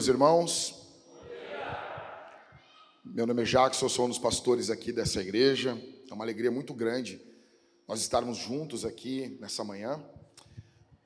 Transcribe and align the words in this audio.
Meus 0.00 0.08
irmãos. 0.08 0.74
Meu 3.04 3.26
nome 3.26 3.42
é 3.42 3.44
Jackson, 3.44 3.86
sou 3.86 4.06
um 4.06 4.08
dos 4.08 4.18
pastores 4.18 4.70
aqui 4.70 4.92
dessa 4.92 5.20
igreja. 5.20 5.78
É 6.10 6.14
uma 6.14 6.24
alegria 6.24 6.50
muito 6.50 6.72
grande 6.72 7.20
nós 7.86 8.00
estarmos 8.00 8.38
juntos 8.38 8.86
aqui 8.86 9.36
nessa 9.42 9.62
manhã. 9.62 10.02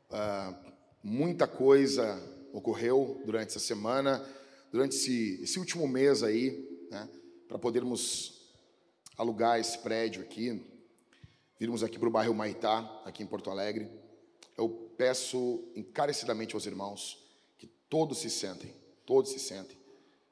Uh, 0.08 0.72
muita 1.02 1.48
coisa 1.48 2.22
ocorreu 2.52 3.20
durante 3.26 3.48
essa 3.48 3.58
semana, 3.58 4.24
durante 4.70 4.94
esse, 4.94 5.42
esse 5.42 5.58
último 5.58 5.88
mês 5.88 6.22
aí, 6.22 6.86
né, 6.88 7.08
para 7.48 7.58
podermos 7.58 8.48
alugar 9.18 9.58
esse 9.58 9.76
prédio 9.78 10.22
aqui, 10.22 10.64
virmos 11.58 11.82
aqui 11.82 11.98
para 11.98 12.08
o 12.08 12.12
bairro 12.12 12.32
Maitá, 12.32 12.78
aqui 13.04 13.24
em 13.24 13.26
Porto 13.26 13.50
Alegre. 13.50 13.90
Eu 14.56 14.68
peço 14.96 15.64
encarecidamente 15.74 16.54
aos 16.54 16.64
irmãos 16.64 17.26
que 17.58 17.66
todos 17.88 18.18
se 18.18 18.30
sentem, 18.30 18.83
todos 19.06 19.30
se 19.30 19.38
sentem. 19.38 19.78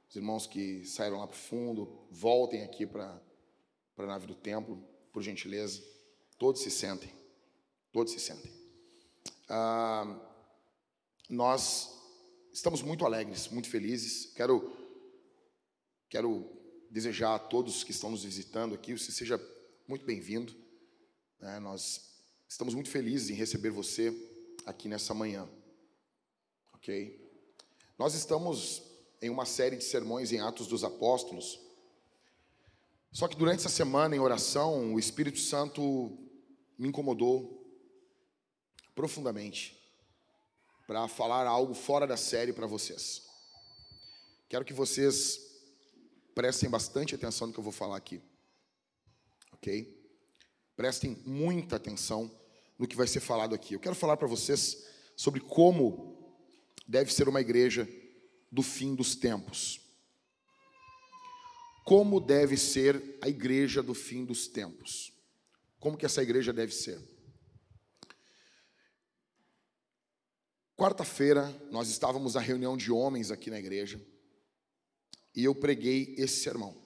Os 0.09 0.17
irmãos 0.17 0.47
que 0.47 0.85
saíram 0.85 1.19
lá 1.19 1.27
para 1.27 1.37
o 1.37 1.39
fundo, 1.39 2.07
voltem 2.11 2.63
aqui 2.63 2.87
para 2.87 3.21
a 3.97 4.07
nave 4.07 4.27
do 4.27 4.35
templo, 4.35 4.83
por 5.13 5.23
gentileza. 5.23 5.83
Todos 6.39 6.61
se 6.61 6.71
sentem, 6.71 7.11
todos 7.91 8.13
se 8.13 8.21
sentem. 8.21 8.53
Ah, 9.49 10.21
nós 11.29 11.99
estamos 12.53 12.83
muito 12.83 13.07
alegres, 13.07 13.49
muito 13.49 13.71
felizes. 13.71 14.27
Quero, 14.35 14.71
quero 16.09 16.47
desejar 16.91 17.35
a 17.35 17.39
todos 17.39 17.85
que 17.85 17.91
estão 17.91 18.11
nos 18.11 18.25
visitando 18.25 18.75
aqui, 18.75 18.93
você 18.93 19.11
seja 19.11 19.41
muito 19.89 20.05
bem-vindo. 20.05 20.55
Né? 21.41 21.59
Nós 21.59 22.13
estamos 22.47 22.75
muito 22.75 22.91
felizes 22.91 23.31
em 23.31 23.35
receber 23.35 23.71
você 23.71 24.13
aqui 24.67 24.89
nessa 24.89 25.15
manhã, 25.15 25.49
ok? 26.75 27.22
Nós 27.99 28.15
estamos 28.15 28.83
em 29.21 29.31
uma 29.31 29.45
série 29.45 29.77
de 29.77 29.85
sermões 29.85 30.33
em 30.33 30.41
Atos 30.41 30.67
dos 30.67 30.83
Apóstolos. 30.83 31.61
Só 33.13 33.29
que 33.29 33.37
durante 33.37 33.61
essa 33.61 33.69
semana, 33.69 34.17
em 34.17 34.19
oração, 34.19 34.95
o 34.95 34.99
Espírito 34.99 35.39
Santo 35.39 36.19
me 36.79 36.89
incomodou 36.89 37.63
profundamente 38.95 39.79
para 40.87 41.07
falar 41.09 41.47
algo 41.47 41.75
fora 41.75 42.07
da 42.07 42.17
série 42.17 42.53
para 42.53 42.67
vocês. 42.67 43.23
Quero 44.49 44.65
que 44.65 44.73
vocês 44.73 45.41
prestem 46.35 46.69
bastante 46.69 47.15
atenção 47.15 47.47
no 47.47 47.53
que 47.53 47.59
eu 47.59 47.65
vou 47.65 47.73
falar 47.73 47.97
aqui. 47.97 48.21
Ok? 49.53 49.99
Prestem 50.75 51.17
muita 51.25 51.77
atenção 51.77 52.31
no 52.79 52.89
que 52.89 52.97
vai 52.97 53.07
ser 53.07 53.21
falado 53.21 53.55
aqui. 53.55 53.75
Eu 53.75 53.81
quero 53.81 53.95
falar 53.95 54.17
para 54.17 54.27
vocês 54.27 54.85
sobre 55.15 55.41
como 55.41 56.12
deve 56.87 57.13
ser 57.13 57.29
uma 57.29 57.41
igreja 57.41 57.89
do 58.51 58.63
fim 58.63 58.95
dos 58.95 59.17
tempos. 59.17 59.81
Como 61.85 62.21
deve 62.21 62.57
ser 62.57 63.19
a 63.21 63.29
igreja 63.29 63.83
do 63.83 63.95
fim 63.95 64.25
dos 64.25 64.47
tempos? 64.47 65.13
Como 65.81 65.97
que 65.97 66.07
essa 66.07 66.23
igreja 66.23 66.53
deve 66.53 66.73
ser? 66.73 67.01
Quarta-feira, 70.77 71.49
nós 71.71 71.89
estávamos 71.89 72.35
na 72.35 72.41
reunião 72.41 72.77
de 72.77 72.91
homens 72.91 73.31
aqui 73.31 73.51
na 73.51 73.59
igreja 73.59 74.01
e 75.35 75.45
eu 75.45 75.55
preguei 75.55 76.15
esse 76.19 76.43
sermão. 76.43 76.77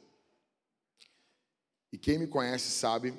E 1.92 1.98
quem 1.98 2.18
me 2.18 2.26
conhece 2.26 2.70
sabe, 2.70 3.14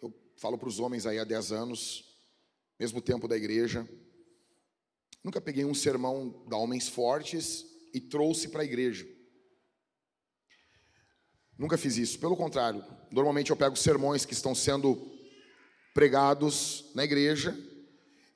eu 0.00 0.12
falo 0.36 0.58
para 0.58 0.68
os 0.68 0.78
homens 0.78 1.06
aí 1.06 1.18
há 1.18 1.24
10 1.24 1.52
anos, 1.52 2.18
mesmo 2.78 3.00
tempo 3.00 3.28
da 3.28 3.36
igreja, 3.36 3.88
nunca 5.24 5.40
peguei 5.40 5.64
um 5.64 5.74
sermão 5.74 6.44
da 6.46 6.56
Homens 6.58 6.86
Fortes 6.86 7.64
e 7.94 8.00
trouxe 8.00 8.48
para 8.48 8.60
a 8.60 8.64
igreja. 8.64 9.06
Nunca 11.56 11.78
fiz 11.78 11.96
isso, 11.96 12.18
pelo 12.18 12.36
contrário, 12.36 12.84
normalmente 13.10 13.50
eu 13.50 13.56
pego 13.56 13.76
sermões 13.76 14.26
que 14.26 14.34
estão 14.34 14.54
sendo 14.54 15.10
pregados 15.94 16.90
na 16.94 17.04
igreja 17.04 17.56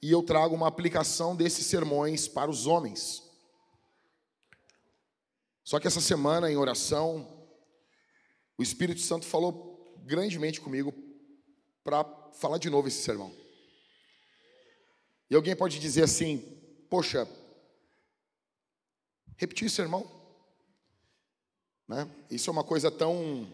e 0.01 0.11
eu 0.11 0.23
trago 0.23 0.55
uma 0.55 0.69
aplicação 0.69 1.37
desses 1.37 1.67
sermões 1.67 2.27
para 2.27 2.51
os 2.51 2.67
homens. 2.67 3.23
Só 5.65 5.79
que 5.79 5.87
essa 5.87 6.01
semana, 6.01 6.51
em 6.51 6.57
oração, 6.57 7.47
o 8.57 8.63
Espírito 8.63 9.01
Santo 9.01 9.27
falou 9.27 9.77
grandemente 10.07 10.61
comigo 10.61 10.95
para 11.85 12.05
falar 12.35 12.59
de 12.59 12.71
novo 12.71 12.89
esse 12.89 13.03
sermão. 13.03 13.35
E 15.29 15.35
alguém 15.35 15.55
pode 15.55 15.79
dizer 15.79 16.05
assim: 16.05 16.58
Poxa, 16.89 17.29
repetir 19.37 19.69
sermão? 19.69 20.11
Né? 21.87 22.09
Isso 22.31 22.49
é 22.49 22.53
uma 22.53 22.65
coisa 22.65 22.91
tão. 22.91 23.47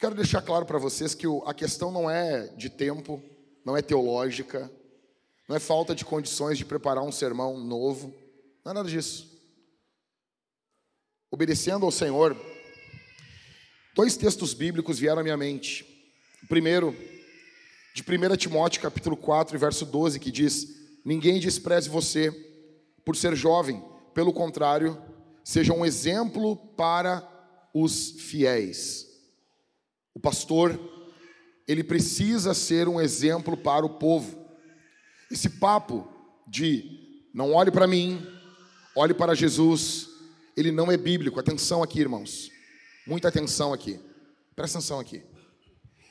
Quero 0.00 0.14
deixar 0.14 0.42
claro 0.42 0.66
para 0.66 0.78
vocês 0.78 1.14
que 1.14 1.26
a 1.46 1.54
questão 1.54 1.92
não 1.92 2.10
é 2.10 2.48
de 2.48 2.68
tempo, 2.68 3.22
não 3.64 3.76
é 3.76 3.82
teológica, 3.82 4.70
não 5.48 5.54
é 5.54 5.60
falta 5.60 5.94
de 5.94 6.04
condições 6.04 6.58
de 6.58 6.64
preparar 6.64 7.04
um 7.04 7.12
sermão 7.12 7.58
novo, 7.58 8.08
não 8.64 8.72
é 8.72 8.74
nada 8.74 8.88
disso. 8.88 9.36
Obedecendo 11.30 11.86
ao 11.86 11.92
Senhor, 11.92 12.36
dois 13.94 14.16
textos 14.16 14.54
bíblicos 14.54 14.98
vieram 14.98 15.20
à 15.20 15.22
minha 15.22 15.36
mente. 15.36 15.84
O 16.42 16.48
primeiro, 16.48 16.94
de 17.94 18.02
1 18.02 18.36
Timóteo 18.36 18.82
capítulo 18.82 19.16
4, 19.16 19.56
verso 19.56 19.86
12, 19.86 20.18
que 20.20 20.30
diz: 20.30 20.75
Ninguém 21.06 21.38
despreze 21.38 21.88
você 21.88 22.32
por 23.04 23.14
ser 23.14 23.36
jovem, 23.36 23.80
pelo 24.12 24.32
contrário, 24.32 25.00
seja 25.44 25.72
um 25.72 25.86
exemplo 25.86 26.56
para 26.76 27.22
os 27.72 28.10
fiéis. 28.10 29.06
O 30.12 30.18
pastor, 30.18 30.76
ele 31.68 31.84
precisa 31.84 32.52
ser 32.54 32.88
um 32.88 33.00
exemplo 33.00 33.56
para 33.56 33.86
o 33.86 34.00
povo. 34.00 34.36
Esse 35.30 35.48
papo 35.48 36.08
de 36.48 37.28
não 37.32 37.52
olhe 37.52 37.70
para 37.70 37.86
mim, 37.86 38.20
olhe 38.96 39.14
para 39.14 39.32
Jesus, 39.32 40.08
ele 40.56 40.72
não 40.72 40.90
é 40.90 40.96
bíblico. 40.96 41.38
Atenção 41.38 41.84
aqui, 41.84 42.00
irmãos. 42.00 42.50
Muita 43.06 43.28
atenção 43.28 43.72
aqui. 43.72 44.00
Presta 44.56 44.78
atenção 44.78 44.98
aqui. 44.98 45.22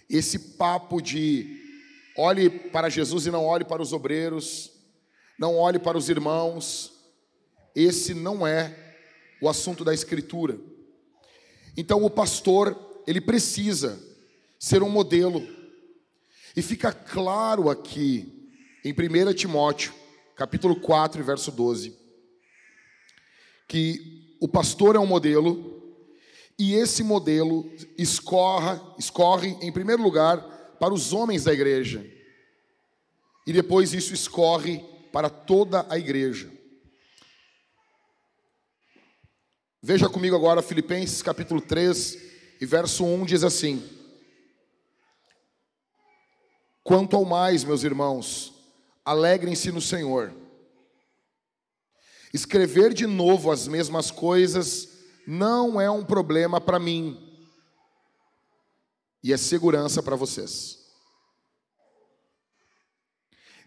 Esse 0.10 0.40
papo 0.56 1.02
de 1.02 1.62
olhe 2.18 2.50
para 2.50 2.88
Jesus 2.88 3.26
e 3.26 3.32
não 3.32 3.44
olhe 3.44 3.66
para 3.66 3.82
os 3.82 3.92
obreiros, 3.92 4.72
não 5.38 5.58
olhe 5.58 5.80
para 5.80 5.98
os 5.98 6.10
irmãos, 6.10 6.94
esse 7.76 8.14
não 8.14 8.46
é 8.46 8.76
o 9.42 9.50
assunto 9.50 9.84
da 9.84 9.94
Escritura. 9.94 10.58
Então, 11.76 12.04
o 12.04 12.10
pastor, 12.10 13.04
ele 13.06 13.20
precisa 13.20 14.02
ser 14.58 14.82
um 14.82 14.90
modelo. 14.90 15.46
E 16.56 16.62
fica 16.62 16.94
claro 16.94 17.70
aqui 17.70 18.50
em 18.84 18.94
1 18.94 19.34
Timóteo, 19.34 19.94
capítulo 20.36 20.80
4, 20.80 21.24
verso 21.24 21.52
12, 21.52 21.98
que 23.68 24.38
o 24.40 24.48
pastor 24.48 24.96
é 24.96 25.00
um 25.00 25.06
modelo 25.06 25.76
e 26.58 26.74
esse 26.76 27.04
modelo 27.04 27.70
escorra, 27.98 28.82
escorre 28.98 29.58
em 29.62 29.72
primeiro 29.72 30.02
lugar 30.02 30.40
para 30.80 30.94
os 30.94 31.12
homens 31.12 31.44
da 31.44 31.54
igreja. 31.54 32.06
E 33.46 33.52
depois 33.52 33.94
isso 33.94 34.14
escorre 34.14 34.84
para 35.16 35.30
toda 35.30 35.86
a 35.90 35.98
igreja. 35.98 36.52
Veja 39.82 40.10
comigo 40.10 40.36
agora 40.36 40.62
Filipenses 40.62 41.22
capítulo 41.22 41.62
3 41.62 42.18
e 42.60 42.66
verso 42.66 43.06
1 43.06 43.26
diz 43.26 43.42
assim: 43.42 43.82
Quanto 46.84 47.16
ao 47.16 47.24
mais, 47.24 47.64
meus 47.64 47.86
irmãos, 47.86 48.54
alegrem-se 49.06 49.72
no 49.72 49.80
Senhor. 49.80 50.34
Escrever 52.34 52.94
de 52.94 53.08
novo 53.08 53.52
as 53.52 53.70
mesmas 53.70 54.12
coisas 54.12 54.90
não 55.26 55.80
é 55.80 55.90
um 55.90 56.04
problema 56.04 56.60
para 56.60 56.78
mim, 56.78 57.18
e 59.24 59.32
é 59.32 59.38
segurança 59.38 60.04
para 60.04 60.18
vocês. 60.18 60.85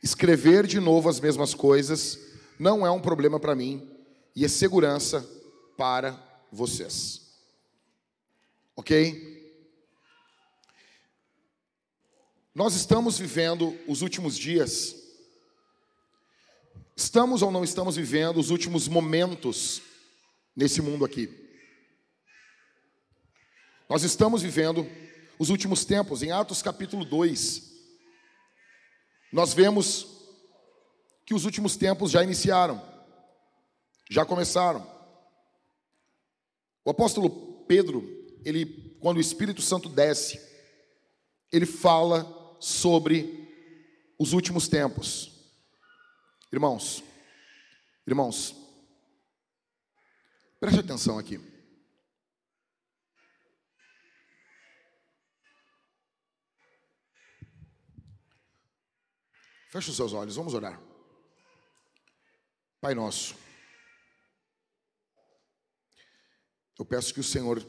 Escrever 0.03 0.67
de 0.67 0.81
novo 0.81 1.09
as 1.09 1.21
mesmas 1.21 1.55
coisas 1.55 2.19
não 2.59 2.87
é 2.87 2.91
um 2.91 3.01
problema 3.01 3.39
para 3.39 3.55
mim, 3.55 3.89
e 4.35 4.45
é 4.45 4.49
segurança 4.49 5.29
para 5.77 6.19
vocês. 6.51 7.23
Ok? 8.77 9.37
Nós 12.55 12.75
estamos 12.75 13.19
vivendo 13.19 13.77
os 13.87 14.03
últimos 14.03 14.37
dias 14.37 14.99
Estamos 16.99 17.43
ou 17.43 17.53
não 17.53 17.63
estamos 17.63 17.95
vivendo 17.95 18.39
os 18.39 18.51
últimos 18.51 18.89
momentos 18.89 19.81
nesse 20.55 20.83
mundo 20.83 21.05
aqui? 21.05 21.31
Nós 23.89 24.03
estamos 24.03 24.43
vivendo 24.43 24.85
os 25.39 25.49
últimos 25.49 25.85
tempos, 25.85 26.25
em 26.25 26.33
Atos 26.33 26.61
capítulo 26.61 27.05
2. 27.05 27.68
Nós 29.33 29.53
vemos 29.53 30.07
que 31.25 31.35
os 31.35 31.45
últimos 31.45 31.77
tempos 31.77 32.11
já 32.11 32.23
iniciaram. 32.23 32.83
Já 34.11 34.25
começaram. 34.25 34.87
O 36.85 36.91
apóstolo 36.91 37.65
Pedro, 37.67 38.03
ele, 38.45 38.97
quando 39.01 39.19
o 39.19 39.21
Espírito 39.21 39.61
Santo 39.61 39.89
desce, 39.89 40.41
ele 41.53 41.67
fala 41.67 42.57
sobre 42.59 43.47
os 44.19 44.33
últimos 44.33 44.69
tempos. 44.69 45.31
Irmãos, 46.51 47.05
irmãos, 48.07 48.55
preste 50.59 50.81
atenção 50.81 51.19
aqui. 51.19 51.39
Feche 59.69 59.91
os 59.91 59.97
seus 59.97 60.15
olhos, 60.15 60.37
vamos 60.37 60.55
orar. 60.55 60.81
Pai 62.81 62.95
nosso, 62.95 63.37
eu 66.79 66.87
peço 66.87 67.13
que 67.13 67.21
o 67.21 67.25
Senhor 67.25 67.63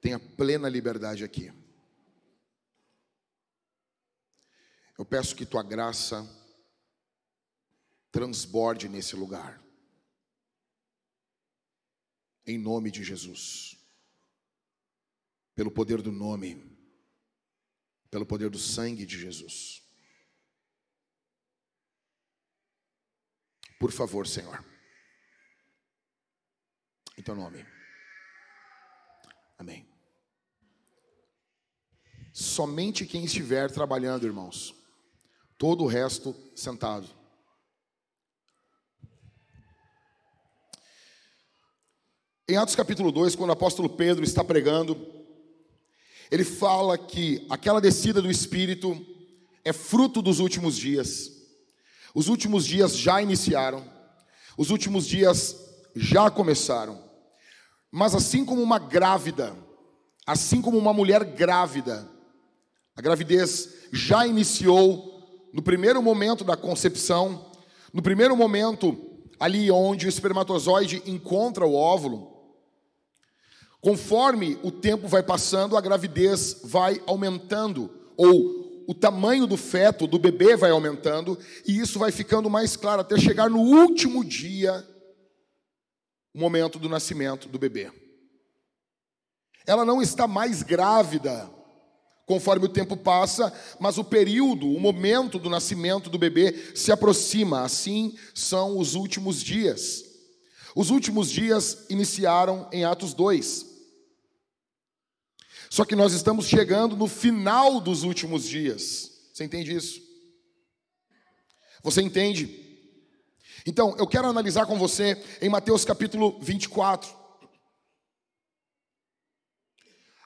tenha 0.00 0.18
plena 0.18 0.68
liberdade 0.68 1.24
aqui. 1.24 1.52
Eu 4.96 5.04
peço 5.04 5.36
que 5.36 5.44
tua 5.44 5.62
graça 5.62 6.24
transborde 8.10 8.88
nesse 8.88 9.14
lugar. 9.14 9.62
Em 12.46 12.56
nome 12.56 12.90
de 12.90 13.04
Jesus. 13.04 13.76
Pelo 15.54 15.70
poder 15.70 16.00
do 16.00 16.12
nome, 16.12 16.64
pelo 18.10 18.24
poder 18.24 18.48
do 18.48 18.58
sangue 18.58 19.04
de 19.04 19.18
Jesus. 19.18 19.85
Por 23.78 23.92
favor, 23.92 24.26
Senhor. 24.26 24.64
Em 27.16 27.22
teu 27.22 27.34
nome. 27.34 27.64
Amém. 29.58 29.88
Somente 32.32 33.06
quem 33.06 33.24
estiver 33.24 33.70
trabalhando, 33.70 34.26
irmãos. 34.26 34.74
Todo 35.56 35.84
o 35.84 35.86
resto 35.86 36.34
sentado. 36.54 37.08
Em 42.48 42.56
Atos 42.56 42.76
capítulo 42.76 43.10
2, 43.10 43.34
quando 43.34 43.50
o 43.50 43.54
apóstolo 43.54 43.88
Pedro 43.88 44.22
está 44.22 44.44
pregando, 44.44 44.96
ele 46.30 46.44
fala 46.44 46.96
que 46.98 47.46
aquela 47.50 47.80
descida 47.80 48.22
do 48.22 48.30
Espírito 48.30 48.94
é 49.64 49.72
fruto 49.72 50.22
dos 50.22 50.38
últimos 50.38 50.76
dias. 50.76 51.35
Os 52.16 52.28
últimos 52.28 52.64
dias 52.64 52.96
já 52.96 53.20
iniciaram, 53.20 53.84
os 54.56 54.70
últimos 54.70 55.06
dias 55.06 55.54
já 55.94 56.30
começaram. 56.30 56.98
Mas 57.92 58.14
assim 58.14 58.42
como 58.42 58.62
uma 58.62 58.78
grávida, 58.78 59.54
assim 60.26 60.62
como 60.62 60.78
uma 60.78 60.94
mulher 60.94 61.22
grávida, 61.22 62.08
a 62.96 63.02
gravidez 63.02 63.68
já 63.92 64.26
iniciou 64.26 65.50
no 65.52 65.60
primeiro 65.60 66.00
momento 66.00 66.42
da 66.42 66.56
concepção, 66.56 67.52
no 67.92 68.00
primeiro 68.00 68.34
momento 68.34 68.96
ali 69.38 69.70
onde 69.70 70.06
o 70.06 70.08
espermatozoide 70.08 71.02
encontra 71.04 71.66
o 71.66 71.74
óvulo, 71.74 72.34
conforme 73.78 74.58
o 74.62 74.70
tempo 74.70 75.06
vai 75.06 75.22
passando, 75.22 75.76
a 75.76 75.82
gravidez 75.82 76.62
vai 76.64 76.98
aumentando 77.06 77.90
ou 78.16 78.65
o 78.86 78.94
tamanho 78.94 79.46
do 79.46 79.56
feto, 79.56 80.06
do 80.06 80.18
bebê, 80.18 80.56
vai 80.56 80.70
aumentando, 80.70 81.38
e 81.66 81.78
isso 81.78 81.98
vai 81.98 82.12
ficando 82.12 82.48
mais 82.48 82.76
claro 82.76 83.00
até 83.00 83.18
chegar 83.18 83.50
no 83.50 83.58
último 83.58 84.24
dia, 84.24 84.86
o 86.34 86.38
momento 86.38 86.78
do 86.78 86.88
nascimento 86.88 87.48
do 87.48 87.58
bebê. 87.58 87.90
Ela 89.66 89.84
não 89.84 90.00
está 90.00 90.28
mais 90.28 90.62
grávida 90.62 91.50
conforme 92.26 92.66
o 92.66 92.68
tempo 92.68 92.96
passa, 92.96 93.52
mas 93.78 93.98
o 93.98 94.04
período, 94.04 94.68
o 94.68 94.80
momento 94.80 95.38
do 95.38 95.48
nascimento 95.48 96.10
do 96.10 96.18
bebê 96.18 96.72
se 96.74 96.90
aproxima. 96.90 97.62
Assim 97.62 98.16
são 98.34 98.78
os 98.78 98.94
últimos 98.94 99.40
dias. 99.42 100.04
Os 100.74 100.90
últimos 100.90 101.30
dias 101.30 101.86
iniciaram 101.88 102.68
em 102.72 102.84
Atos 102.84 103.14
2. 103.14 103.75
Só 105.70 105.84
que 105.84 105.96
nós 105.96 106.12
estamos 106.12 106.46
chegando 106.46 106.96
no 106.96 107.08
final 107.08 107.80
dos 107.80 108.02
últimos 108.02 108.44
dias. 108.44 109.10
Você 109.32 109.44
entende 109.44 109.74
isso? 109.74 110.00
Você 111.82 112.02
entende? 112.02 112.64
Então, 113.66 113.96
eu 113.98 114.06
quero 114.06 114.28
analisar 114.28 114.66
com 114.66 114.78
você 114.78 115.22
em 115.40 115.48
Mateus 115.48 115.84
capítulo 115.84 116.38
24. 116.40 117.14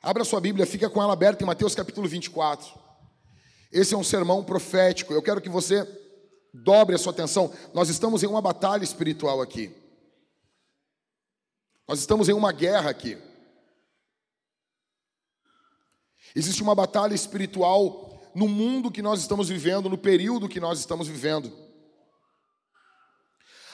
Abra 0.03 0.25
sua 0.25 0.41
Bíblia, 0.41 0.67
fica 0.67 0.89
com 0.89 1.03
ela 1.03 1.13
aberta 1.13 1.43
em 1.43 1.47
Mateus 1.47 1.75
capítulo 1.75 2.09
24. 2.09 2.73
Esse 3.73 3.95
é 3.95 3.99
um 3.99 4.05
sermão 4.05 4.43
profético. 4.43 5.13
Eu 5.13 5.23
quero 5.23 5.41
que 5.41 5.49
você 5.49 5.87
dobre 6.53 6.95
a 6.95 6.99
sua 6.99 7.13
atenção. 7.13 7.53
Nós 7.73 7.89
estamos 7.89 8.23
em 8.23 8.27
uma 8.27 8.41
batalha 8.41 8.83
espiritual 8.83 9.41
aqui. 9.41 9.75
Nós 11.87 11.99
estamos 11.99 12.29
em 12.29 12.33
uma 12.33 12.53
guerra 12.53 12.91
aqui. 12.91 13.19
Existe 16.35 16.63
uma 16.63 16.75
batalha 16.75 17.15
espiritual 17.15 18.31
no 18.35 18.47
mundo 18.49 18.91
que 18.91 19.03
nós 19.03 19.21
estamos 19.21 19.49
vivendo, 19.49 19.89
no 19.89 19.99
período 19.99 20.49
que 20.49 20.61
nós 20.61 20.79
estamos 20.79 21.09
vivendo. 21.09 21.53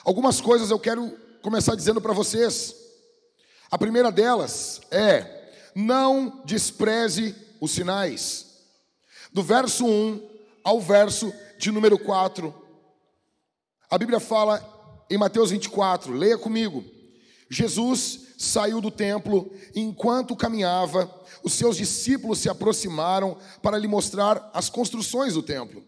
Algumas 0.05 0.41
coisas 0.41 0.71
eu 0.71 0.79
quero 0.79 1.11
começar 1.43 1.75
dizendo 1.75 2.01
para 2.01 2.13
vocês. 2.13 2.75
A 3.71 3.77
primeira 3.77 4.11
delas 4.11 4.81
é: 4.91 5.53
não 5.75 6.43
despreze 6.45 7.35
os 7.61 7.73
sinais. 7.73 8.47
Do 9.33 9.43
verso 9.43 9.85
1 9.85 10.29
ao 10.65 10.81
verso 10.81 11.33
de 11.59 11.71
número 11.71 11.99
4. 11.99 12.55
A 13.91 13.99
Bíblia 13.99 14.19
fala 14.19 14.65
em 15.11 15.19
Mateus 15.19 15.51
24, 15.51 16.13
leia 16.13 16.39
comigo. 16.39 16.85
Jesus 17.49 18.26
saiu 18.37 18.81
do 18.81 18.91
templo 18.91 19.51
e 19.75 19.81
enquanto 19.81 20.37
caminhava, 20.37 21.11
os 21.43 21.53
seus 21.53 21.77
discípulos 21.77 22.39
se 22.39 22.49
aproximaram 22.49 23.37
para 23.63 23.79
lhe 23.79 23.89
mostrar 23.89 24.51
as 24.53 24.69
construções 24.69 25.35
do 25.35 25.43
templo. 25.43 25.83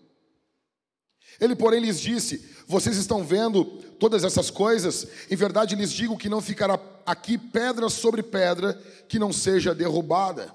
Ele, 1.40 1.54
porém, 1.54 1.80
lhes 1.80 2.00
disse: 2.00 2.44
Vocês 2.66 2.96
estão 2.96 3.24
vendo 3.24 3.64
todas 3.98 4.24
essas 4.24 4.50
coisas? 4.50 5.06
Em 5.30 5.36
verdade 5.36 5.76
lhes 5.76 5.92
digo 5.92 6.16
que 6.16 6.28
não 6.28 6.40
ficará 6.40 6.78
aqui 7.04 7.38
pedra 7.38 7.88
sobre 7.88 8.22
pedra 8.22 8.74
que 9.08 9.18
não 9.18 9.32
seja 9.32 9.74
derrubada. 9.74 10.52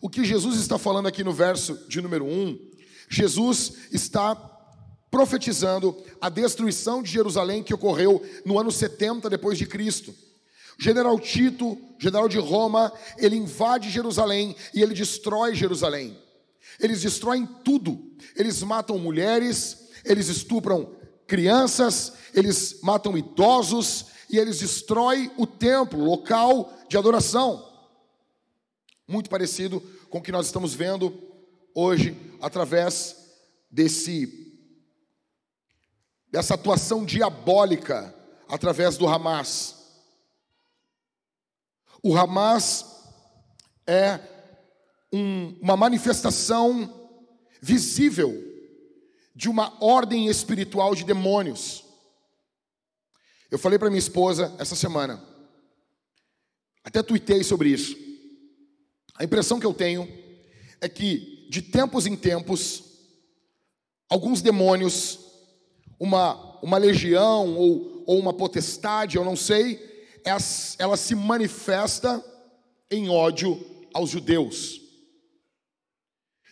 O 0.00 0.08
que 0.08 0.24
Jesus 0.24 0.58
está 0.58 0.78
falando 0.78 1.06
aqui 1.06 1.22
no 1.22 1.32
verso 1.32 1.78
de 1.88 2.00
número 2.00 2.24
1, 2.24 2.58
Jesus 3.08 3.74
está 3.92 4.34
profetizando 5.10 5.96
a 6.20 6.28
destruição 6.28 7.02
de 7.02 7.10
Jerusalém 7.10 7.62
que 7.62 7.74
ocorreu 7.74 8.24
no 8.44 8.58
ano 8.58 8.72
70 8.72 9.30
depois 9.30 9.58
de 9.58 9.66
Cristo. 9.66 10.14
General 10.82 11.16
Tito, 11.20 11.78
general 11.96 12.28
de 12.28 12.40
Roma, 12.40 12.92
ele 13.16 13.36
invade 13.36 13.88
Jerusalém 13.88 14.56
e 14.74 14.82
ele 14.82 14.94
destrói 14.94 15.54
Jerusalém. 15.54 16.18
Eles 16.80 17.02
destroem 17.02 17.46
tudo. 17.46 18.12
Eles 18.34 18.60
matam 18.64 18.98
mulheres, 18.98 19.90
eles 20.04 20.26
estupram 20.26 20.96
crianças, 21.24 22.14
eles 22.34 22.80
matam 22.82 23.16
idosos 23.16 24.06
e 24.28 24.36
eles 24.36 24.58
destroem 24.58 25.30
o 25.36 25.46
templo, 25.46 26.02
local 26.02 26.76
de 26.88 26.98
adoração. 26.98 27.64
Muito 29.06 29.30
parecido 29.30 29.80
com 30.10 30.18
o 30.18 30.22
que 30.22 30.32
nós 30.32 30.46
estamos 30.46 30.74
vendo 30.74 31.16
hoje 31.72 32.16
através 32.40 33.16
desse 33.70 34.40
dessa 36.28 36.54
atuação 36.54 37.04
diabólica 37.04 38.12
através 38.48 38.96
do 38.96 39.06
Hamas. 39.06 39.81
O 42.02 42.16
Hamas 42.16 42.84
é 43.86 44.18
um, 45.12 45.56
uma 45.60 45.76
manifestação 45.76 47.08
visível 47.60 48.32
de 49.34 49.48
uma 49.48 49.72
ordem 49.80 50.26
espiritual 50.26 50.96
de 50.96 51.04
demônios. 51.04 51.84
Eu 53.50 53.58
falei 53.58 53.78
para 53.78 53.88
minha 53.88 54.00
esposa 54.00 54.52
essa 54.58 54.74
semana, 54.74 55.22
até 56.82 57.02
tuitei 57.02 57.44
sobre 57.44 57.68
isso. 57.68 57.96
A 59.14 59.22
impressão 59.22 59.60
que 59.60 59.66
eu 59.66 59.74
tenho 59.74 60.08
é 60.80 60.88
que, 60.88 61.46
de 61.50 61.62
tempos 61.62 62.06
em 62.06 62.16
tempos, 62.16 62.82
alguns 64.08 64.42
demônios, 64.42 65.20
uma, 66.00 66.58
uma 66.60 66.78
legião 66.78 67.54
ou, 67.56 68.02
ou 68.06 68.18
uma 68.18 68.32
potestade, 68.32 69.16
eu 69.16 69.24
não 69.24 69.36
sei, 69.36 69.91
ela 70.78 70.96
se 70.96 71.14
manifesta 71.14 72.22
em 72.90 73.08
ódio 73.08 73.64
aos 73.92 74.10
judeus. 74.10 74.80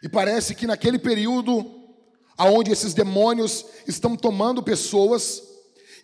E 0.02 0.08
parece 0.08 0.54
que 0.54 0.66
naquele 0.66 0.98
período, 0.98 1.64
aonde 2.36 2.70
esses 2.70 2.94
demônios 2.94 3.66
estão 3.86 4.16
tomando 4.16 4.62
pessoas, 4.62 5.42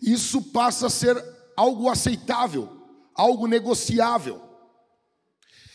isso 0.01 0.41
passa 0.41 0.87
a 0.87 0.89
ser 0.89 1.21
algo 1.55 1.89
aceitável, 1.89 2.69
algo 3.15 3.47
negociável. 3.47 4.41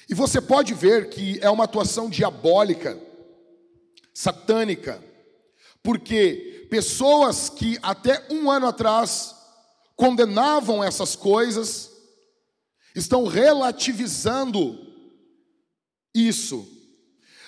E 0.09 0.15
você 0.15 0.41
pode 0.41 0.75
ver 0.75 1.11
que 1.11 1.39
é 1.41 1.51
uma 1.51 1.65
atuação 1.65 2.09
diabólica, 2.09 3.01
satânica, 4.15 5.03
porque 5.83 6.67
pessoas 6.71 7.49
que 7.49 7.79
até 7.83 8.25
um 8.31 8.51
ano 8.51 8.67
atrás 8.69 9.35
condenavam 9.97 10.83
essas 10.83 11.15
coisas, 11.17 11.91
estão 12.95 13.27
relativizando 13.27 14.79
isso. 16.15 16.67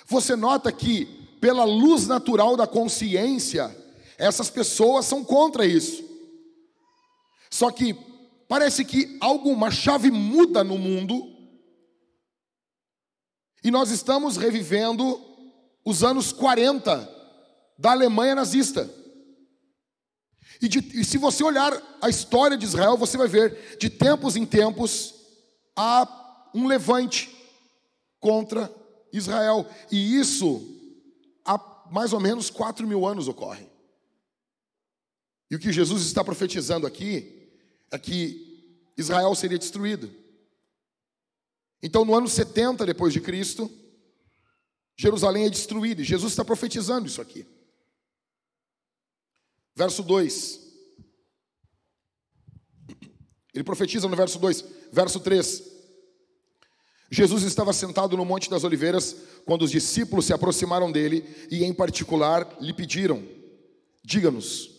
Você 0.07 0.35
nota 0.35 0.71
que, 0.71 1.05
pela 1.39 1.63
luz 1.63 2.07
natural 2.07 2.55
da 2.55 2.67
consciência, 2.67 3.75
essas 4.17 4.49
pessoas 4.49 5.05
são 5.05 5.23
contra 5.23 5.65
isso. 5.65 6.03
Só 7.49 7.71
que 7.71 7.95
parece 8.47 8.85
que 8.85 9.17
alguma 9.21 9.71
chave 9.71 10.11
muda 10.11 10.63
no 10.63 10.77
mundo 10.77 11.35
e 13.63 13.71
nós 13.71 13.89
estamos 13.89 14.37
revivendo 14.37 15.19
os 15.83 16.03
anos 16.03 16.31
40 16.31 17.09
da 17.77 17.91
Alemanha 17.91 18.35
nazista. 18.35 18.87
E, 20.61 20.67
de, 20.67 20.79
e, 20.99 21.03
se 21.03 21.17
você 21.17 21.43
olhar 21.43 21.71
a 22.01 22.09
história 22.09 22.57
de 22.57 22.65
Israel, 22.65 22.97
você 22.97 23.17
vai 23.17 23.27
ver, 23.27 23.77
de 23.77 23.89
tempos 23.89 24.35
em 24.35 24.45
tempos, 24.45 25.13
há 25.75 26.49
um 26.53 26.67
levante 26.67 27.29
contra 28.19 28.73
Israel. 29.11 29.67
E 29.91 30.17
isso 30.17 30.63
há 31.43 31.59
mais 31.91 32.13
ou 32.13 32.19
menos 32.19 32.49
4 32.49 32.87
mil 32.87 33.05
anos 33.05 33.27
ocorre. 33.27 33.67
E 35.49 35.55
o 35.55 35.59
que 35.59 35.71
Jesus 35.71 36.03
está 36.05 36.23
profetizando 36.23 36.87
aqui 36.87 37.49
é 37.91 37.99
que 37.99 38.91
Israel 38.97 39.35
seria 39.35 39.59
destruído. 39.59 40.11
Então, 41.83 42.03
no 42.03 42.15
ano 42.15 42.27
70 42.27 42.85
depois 42.85 43.13
de 43.13 43.21
Cristo, 43.21 43.69
Jerusalém 44.97 45.45
é 45.45 45.49
destruída. 45.49 46.01
E 46.01 46.05
Jesus 46.05 46.31
está 46.31 46.43
profetizando 46.43 47.07
isso 47.07 47.21
aqui. 47.21 47.45
Verso 49.75 50.01
2. 50.03 50.61
Ele 53.53 53.63
profetiza 53.63 54.07
no 54.07 54.15
verso 54.15 54.39
2, 54.39 54.65
verso 54.91 55.19
3. 55.19 55.63
Jesus 57.09 57.43
estava 57.43 57.71
sentado 57.71 58.17
no 58.17 58.25
Monte 58.25 58.49
das 58.49 58.63
Oliveiras 58.63 59.15
quando 59.45 59.61
os 59.63 59.71
discípulos 59.71 60.25
se 60.25 60.33
aproximaram 60.33 60.91
dele 60.91 61.23
e, 61.49 61.63
em 61.63 61.73
particular, 61.73 62.57
lhe 62.59 62.73
pediram: 62.73 63.25
Diga-nos, 64.03 64.69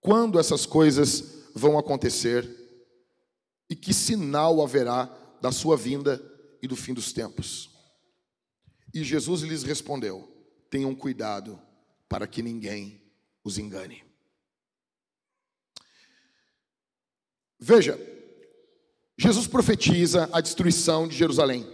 quando 0.00 0.40
essas 0.40 0.66
coisas 0.66 1.44
vão 1.54 1.78
acontecer 1.78 2.48
e 3.70 3.76
que 3.76 3.94
sinal 3.94 4.62
haverá 4.62 5.04
da 5.40 5.52
sua 5.52 5.76
vinda 5.76 6.20
e 6.62 6.66
do 6.66 6.76
fim 6.76 6.94
dos 6.94 7.12
tempos? 7.12 7.70
E 8.92 9.04
Jesus 9.04 9.42
lhes 9.42 9.62
respondeu: 9.62 10.28
Tenham 10.70 10.94
cuidado 10.94 11.60
para 12.08 12.26
que 12.26 12.42
ninguém 12.42 13.05
os 13.46 13.58
engane. 13.58 14.04
Veja, 17.58 17.96
Jesus 19.16 19.46
profetiza 19.46 20.28
a 20.32 20.40
destruição 20.40 21.06
de 21.06 21.16
Jerusalém. 21.16 21.64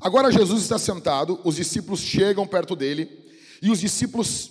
Agora 0.00 0.32
Jesus 0.32 0.62
está 0.62 0.78
sentado, 0.78 1.40
os 1.44 1.56
discípulos 1.56 2.00
chegam 2.00 2.46
perto 2.46 2.74
dele 2.76 3.28
e 3.60 3.70
os 3.70 3.80
discípulos 3.80 4.50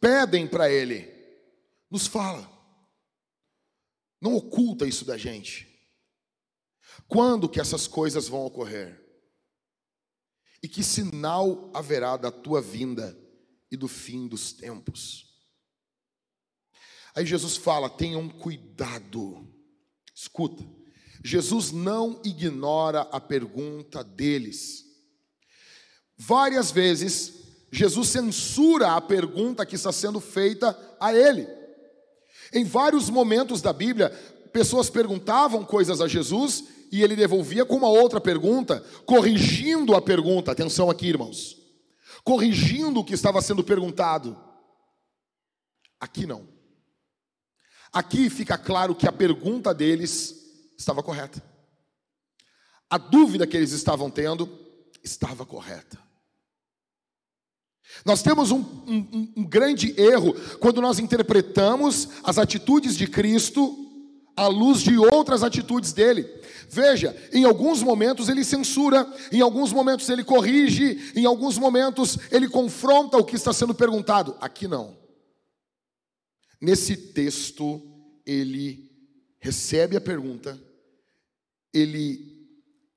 pedem 0.00 0.46
para 0.46 0.70
ele: 0.70 1.08
nos 1.88 2.06
fala, 2.06 2.50
não 4.20 4.34
oculta 4.34 4.84
isso 4.84 5.04
da 5.04 5.16
gente. 5.16 5.68
Quando 7.06 7.48
que 7.48 7.60
essas 7.60 7.86
coisas 7.86 8.28
vão 8.28 8.44
ocorrer? 8.44 9.00
E 10.62 10.68
que 10.68 10.82
sinal 10.82 11.70
haverá 11.72 12.16
da 12.16 12.30
tua 12.30 12.60
vinda 12.60 13.16
e 13.70 13.76
do 13.76 13.86
fim 13.86 14.26
dos 14.26 14.52
tempos. 14.52 15.26
Aí 17.14 17.24
Jesus 17.24 17.56
fala: 17.56 17.88
tenham 17.88 18.28
cuidado. 18.28 19.46
Escuta, 20.14 20.62
Jesus 21.24 21.72
não 21.72 22.20
ignora 22.24 23.02
a 23.12 23.20
pergunta 23.20 24.04
deles. 24.04 24.84
Várias 26.16 26.70
vezes, 26.70 27.32
Jesus 27.72 28.08
censura 28.08 28.92
a 28.92 29.00
pergunta 29.00 29.64
que 29.64 29.76
está 29.76 29.92
sendo 29.92 30.20
feita 30.20 30.76
a 31.00 31.14
ele. 31.14 31.48
Em 32.52 32.64
vários 32.64 33.08
momentos 33.08 33.62
da 33.62 33.72
Bíblia, 33.72 34.10
pessoas 34.52 34.90
perguntavam 34.90 35.64
coisas 35.64 36.00
a 36.00 36.08
Jesus 36.08 36.64
e 36.92 37.02
ele 37.02 37.16
devolvia 37.16 37.64
com 37.64 37.76
uma 37.76 37.88
outra 37.88 38.20
pergunta, 38.20 38.84
corrigindo 39.06 39.94
a 39.94 40.02
pergunta. 40.02 40.50
Atenção 40.50 40.90
aqui, 40.90 41.06
irmãos 41.06 41.59
corrigindo 42.24 43.00
o 43.00 43.04
que 43.04 43.14
estava 43.14 43.40
sendo 43.42 43.64
perguntado. 43.64 44.38
Aqui 45.98 46.26
não. 46.26 46.48
Aqui 47.92 48.30
fica 48.30 48.56
claro 48.56 48.94
que 48.94 49.06
a 49.06 49.12
pergunta 49.12 49.74
deles 49.74 50.34
estava 50.78 51.02
correta. 51.02 51.42
A 52.88 52.98
dúvida 52.98 53.46
que 53.46 53.56
eles 53.56 53.72
estavam 53.72 54.10
tendo 54.10 54.48
estava 55.02 55.44
correta. 55.44 55.98
Nós 58.04 58.22
temos 58.22 58.50
um, 58.50 58.60
um, 58.60 59.32
um, 59.38 59.44
grande 59.44 59.94
erro 60.00 60.34
quando 60.58 60.80
nós 60.80 60.98
interpretamos 60.98 62.08
as 62.22 62.38
atitudes 62.38 62.96
de 62.96 63.06
Cristo 63.06 63.76
à 64.36 64.46
luz 64.46 64.80
de 64.80 64.96
outras 64.96 65.42
atitudes 65.42 65.92
dele. 65.92 66.22
Veja, 66.72 67.16
em 67.32 67.44
alguns 67.44 67.82
momentos 67.82 68.28
ele 68.28 68.44
censura, 68.44 69.04
em 69.32 69.40
alguns 69.40 69.72
momentos 69.72 70.08
ele 70.08 70.22
corrige, 70.22 71.12
em 71.16 71.24
alguns 71.24 71.58
momentos 71.58 72.16
ele 72.30 72.48
confronta 72.48 73.16
o 73.16 73.24
que 73.24 73.34
está 73.34 73.52
sendo 73.52 73.74
perguntado. 73.74 74.36
Aqui 74.40 74.68
não. 74.68 74.96
Nesse 76.60 76.96
texto, 76.96 77.82
ele 78.24 78.88
recebe 79.40 79.96
a 79.96 80.00
pergunta, 80.00 80.60
ele 81.74 82.46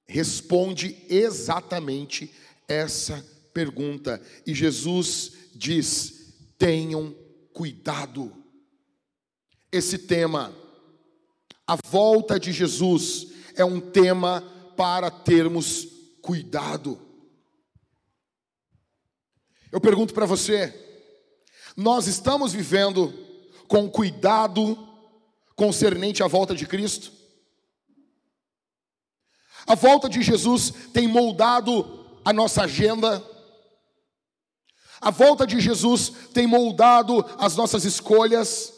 responde 0.06 0.96
exatamente 1.10 2.32
essa 2.68 3.26
pergunta. 3.54 4.22
E 4.46 4.54
Jesus 4.54 5.32
diz: 5.56 6.36
tenham 6.60 7.16
cuidado. 7.54 8.32
Esse 9.72 9.98
tema, 9.98 10.56
a 11.66 11.76
volta 11.88 12.40
de 12.40 12.52
Jesus, 12.52 13.33
é 13.56 13.64
um 13.64 13.80
tema 13.80 14.44
para 14.76 15.10
termos 15.10 15.88
cuidado. 16.22 17.00
Eu 19.72 19.82
pergunto 19.82 20.14
para 20.14 20.26
você, 20.26 20.74
nós 21.76 22.08
estamos 22.08 22.54
vivendo 22.54 23.14
com 23.68 23.90
cuidado 23.90 24.78
concernente 25.56 26.22
à 26.24 26.28
volta 26.28 26.56
de 26.56 26.66
Cristo? 26.66 27.12
A 29.66 29.76
volta 29.76 30.10
de 30.10 30.22
Jesus 30.22 30.74
tem 30.94 31.08
moldado 31.08 32.06
a 32.24 32.34
nossa 32.34 32.64
agenda. 32.64 33.24
A 35.00 35.10
volta 35.10 35.48
de 35.48 35.60
Jesus 35.60 36.12
tem 36.34 36.46
moldado 36.46 37.26
as 37.38 37.56
nossas 37.56 37.86
escolhas. 37.86 38.73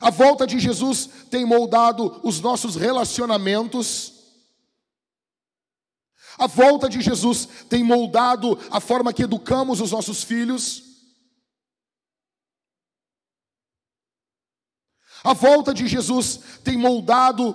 A 0.00 0.10
volta 0.10 0.46
de 0.46 0.58
Jesus 0.58 1.08
tem 1.30 1.44
moldado 1.44 2.20
os 2.22 2.40
nossos 2.40 2.76
relacionamentos. 2.76 4.12
A 6.38 6.46
volta 6.46 6.88
de 6.88 7.00
Jesus 7.00 7.48
tem 7.68 7.82
moldado 7.82 8.58
a 8.70 8.80
forma 8.80 9.12
que 9.12 9.22
educamos 9.22 9.80
os 9.80 9.92
nossos 9.92 10.22
filhos. 10.22 10.82
A 15.24 15.32
volta 15.32 15.72
de 15.72 15.86
Jesus 15.88 16.40
tem 16.62 16.76
moldado 16.76 17.54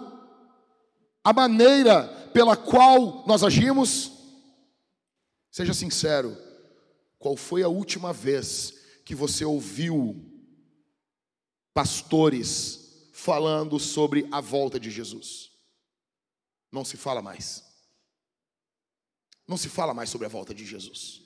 a 1.23 1.31
maneira 1.31 2.07
pela 2.33 2.57
qual 2.57 3.23
nós 3.27 3.43
agimos. 3.43 4.11
Seja 5.51 5.73
sincero, 5.73 6.35
qual 7.19 7.37
foi 7.37 7.61
a 7.61 7.67
última 7.67 8.11
vez 8.11 8.73
que 9.05 9.13
você 9.13 9.45
ouviu 9.45 10.30
pastores 11.73 13.09
falando 13.13 13.79
sobre 13.79 14.27
a 14.31 14.41
volta 14.41 14.79
de 14.79 14.89
Jesus. 14.89 15.51
Não 16.71 16.85
se 16.85 16.97
fala 16.97 17.21
mais. 17.21 17.63
Não 19.47 19.57
se 19.57 19.69
fala 19.69 19.93
mais 19.93 20.09
sobre 20.09 20.25
a 20.25 20.29
volta 20.29 20.53
de 20.53 20.65
Jesus. 20.65 21.21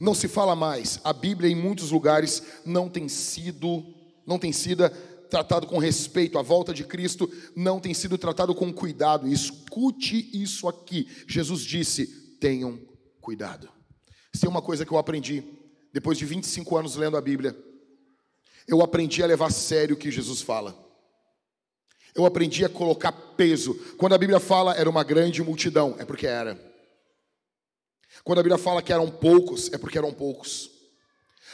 Não 0.00 0.14
se 0.14 0.28
fala 0.28 0.56
mais. 0.56 1.00
A 1.04 1.12
Bíblia 1.12 1.50
em 1.50 1.54
muitos 1.54 1.90
lugares 1.90 2.42
não 2.64 2.88
tem 2.88 3.08
sido, 3.08 3.84
não 4.26 4.38
tem 4.38 4.52
sido 4.52 4.88
tratado 5.30 5.66
com 5.66 5.78
respeito. 5.78 6.38
A 6.38 6.42
volta 6.42 6.72
de 6.72 6.84
Cristo 6.84 7.30
não 7.54 7.78
tem 7.78 7.94
sido 7.94 8.18
tratado 8.18 8.54
com 8.54 8.72
cuidado. 8.72 9.28
Escute 9.28 10.30
isso 10.32 10.66
aqui. 10.68 11.08
Jesus 11.28 11.62
disse: 11.62 12.06
tenham 12.40 12.80
cuidado. 13.20 13.68
Se 14.32 14.40
tem 14.40 14.50
uma 14.50 14.62
coisa 14.62 14.84
que 14.84 14.92
eu 14.92 14.98
aprendi 14.98 15.44
depois 15.92 16.18
de 16.18 16.26
25 16.26 16.76
anos 16.76 16.96
lendo 16.96 17.16
a 17.16 17.20
Bíblia, 17.20 17.56
eu 18.66 18.82
aprendi 18.82 19.22
a 19.22 19.26
levar 19.26 19.46
a 19.46 19.50
sério 19.50 19.94
o 19.94 19.98
que 19.98 20.10
Jesus 20.10 20.40
fala. 20.40 20.76
Eu 22.14 22.24
aprendi 22.24 22.64
a 22.64 22.68
colocar 22.68 23.12
peso. 23.12 23.74
Quando 23.98 24.14
a 24.14 24.18
Bíblia 24.18 24.40
fala 24.40 24.74
era 24.74 24.88
uma 24.88 25.04
grande 25.04 25.42
multidão, 25.42 25.94
é 25.98 26.04
porque 26.04 26.26
era. 26.26 26.58
Quando 28.24 28.38
a 28.38 28.42
Bíblia 28.42 28.58
fala 28.58 28.82
que 28.82 28.92
eram 28.92 29.10
poucos, 29.10 29.72
é 29.72 29.78
porque 29.78 29.98
eram 29.98 30.12
poucos. 30.12 30.70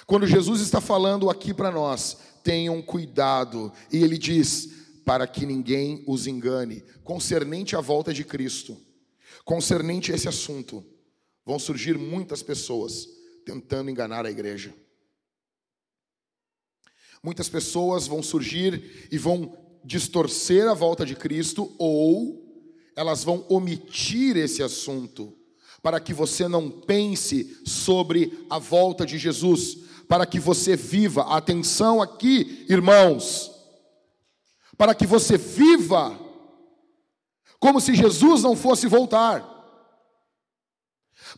Quando 0.06 0.26
Jesus 0.26 0.60
está 0.60 0.80
falando 0.80 1.28
aqui 1.28 1.52
para 1.52 1.70
nós, 1.70 2.16
tenham 2.42 2.80
cuidado, 2.80 3.72
e 3.92 4.02
ele 4.02 4.16
diz: 4.16 4.68
para 5.04 5.26
que 5.26 5.44
ninguém 5.44 6.04
os 6.06 6.26
engane, 6.26 6.82
concernente 7.04 7.76
à 7.76 7.80
volta 7.80 8.14
de 8.14 8.24
Cristo, 8.24 8.76
concernente 9.44 10.12
a 10.12 10.14
esse 10.14 10.28
assunto, 10.28 10.84
vão 11.44 11.58
surgir 11.58 11.98
muitas 11.98 12.42
pessoas 12.42 13.08
tentando 13.44 13.90
enganar 13.90 14.24
a 14.24 14.30
igreja. 14.30 14.72
Muitas 17.22 17.48
pessoas 17.48 18.06
vão 18.06 18.22
surgir 18.22 19.08
e 19.10 19.16
vão 19.16 19.56
distorcer 19.84 20.68
a 20.68 20.74
volta 20.74 21.06
de 21.06 21.14
Cristo, 21.14 21.72
ou 21.78 22.42
elas 22.96 23.22
vão 23.22 23.44
omitir 23.48 24.36
esse 24.36 24.62
assunto, 24.62 25.32
para 25.80 26.00
que 26.00 26.12
você 26.12 26.48
não 26.48 26.70
pense 26.70 27.60
sobre 27.64 28.46
a 28.50 28.58
volta 28.58 29.06
de 29.06 29.18
Jesus, 29.18 29.78
para 30.08 30.26
que 30.26 30.40
você 30.40 30.76
viva, 30.76 31.22
atenção 31.22 32.02
aqui, 32.02 32.66
irmãos, 32.68 33.50
para 34.76 34.94
que 34.94 35.06
você 35.06 35.38
viva 35.38 36.18
como 37.60 37.80
se 37.80 37.94
Jesus 37.94 38.42
não 38.42 38.56
fosse 38.56 38.88
voltar. 38.88 39.51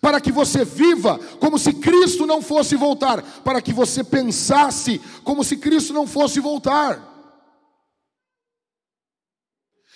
Para 0.00 0.20
que 0.20 0.32
você 0.32 0.64
viva 0.64 1.18
como 1.38 1.58
se 1.58 1.72
Cristo 1.74 2.26
não 2.26 2.42
fosse 2.42 2.76
voltar, 2.76 3.22
para 3.42 3.62
que 3.62 3.72
você 3.72 4.02
pensasse 4.02 5.00
como 5.22 5.44
se 5.44 5.56
Cristo 5.56 5.92
não 5.92 6.06
fosse 6.06 6.40
voltar. 6.40 7.14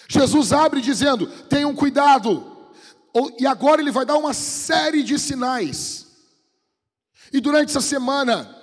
Jesus 0.09 0.53
abre 0.53 0.81
dizendo: 0.81 1.27
tenham 1.27 1.75
cuidado. 1.75 2.57
E 3.39 3.47
agora 3.47 3.81
ele 3.81 3.91
vai 3.91 4.07
dar 4.07 4.17
uma 4.17 4.33
série 4.33 5.03
de 5.03 5.19
sinais. 5.19 6.07
E 7.33 7.41
durante 7.41 7.71
essa 7.71 7.81
semana, 7.81 8.55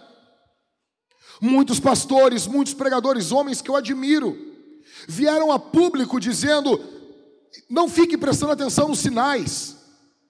muitos 1.42 1.80
pastores, 1.80 2.48
muitos 2.48 2.74
pregadores, 2.74 3.32
homens 3.32 3.62
que 3.62 3.70
eu 3.70 3.76
admiro, 3.76 4.38
vieram 5.08 5.52
a 5.52 5.60
público 5.60 6.20
dizendo: 6.20 6.82
não 7.70 7.88
fique 7.88 8.18
prestando 8.18 8.54
atenção 8.54 8.88
nos 8.88 9.00
sinais. 9.00 9.78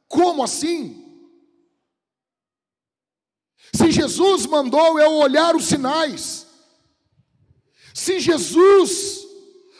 Como 0.07 0.43
assim? 0.43 1.04
Se 3.73 3.91
Jesus 3.91 4.45
mandou 4.45 4.99
eu 4.99 5.13
olhar 5.13 5.55
os 5.55 5.65
sinais, 5.65 6.45
se 7.93 8.19
Jesus 8.19 9.25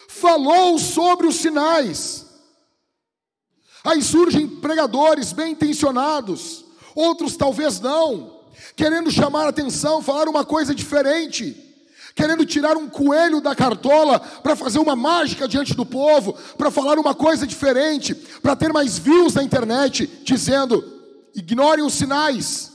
falou 0.07 0.79
sobre 0.79 1.27
os 1.27 1.35
sinais. 1.35 2.25
Aí 3.83 4.01
surgem 4.01 4.47
pregadores 4.47 5.31
bem 5.31 5.51
intencionados, 5.51 6.65
outros 6.95 7.35
talvez 7.35 7.79
não, 7.79 8.39
querendo 8.75 9.11
chamar 9.11 9.47
atenção, 9.47 10.01
falar 10.01 10.27
uma 10.27 10.43
coisa 10.43 10.73
diferente, 10.73 11.55
querendo 12.15 12.45
tirar 12.45 12.77
um 12.77 12.89
coelho 12.89 13.41
da 13.41 13.53
cartola 13.53 14.19
para 14.19 14.55
fazer 14.55 14.79
uma 14.79 14.95
mágica 14.95 15.47
diante 15.47 15.75
do 15.75 15.85
povo, 15.85 16.33
para 16.57 16.71
falar 16.71 16.97
uma 16.97 17.13
coisa 17.13 17.45
diferente, 17.45 18.15
para 18.15 18.55
ter 18.55 18.73
mais 18.73 18.97
views 18.97 19.33
na 19.35 19.43
internet, 19.43 20.07
dizendo: 20.23 20.83
ignorem 21.35 21.85
os 21.85 21.93
sinais. 21.93 22.71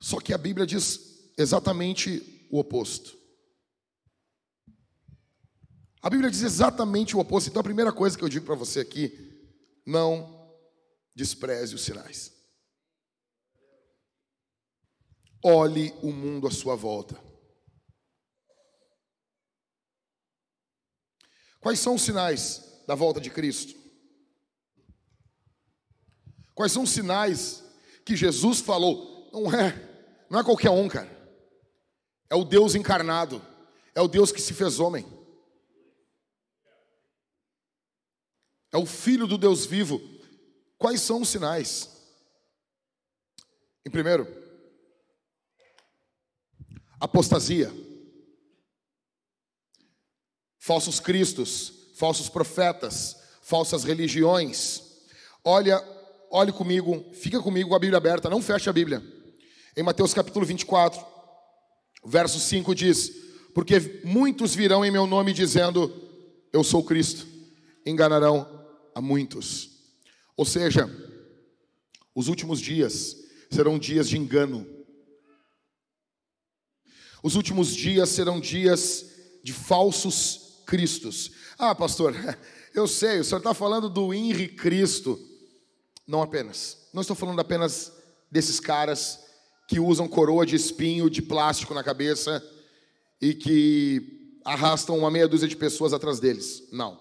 Só 0.00 0.20
que 0.20 0.32
a 0.32 0.38
Bíblia 0.38 0.66
diz 0.66 1.32
exatamente 1.36 2.46
o 2.50 2.58
oposto. 2.58 3.16
A 6.00 6.08
Bíblia 6.08 6.30
diz 6.30 6.42
exatamente 6.42 7.16
o 7.16 7.18
oposto. 7.18 7.50
Então, 7.50 7.60
a 7.60 7.64
primeira 7.64 7.92
coisa 7.92 8.16
que 8.16 8.22
eu 8.22 8.28
digo 8.28 8.46
para 8.46 8.54
você 8.54 8.80
aqui, 8.80 9.28
não 9.84 10.56
despreze 11.14 11.74
os 11.74 11.82
sinais. 11.82 12.32
Olhe 15.44 15.92
o 16.02 16.12
mundo 16.12 16.46
à 16.46 16.50
sua 16.50 16.76
volta. 16.76 17.20
Quais 21.60 21.80
são 21.80 21.96
os 21.96 22.02
sinais 22.02 22.82
da 22.86 22.94
volta 22.94 23.20
de 23.20 23.30
Cristo? 23.30 23.76
Quais 26.54 26.72
são 26.72 26.84
os 26.84 26.90
sinais 26.90 27.64
que 28.04 28.16
Jesus 28.16 28.60
falou? 28.60 29.30
Não 29.32 29.52
é, 29.52 29.87
não 30.30 30.40
é 30.40 30.44
qualquer 30.44 30.70
um, 30.70 30.88
cara. 30.88 31.16
É 32.30 32.34
o 32.34 32.44
Deus 32.44 32.74
encarnado. 32.74 33.42
É 33.94 34.00
o 34.00 34.08
Deus 34.08 34.30
que 34.30 34.40
se 34.40 34.54
fez 34.54 34.78
homem. 34.78 35.18
é 38.72 38.76
o 38.76 38.86
Filho 38.86 39.26
do 39.26 39.38
Deus 39.38 39.66
vivo. 39.66 40.00
Quais 40.76 41.00
são 41.00 41.22
os 41.22 41.28
sinais? 41.28 41.90
Em 43.84 43.90
primeiro, 43.90 44.26
apostasia, 47.00 47.72
falsos 50.58 51.00
cristos, 51.00 51.72
falsos 51.96 52.28
profetas, 52.28 53.16
falsas 53.40 53.82
religiões. 53.82 54.82
Olha, 55.42 55.82
olhe 56.30 56.52
comigo, 56.52 57.12
fica 57.14 57.40
comigo 57.40 57.70
com 57.70 57.74
a 57.74 57.80
Bíblia 57.80 57.96
aberta, 57.96 58.28
não 58.28 58.42
feche 58.42 58.68
a 58.68 58.72
Bíblia. 58.72 59.02
Em 59.78 59.82
Mateus 59.84 60.12
capítulo 60.12 60.44
24, 60.44 61.00
verso 62.04 62.40
5 62.40 62.74
diz: 62.74 63.12
Porque 63.54 64.00
muitos 64.02 64.52
virão 64.52 64.84
em 64.84 64.90
meu 64.90 65.06
nome 65.06 65.32
dizendo, 65.32 65.94
Eu 66.52 66.64
sou 66.64 66.82
Cristo, 66.82 67.24
enganarão 67.86 68.44
a 68.92 69.00
muitos. 69.00 69.70
Ou 70.36 70.44
seja, 70.44 70.90
os 72.12 72.26
últimos 72.26 72.60
dias 72.60 73.18
serão 73.52 73.78
dias 73.78 74.08
de 74.08 74.18
engano. 74.18 74.66
Os 77.22 77.36
últimos 77.36 77.72
dias 77.72 78.08
serão 78.08 78.40
dias 78.40 79.06
de 79.44 79.52
falsos 79.52 80.64
cristos. 80.66 81.30
Ah, 81.56 81.72
pastor, 81.72 82.16
eu 82.74 82.88
sei, 82.88 83.20
o 83.20 83.24
senhor 83.24 83.38
está 83.38 83.54
falando 83.54 83.88
do 83.88 84.12
Henri 84.12 84.48
Cristo. 84.48 85.16
Não 86.04 86.20
apenas. 86.20 86.88
Não 86.92 87.02
estou 87.02 87.14
falando 87.14 87.38
apenas 87.38 87.92
desses 88.28 88.58
caras 88.58 89.27
que 89.68 89.78
usam 89.78 90.08
coroa 90.08 90.46
de 90.46 90.56
espinho 90.56 91.10
de 91.10 91.20
plástico 91.20 91.74
na 91.74 91.84
cabeça 91.84 92.42
e 93.20 93.34
que 93.34 94.40
arrastam 94.42 94.96
uma 94.98 95.10
meia 95.10 95.28
dúzia 95.28 95.46
de 95.46 95.54
pessoas 95.54 95.92
atrás 95.92 96.18
deles. 96.18 96.66
Não. 96.72 96.98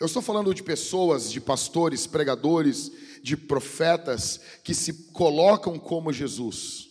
Eu 0.00 0.06
estou 0.06 0.22
falando 0.22 0.54
de 0.54 0.62
pessoas, 0.62 1.30
de 1.30 1.42
pastores, 1.42 2.06
pregadores, 2.06 2.90
de 3.22 3.36
profetas 3.36 4.40
que 4.64 4.74
se 4.74 5.10
colocam 5.12 5.78
como 5.78 6.10
Jesus, 6.12 6.88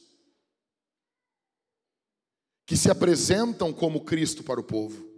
que 2.67 2.77
se 2.77 2.89
apresentam 2.89 3.73
como 3.73 4.05
Cristo 4.05 4.43
para 4.43 4.59
o 4.59 4.63
povo. 4.63 5.12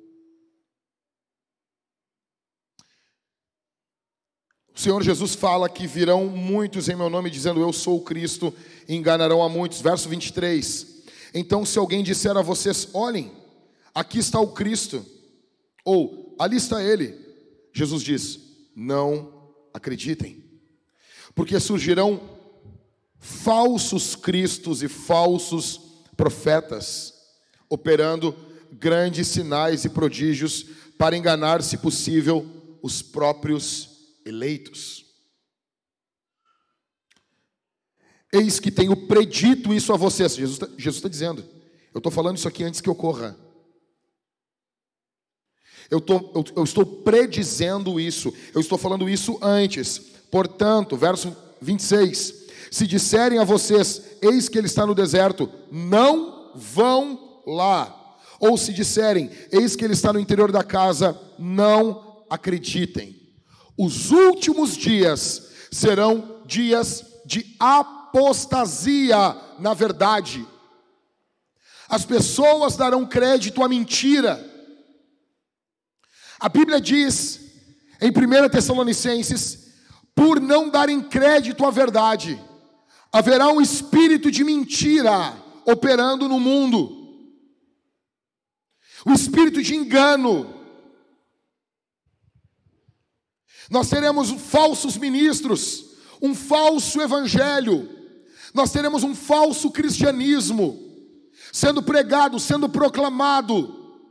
O 4.76 4.80
Senhor 4.80 5.02
Jesus 5.02 5.34
fala 5.34 5.70
que 5.70 5.88
virão 5.88 6.26
muitos 6.26 6.90
em 6.90 6.98
meu 6.98 7.10
nome 7.10 7.30
dizendo 7.30 7.62
eu 7.62 7.72
sou 7.72 7.98
o 7.98 8.04
Cristo 8.04 8.54
e 8.90 8.94
enganarão 8.94 9.42
a 9.42 9.48
muitos. 9.48 9.80
Verso 9.80 10.10
23. 10.10 11.04
Então, 11.34 11.66
se 11.66 11.80
alguém 11.80 12.04
disser 12.04 12.36
a 12.36 12.42
vocês, 12.42 12.90
olhem, 12.94 13.32
aqui 13.94 14.20
está 14.20 14.38
o 14.38 14.50
Cristo, 14.50 15.06
ou 15.86 16.36
ali 16.38 16.58
está 16.58 16.84
ele, 16.84 17.18
Jesus 17.72 18.04
diz: 18.04 18.38
não 18.76 19.54
acreditem, 19.74 20.44
porque 21.34 21.58
surgirão 21.58 22.20
falsos 23.18 24.14
cristos 24.14 24.84
e 24.84 24.90
falsos 24.90 25.80
profetas, 26.18 27.14
operando 27.70 28.36
grandes 28.74 29.30
sinais 29.30 29.86
e 29.86 29.90
prodígios 29.90 30.66
para 30.98 31.16
enganar, 31.16 31.62
se 31.64 31.78
possível, 31.78 32.46
os 32.82 33.02
próprios 33.02 33.95
eleitos. 34.26 35.06
Eis 38.34 38.60
que 38.60 38.72
tenho 38.72 39.08
predito 39.08 39.74
isso 39.74 39.94
a 39.94 39.98
vocês. 39.98 40.36
Jesus 40.36 40.62
está 40.78 41.02
tá 41.04 41.10
dizendo. 41.10 41.46
Eu 41.94 42.00
estou 42.00 42.12
falando 42.12 42.38
isso 42.38 42.48
aqui 42.48 42.64
antes 42.64 42.82
que 42.82 42.90
ocorra. 42.90 43.38
Eu, 45.90 46.02
tô, 46.02 46.16
eu, 46.36 46.44
eu 46.58 46.64
estou 46.64 46.86
predizendo 46.86 48.00
isso, 48.00 48.34
eu 48.54 48.60
estou 48.60 48.78
falando 48.78 49.08
isso 49.08 49.38
antes. 49.42 50.00
Portanto, 50.32 50.98
verso 50.98 51.36
26: 51.62 52.48
Se 52.72 52.88
disserem 52.88 53.40
a 53.40 53.44
vocês, 53.44 54.02
eis 54.22 54.50
que 54.50 54.58
ele 54.58 54.68
está 54.68 54.86
no 54.86 54.96
deserto, 54.96 55.50
não 55.72 56.52
vão 56.56 57.44
lá. 57.46 58.18
Ou 58.40 58.58
se 58.58 58.74
disserem, 58.74 59.30
eis 59.52 59.76
que 59.76 59.86
ele 59.86 59.94
está 59.94 60.12
no 60.12 60.20
interior 60.20 60.52
da 60.52 60.64
casa, 60.64 61.18
não 61.40 62.26
acreditem. 62.30 63.25
Os 63.78 64.12
últimos 64.12 64.78
dias 64.78 65.50
serão 65.72 66.42
dias 66.46 67.04
de 67.26 67.56
apostasia 67.60 69.36
na 69.60 69.74
verdade. 69.74 70.46
As 71.90 72.06
pessoas 72.06 72.76
darão 72.76 73.06
crédito 73.06 73.64
à 73.64 73.70
mentira. 73.70 74.44
A 76.40 76.50
Bíblia 76.50 76.80
diz 76.80 77.42
em 78.02 78.10
1 78.10 78.50
Tessalonicenses: 78.50 79.66
por 80.16 80.40
não 80.40 80.70
darem 80.70 81.02
crédito 81.02 81.66
à 81.66 81.70
verdade, 81.70 82.42
haverá 83.12 83.50
um 83.50 83.60
espírito 83.60 84.32
de 84.32 84.44
mentira 84.44 85.36
operando 85.66 86.30
no 86.30 86.40
mundo, 86.40 87.26
o 89.06 89.12
espírito 89.12 89.62
de 89.62 89.76
engano. 89.76 90.55
Nós 93.70 93.90
teremos 93.90 94.30
falsos 94.32 94.98
ministros, 94.98 95.86
um 96.22 96.34
falso 96.36 97.02
evangelho, 97.02 97.90
nós 98.54 98.72
teremos 98.72 99.04
um 99.04 99.14
falso 99.14 99.70
cristianismo 99.70 100.82
sendo 101.52 101.82
pregado, 101.82 102.40
sendo 102.40 102.70
proclamado, 102.70 104.02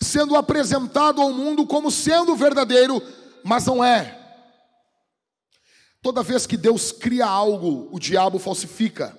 sendo 0.00 0.36
apresentado 0.36 1.20
ao 1.20 1.32
mundo 1.32 1.66
como 1.66 1.90
sendo 1.90 2.36
verdadeiro, 2.36 3.02
mas 3.44 3.66
não 3.66 3.82
é. 3.82 4.16
Toda 6.02 6.22
vez 6.22 6.46
que 6.46 6.56
Deus 6.56 6.92
cria 6.92 7.26
algo, 7.26 7.88
o 7.92 7.98
diabo 7.98 8.38
falsifica. 8.38 9.16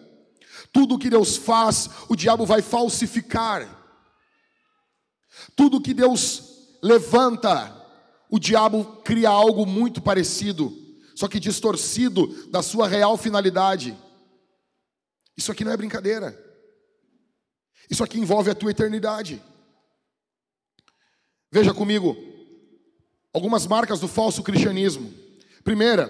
Tudo 0.71 0.99
que 0.99 1.09
Deus 1.09 1.35
faz, 1.35 1.89
o 2.07 2.15
diabo 2.15 2.45
vai 2.45 2.61
falsificar. 2.61 3.67
Tudo 5.55 5.81
que 5.81 5.93
Deus 5.93 6.43
levanta, 6.81 7.78
o 8.29 8.37
diabo 8.37 8.85
cria 9.03 9.29
algo 9.29 9.65
muito 9.65 10.01
parecido, 10.01 10.71
só 11.15 11.27
que 11.27 11.39
distorcido 11.39 12.27
da 12.49 12.61
sua 12.61 12.87
real 12.87 13.17
finalidade. 13.17 13.97
Isso 15.35 15.51
aqui 15.51 15.65
não 15.65 15.71
é 15.71 15.77
brincadeira. 15.77 16.37
Isso 17.89 18.03
aqui 18.03 18.19
envolve 18.19 18.51
a 18.51 18.55
tua 18.55 18.69
eternidade. 18.69 19.41
Veja 21.51 21.73
comigo 21.73 22.15
algumas 23.33 23.65
marcas 23.65 23.99
do 23.99 24.07
falso 24.07 24.43
cristianismo. 24.43 25.11
Primeira, 25.63 26.07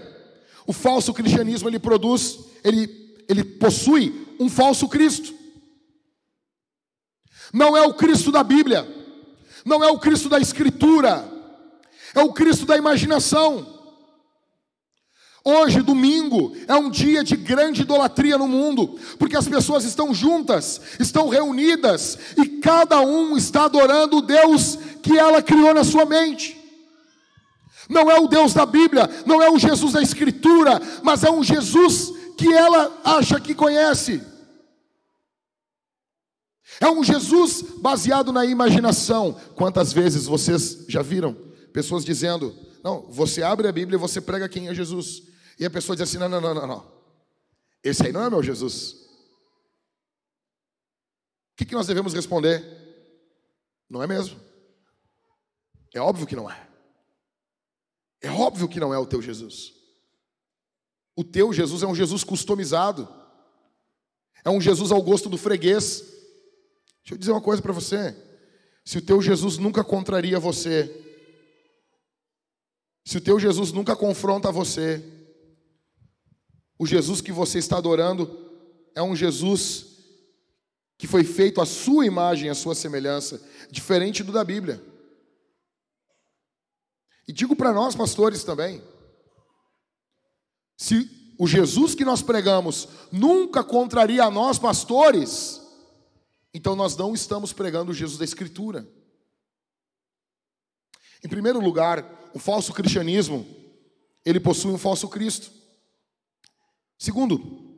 o 0.67 0.73
falso 0.73 1.13
cristianismo 1.13 1.69
ele 1.69 1.79
produz, 1.79 2.37
ele, 2.63 3.23
ele 3.29 3.43
possui 3.43 4.27
um 4.39 4.49
falso 4.49 4.89
Cristo. 4.89 5.33
Não 7.53 7.77
é 7.77 7.81
o 7.81 7.93
Cristo 7.93 8.31
da 8.31 8.43
Bíblia, 8.43 8.85
não 9.65 9.83
é 9.83 9.87
o 9.89 9.97
Cristo 9.97 10.27
da 10.27 10.39
Escritura, 10.39 11.38
é 12.13 12.21
o 12.21 12.33
Cristo 12.33 12.65
da 12.65 12.77
imaginação. 12.77 13.79
Hoje, 15.43 15.81
domingo, 15.81 16.53
é 16.67 16.75
um 16.75 16.89
dia 16.89 17.23
de 17.23 17.35
grande 17.35 17.81
idolatria 17.81 18.37
no 18.37 18.47
mundo, 18.47 18.99
porque 19.17 19.37
as 19.37 19.47
pessoas 19.47 19.83
estão 19.85 20.13
juntas, 20.13 20.81
estão 20.99 21.29
reunidas, 21.29 22.17
e 22.37 22.45
cada 22.59 22.99
um 23.01 23.37
está 23.37 23.65
adorando 23.65 24.17
o 24.17 24.21
Deus 24.21 24.77
que 25.01 25.17
ela 25.17 25.41
criou 25.41 25.73
na 25.73 25.83
sua 25.83 26.05
mente. 26.05 26.57
Não 27.89 28.11
é 28.11 28.19
o 28.19 28.27
Deus 28.27 28.53
da 28.53 28.65
Bíblia, 28.65 29.09
não 29.25 29.41
é 29.41 29.49
o 29.49 29.57
Jesus 29.57 29.93
da 29.93 30.01
Escritura, 30.01 30.79
mas 31.01 31.23
é 31.23 31.31
um 31.31 31.43
Jesus 31.43 32.13
que 32.37 32.53
ela 32.53 32.91
acha 33.03 33.39
que 33.39 33.55
conhece. 33.55 34.21
É 36.79 36.87
um 36.87 37.03
Jesus 37.03 37.63
baseado 37.79 38.31
na 38.31 38.45
imaginação. 38.45 39.35
Quantas 39.55 39.91
vezes 39.91 40.25
vocês 40.25 40.85
já 40.87 41.01
viram 41.01 41.48
pessoas 41.73 42.05
dizendo: 42.05 42.55
Não, 42.83 43.03
você 43.11 43.43
abre 43.43 43.67
a 43.67 43.71
Bíblia 43.71 43.97
e 43.97 43.99
você 43.99 44.19
prega 44.19 44.49
quem 44.49 44.67
é 44.67 44.73
Jesus. 44.73 45.29
E 45.59 45.65
a 45.65 45.69
pessoa 45.69 45.95
diz 45.95 46.03
assim: 46.03 46.17
não, 46.17 46.29
não, 46.29 46.39
não, 46.39 46.53
não, 46.53 46.65
não. 46.65 46.99
Esse 47.83 48.05
aí 48.05 48.13
não 48.13 48.23
é 48.23 48.29
meu 48.29 48.41
Jesus. 48.41 48.93
O 51.51 51.57
que, 51.57 51.65
que 51.65 51.75
nós 51.75 51.87
devemos 51.87 52.13
responder? 52.13 52.63
Não 53.89 54.01
é 54.01 54.07
mesmo. 54.07 54.39
É 55.93 55.99
óbvio 55.99 56.25
que 56.25 56.35
não 56.35 56.49
é. 56.49 56.67
É 58.21 58.31
óbvio 58.31 58.69
que 58.69 58.79
não 58.79 58.93
é 58.93 58.97
o 58.97 59.05
teu 59.05 59.21
Jesus. 59.21 59.73
O 61.15 61.23
teu 61.23 61.51
Jesus 61.51 61.83
é 61.83 61.87
um 61.87 61.95
Jesus 61.95 62.23
customizado. 62.23 63.07
É 64.45 64.49
um 64.49 64.61
Jesus 64.61 64.91
ao 64.91 65.01
gosto 65.01 65.27
do 65.27 65.37
freguês. 65.37 65.99
Deixa 67.01 67.15
eu 67.15 67.17
dizer 67.17 67.31
uma 67.31 67.41
coisa 67.41 67.61
para 67.61 67.73
você. 67.73 68.15
Se 68.85 68.97
o 68.97 69.01
teu 69.01 69.21
Jesus 69.21 69.57
nunca 69.57 69.83
contraria 69.83 70.39
você, 70.39 71.08
se 73.09 73.17
o 73.17 73.21
teu 73.21 73.39
Jesus 73.39 73.71
nunca 73.71 73.95
confronta 73.95 74.51
você, 74.51 75.03
o 76.77 76.85
Jesus 76.85 77.21
que 77.21 77.31
você 77.31 77.57
está 77.57 77.79
adorando 77.79 78.29
é 78.93 79.01
um 79.01 79.15
Jesus 79.15 79.87
que 80.95 81.07
foi 81.07 81.23
feito 81.23 81.59
à 81.59 81.65
sua 81.65 82.05
imagem, 82.05 82.51
à 82.51 82.53
sua 82.53 82.75
semelhança, 82.75 83.41
diferente 83.71 84.23
do 84.23 84.31
da 84.31 84.43
Bíblia. 84.43 84.79
E 87.27 87.33
digo 87.33 87.55
para 87.55 87.73
nós, 87.73 87.95
pastores, 87.95 88.43
também: 88.43 88.79
se 90.77 91.33
o 91.39 91.47
Jesus 91.47 91.95
que 91.95 92.05
nós 92.05 92.21
pregamos 92.21 92.87
nunca 93.11 93.63
contraria 93.63 94.23
a 94.23 94.29
nós, 94.29 94.59
pastores, 94.59 95.59
então 96.53 96.75
nós 96.75 96.95
não 96.95 97.15
estamos 97.15 97.53
pregando 97.53 97.89
o 97.89 97.95
Jesus 97.95 98.19
da 98.19 98.25
Escritura. 98.25 98.87
Em 101.23 101.27
primeiro 101.27 101.59
lugar, 101.59 102.18
o 102.33 102.39
falso 102.39 102.73
cristianismo, 102.73 103.45
ele 104.25 104.39
possui 104.39 104.71
um 104.71 104.77
falso 104.77 105.07
Cristo. 105.07 105.51
Segundo, 106.97 107.69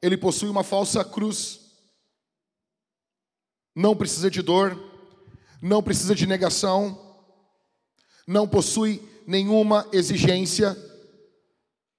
ele 0.00 0.16
possui 0.16 0.48
uma 0.48 0.64
falsa 0.64 1.04
cruz. 1.04 1.60
Não 3.74 3.96
precisa 3.96 4.30
de 4.30 4.42
dor, 4.42 4.76
não 5.62 5.82
precisa 5.82 6.14
de 6.14 6.26
negação, 6.26 7.16
não 8.26 8.46
possui 8.46 9.00
nenhuma 9.26 9.88
exigência, 9.92 10.76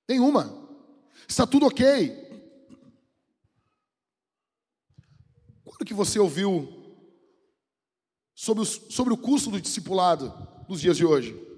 nenhuma. 0.07 0.53
Está 1.27 1.47
tudo 1.47 1.65
ok. 1.65 2.21
Quando 5.63 5.85
que 5.85 5.93
você 5.93 6.19
ouviu 6.19 6.67
sobre, 8.35 8.65
sobre 8.65 9.13
o 9.13 9.17
custo 9.17 9.49
do 9.49 9.59
discipulado 9.59 10.31
nos 10.69 10.81
dias 10.81 10.97
de 10.97 11.05
hoje? 11.05 11.52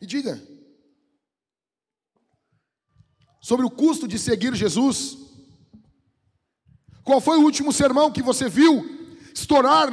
Me 0.00 0.06
diga 0.06 0.40
sobre 3.40 3.64
o 3.64 3.70
custo 3.70 4.06
de 4.06 4.18
seguir 4.18 4.54
Jesus? 4.54 5.16
Qual 7.02 7.20
foi 7.20 7.38
o 7.38 7.42
último 7.42 7.72
sermão 7.72 8.12
que 8.12 8.22
você 8.22 8.48
viu 8.48 8.84
estourar 9.34 9.90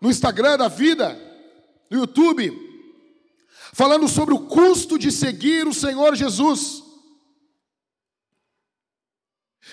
no 0.00 0.08
Instagram 0.08 0.56
da 0.56 0.68
vida, 0.68 1.18
no 1.90 1.98
YouTube, 1.98 2.56
falando 3.72 4.06
sobre 4.08 4.32
o 4.32 4.46
custo 4.46 4.96
de 4.96 5.10
seguir 5.10 5.66
o 5.66 5.74
Senhor 5.74 6.14
Jesus? 6.14 6.84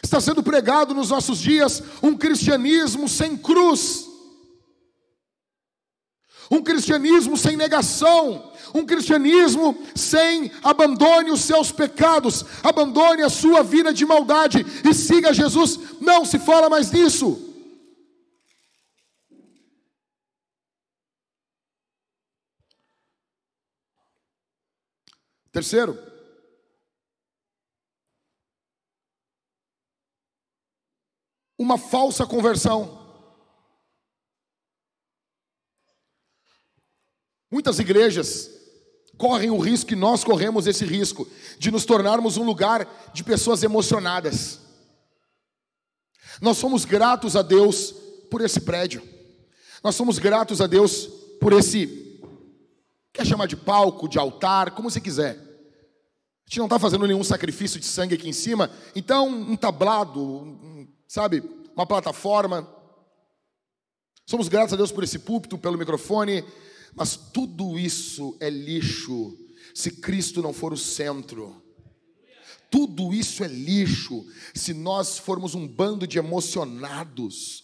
Está 0.01 0.19
sendo 0.19 0.41
pregado 0.41 0.95
nos 0.95 1.09
nossos 1.09 1.39
dias 1.39 1.83
um 2.01 2.17
cristianismo 2.17 3.07
sem 3.07 3.37
cruz, 3.37 4.06
um 6.49 6.61
cristianismo 6.61 7.37
sem 7.37 7.57
negação, 7.57 8.51
um 8.73 8.85
cristianismo 8.85 9.77
sem 9.95 10.51
abandone 10.63 11.31
os 11.31 11.41
seus 11.41 11.71
pecados, 11.71 12.45
abandone 12.63 13.21
a 13.21 13.29
sua 13.29 13.63
vida 13.63 13.93
de 13.93 14.05
maldade 14.05 14.65
e 14.83 14.93
siga 14.93 15.33
Jesus. 15.33 15.79
Não 16.01 16.25
se 16.25 16.39
fala 16.39 16.69
mais 16.69 16.89
disso. 16.91 17.43
Terceiro, 25.51 25.97
uma 31.57 31.77
falsa 31.79 32.27
conversão. 32.27 33.06
Muitas 37.49 37.79
igrejas 37.79 38.49
correm 39.17 39.49
o 39.49 39.57
risco, 39.57 39.93
e 39.93 39.95
nós 39.95 40.23
corremos 40.23 40.67
esse 40.67 40.85
risco, 40.85 41.27
de 41.57 41.71
nos 41.71 41.85
tornarmos 41.85 42.37
um 42.37 42.43
lugar 42.43 42.87
de 43.13 43.23
pessoas 43.23 43.63
emocionadas. 43.63 44.59
Nós 46.39 46.57
somos 46.57 46.85
gratos 46.85 47.35
a 47.35 47.41
Deus 47.41 47.93
por 48.29 48.41
esse 48.41 48.61
prédio, 48.61 49.01
nós 49.83 49.95
somos 49.95 50.19
gratos 50.19 50.61
a 50.61 50.67
Deus 50.67 51.07
por 51.39 51.53
esse, 51.53 52.19
quer 53.11 53.25
chamar 53.25 53.47
de 53.47 53.55
palco, 53.55 54.07
de 54.07 54.19
altar, 54.19 54.71
como 54.71 54.89
você 54.89 55.01
quiser. 55.01 55.35
A 55.35 56.49
gente 56.49 56.59
não 56.59 56.65
está 56.65 56.79
fazendo 56.79 57.07
nenhum 57.07 57.23
sacrifício 57.23 57.79
de 57.79 57.85
sangue 57.85 58.15
aqui 58.15 58.29
em 58.29 58.33
cima, 58.33 58.71
então 58.95 59.27
um 59.27 59.55
tablado, 59.55 60.21
um, 60.21 60.87
sabe, 61.07 61.43
uma 61.75 61.85
plataforma. 61.85 62.67
Somos 64.25 64.47
gratos 64.47 64.73
a 64.73 64.77
Deus 64.77 64.91
por 64.91 65.03
esse 65.03 65.19
púlpito, 65.19 65.57
pelo 65.57 65.77
microfone, 65.77 66.43
mas 66.95 67.15
tudo 67.15 67.77
isso 67.77 68.35
é 68.39 68.49
lixo 68.49 69.37
se 69.73 69.91
Cristo 69.91 70.41
não 70.41 70.53
for 70.53 70.73
o 70.73 70.77
centro. 70.77 71.61
Tudo 72.69 73.13
isso 73.13 73.43
é 73.43 73.47
lixo 73.47 74.25
se 74.53 74.73
nós 74.73 75.17
formos 75.17 75.55
um 75.55 75.67
bando 75.67 76.07
de 76.07 76.17
emocionados, 76.17 77.63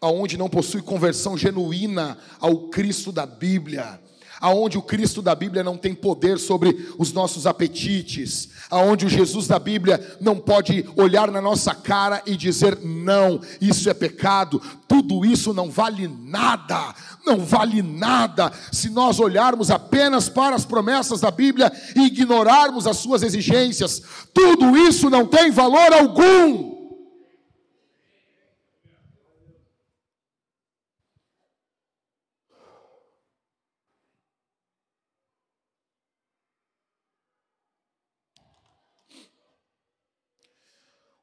aonde 0.00 0.36
não 0.36 0.48
possui 0.48 0.82
conversão 0.82 1.36
genuína 1.36 2.18
ao 2.40 2.68
Cristo 2.68 3.12
da 3.12 3.26
Bíblia 3.26 4.00
aonde 4.42 4.76
o 4.76 4.82
Cristo 4.82 5.22
da 5.22 5.36
Bíblia 5.36 5.62
não 5.62 5.76
tem 5.76 5.94
poder 5.94 6.36
sobre 6.36 6.92
os 6.98 7.12
nossos 7.12 7.46
apetites, 7.46 8.48
aonde 8.68 9.06
o 9.06 9.08
Jesus 9.08 9.46
da 9.46 9.56
Bíblia 9.56 10.16
não 10.20 10.36
pode 10.36 10.84
olhar 10.96 11.30
na 11.30 11.40
nossa 11.40 11.72
cara 11.76 12.20
e 12.26 12.36
dizer 12.36 12.76
não, 12.82 13.40
isso 13.60 13.88
é 13.88 13.94
pecado, 13.94 14.60
tudo 14.88 15.24
isso 15.24 15.54
não 15.54 15.70
vale 15.70 16.08
nada, 16.08 16.92
não 17.24 17.44
vale 17.44 17.82
nada 17.82 18.52
se 18.70 18.90
nós 18.90 19.20
olharmos 19.20 19.70
apenas 19.70 20.28
para 20.28 20.56
as 20.56 20.64
promessas 20.64 21.20
da 21.20 21.30
Bíblia 21.30 21.72
e 21.96 22.06
ignorarmos 22.06 22.86
as 22.86 22.98
suas 22.98 23.22
exigências, 23.22 24.02
tudo 24.32 24.76
isso 24.76 25.08
não 25.08 25.26
tem 25.26 25.50
valor 25.50 25.92
algum. 25.92 26.72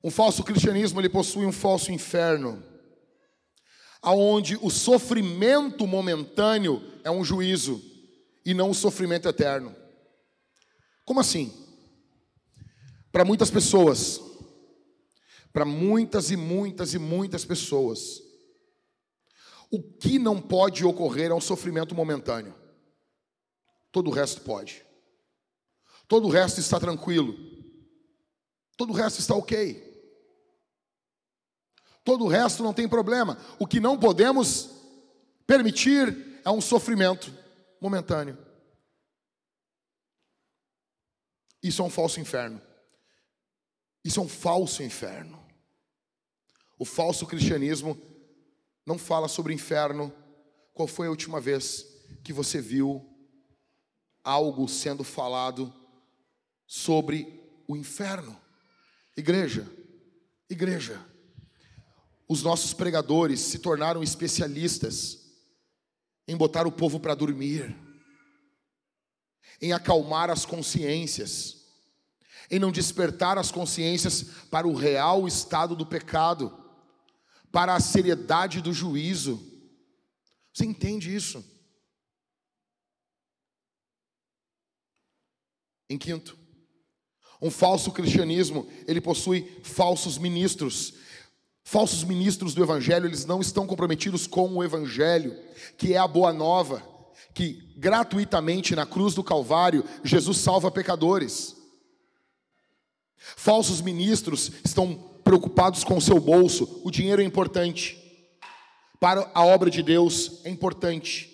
Um 0.02 0.10
falso 0.10 0.44
cristianismo 0.44 1.00
ele 1.02 1.10
possui 1.10 1.46
um 1.46 1.52
falso 1.52 1.92
inferno, 1.92 2.64
aonde 4.02 4.58
o 4.62 4.70
sofrimento 4.70 5.86
momentâneo 5.86 6.82
é 7.04 7.12
um 7.12 7.24
juízo 7.24 7.82
e 8.46 8.54
não 8.54 8.70
o 8.70 8.76
sofrimento 8.76 9.28
eterno. 9.28 9.76
Como 11.06 11.20
assim? 11.20 11.54
Para 13.12 13.26
muitas 13.26 13.50
pessoas, 13.50 14.22
para 15.52 15.66
muitas 15.66 16.32
e 16.32 16.38
muitas 16.38 16.94
e 16.94 17.00
muitas 17.00 17.44
pessoas, 17.44 18.22
o 19.72 19.82
que 19.82 20.18
não 20.18 20.42
pode 20.42 20.86
ocorrer 20.86 21.32
é 21.32 21.34
um 21.34 21.42
sofrimento 21.42 21.94
momentâneo. 21.94 22.56
Todo 23.92 24.10
o 24.10 24.14
resto 24.14 24.42
pode. 24.42 24.84
Todo 26.08 26.28
o 26.28 26.32
resto 26.32 26.60
está 26.60 26.80
tranquilo. 26.80 27.36
Todo 28.78 28.92
o 28.92 28.96
resto 28.96 29.20
está 29.20 29.36
ok. 29.36 29.89
Todo 32.10 32.26
o 32.26 32.28
resto 32.28 32.64
não 32.64 32.74
tem 32.74 32.90
problema. 32.90 33.38
O 33.60 33.68
que 33.68 33.80
não 33.80 33.96
podemos 33.96 34.72
permitir 35.46 36.42
é 36.44 36.50
um 36.50 36.60
sofrimento 36.60 37.32
momentâneo. 37.80 38.36
Isso 41.62 41.84
é 41.84 41.86
um 41.86 41.90
falso 41.92 42.20
inferno. 42.20 42.60
Isso 44.04 44.20
é 44.20 44.24
um 44.24 44.28
falso 44.28 44.82
inferno. 44.82 45.40
O 46.80 46.84
falso 46.84 47.28
cristianismo 47.28 47.96
não 48.84 48.98
fala 48.98 49.28
sobre 49.28 49.54
inferno. 49.54 50.12
Qual 50.74 50.88
foi 50.88 51.06
a 51.06 51.12
última 51.12 51.40
vez 51.40 51.86
que 52.24 52.34
você 52.34 52.60
viu 52.60 53.08
algo 54.24 54.68
sendo 54.68 55.04
falado 55.04 55.72
sobre 56.66 57.40
o 57.68 57.78
inferno? 57.78 58.36
Igreja, 59.16 59.72
igreja 60.50 61.08
os 62.30 62.44
nossos 62.44 62.74
pregadores 62.74 63.40
se 63.40 63.58
tornaram 63.58 64.04
especialistas 64.04 65.18
em 66.28 66.38
botar 66.38 66.68
o 66.68 66.72
povo 66.72 67.00
para 67.00 67.16
dormir, 67.16 67.76
em 69.60 69.74
acalmar 69.74 70.30
as 70.30 70.46
consciências, 70.46 71.58
em 72.52 72.60
não 72.60 72.72
despertar 72.72 73.40
as 73.40 73.52
consciências 73.52 74.22
para 74.52 74.68
o 74.68 74.76
real 74.76 75.28
estado 75.28 75.76
do 75.76 75.88
pecado, 75.88 76.56
para 77.52 77.74
a 77.74 77.80
seriedade 77.80 78.62
do 78.62 78.72
juízo. 78.72 79.44
Você 80.54 80.66
entende 80.66 81.14
isso? 81.14 81.44
Em 85.90 85.98
quinto, 85.98 86.38
um 87.42 87.50
falso 87.50 87.92
cristianismo, 87.92 88.72
ele 88.88 89.02
possui 89.02 89.60
falsos 89.64 90.20
ministros 90.20 90.94
Falsos 91.70 92.04
ministros 92.04 92.56
do 92.56 92.64
evangelho, 92.64 93.06
eles 93.06 93.28
não 93.28 93.42
estão 93.42 93.68
comprometidos 93.68 94.26
com 94.26 94.56
o 94.56 94.64
evangelho, 94.64 95.38
que 95.78 95.94
é 95.94 96.00
a 96.00 96.08
boa 96.08 96.34
nova, 96.34 96.82
que 97.32 97.76
gratuitamente 97.78 98.76
na 98.76 98.88
cruz 98.88 99.14
do 99.14 99.24
Calvário 99.24 99.86
Jesus 100.04 100.40
salva 100.40 100.72
pecadores. 100.72 101.56
Falsos 103.16 103.82
ministros 103.82 104.52
estão 104.66 104.96
preocupados 105.24 105.84
com 105.84 105.96
o 105.96 106.02
seu 106.02 106.20
bolso, 106.20 106.82
o 106.84 106.90
dinheiro 106.90 107.22
é 107.22 107.26
importante. 107.26 107.96
Para 109.00 109.30
a 109.36 109.46
obra 109.46 109.70
de 109.70 109.84
Deus 109.84 110.42
é 110.46 110.50
importante. 110.50 111.30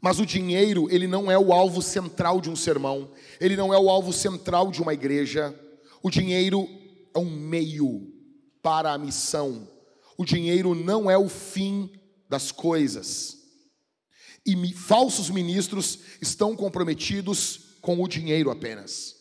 Mas 0.00 0.18
o 0.18 0.24
dinheiro, 0.24 0.90
ele 0.90 1.06
não 1.06 1.30
é 1.30 1.38
o 1.38 1.52
alvo 1.52 1.82
central 1.82 2.40
de 2.40 2.48
um 2.48 2.56
sermão, 2.56 3.10
ele 3.38 3.54
não 3.54 3.70
é 3.70 3.78
o 3.78 3.90
alvo 3.90 4.14
central 4.14 4.70
de 4.70 4.80
uma 4.80 4.94
igreja. 4.94 5.54
O 6.02 6.08
dinheiro 6.08 6.66
é 7.14 7.18
um 7.18 7.28
meio 7.28 8.16
para 8.68 8.92
a 8.92 8.98
missão. 8.98 9.66
O 10.18 10.26
dinheiro 10.26 10.74
não 10.74 11.10
é 11.10 11.16
o 11.16 11.26
fim 11.26 11.90
das 12.28 12.52
coisas. 12.52 13.38
E 14.44 14.74
falsos 14.74 15.30
ministros 15.30 16.00
estão 16.20 16.54
comprometidos 16.54 17.78
com 17.80 18.02
o 18.02 18.06
dinheiro 18.06 18.50
apenas. 18.50 19.14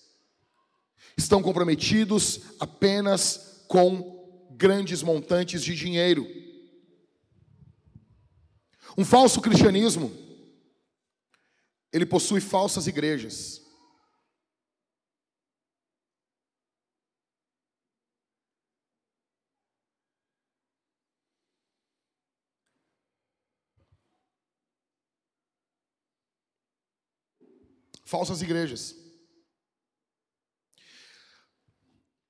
Estão 1.18 1.42
comprometidos 1.42 2.42
apenas 2.60 3.64
com 3.70 4.52
grandes 4.52 5.02
montantes 5.02 5.64
de 5.64 5.74
dinheiro. 5.74 6.28
Um 8.98 9.06
falso 9.06 9.40
cristianismo, 9.40 10.12
ele 11.94 12.06
possui 12.06 12.42
falsas 12.42 12.86
igrejas. 12.86 13.62
Falsas 28.08 28.42
igrejas. 28.42 28.96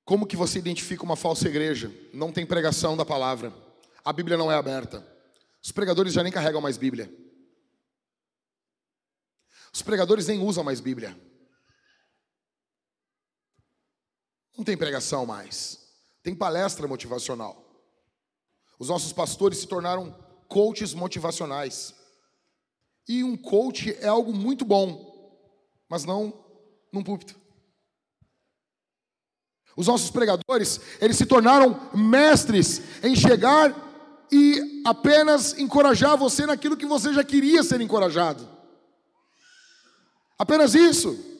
Como 0.04 0.26
que 0.26 0.36
você 0.36 0.58
identifica 0.58 1.04
uma 1.04 1.14
falsa 1.14 1.46
igreja? 1.46 1.94
Não 2.12 2.32
tem 2.32 2.44
pregação 2.44 2.96
da 2.96 3.04
palavra. 3.04 3.54
A 4.04 4.12
Bíblia 4.12 4.36
não 4.36 4.50
é 4.50 4.56
aberta. 4.56 5.06
Os 5.62 5.70
pregadores 5.70 6.12
já 6.12 6.22
nem 6.22 6.32
carregam 6.32 6.60
mais 6.60 6.76
Bíblia. 6.76 7.08
Os 9.72 9.80
pregadores 9.80 10.26
nem 10.26 10.40
usam 10.40 10.64
mais 10.64 10.80
Bíblia. 10.80 11.16
Não 14.56 14.64
tem 14.64 14.76
pregação 14.76 15.24
mais. 15.24 15.78
Tem 16.24 16.34
palestra 16.34 16.88
motivacional. 16.88 17.64
Os 18.80 18.88
nossos 18.88 19.12
pastores 19.12 19.58
se 19.58 19.68
tornaram 19.68 20.10
coaches 20.48 20.92
motivacionais. 20.92 21.94
E 23.06 23.22
um 23.22 23.36
coach 23.36 23.96
é 24.00 24.08
algo 24.08 24.32
muito 24.32 24.64
bom 24.64 25.07
mas 25.88 26.04
não 26.04 26.32
num 26.92 27.02
púlpito. 27.02 27.36
Os 29.76 29.86
nossos 29.86 30.10
pregadores, 30.10 30.80
eles 31.00 31.16
se 31.16 31.24
tornaram 31.24 31.88
mestres 31.94 32.82
em 33.02 33.14
chegar 33.14 33.74
e 34.30 34.82
apenas 34.84 35.56
encorajar 35.58 36.16
você 36.16 36.44
naquilo 36.46 36.76
que 36.76 36.86
você 36.86 37.14
já 37.14 37.22
queria 37.22 37.62
ser 37.62 37.80
encorajado. 37.80 38.46
Apenas 40.38 40.74
isso. 40.74 41.37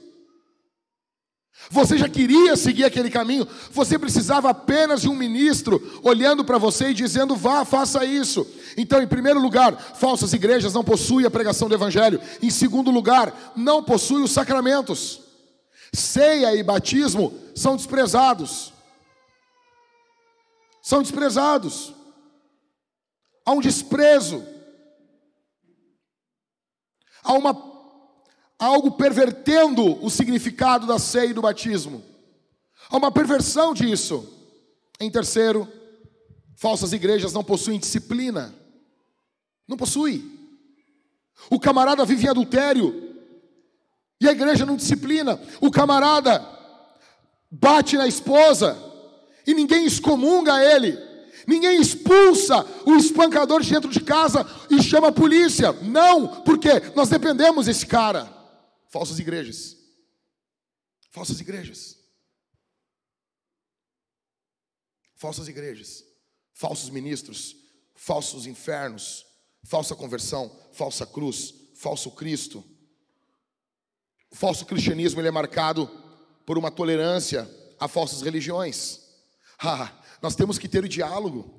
Você 1.71 1.99
já 1.99 2.09
queria 2.09 2.57
seguir 2.57 2.85
aquele 2.85 3.11
caminho, 3.11 3.47
você 3.71 3.99
precisava 3.99 4.49
apenas 4.49 5.03
de 5.03 5.09
um 5.09 5.15
ministro 5.15 6.01
olhando 6.03 6.45
para 6.45 6.57
você 6.57 6.91
e 6.91 6.95
dizendo: 6.95 7.37
vá, 7.37 7.65
faça 7.65 8.05
isso. 8.05 8.47
Então, 8.77 9.03
em 9.03 9.07
primeiro 9.07 9.41
lugar, 9.41 9.77
falsas 9.77 10.33
igrejas 10.33 10.73
não 10.73 10.83
possuem 10.83 11.27
a 11.27 11.31
pregação 11.31 11.69
do 11.69 11.75
Evangelho. 11.75 12.21
Em 12.43 12.49
segundo 12.49 12.91
lugar, 12.91 13.53
não 13.55 13.83
possuem 13.83 14.25
os 14.25 14.33
sacramentos. 14.33 15.21
Ceia 15.93 16.55
e 16.55 16.63
batismo 16.63 17.35
são 17.55 17.77
desprezados. 17.77 18.73
São 20.81 21.03
desprezados. 21.03 21.93
Há 23.45 23.53
um 23.53 23.61
desprezo. 23.61 24.45
Há 27.23 27.35
uma 27.35 27.68
algo 28.59 28.93
pervertendo 28.93 30.05
o 30.05 30.11
significado 30.11 30.87
da 30.87 30.99
ceia 30.99 31.31
e 31.31 31.33
do 31.33 31.43
batismo. 31.43 32.03
Há 32.91 32.97
uma 32.97 33.13
perversão 33.13 33.73
disso. 33.73 34.27
Em 34.99 35.11
terceiro, 35.11 35.69
falsas 36.57 36.93
igrejas 36.93 37.33
não 37.33 37.45
possuem 37.45 37.79
disciplina. 37.79 38.55
Não 39.67 39.77
possui. 39.77 40.25
O 41.51 41.61
camarada 41.61 42.05
vive 42.05 42.27
em 42.27 42.31
adultério 42.31 43.15
e 44.21 44.29
a 44.29 44.33
igreja 44.33 44.67
não 44.67 44.77
disciplina. 44.77 45.41
O 45.61 45.71
camarada 45.71 46.45
bate 47.51 47.97
na 47.97 48.09
esposa 48.09 48.77
e 49.47 49.55
ninguém 49.55 49.87
excomunga 49.87 50.65
ele. 50.65 50.99
Ninguém 51.47 51.81
expulsa 51.81 52.67
o 52.85 52.97
espancador 52.97 53.63
de 53.63 53.71
dentro 53.71 53.89
de 53.89 54.01
casa 54.01 54.47
e 54.69 54.83
chama 54.83 55.09
a 55.09 55.13
polícia. 55.13 55.73
Não, 55.83 56.27
porque 56.43 56.69
nós 56.95 57.09
dependemos 57.09 57.67
desse 57.67 57.87
cara. 57.87 58.38
Falsas 58.89 59.19
igrejas. 59.19 59.77
Falsas 61.11 61.41
igrejas. 61.41 61.99
Falsas 65.15 65.49
igrejas. 65.49 66.05
Falsos 66.53 66.91
ministros. 66.91 67.57
Falsos 67.95 68.47
infernos. 68.47 69.27
Falsa 69.65 69.95
conversão. 69.95 70.51
Falsa 70.73 71.07
cruz. 71.07 71.55
Falso 71.75 72.11
Cristo. 72.13 72.65
O 74.31 74.37
falso 74.37 74.67
cristianismo 74.67 75.21
ele 75.21 75.29
é 75.29 75.33
marcado 75.33 75.87
por 76.45 76.59
uma 76.59 76.71
tolerância 76.71 77.49
a 77.79 77.89
falsas 77.89 78.23
religiões. 78.23 79.01
Ah, 79.59 79.93
nós 80.21 80.35
temos 80.35 80.59
que 80.59 80.69
ter 80.69 80.85
o 80.85 80.89
diálogo. 80.89 81.55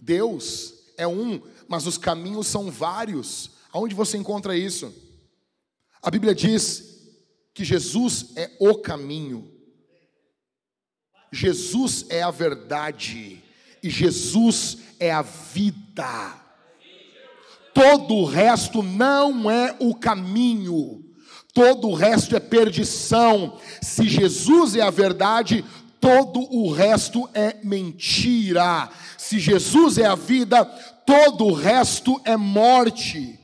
Deus 0.00 0.74
é 0.96 1.06
um, 1.06 1.40
mas 1.66 1.86
os 1.86 1.98
caminhos 1.98 2.46
são 2.46 2.70
vários. 2.70 3.50
Aonde 3.72 3.94
você 3.94 4.16
encontra 4.16 4.56
isso? 4.56 4.92
A 6.02 6.10
Bíblia 6.10 6.34
diz 6.34 6.88
que 7.52 7.64
Jesus 7.64 8.32
é 8.36 8.50
o 8.60 8.76
caminho. 8.76 9.50
Jesus 11.32 12.06
é 12.08 12.22
a 12.22 12.30
verdade 12.30 13.42
e 13.82 13.90
Jesus 13.90 14.78
é 14.98 15.12
a 15.12 15.22
vida. 15.22 16.34
Todo 17.74 18.14
o 18.14 18.24
resto 18.24 18.82
não 18.82 19.50
é 19.50 19.76
o 19.78 19.94
caminho. 19.94 21.04
Todo 21.52 21.88
o 21.88 21.94
resto 21.94 22.36
é 22.36 22.40
perdição. 22.40 23.58
Se 23.82 24.08
Jesus 24.08 24.76
é 24.76 24.80
a 24.80 24.90
verdade, 24.90 25.64
todo 26.00 26.40
o 26.54 26.72
resto 26.72 27.28
é 27.34 27.56
mentira. 27.62 28.88
Se 29.16 29.38
Jesus 29.38 29.98
é 29.98 30.06
a 30.06 30.14
vida, 30.14 30.64
todo 31.04 31.46
o 31.46 31.52
resto 31.52 32.20
é 32.24 32.36
morte. 32.36 33.37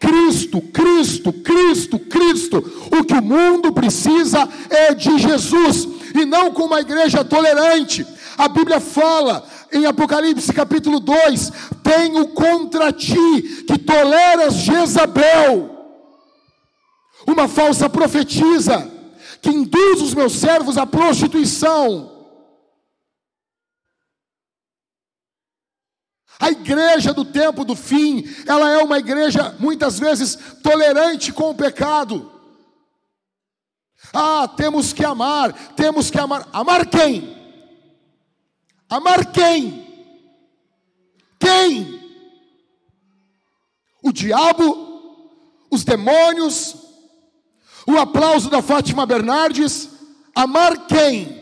Cristo, 0.00 0.62
Cristo, 0.62 1.32
Cristo, 1.32 1.98
Cristo. 1.98 2.88
O 2.90 3.04
que 3.04 3.14
o 3.14 3.22
mundo 3.22 3.70
precisa 3.70 4.48
é 4.70 4.94
de 4.94 5.18
Jesus 5.18 5.86
e 6.14 6.24
não 6.24 6.50
com 6.50 6.64
uma 6.64 6.80
igreja 6.80 7.22
tolerante. 7.22 8.06
A 8.38 8.48
Bíblia 8.48 8.80
fala 8.80 9.46
em 9.70 9.84
Apocalipse 9.84 10.52
capítulo 10.54 10.98
2: 10.98 11.52
Tenho 11.82 12.28
contra 12.28 12.90
ti 12.90 13.64
que 13.66 13.76
toleras 13.78 14.54
Jezabel, 14.54 15.70
uma 17.26 17.46
falsa 17.46 17.88
profetisa 17.88 18.90
que 19.42 19.50
induz 19.50 20.00
os 20.00 20.14
meus 20.14 20.32
servos 20.32 20.78
à 20.78 20.86
prostituição. 20.86 22.19
A 26.40 26.50
igreja 26.50 27.12
do 27.12 27.22
tempo 27.22 27.66
do 27.66 27.76
fim, 27.76 28.24
ela 28.46 28.70
é 28.70 28.78
uma 28.78 28.98
igreja 28.98 29.54
muitas 29.58 29.98
vezes 29.98 30.38
tolerante 30.62 31.34
com 31.34 31.50
o 31.50 31.54
pecado. 31.54 32.32
Ah, 34.10 34.48
temos 34.48 34.94
que 34.94 35.04
amar, 35.04 35.52
temos 35.76 36.10
que 36.10 36.18
amar. 36.18 36.48
Amar 36.50 36.86
quem? 36.86 37.36
Amar 38.88 39.30
quem? 39.30 39.86
Quem? 41.38 42.00
O 44.02 44.10
diabo, 44.10 45.36
os 45.70 45.84
demônios, 45.84 46.74
o 47.86 47.98
aplauso 47.98 48.48
da 48.48 48.62
Fátima 48.62 49.04
Bernardes. 49.04 49.90
Amar 50.34 50.86
quem? 50.86 51.38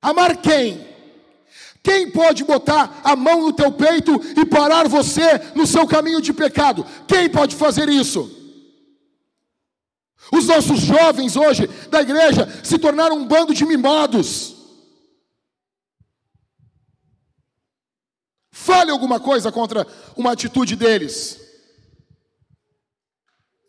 Amar 0.00 0.36
quem? 0.36 0.87
Quem 1.82 2.10
pode 2.10 2.44
botar 2.44 3.00
a 3.02 3.14
mão 3.16 3.42
no 3.42 3.52
teu 3.52 3.72
peito 3.72 4.20
e 4.36 4.44
parar 4.44 4.88
você 4.88 5.38
no 5.54 5.66
seu 5.66 5.86
caminho 5.86 6.20
de 6.20 6.32
pecado? 6.32 6.84
Quem 7.06 7.28
pode 7.28 7.56
fazer 7.56 7.88
isso? 7.88 8.34
Os 10.32 10.46
nossos 10.46 10.80
jovens 10.80 11.36
hoje 11.36 11.66
da 11.90 12.02
igreja 12.02 12.46
se 12.62 12.78
tornaram 12.78 13.16
um 13.16 13.26
bando 13.26 13.54
de 13.54 13.64
mimados. 13.64 14.56
Fale 18.50 18.90
alguma 18.90 19.18
coisa 19.18 19.50
contra 19.50 19.86
uma 20.16 20.32
atitude 20.32 20.76
deles 20.76 21.48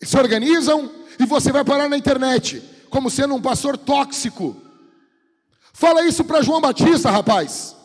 se 0.02 0.18
organizam 0.18 0.90
e 1.20 1.26
você 1.26 1.52
vai 1.52 1.64
parar 1.64 1.90
na 1.90 1.98
internet 1.98 2.64
como 2.90 3.10
sendo 3.10 3.36
um 3.36 3.42
pastor 3.42 3.78
tóxico. 3.78 4.56
Fala 5.74 6.06
isso 6.06 6.24
para 6.24 6.42
João 6.42 6.62
Batista, 6.62 7.12
rapaz. 7.12 7.76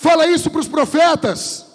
Fala 0.00 0.26
isso 0.26 0.50
para 0.50 0.60
os 0.60 0.66
profetas. 0.66 1.66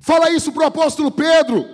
Fala 0.00 0.32
isso 0.32 0.50
para 0.50 0.64
o 0.64 0.66
apóstolo 0.66 1.12
Pedro, 1.12 1.64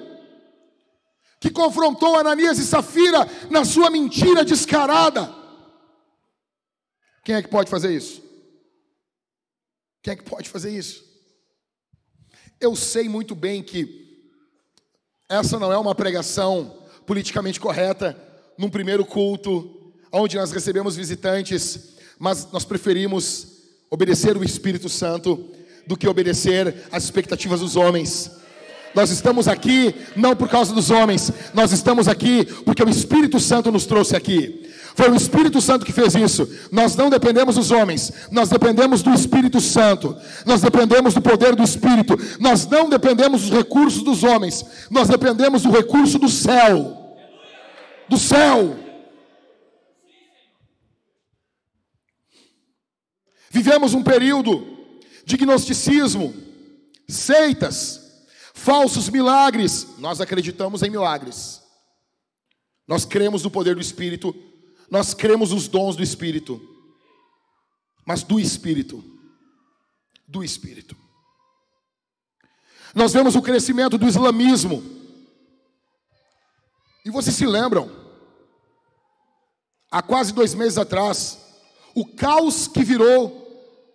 que 1.41 1.49
confrontou 1.49 2.15
Ananias 2.15 2.59
e 2.59 2.67
Safira 2.67 3.27
na 3.49 3.65
sua 3.65 3.89
mentira 3.89 4.45
descarada. 4.45 5.35
Quem 7.25 7.37
é 7.37 7.43
que 7.43 7.49
pode 7.49 7.71
fazer 7.71 7.97
isso? 7.97 8.23
Quem 10.03 10.13
é 10.13 10.17
que 10.17 10.25
pode 10.25 10.51
fazer 10.51 10.77
isso? 10.77 11.03
Eu 12.61 12.77
sei 12.77 13.09
muito 13.09 13.35
bem 13.35 13.63
que 13.63 14.31
essa 15.27 15.59
não 15.59 15.73
é 15.73 15.79
uma 15.79 15.95
pregação 15.95 16.87
politicamente 17.07 17.59
correta 17.59 18.15
num 18.59 18.69
primeiro 18.69 19.07
culto, 19.07 19.95
onde 20.13 20.37
nós 20.37 20.53
recebemos 20.53 20.97
visitantes, 20.97 21.96
mas 22.19 22.49
nós 22.53 22.65
preferimos 22.65 23.49
obedecer 23.91 24.37
o 24.37 24.45
Espírito 24.45 24.89
Santo 24.89 25.49
do 25.87 25.97
que 25.97 26.09
obedecer 26.09 26.87
às 26.91 27.05
expectativas 27.05 27.61
dos 27.61 27.77
homens. 27.77 28.31
Nós 28.95 29.11
estamos 29.11 29.47
aqui 29.47 29.95
não 30.17 30.35
por 30.35 30.49
causa 30.49 30.73
dos 30.73 30.91
homens, 30.91 31.31
nós 31.53 31.71
estamos 31.71 32.09
aqui 32.09 32.47
porque 32.65 32.83
o 32.83 32.89
Espírito 32.89 33.39
Santo 33.39 33.71
nos 33.71 33.85
trouxe 33.85 34.17
aqui. 34.17 34.67
Foi 34.95 35.11
o 35.11 35.15
Espírito 35.15 35.61
Santo 35.61 35.85
que 35.85 35.93
fez 35.93 36.15
isso. 36.15 36.49
Nós 36.73 36.97
não 36.97 37.11
dependemos 37.11 37.57
dos 37.57 37.71
homens, 37.71 38.11
nós 38.31 38.49
dependemos 38.49 39.03
do 39.03 39.13
Espírito 39.13 39.61
Santo. 39.61 40.17
Nós 40.47 40.63
dependemos 40.63 41.13
do 41.13 41.21
poder 41.21 41.55
do 41.55 41.63
Espírito. 41.63 42.19
Nós 42.41 42.67
não 42.67 42.89
dependemos 42.89 43.43
dos 43.43 43.51
recursos 43.51 44.03
dos 44.03 44.25
homens, 44.25 44.65
nós 44.91 45.09
dependemos 45.09 45.63
do 45.63 45.71
recurso 45.71 46.19
do 46.19 46.31
céu. 46.31 47.15
Do 48.09 48.17
céu. 48.17 48.86
Vivemos 53.51 53.95
um 53.95 54.03
período 54.03 54.67
de 55.25 55.37
gnosticismo, 55.37 56.35
seitas, 57.09 58.27
falsos 58.55 59.09
milagres. 59.09 59.99
Nós 59.99 60.21
acreditamos 60.21 60.83
em 60.83 60.91
milagres. 60.91 61.63
Nós 62.87 63.05
cremos 63.05 63.43
no 63.43 63.51
poder 63.51 63.75
do 63.75 63.81
Espírito 63.81 64.35
nós 64.91 65.15
cremos 65.15 65.53
os 65.53 65.69
dons 65.69 65.97
do 65.97 66.03
Espírito, 66.03 66.61
mas 68.05 68.23
do 68.23 68.39
Espírito, 68.39 69.03
do 70.27 70.43
Espírito. 70.45 70.97
Nós 72.95 73.13
vemos 73.13 73.35
o 73.35 73.43
crescimento 73.43 73.99
do 73.99 74.07
islamismo. 74.07 74.83
E 77.05 77.11
vocês 77.11 77.37
se 77.37 77.47
lembram, 77.47 77.91
há 79.91 80.03
quase 80.03 80.33
dois 80.33 80.55
meses 80.55 80.79
atrás, 80.79 81.46
o 81.97 82.07
caos 82.07 82.69
que 82.69 82.85
virou 82.85 83.43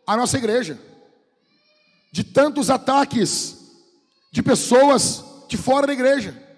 a 0.06 0.18
nossa 0.18 0.38
igreja, 0.38 0.78
de 2.12 2.26
tantos 2.26 2.70
ataques 2.70 3.58
de 4.34 4.44
pessoas 4.44 5.24
de 5.48 5.56
fora 5.56 5.88
da 5.88 5.94
igreja 5.94 6.52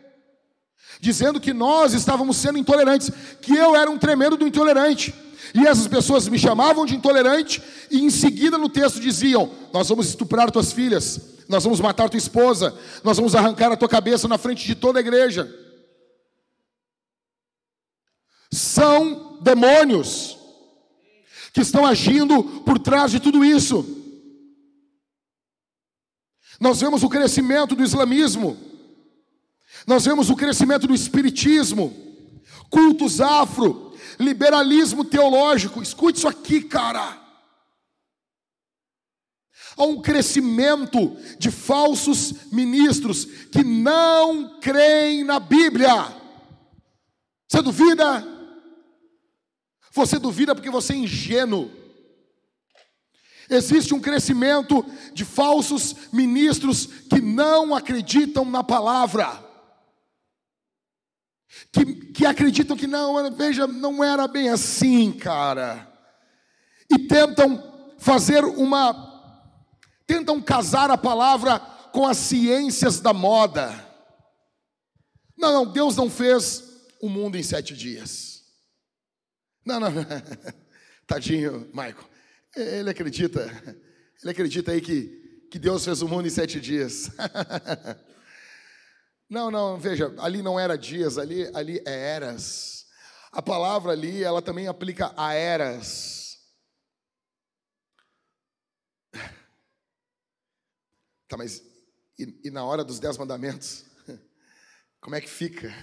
dizendo 1.03 1.37
que 1.37 1.51
nós 1.51 1.93
estávamos 1.93 2.37
sendo 2.37 2.57
intolerantes, 2.57 3.11
que 3.41 3.53
eu 3.53 3.75
era 3.75 3.91
um 3.91 3.97
tremendo 3.97 4.37
do 4.37 4.47
intolerante. 4.47 5.13
E 5.53 5.67
essas 5.67 5.85
pessoas 5.85 6.29
me 6.29 6.39
chamavam 6.39 6.85
de 6.85 6.95
intolerante 6.95 7.61
e 7.91 7.99
em 8.01 8.09
seguida 8.09 8.57
no 8.57 8.69
texto 8.69 9.01
diziam: 9.01 9.51
Nós 9.73 9.89
vamos 9.89 10.07
estuprar 10.07 10.49
tuas 10.49 10.71
filhas, 10.71 11.19
nós 11.49 11.61
vamos 11.65 11.81
matar 11.81 12.09
tua 12.09 12.17
esposa, 12.17 12.73
nós 13.03 13.17
vamos 13.17 13.35
arrancar 13.35 13.69
a 13.69 13.75
tua 13.75 13.89
cabeça 13.89 14.29
na 14.29 14.37
frente 14.37 14.65
de 14.65 14.75
toda 14.75 14.97
a 14.97 15.01
igreja. 15.01 15.53
São 18.49 19.39
demônios 19.41 20.37
que 21.53 21.61
estão 21.61 21.85
agindo 21.85 22.43
por 22.61 22.79
trás 22.79 23.11
de 23.11 23.19
tudo 23.19 23.45
isso. 23.45 23.85
Nós 26.59 26.81
vemos 26.81 27.03
o 27.03 27.09
crescimento 27.09 27.75
do 27.75 27.83
islamismo. 27.83 28.57
Nós 29.85 30.03
vemos 30.03 30.29
o 30.29 30.35
crescimento 30.35 30.87
do 30.87 30.95
espiritismo, 30.95 31.93
cultos 32.69 33.21
afro, 33.21 33.93
liberalismo 34.19 35.03
teológico. 35.05 35.81
Escute 35.81 36.17
isso 36.17 36.27
aqui, 36.27 36.61
cara. 36.61 37.21
Há 39.77 39.83
um 39.83 40.01
crescimento 40.01 41.15
de 41.37 41.51
falsos 41.51 42.51
ministros 42.51 43.25
que 43.25 43.63
não 43.63 44.59
creem 44.59 45.23
na 45.23 45.39
Bíblia. 45.39 46.15
Você 47.47 47.61
duvida? 47.61 48.32
Você 49.93 50.17
duvida 50.17 50.55
porque 50.55 50.69
você 50.69 50.93
é 50.93 50.97
ingênuo. 50.97 51.71
Existe 53.49 53.93
um 53.93 53.99
crescimento 53.99 54.83
de 55.13 55.23
falsos 55.23 55.95
ministros 56.11 56.85
que 56.85 57.21
não 57.21 57.75
acreditam 57.75 58.43
na 58.45 58.63
palavra. 58.63 59.43
Que, 61.71 61.85
que 62.11 62.25
acreditam 62.25 62.75
que 62.75 62.87
não, 62.87 63.31
veja, 63.35 63.67
não 63.67 64.03
era 64.03 64.27
bem 64.27 64.49
assim, 64.49 65.11
cara. 65.11 65.87
E 66.89 66.97
tentam 67.07 67.93
fazer 67.99 68.43
uma. 68.43 69.11
Tentam 70.07 70.41
casar 70.41 70.89
a 70.89 70.97
palavra 70.97 71.59
com 71.91 72.07
as 72.07 72.17
ciências 72.17 72.99
da 72.99 73.13
moda. 73.13 73.71
Não, 75.37 75.53
não, 75.53 75.71
Deus 75.71 75.95
não 75.95 76.09
fez 76.09 76.63
o 76.99 77.07
mundo 77.07 77.37
em 77.37 77.43
sete 77.43 77.75
dias. 77.75 78.32
Não, 79.65 79.79
não, 79.79 79.91
não. 79.91 80.03
Tadinho, 81.07 81.69
Michael. 81.73 82.09
Ele 82.55 82.89
acredita, 82.89 83.41
ele 84.21 84.31
acredita 84.31 84.71
aí 84.71 84.81
que, 84.81 85.47
que 85.49 85.57
Deus 85.57 85.83
fez 85.83 86.01
o 86.01 86.07
mundo 86.07 86.27
em 86.27 86.31
sete 86.31 86.59
dias. 86.59 87.09
Não, 89.29 89.49
não, 89.49 89.79
veja, 89.79 90.13
ali 90.19 90.43
não 90.43 90.59
era 90.59 90.77
dias, 90.77 91.17
ali, 91.17 91.49
ali 91.55 91.81
é 91.87 92.11
eras. 92.11 92.85
A 93.31 93.41
palavra 93.41 93.91
ali, 93.91 94.23
ela 94.23 94.43
também 94.43 94.67
aplica 94.67 95.11
a 95.17 95.33
eras. 95.33 96.37
Tá, 101.27 101.35
mas 101.35 101.63
e, 102.19 102.41
e 102.43 102.51
na 102.51 102.63
hora 102.63 102.83
dos 102.83 102.99
dez 102.99 103.17
mandamentos? 103.17 103.85
Como 105.01 105.15
é 105.15 105.21
que 105.21 105.29
fica? 105.29 105.73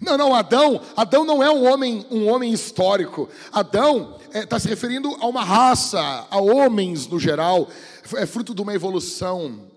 Não, 0.00 0.16
não, 0.16 0.34
Adão, 0.34 0.80
Adão 0.96 1.24
não 1.24 1.42
é 1.42 1.50
um 1.50 1.64
homem, 1.64 2.06
um 2.10 2.28
homem 2.28 2.52
histórico. 2.52 3.28
Adão 3.52 4.18
está 4.26 4.38
é, 4.38 4.46
tá 4.46 4.58
se 4.58 4.68
referindo 4.68 5.14
a 5.20 5.26
uma 5.26 5.44
raça, 5.44 6.00
a 6.30 6.40
homens 6.40 7.06
no 7.06 7.18
geral. 7.18 7.68
É 8.16 8.26
fruto 8.26 8.54
de 8.54 8.62
uma 8.62 8.74
evolução. 8.74 9.70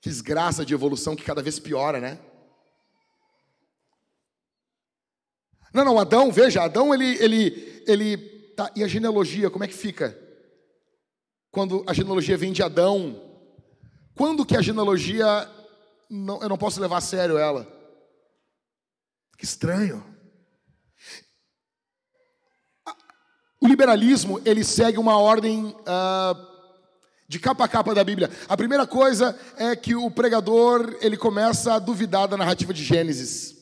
Que 0.00 0.08
desgraça 0.08 0.64
de 0.64 0.74
evolução 0.74 1.14
que 1.14 1.24
cada 1.24 1.42
vez 1.42 1.58
piora, 1.58 2.00
né? 2.00 2.18
Não, 5.72 5.84
não, 5.84 5.98
Adão, 5.98 6.30
veja, 6.30 6.62
Adão 6.62 6.94
ele, 6.94 7.16
ele, 7.22 7.82
ele, 7.86 8.16
tá, 8.56 8.70
e 8.76 8.84
a 8.84 8.86
genealogia, 8.86 9.50
como 9.50 9.64
é 9.64 9.68
que 9.68 9.74
fica? 9.74 10.16
Quando 11.50 11.84
a 11.86 11.92
genealogia 11.92 12.36
vem 12.36 12.52
de 12.52 12.62
Adão, 12.62 13.20
quando 14.14 14.46
que 14.46 14.56
a 14.56 14.62
genealogia, 14.62 15.26
não, 16.08 16.40
eu 16.40 16.48
não 16.48 16.56
posso 16.56 16.80
levar 16.80 16.98
a 16.98 17.00
sério 17.00 17.36
ela? 17.36 17.66
Estranho. 19.44 20.02
O 23.60 23.68
liberalismo, 23.68 24.40
ele 24.44 24.64
segue 24.64 24.98
uma 24.98 25.18
ordem 25.18 25.66
uh, 25.66 26.46
de 27.28 27.38
capa 27.38 27.64
a 27.64 27.68
capa 27.68 27.94
da 27.94 28.02
Bíblia. 28.02 28.30
A 28.48 28.56
primeira 28.56 28.86
coisa 28.86 29.38
é 29.56 29.76
que 29.76 29.94
o 29.94 30.10
pregador, 30.10 30.96
ele 31.00 31.16
começa 31.16 31.74
a 31.74 31.78
duvidar 31.78 32.26
da 32.26 32.36
narrativa 32.36 32.72
de 32.74 32.82
Gênesis. 32.82 33.54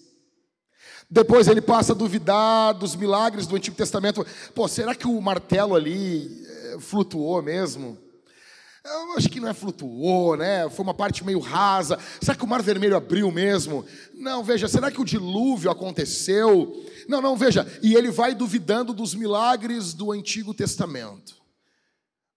Depois 1.10 1.46
ele 1.46 1.60
passa 1.60 1.92
a 1.92 1.96
duvidar 1.96 2.74
dos 2.74 2.96
milagres 2.96 3.46
do 3.46 3.56
Antigo 3.56 3.76
Testamento. 3.76 4.26
Pô, 4.54 4.66
será 4.66 4.94
que 4.94 5.06
o 5.06 5.20
martelo 5.20 5.74
ali 5.74 6.46
eh, 6.46 6.76
flutuou 6.80 7.42
mesmo? 7.42 7.98
Eu 8.84 9.16
acho 9.16 9.28
que 9.28 9.38
não 9.38 9.48
é 9.48 9.54
flutuou, 9.54 10.36
né? 10.36 10.68
Foi 10.68 10.82
uma 10.82 10.94
parte 10.94 11.24
meio 11.24 11.38
rasa. 11.38 11.98
Será 12.20 12.36
que 12.36 12.44
o 12.44 12.48
Mar 12.48 12.60
Vermelho 12.62 12.96
abriu 12.96 13.30
mesmo? 13.30 13.84
Não, 14.12 14.42
veja, 14.42 14.66
será 14.66 14.90
que 14.90 15.00
o 15.00 15.04
dilúvio 15.04 15.70
aconteceu? 15.70 16.84
Não, 17.08 17.20
não, 17.20 17.36
veja. 17.36 17.64
E 17.80 17.94
ele 17.94 18.10
vai 18.10 18.34
duvidando 18.34 18.92
dos 18.92 19.14
milagres 19.14 19.94
do 19.94 20.10
Antigo 20.10 20.52
Testamento. 20.52 21.40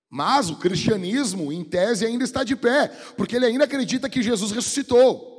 Mas 0.07 0.51
o 0.51 0.57
cristianismo, 0.57 1.51
em 1.51 1.63
tese, 1.63 2.05
ainda 2.05 2.23
está 2.23 2.43
de 2.43 2.55
pé, 2.55 2.89
porque 3.17 3.35
ele 3.35 3.47
ainda 3.47 3.63
acredita 3.63 4.07
que 4.07 4.21
Jesus 4.21 4.51
ressuscitou. 4.51 5.33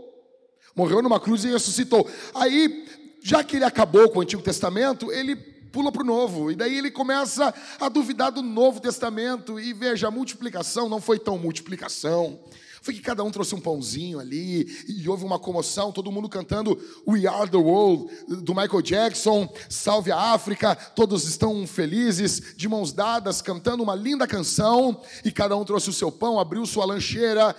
Morreu 0.74 1.00
numa 1.00 1.20
cruz 1.20 1.44
e 1.44 1.50
ressuscitou. 1.50 2.11
Aí, 2.34 2.84
já 3.22 3.44
que 3.44 3.57
ele 3.57 3.64
acabou 3.64 4.11
com 4.11 4.18
o 4.18 4.22
Antigo 4.22 4.42
Testamento, 4.42 5.12
ele 5.12 5.55
pula 5.77 5.93
para 5.93 6.03
o 6.03 6.07
Novo. 6.07 6.51
E 6.51 6.57
daí 6.57 6.79
ele 6.79 6.91
começa 6.91 7.53
a 7.79 7.91
duvidar 7.91 8.33
do 8.33 8.41
Novo 8.41 8.81
Testamento. 8.81 9.61
E 9.61 9.74
veja, 9.74 10.09
a 10.09 10.11
multiplicação 10.11 10.89
não 10.89 11.03
foi 11.03 11.18
tão 11.18 11.37
multiplicação. 11.37 12.41
Foi 12.81 12.95
que 12.95 13.03
cada 13.03 13.22
um 13.22 13.31
trouxe 13.31 13.55
um 13.55 13.61
pãozinho 13.61 14.18
ali, 14.18 14.64
e 14.89 15.09
houve 15.09 15.24
uma 15.24 15.41
comoção, 15.41 15.91
todo 15.91 16.11
mundo 16.12 16.29
cantando 16.29 16.81
We 17.07 17.27
Are 17.27 17.51
the 17.51 17.57
World, 17.57 18.07
do 18.43 18.55
Michael 18.55 18.81
Jackson, 18.81 19.53
Salve 19.68 20.12
a 20.12 20.33
África, 20.33 20.77
todos 20.95 21.24
estão 21.24 21.66
felizes, 21.66 22.55
de 22.57 22.68
mãos 22.68 22.93
dadas, 22.93 23.43
cantando 23.43 23.83
uma 23.83 23.97
linda 23.97 24.24
canção, 24.24 25.03
e 25.24 25.33
cada 25.33 25.57
um 25.57 25.64
trouxe 25.64 25.91
o 25.91 25.93
seu 25.93 26.12
pão, 26.12 26.39
abriu 26.39 26.64
sua 26.64 26.85
lancheira, 26.85 27.57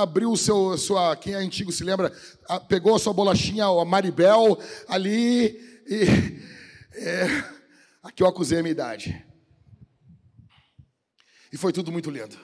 abriu 0.00 0.36
seu, 0.36 0.76
sua, 0.76 1.16
quem 1.16 1.32
é 1.32 1.38
antigo 1.38 1.72
se 1.72 1.82
lembra, 1.82 2.12
pegou 2.68 2.94
a 2.94 2.98
sua 2.98 3.14
bolachinha, 3.14 3.64
a 3.64 3.84
Maribel, 3.86 4.58
ali, 4.86 5.58
e 5.88 6.57
é, 6.98 7.26
aqui 8.02 8.22
eu 8.22 8.26
acusei 8.26 8.58
a 8.58 8.62
minha 8.62 8.72
idade. 8.72 9.24
E 11.52 11.56
foi 11.56 11.72
tudo 11.72 11.90
muito 11.90 12.10
lindo. 12.10 12.36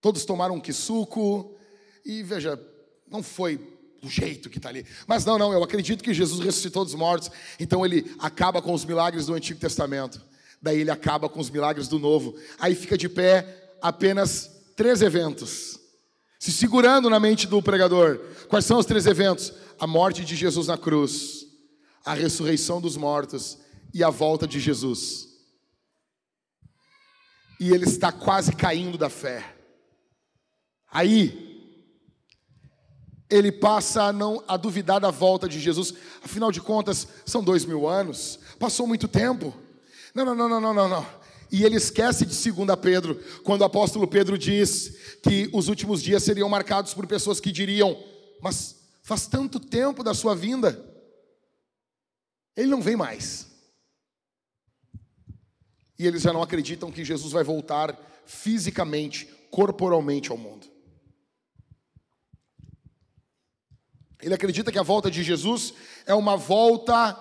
Todos 0.00 0.24
tomaram 0.24 0.56
um 0.56 0.72
suco 0.72 1.56
e 2.04 2.22
veja, 2.22 2.60
não 3.08 3.22
foi 3.22 3.58
do 4.02 4.10
jeito 4.10 4.50
que 4.50 4.58
está 4.58 4.68
ali. 4.68 4.84
Mas 5.06 5.24
não, 5.24 5.38
não, 5.38 5.52
eu 5.52 5.62
acredito 5.62 6.04
que 6.04 6.12
Jesus 6.12 6.44
ressuscitou 6.44 6.84
dos 6.84 6.94
mortos, 6.94 7.30
então 7.58 7.84
ele 7.84 8.14
acaba 8.18 8.60
com 8.60 8.74
os 8.74 8.84
milagres 8.84 9.26
do 9.26 9.34
Antigo 9.34 9.58
Testamento, 9.58 10.20
daí 10.60 10.80
ele 10.80 10.90
acaba 10.90 11.28
com 11.28 11.40
os 11.40 11.48
milagres 11.48 11.88
do 11.88 11.98
Novo. 11.98 12.36
Aí 12.58 12.74
fica 12.74 12.98
de 12.98 13.08
pé 13.08 13.76
apenas 13.80 14.50
três 14.76 15.00
eventos, 15.00 15.80
se 16.38 16.52
segurando 16.52 17.08
na 17.08 17.18
mente 17.18 17.46
do 17.46 17.62
pregador. 17.62 18.18
Quais 18.48 18.66
são 18.66 18.78
os 18.78 18.86
três 18.86 19.06
eventos? 19.06 19.52
A 19.78 19.86
morte 19.86 20.24
de 20.24 20.36
Jesus 20.36 20.66
na 20.66 20.76
cruz, 20.76 21.43
a 22.04 22.14
ressurreição 22.14 22.80
dos 22.80 22.96
mortos 22.96 23.58
e 23.92 24.04
a 24.04 24.10
volta 24.10 24.46
de 24.46 24.60
Jesus. 24.60 25.28
E 27.58 27.70
ele 27.70 27.84
está 27.84 28.12
quase 28.12 28.54
caindo 28.54 28.98
da 28.98 29.08
fé. 29.08 29.54
Aí, 30.90 31.54
ele 33.30 33.50
passa 33.50 34.04
a, 34.04 34.12
não, 34.12 34.42
a 34.46 34.56
duvidar 34.56 35.00
da 35.00 35.10
volta 35.10 35.48
de 35.48 35.58
Jesus. 35.58 35.94
Afinal 36.22 36.52
de 36.52 36.60
contas, 36.60 37.08
são 37.24 37.42
dois 37.42 37.64
mil 37.64 37.88
anos, 37.88 38.38
passou 38.58 38.86
muito 38.86 39.08
tempo. 39.08 39.54
Não, 40.14 40.24
não, 40.24 40.34
não, 40.34 40.60
não, 40.60 40.74
não, 40.74 40.88
não. 40.88 41.06
E 41.50 41.64
ele 41.64 41.76
esquece 41.76 42.26
de 42.26 42.52
2 42.52 42.78
Pedro, 42.80 43.20
quando 43.44 43.62
o 43.62 43.64
apóstolo 43.64 44.06
Pedro 44.08 44.36
diz 44.36 45.18
que 45.22 45.48
os 45.52 45.68
últimos 45.68 46.02
dias 46.02 46.22
seriam 46.22 46.48
marcados 46.48 46.92
por 46.92 47.06
pessoas 47.06 47.40
que 47.40 47.52
diriam: 47.52 47.96
Mas 48.42 48.76
faz 49.02 49.26
tanto 49.26 49.60
tempo 49.60 50.02
da 50.02 50.14
sua 50.14 50.34
vinda, 50.34 50.93
ele 52.56 52.68
não 52.68 52.80
vem 52.80 52.96
mais. 52.96 53.50
E 55.98 56.06
eles 56.06 56.22
já 56.22 56.32
não 56.32 56.42
acreditam 56.42 56.90
que 56.90 57.04
Jesus 57.04 57.32
vai 57.32 57.44
voltar 57.44 57.98
fisicamente, 58.26 59.26
corporalmente 59.50 60.30
ao 60.30 60.36
mundo. 60.36 60.66
Ele 64.20 64.34
acredita 64.34 64.72
que 64.72 64.78
a 64.78 64.82
volta 64.82 65.10
de 65.10 65.22
Jesus 65.22 65.74
é 66.06 66.14
uma 66.14 66.36
volta 66.36 67.12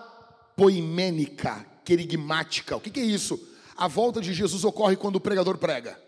poimênica, 0.55 1.65
querigmática. 1.83 2.77
O 2.77 2.81
que 2.81 2.99
é 2.99 3.03
isso? 3.03 3.39
A 3.75 3.87
volta 3.87 4.21
de 4.21 4.33
Jesus 4.33 4.63
ocorre 4.63 4.95
quando 4.95 5.17
o 5.17 5.21
pregador 5.21 5.57
prega. 5.57 6.01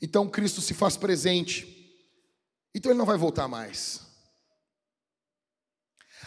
Então 0.00 0.28
Cristo 0.28 0.60
se 0.60 0.74
faz 0.74 0.96
presente. 0.96 1.66
Então 2.74 2.90
ele 2.90 2.98
não 2.98 3.06
vai 3.06 3.16
voltar 3.16 3.48
mais. 3.48 4.11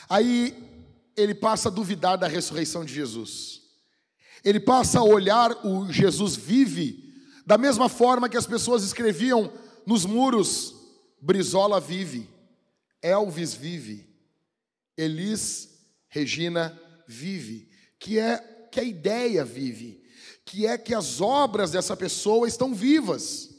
Aí 0.10 0.56
ele 1.16 1.34
passa 1.34 1.70
a 1.70 1.72
duvidar 1.72 2.18
da 2.18 2.28
ressurreição 2.28 2.84
de 2.84 2.94
Jesus. 2.94 3.62
Ele 4.44 4.60
passa 4.60 5.00
a 5.00 5.04
olhar 5.04 5.66
o 5.66 5.92
Jesus 5.92 6.36
vive 6.36 7.06
da 7.46 7.58
mesma 7.58 7.88
forma 7.88 8.28
que 8.28 8.38
as 8.38 8.48
pessoas 8.48 8.84
escreviam 8.84 9.52
nos 9.86 10.06
muros: 10.06 10.76
Brizola 11.22 11.80
vive, 11.80 12.30
Elvis 13.02 13.54
vive, 13.54 14.08
Elis 14.98 15.70
Regina 16.08 16.80
vive, 17.08 17.70
que 18.00 18.18
é 18.20 18.38
que 18.72 18.80
a 18.80 18.84
ideia 18.84 19.46
vive, 19.46 20.04
que 20.44 20.66
é 20.66 20.78
que 20.78 20.94
as 20.94 21.22
obras 21.22 21.72
dessa 21.72 21.96
pessoa 21.96 22.48
estão 22.48 22.74
vivas, 22.74 23.50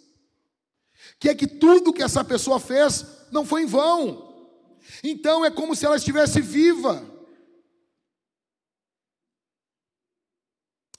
que 1.18 1.28
é 1.28 1.34
que 1.34 1.46
tudo 1.46 1.92
que 1.92 2.02
essa 2.02 2.24
pessoa 2.24 2.58
fez 2.58 3.04
não 3.30 3.44
foi 3.44 3.62
em 3.62 3.66
vão. 3.66 4.25
Então 5.02 5.44
é 5.44 5.50
como 5.50 5.74
se 5.74 5.84
ela 5.86 5.96
estivesse 5.96 6.40
viva. 6.40 7.04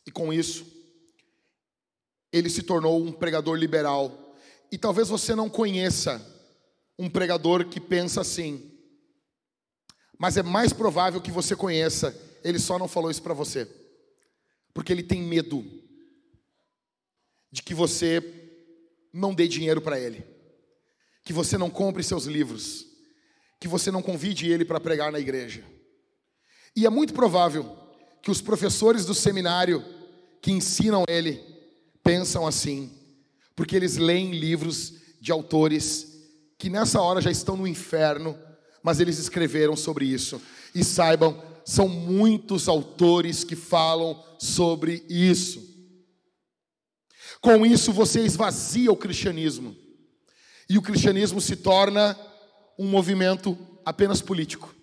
E 0.06 0.12
com 0.12 0.32
isso, 0.32 0.66
ele 2.32 2.50
se 2.50 2.64
tornou 2.64 3.04
um 3.04 3.12
pregador 3.12 3.58
liberal. 3.58 4.36
E 4.72 4.78
talvez 4.78 5.10
você 5.10 5.36
não 5.36 5.50
conheça 5.50 6.26
um 6.98 7.10
pregador 7.10 7.68
que 7.68 7.80
pensa 7.80 8.22
assim. 8.22 8.72
Mas 10.18 10.38
é 10.38 10.44
mais 10.44 10.74
provável 10.74 11.22
que 11.22 11.32
você 11.32 11.56
conheça, 11.56 12.16
ele 12.44 12.60
só 12.60 12.80
não 12.80 12.88
falou 12.88 13.12
isso 13.12 13.22
para 13.22 13.34
você. 13.34 13.68
Porque 14.74 14.92
ele 14.92 15.04
tem 15.04 15.22
medo 15.22 15.64
de 17.52 17.62
que 17.62 17.74
você 17.74 18.22
não 19.14 19.34
dê 19.34 19.48
dinheiro 19.48 19.82
para 19.82 20.00
ele, 20.00 20.26
que 21.24 21.34
você 21.34 21.58
não 21.58 21.70
compre 21.70 22.04
seus 22.04 22.26
livros, 22.26 22.87
que 23.60 23.68
você 23.68 23.92
não 23.92 24.02
convide 24.02 24.52
ele 24.52 24.66
para 24.66 24.80
pregar 24.80 25.12
na 25.12 25.20
igreja. 25.20 25.64
E 26.76 26.86
é 26.86 26.90
muito 26.90 27.14
provável 27.14 27.76
que 28.22 28.30
os 28.30 28.42
professores 28.42 29.06
do 29.06 29.14
seminário 29.14 29.84
que 30.42 30.52
ensinam 30.52 31.04
ele 31.08 31.42
pensam 32.04 32.46
assim, 32.46 32.92
porque 33.56 33.76
eles 33.76 33.98
leem 33.98 34.32
livros 34.32 34.94
de 35.20 35.32
autores 35.32 36.18
que 36.58 36.70
nessa 36.70 37.02
hora 37.02 37.22
já 37.22 37.32
estão 37.32 37.56
no 37.56 37.68
inferno, 37.68 38.38
mas 38.82 39.00
eles 39.00 39.18
escreveram 39.20 39.76
sobre 39.76 40.06
isso. 40.06 40.42
E 40.74 40.84
saibam, 40.84 41.42
são 41.66 41.88
muitos 41.88 42.68
autores 42.68 43.44
que 43.44 43.56
falam 43.56 44.24
sobre 44.40 45.06
isso. 45.10 45.62
Com 47.42 47.66
isso 47.66 47.92
você 47.92 48.22
esvazia 48.22 48.92
o 48.92 48.98
cristianismo. 48.98 49.76
E 50.70 50.78
o 50.78 50.82
cristianismo 50.82 51.40
se 51.40 51.56
torna 51.56 52.18
um 52.78 52.88
movimento 52.88 53.58
apenas 53.84 54.22
político, 54.22 54.76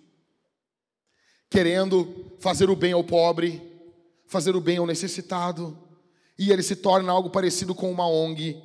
querendo 1.49 2.35
fazer 2.39 2.69
o 2.69 2.75
bem 2.75 2.93
ao 2.93 3.03
pobre, 3.03 3.61
fazer 4.27 4.55
o 4.55 4.61
bem 4.61 4.77
ao 4.77 4.85
necessitado, 4.85 5.77
e 6.37 6.51
ele 6.51 6.63
se 6.63 6.75
torna 6.75 7.11
algo 7.11 7.29
parecido 7.29 7.73
com 7.73 7.91
uma 7.91 8.07
ONG, 8.07 8.61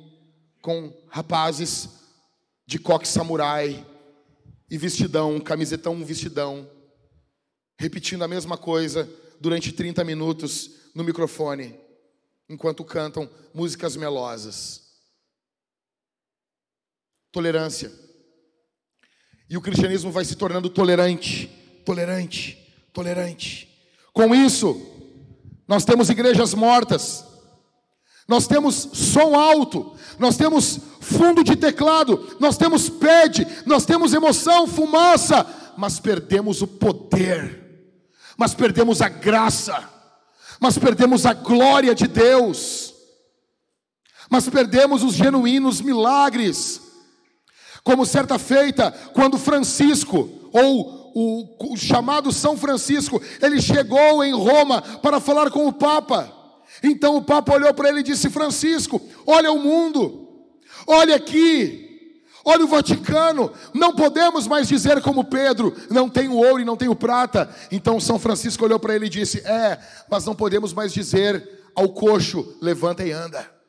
com 0.61 0.93
rapazes 1.07 1.89
de 2.65 2.77
coque 2.77 3.07
samurai 3.07 3.85
e 4.69 4.77
vestidão, 4.77 5.39
camisetão, 5.39 6.03
vestidão, 6.03 6.69
repetindo 7.77 8.23
a 8.23 8.27
mesma 8.27 8.57
coisa 8.57 9.09
durante 9.39 9.71
30 9.71 10.03
minutos 10.03 10.71
no 10.93 11.03
microfone, 11.03 11.79
enquanto 12.47 12.83
cantam 12.83 13.29
músicas 13.53 13.95
melosas. 13.95 14.81
Tolerância. 17.31 17.91
E 19.51 19.57
o 19.57 19.61
cristianismo 19.61 20.09
vai 20.11 20.23
se 20.23 20.37
tornando 20.37 20.69
tolerante, 20.69 21.47
tolerante, 21.83 22.57
tolerante. 22.93 23.67
Com 24.13 24.33
isso, 24.33 24.81
nós 25.67 25.83
temos 25.83 26.09
igrejas 26.09 26.53
mortas, 26.53 27.25
nós 28.25 28.47
temos 28.47 28.75
som 28.93 29.37
alto, 29.37 29.93
nós 30.17 30.37
temos 30.37 30.79
fundo 31.01 31.43
de 31.43 31.57
teclado, 31.57 32.37
nós 32.39 32.55
temos 32.55 32.87
pede, 32.87 33.45
nós 33.65 33.83
temos 33.83 34.13
emoção, 34.13 34.65
fumaça, 34.65 35.45
mas 35.75 35.99
perdemos 35.99 36.61
o 36.61 36.67
poder, 36.67 37.91
mas 38.37 38.53
perdemos 38.53 39.01
a 39.01 39.09
graça, 39.09 39.83
mas 40.61 40.77
perdemos 40.77 41.25
a 41.25 41.33
glória 41.33 41.93
de 41.93 42.07
Deus, 42.07 42.93
mas 44.29 44.47
perdemos 44.47 45.03
os 45.03 45.13
genuínos 45.13 45.81
milagres. 45.81 46.90
Como 47.83 48.05
certa 48.05 48.37
feita, 48.37 48.91
quando 49.13 49.37
Francisco, 49.37 50.29
ou 50.53 51.01
o, 51.13 51.73
o, 51.73 51.77
chamado 51.77 52.31
São 52.31 52.55
Francisco, 52.55 53.21
ele 53.41 53.61
chegou 53.61 54.23
em 54.23 54.33
Roma 54.33 54.81
para 54.81 55.19
falar 55.19 55.49
com 55.51 55.67
o 55.67 55.73
Papa. 55.73 56.31
Então 56.83 57.17
o 57.17 57.21
Papa 57.21 57.53
olhou 57.53 57.73
para 57.73 57.89
ele 57.89 57.99
e 57.99 58.03
disse: 58.03 58.29
Francisco, 58.29 59.01
olha 59.25 59.51
o 59.51 59.59
mundo, 59.59 60.29
olha 60.87 61.15
aqui, 61.15 62.21
olha 62.45 62.63
o 62.63 62.67
Vaticano. 62.67 63.51
Não 63.73 63.95
podemos 63.95 64.47
mais 64.47 64.67
dizer 64.67 65.01
como 65.01 65.23
Pedro: 65.23 65.75
não 65.89 66.09
tenho 66.09 66.35
ouro 66.35 66.61
e 66.61 66.65
não 66.65 66.77
tenho 66.77 66.95
prata. 66.95 67.49
Então 67.71 67.99
São 67.99 68.17
Francisco 68.17 68.63
olhou 68.63 68.79
para 68.79 68.95
ele 68.95 69.07
e 69.07 69.09
disse: 69.09 69.39
É, 69.39 69.79
mas 70.09 70.25
não 70.25 70.35
podemos 70.35 70.73
mais 70.73 70.93
dizer 70.93 71.47
ao 71.75 71.89
coxo: 71.89 72.57
levanta 72.61 73.03
e 73.03 73.11
anda. 73.11 73.60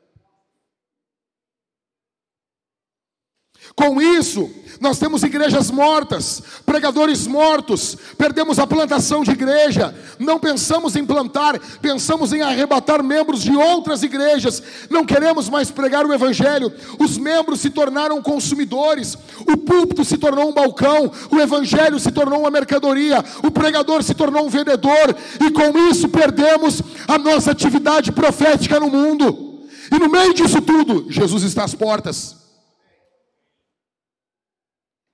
Com 3.75 3.99
isso, 3.99 4.51
nós 4.79 4.99
temos 4.99 5.23
igrejas 5.23 5.71
mortas, 5.71 6.43
pregadores 6.63 7.25
mortos, 7.25 7.97
perdemos 8.17 8.59
a 8.59 8.67
plantação 8.67 9.23
de 9.23 9.31
igreja, 9.31 9.95
não 10.19 10.39
pensamos 10.39 10.95
em 10.95 11.03
plantar, 11.03 11.57
pensamos 11.81 12.33
em 12.33 12.41
arrebatar 12.41 13.01
membros 13.01 13.41
de 13.41 13.55
outras 13.55 14.03
igrejas, 14.03 14.61
não 14.91 15.05
queremos 15.05 15.49
mais 15.49 15.71
pregar 15.71 16.05
o 16.05 16.13
Evangelho, 16.13 16.71
os 16.99 17.17
membros 17.17 17.61
se 17.61 17.71
tornaram 17.71 18.21
consumidores, 18.21 19.17
o 19.39 19.57
púlpito 19.57 20.05
se 20.05 20.17
tornou 20.17 20.49
um 20.49 20.53
balcão, 20.53 21.11
o 21.31 21.39
Evangelho 21.39 21.99
se 21.99 22.11
tornou 22.11 22.41
uma 22.41 22.51
mercadoria, 22.51 23.25
o 23.41 23.49
pregador 23.49 24.03
se 24.03 24.13
tornou 24.13 24.45
um 24.45 24.49
vendedor, 24.49 25.15
e 25.41 25.49
com 25.49 25.75
isso 25.89 26.09
perdemos 26.09 26.81
a 27.07 27.17
nossa 27.17 27.49
atividade 27.49 28.11
profética 28.11 28.79
no 28.79 28.89
mundo, 28.89 29.63
e 29.91 29.97
no 29.97 30.09
meio 30.09 30.33
disso 30.33 30.61
tudo, 30.61 31.07
Jesus 31.09 31.41
está 31.41 31.63
às 31.63 31.73
portas. 31.73 32.42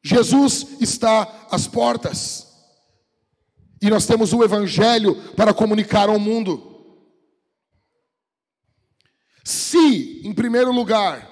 Jesus 0.09 0.65
está 0.79 1.47
às 1.51 1.67
portas. 1.67 2.47
E 3.79 3.89
nós 3.91 4.07
temos 4.07 4.33
o 4.33 4.43
Evangelho 4.43 5.15
para 5.33 5.53
comunicar 5.53 6.09
ao 6.09 6.17
mundo. 6.17 6.65
Se, 9.43 10.21
em 10.23 10.33
primeiro 10.33 10.71
lugar, 10.71 11.29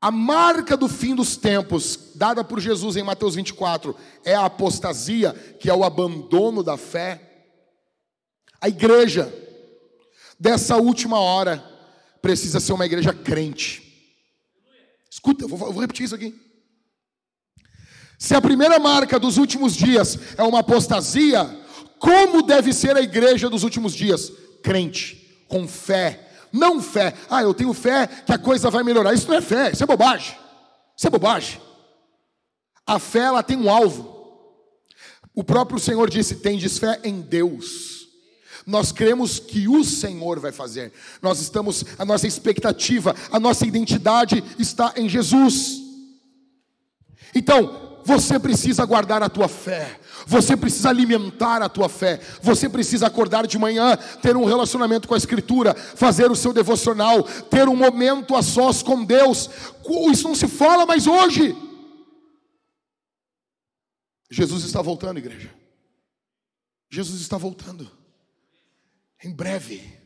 a 0.00 0.10
marca 0.10 0.74
do 0.74 0.88
fim 0.88 1.14
dos 1.14 1.36
tempos, 1.36 2.12
dada 2.14 2.42
por 2.42 2.60
Jesus 2.60 2.96
em 2.96 3.02
Mateus 3.02 3.34
24, 3.34 3.94
é 4.24 4.34
a 4.34 4.46
apostasia, 4.46 5.34
que 5.60 5.68
é 5.68 5.74
o 5.74 5.84
abandono 5.84 6.62
da 6.62 6.78
fé, 6.78 7.46
a 8.58 8.68
igreja 8.68 9.32
dessa 10.38 10.78
última 10.78 11.20
hora 11.20 11.62
precisa 12.22 12.58
ser 12.58 12.72
uma 12.72 12.86
igreja 12.86 13.12
crente. 13.12 13.89
Escuta, 15.10 15.44
eu 15.44 15.48
vou, 15.48 15.66
eu 15.66 15.72
vou 15.72 15.80
repetir 15.80 16.04
isso 16.04 16.14
aqui. 16.14 16.38
Se 18.18 18.34
a 18.34 18.40
primeira 18.40 18.78
marca 18.78 19.18
dos 19.18 19.38
últimos 19.38 19.74
dias 19.74 20.18
é 20.36 20.42
uma 20.42 20.60
apostasia, 20.60 21.44
como 21.98 22.42
deve 22.42 22.72
ser 22.72 22.96
a 22.96 23.00
igreja 23.00 23.50
dos 23.50 23.62
últimos 23.64 23.94
dias? 23.94 24.30
Crente, 24.62 25.44
com 25.48 25.66
fé. 25.66 26.28
Não 26.52 26.80
fé. 26.80 27.14
Ah, 27.28 27.42
eu 27.42 27.54
tenho 27.54 27.72
fé 27.72 28.06
que 28.06 28.32
a 28.32 28.38
coisa 28.38 28.70
vai 28.70 28.82
melhorar. 28.82 29.14
Isso 29.14 29.28
não 29.28 29.36
é 29.36 29.40
fé, 29.40 29.70
isso 29.72 29.82
é 29.82 29.86
bobagem. 29.86 30.36
Isso 30.96 31.06
é 31.06 31.10
bobagem. 31.10 31.60
A 32.86 32.98
fé 32.98 33.20
ela 33.20 33.42
tem 33.42 33.56
um 33.56 33.70
alvo. 33.70 34.18
O 35.34 35.42
próprio 35.42 35.78
Senhor 35.78 36.10
disse: 36.10 36.36
"Tendes 36.36 36.78
fé 36.78 37.00
em 37.02 37.20
Deus". 37.20 37.99
Nós 38.70 38.92
cremos 38.92 39.40
que 39.40 39.66
o 39.66 39.82
Senhor 39.82 40.38
vai 40.38 40.52
fazer. 40.52 40.92
Nós 41.20 41.40
estamos, 41.40 41.84
a 41.98 42.04
nossa 42.04 42.26
expectativa, 42.28 43.16
a 43.32 43.40
nossa 43.40 43.66
identidade 43.66 44.44
está 44.58 44.94
em 44.96 45.08
Jesus. 45.08 45.80
Então, 47.34 48.00
você 48.04 48.38
precisa 48.38 48.84
guardar 48.84 49.24
a 49.24 49.28
tua 49.28 49.48
fé. 49.48 49.98
Você 50.24 50.56
precisa 50.56 50.88
alimentar 50.88 51.60
a 51.62 51.68
tua 51.68 51.88
fé. 51.88 52.20
Você 52.40 52.68
precisa 52.68 53.08
acordar 53.08 53.44
de 53.44 53.58
manhã, 53.58 53.96
ter 54.22 54.36
um 54.36 54.44
relacionamento 54.44 55.08
com 55.08 55.14
a 55.14 55.18
Escritura, 55.18 55.74
fazer 55.74 56.30
o 56.30 56.36
seu 56.36 56.52
devocional, 56.52 57.24
ter 57.24 57.68
um 57.68 57.74
momento 57.74 58.36
a 58.36 58.42
sós 58.42 58.84
com 58.84 59.04
Deus. 59.04 59.50
Isso 60.12 60.28
não 60.28 60.34
se 60.36 60.46
fala 60.46 60.86
mais 60.86 61.08
hoje. 61.08 61.56
Jesus 64.30 64.62
está 64.62 64.80
voltando, 64.80 65.18
igreja. 65.18 65.52
Jesus 66.88 67.20
está 67.20 67.36
voltando. 67.36 67.99
Em 69.22 69.30
breve, 69.30 70.00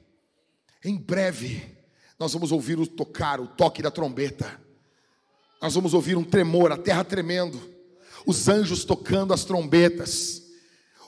em 0.84 0.96
breve, 0.96 1.78
nós 2.18 2.32
vamos 2.32 2.50
ouvir 2.50 2.78
o 2.78 2.86
tocar, 2.86 3.40
o 3.40 3.46
toque 3.46 3.80
da 3.80 3.90
trombeta. 3.90 4.60
Nós 5.62 5.74
vamos 5.74 5.94
ouvir 5.94 6.16
um 6.16 6.24
tremor, 6.24 6.72
a 6.72 6.76
terra 6.76 7.04
tremendo, 7.04 7.60
os 8.26 8.48
anjos 8.48 8.84
tocando 8.84 9.32
as 9.32 9.44
trombetas, 9.44 10.42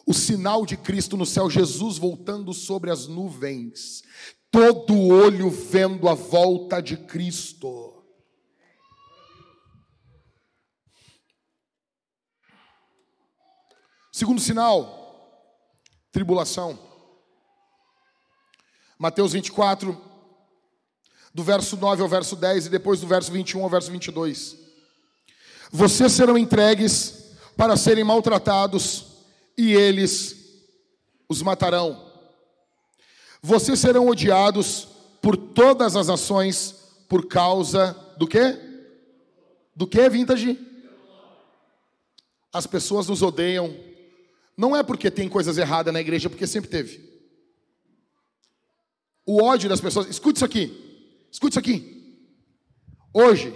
o 0.07 0.15
sinal 0.15 0.65
de 0.65 0.77
Cristo 0.77 1.17
no 1.17 1.27
céu, 1.27 1.51
Jesus 1.51 1.99
voltando 1.99 2.55
sobre 2.55 2.91
as 2.91 3.09
nuvens, 3.09 4.05
todo 4.53 4.97
olho 4.97 5.51
vendo 5.51 6.09
a 6.09 6.15
volta 6.15 6.81
de 6.81 6.97
Cristo. 6.97 8.05
Segundo 14.13 14.41
sinal, 14.41 15.61
tribulação. 16.11 16.86
Mateus 18.99 19.33
24, 19.33 20.01
do 21.35 21.43
verso 21.43 21.77
9 21.77 22.03
ao 22.03 22.09
verso 22.09 22.35
10 22.35 22.67
e 22.67 22.71
depois 22.71 23.01
do 23.01 23.07
verso 23.07 23.31
21 23.31 23.63
ao 23.63 23.69
verso 23.69 23.91
22. 23.91 24.57
Vocês 25.71 26.13
serão 26.13 26.39
entregues 26.39 27.35
para 27.57 27.77
serem 27.77 28.05
maltratados 28.05 29.05
e 29.57 29.75
eles 29.75 30.37
os 31.29 31.43
matarão. 31.43 32.11
Vocês 33.43 33.79
serão 33.79 34.09
odiados 34.09 34.89
por 35.21 35.37
todas 35.37 35.95
as 35.95 36.09
nações 36.09 36.75
por 37.09 37.27
causa 37.27 37.97
do 38.17 38.27
quê? 38.27 38.59
Do 39.75 39.87
que, 39.87 40.09
vintage? 40.09 40.59
As 42.53 42.67
pessoas 42.67 43.09
nos 43.09 43.21
odeiam. 43.21 43.77
Não 44.57 44.75
é 44.75 44.83
porque 44.83 45.11
tem 45.11 45.29
coisas 45.29 45.59
erradas 45.59 45.93
na 45.93 46.01
igreja, 46.01 46.31
porque 46.31 46.47
sempre 46.47 46.71
teve. 46.71 47.16
O 49.27 49.43
ódio 49.43 49.69
das 49.69 49.81
pessoas. 49.81 50.07
Escute 50.07 50.37
isso 50.37 50.45
aqui. 50.45 51.27
Escute 51.31 51.53
isso 51.53 51.59
aqui. 51.59 51.97
Hoje, 53.13 53.53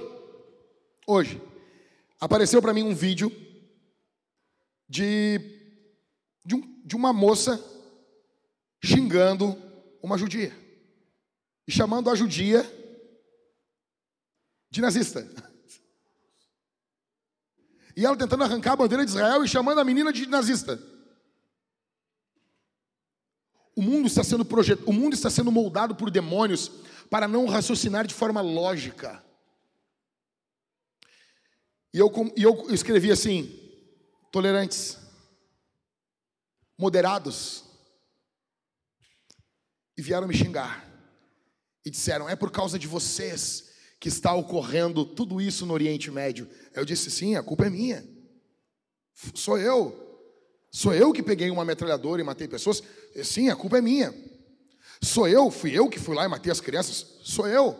hoje, 1.07 1.41
apareceu 2.18 2.61
para 2.61 2.75
mim 2.75 2.83
um 2.83 2.95
vídeo 2.95 3.31
de, 4.89 5.39
de, 6.45 6.57
um, 6.57 6.83
de 6.85 6.97
uma 6.97 7.12
moça 7.12 7.64
xingando 8.83 9.57
uma 10.03 10.18
judia 10.18 10.53
e 11.68 11.71
chamando 11.71 12.11
a 12.11 12.14
judia 12.16 12.68
de 14.71 14.81
nazista. 14.81 15.31
E 17.97 18.05
ela 18.05 18.16
tentando 18.16 18.45
arrancar 18.45 18.73
a 18.73 18.77
bandeira 18.77 19.05
de 19.05 19.11
Israel 19.11 19.45
e 19.45 19.49
chamando 19.49 19.79
a 19.79 19.85
menina 19.85 20.12
de 20.12 20.27
nazista. 20.27 20.81
O 23.81 23.83
mundo 23.83 24.07
está 24.07 24.22
sendo 24.22 24.45
projet... 24.45 24.78
o 24.85 24.93
mundo 24.93 25.14
está 25.14 25.31
sendo 25.31 25.51
moldado 25.51 25.95
por 25.95 26.11
demônios 26.11 26.70
para 27.09 27.26
não 27.26 27.47
raciocinar 27.47 28.07
de 28.07 28.12
forma 28.12 28.43
lógica. 28.43 29.24
E 31.91 31.99
eu, 31.99 32.12
e 32.37 32.43
eu 32.43 32.66
escrevi 32.74 33.11
assim: 33.11 33.59
tolerantes, 34.31 34.99
moderados, 36.78 37.64
e 39.97 40.03
vieram 40.03 40.28
me 40.28 40.37
xingar. 40.37 40.87
E 41.83 41.91
disseram: 41.91 42.28
é 42.28 42.37
por 42.37 42.51
causa 42.51 42.78
de 42.78 42.87
vocês 42.87 43.70
que 43.99 44.11
está 44.11 44.35
ocorrendo 44.35 45.07
tudo 45.07 45.41
isso 45.41 45.64
no 45.64 45.72
Oriente 45.72 46.11
Médio. 46.11 46.47
Eu 46.74 46.85
disse: 46.85 47.11
sim, 47.11 47.35
a 47.35 47.43
culpa 47.43 47.64
é 47.64 47.70
minha. 47.70 48.07
Sou 49.35 49.57
eu. 49.57 50.10
Sou 50.71 50.95
eu 50.95 51.12
que 51.12 51.23
peguei 51.23 51.51
uma 51.51 51.64
metralhadora 51.64 52.21
e 52.21 52.25
matei 52.25 52.47
pessoas? 52.47 52.83
Sim, 53.25 53.49
a 53.49 53.57
culpa 53.57 53.79
é 53.79 53.81
minha. 53.81 54.14
Sou 55.03 55.27
eu, 55.27 55.51
fui 55.51 55.77
eu 55.77 55.89
que 55.89 55.99
fui 55.99 56.14
lá 56.14 56.25
e 56.25 56.29
matei 56.29 56.53
as 56.53 56.61
crianças? 56.61 57.18
Sou 57.25 57.49
eu. 57.49 57.77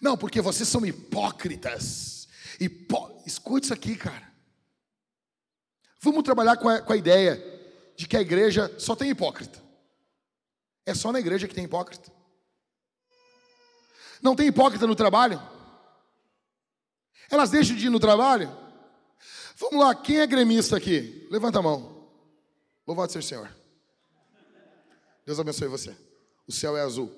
Não, 0.00 0.16
porque 0.16 0.40
vocês 0.40 0.68
são 0.68 0.84
hipócritas. 0.84 2.28
Hipó... 2.60 3.22
Escute 3.24 3.66
isso 3.66 3.74
aqui, 3.74 3.94
cara. 3.94 4.26
Vamos 6.00 6.22
trabalhar 6.22 6.56
com 6.56 6.68
a, 6.68 6.80
com 6.80 6.92
a 6.92 6.96
ideia 6.96 7.42
de 7.96 8.06
que 8.06 8.16
a 8.16 8.20
igreja 8.20 8.74
só 8.78 8.96
tem 8.96 9.10
hipócrita. 9.10 9.62
É 10.86 10.94
só 10.94 11.12
na 11.12 11.20
igreja 11.20 11.46
que 11.46 11.54
tem 11.54 11.64
hipócrita. 11.64 12.10
Não 14.22 14.34
tem 14.34 14.48
hipócrita 14.48 14.86
no 14.86 14.96
trabalho? 14.96 15.40
Elas 17.30 17.50
deixam 17.50 17.76
de 17.76 17.86
ir 17.86 17.90
no 17.90 18.00
trabalho? 18.00 18.67
Vamos 19.60 19.84
lá, 19.84 19.94
quem 19.94 20.20
é 20.20 20.26
gremista 20.26 20.76
aqui? 20.76 21.26
Levanta 21.30 21.58
a 21.58 21.62
mão. 21.62 22.08
Louvado 22.86 23.10
seja 23.10 23.24
o 23.24 23.28
Senhor. 23.28 23.56
Deus 25.26 25.40
abençoe 25.40 25.68
você. 25.68 25.96
O 26.46 26.52
céu 26.52 26.76
é 26.76 26.80
azul. 26.80 27.12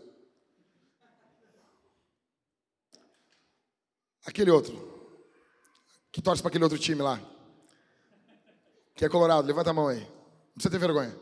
Aquele 4.25 4.51
outro. 4.51 4.89
Que 6.11 6.23
torce 6.23 6.43
para 6.43 6.49
aquele 6.49 6.65
outro 6.65 6.79
time 6.79 7.03
lá. 7.03 7.21
Que 8.95 9.05
é 9.05 9.09
colorado. 9.09 9.47
Levanta 9.47 9.71
a 9.71 9.75
mão 9.75 9.89
aí. 9.89 10.01
Não 10.01 10.55
precisa 10.55 10.71
ter 10.71 10.79
vergonha. 10.79 11.17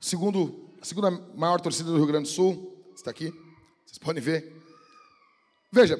Segundo 0.00 0.68
a 0.80 0.84
segunda 0.84 1.10
maior 1.10 1.60
torcida 1.60 1.90
do 1.90 1.96
Rio 1.96 2.06
Grande 2.06 2.28
do 2.28 2.34
Sul, 2.34 2.92
está 2.92 3.10
aqui, 3.10 3.30
vocês 3.86 3.98
podem 3.98 4.20
ver. 4.20 4.60
Veja, 5.70 5.96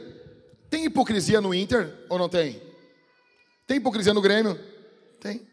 tem 0.72 0.86
hipocrisia 0.86 1.38
no 1.38 1.52
Inter 1.52 1.94
ou 2.08 2.18
não 2.18 2.30
tem? 2.30 2.58
Tem 3.66 3.76
hipocrisia 3.76 4.14
no 4.14 4.22
Grêmio? 4.22 4.58
Tem. 5.20 5.46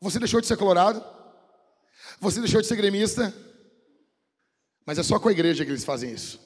Você 0.00 0.20
deixou 0.20 0.40
de 0.40 0.46
ser 0.46 0.56
colorado? 0.56 1.04
Você 2.20 2.38
deixou 2.38 2.60
de 2.60 2.68
ser 2.68 2.76
gremista? 2.76 3.34
Mas 4.86 4.96
é 4.96 5.02
só 5.02 5.18
com 5.18 5.28
a 5.28 5.32
igreja 5.32 5.64
que 5.64 5.72
eles 5.72 5.84
fazem 5.84 6.12
isso. 6.12 6.38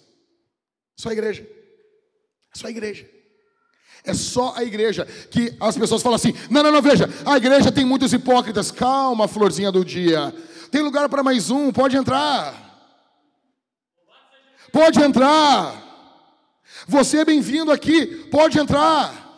Só 0.96 1.10
a 1.10 1.12
igreja. 1.12 1.42
É 1.42 2.58
só 2.58 2.66
a 2.66 2.70
igreja. 2.70 3.10
É 4.04 4.14
só 4.14 4.54
a 4.56 4.64
igreja 4.64 5.04
que 5.30 5.54
as 5.60 5.76
pessoas 5.76 6.00
falam 6.00 6.16
assim: 6.16 6.32
não, 6.48 6.62
não, 6.62 6.72
não, 6.72 6.80
veja, 6.80 7.10
a 7.26 7.36
igreja 7.36 7.70
tem 7.70 7.84
muitos 7.84 8.14
hipócritas. 8.14 8.70
Calma, 8.70 9.28
florzinha 9.28 9.70
do 9.70 9.84
dia. 9.84 10.34
Tem 10.70 10.80
lugar 10.80 11.10
para 11.10 11.22
mais 11.22 11.50
um, 11.50 11.70
pode 11.70 11.94
entrar. 11.94 12.54
Pode 14.72 14.98
entrar. 14.98 15.89
Você 16.86 17.18
é 17.18 17.24
bem-vindo 17.24 17.70
aqui, 17.70 18.06
pode 18.30 18.58
entrar. 18.58 19.28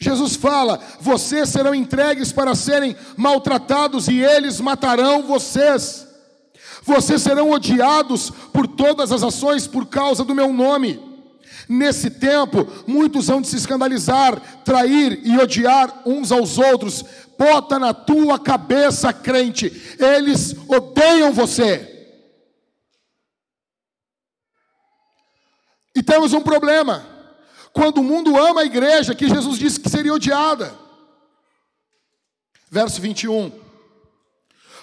Jesus 0.00 0.36
fala: 0.36 0.80
vocês 1.00 1.48
serão 1.48 1.74
entregues 1.74 2.32
para 2.32 2.54
serem 2.54 2.96
maltratados 3.16 4.08
e 4.08 4.20
eles 4.20 4.60
matarão 4.60 5.22
vocês. 5.22 6.06
Vocês 6.82 7.22
serão 7.22 7.50
odiados 7.50 8.30
por 8.52 8.66
todas 8.66 9.10
as 9.10 9.22
ações 9.22 9.66
por 9.66 9.86
causa 9.86 10.24
do 10.24 10.34
meu 10.34 10.52
nome. 10.52 11.00
Nesse 11.66 12.10
tempo, 12.10 12.68
muitos 12.86 13.28
vão 13.28 13.42
se 13.42 13.56
escandalizar, 13.56 14.38
trair 14.64 15.20
e 15.24 15.38
odiar 15.38 16.02
uns 16.04 16.30
aos 16.30 16.58
outros. 16.58 17.02
Bota 17.38 17.78
na 17.78 17.94
tua 17.94 18.38
cabeça, 18.38 19.12
crente, 19.12 19.72
eles 19.98 20.54
odeiam 20.68 21.32
você. 21.32 21.93
E 25.94 26.02
temos 26.02 26.32
um 26.32 26.40
problema. 26.40 27.06
Quando 27.72 27.98
o 27.98 28.04
mundo 28.04 28.36
ama 28.36 28.62
a 28.62 28.64
igreja, 28.64 29.14
que 29.14 29.28
Jesus 29.28 29.58
disse 29.58 29.80
que 29.80 29.88
seria 29.88 30.14
odiada. 30.14 30.74
Verso 32.70 33.00
21. 33.00 33.52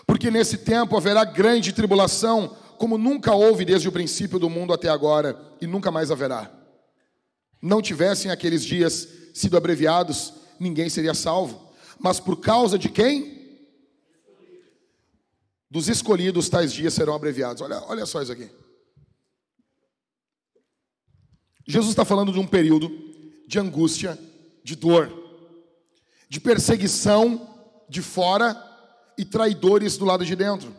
Porque 0.05 0.31
nesse 0.31 0.57
tempo 0.57 0.97
haverá 0.97 1.23
grande 1.23 1.73
tribulação, 1.73 2.55
como 2.77 2.97
nunca 2.97 3.33
houve 3.33 3.63
desde 3.65 3.87
o 3.87 3.91
princípio 3.91 4.39
do 4.39 4.49
mundo 4.49 4.73
até 4.73 4.89
agora, 4.89 5.39
e 5.61 5.67
nunca 5.67 5.91
mais 5.91 6.11
haverá 6.11 6.61
não 7.61 7.81
tivessem 7.81 8.31
aqueles 8.31 8.65
dias 8.65 9.07
sido 9.33 9.55
abreviados, 9.55 10.33
ninguém 10.59 10.89
seria 10.89 11.13
salvo. 11.13 11.71
Mas 11.99 12.19
por 12.19 12.37
causa 12.37 12.77
de 12.77 12.89
quem? 12.89 13.39
Dos 15.69 15.87
escolhidos, 15.87 16.49
tais 16.49 16.73
dias 16.73 16.93
serão 16.93 17.13
abreviados. 17.13 17.61
Olha, 17.61 17.81
olha 17.83 18.05
só 18.05 18.21
isso 18.21 18.31
aqui. 18.31 18.49
Jesus 21.67 21.91
está 21.91 22.03
falando 22.05 22.31
de 22.31 22.39
um 22.39 22.47
período 22.47 22.89
de 23.47 23.59
angústia, 23.59 24.17
de 24.63 24.75
dor, 24.75 25.11
de 26.29 26.39
perseguição 26.39 27.47
de 27.89 28.01
fora 28.01 28.55
e 29.17 29.25
traidores 29.25 29.97
do 29.97 30.05
lado 30.05 30.25
de 30.25 30.35
dentro. 30.35 30.73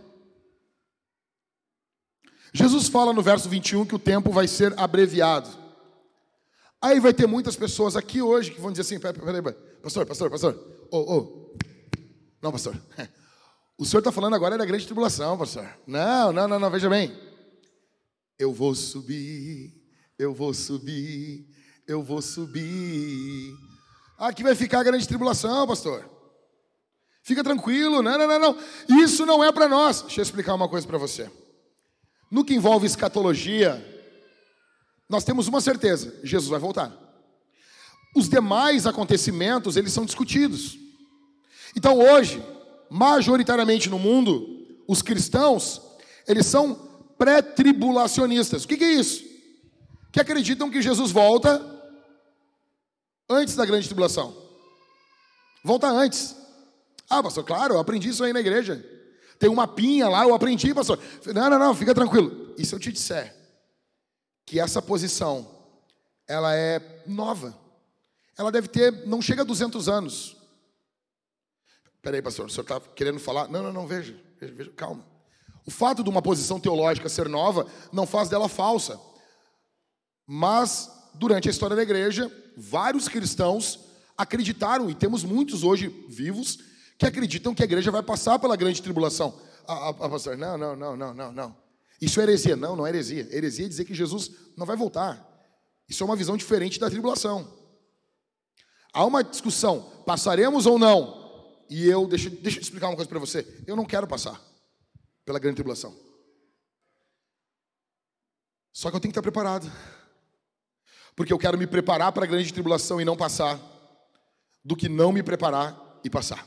Jesus 2.53 2.89
fala 2.89 3.13
no 3.13 3.23
verso 3.23 3.49
21 3.49 3.87
que 3.87 3.95
o 3.95 3.99
tempo 3.99 4.31
vai 4.31 4.47
ser 4.47 4.79
abreviado. 4.79 5.49
Aí 6.81 6.99
vai 6.99 7.15
ter 7.15 7.27
muitas 7.27 7.55
pessoas 7.55 7.97
aqui 7.97 8.21
hoje 8.21 8.51
que 8.51 8.61
vão 8.61 8.71
dizer 8.73 8.83
assim: 8.83 8.99
peraí, 8.99 9.43
peraí, 9.43 9.55
pastor, 9.83 10.05
pastor, 10.05 10.31
pastor, 10.31 10.55
ô, 10.91 10.99
oh, 10.99 11.17
oh. 11.17 11.57
não, 12.43 12.51
pastor, 12.51 12.77
o 13.79 13.85
senhor 13.85 14.01
está 14.01 14.11
falando 14.11 14.35
agora 14.35 14.59
da 14.59 14.65
grande 14.65 14.85
tribulação, 14.85 15.39
pastor. 15.39 15.69
Não, 15.87 16.33
não, 16.33 16.49
não, 16.49 16.59
não, 16.59 16.71
veja 16.71 16.91
bem. 16.91 17.17
Eu 18.39 18.53
vou 18.53 18.75
subir, 18.75 19.73
eu 20.23 20.33
vou 20.33 20.55
subir, 20.55 21.45
eu 21.87 22.01
vou 22.01 22.23
subir. 22.23 23.53
Aqui 24.17 24.43
vai 24.45 24.55
ficar 24.55 24.81
a 24.81 24.85
grande 24.85 25.07
tribulação, 25.07 25.67
pastor. 25.67 26.09
Fica 27.25 27.43
tranquilo, 27.43 28.03
não, 28.03 28.17
não, 28.17 28.29
não, 28.29 28.39
não. 28.39 28.59
Isso 29.03 29.27
não 29.27 29.43
é 29.43 29.51
para 29.51 29.69
nós. 29.69 30.03
Deixa 30.03 30.21
eu 30.21 30.23
explicar 30.23 30.55
uma 30.55 30.69
coisa 30.69 30.87
para 30.87 30.97
você. 30.97 31.29
No 32.31 32.45
que 32.45 32.55
envolve 32.55 32.87
escatologia, 32.87 33.85
nós 35.09 35.25
temos 35.25 35.49
uma 35.49 35.61
certeza: 35.61 36.15
Jesus 36.23 36.49
vai 36.49 36.61
voltar. 36.61 36.97
Os 38.15 38.29
demais 38.29 38.87
acontecimentos, 38.87 39.77
eles 39.77 39.93
são 39.93 40.05
discutidos. 40.05 40.79
Então 41.77 41.99
hoje, 41.99 42.41
majoritariamente 42.89 43.89
no 43.89 43.99
mundo, 43.99 44.67
os 44.87 45.03
cristãos, 45.03 45.83
eles 46.29 46.47
são 46.47 46.75
pré-tribulacionistas. 47.19 48.65
O 48.65 48.69
que, 48.69 48.77
que 48.77 48.85
é 48.85 48.93
isso? 48.93 49.32
Que 50.13 50.21
acreditam 50.21 50.71
que 50.71 50.83
Jesus 50.83 51.11
volta 51.11 51.61
antes 53.29 53.57
da 53.57 53.65
grande 53.65 53.87
tribulação. 53.87 54.37
Volta 55.65 55.89
antes. 55.89 56.37
Ah, 57.09 57.23
pastor, 57.23 57.45
claro, 57.45 57.75
eu 57.75 57.81
aprendi 57.81 58.11
isso 58.11 58.23
aí 58.23 58.33
na 58.33 58.41
igreja. 58.41 58.85
Tem 59.39 59.51
uma 59.51 59.67
pinha 59.67 60.09
lá, 60.09 60.23
eu 60.23 60.35
aprendi, 60.35 60.73
pastor. 60.75 61.01
Não, 61.35 61.51
não, 61.51 61.59
não, 61.59 61.75
fica 61.75 61.95
tranquilo. 61.95 62.55
E 62.57 62.65
se 62.65 62.75
eu 62.75 62.79
te 62.79 62.93
disser 62.93 63.35
que 64.45 64.61
essa 64.61 64.83
posição 64.83 65.49
ela 66.27 66.55
é 66.55 67.03
nova. 67.07 67.57
Ela 68.37 68.51
deve 68.51 68.69
ter, 68.69 69.07
não 69.07 69.21
chega 69.21 69.43
a 69.43 69.45
200 69.45 69.89
anos. 69.89 70.37
Peraí, 72.01 72.23
pastor, 72.23 72.47
o 72.47 72.51
senhor 72.51 72.63
está 72.63 72.81
querendo 72.81 73.21
falar? 73.21 73.49
Não, 73.49 73.63
não, 73.63 73.73
não, 73.73 73.87
veja, 73.87 74.17
veja, 74.41 74.55
veja, 74.55 74.71
calma. 74.73 75.05
O 75.65 75.71
fato 75.71 76.03
de 76.03 76.11
uma 76.11 76.23
posição 76.23 76.59
teológica 76.59 77.09
ser 77.09 77.29
nova 77.29 77.67
não 77.93 78.07
faz 78.07 78.29
dela 78.29 78.49
falsa. 78.49 78.99
Mas, 80.35 80.91
durante 81.13 81.47
a 81.47 81.51
história 81.51 81.77
da 81.77 81.83
igreja, 81.83 82.33
vários 82.57 83.07
cristãos 83.07 83.81
acreditaram, 84.17 84.89
e 84.89 84.95
temos 84.95 85.25
muitos 85.25 85.63
hoje 85.63 85.89
vivos, 86.09 86.59
que 86.99 87.05
acreditam 87.05 87.55
que 87.55 87.61
a 87.61 87.67
igreja 87.67 87.91
vai 87.91 88.03
passar 88.03 88.39
pela 88.39 88.57
grande 88.57 88.81
tribulação. 88.81 89.39
A, 89.69 89.75
a, 89.75 89.89
a 89.91 90.09
pastor, 90.09 90.39
não, 90.39 90.57
não, 90.57 90.75
não, 90.75 90.97
não, 90.97 91.13
não, 91.13 91.33
não. 91.33 91.57
Isso 92.01 92.19
é 92.19 92.23
heresia. 92.23 92.57
Não, 92.57 92.75
não 92.75 92.87
é 92.87 92.89
heresia. 92.89 93.29
Heresia 93.31 93.67
é 93.67 93.69
dizer 93.69 93.85
que 93.85 93.93
Jesus 93.93 94.31
não 94.57 94.65
vai 94.65 94.75
voltar. 94.75 95.23
Isso 95.87 96.03
é 96.03 96.07
uma 96.07 96.17
visão 96.17 96.35
diferente 96.35 96.81
da 96.81 96.89
tribulação. 96.89 97.47
Há 98.91 99.05
uma 99.05 99.23
discussão, 99.23 99.83
passaremos 100.07 100.65
ou 100.65 100.79
não? 100.79 101.61
E 101.69 101.87
eu, 101.87 102.07
deixa, 102.07 102.31
deixa 102.31 102.57
eu 102.57 102.63
explicar 102.63 102.89
uma 102.89 102.97
coisa 102.97 103.09
para 103.09 103.19
você. 103.19 103.47
Eu 103.67 103.77
não 103.77 103.85
quero 103.85 104.07
passar 104.07 104.41
pela 105.27 105.39
grande 105.39 105.57
tribulação. 105.57 105.95
Só 108.73 108.89
que 108.89 108.97
eu 108.97 109.01
tenho 109.01 109.13
que 109.13 109.19
estar 109.19 109.31
preparado. 109.31 109.71
Porque 111.15 111.33
eu 111.33 111.39
quero 111.39 111.59
me 111.59 111.67
preparar 111.67 112.13
para 112.13 112.25
a 112.25 112.27
grande 112.27 112.53
tribulação 112.53 113.01
e 113.01 113.05
não 113.05 113.17
passar, 113.17 113.61
do 114.65 114.77
que 114.77 114.89
não 114.89 115.13
me 115.13 115.23
preparar 115.23 116.01
e 116.05 116.11
passar. 116.11 116.47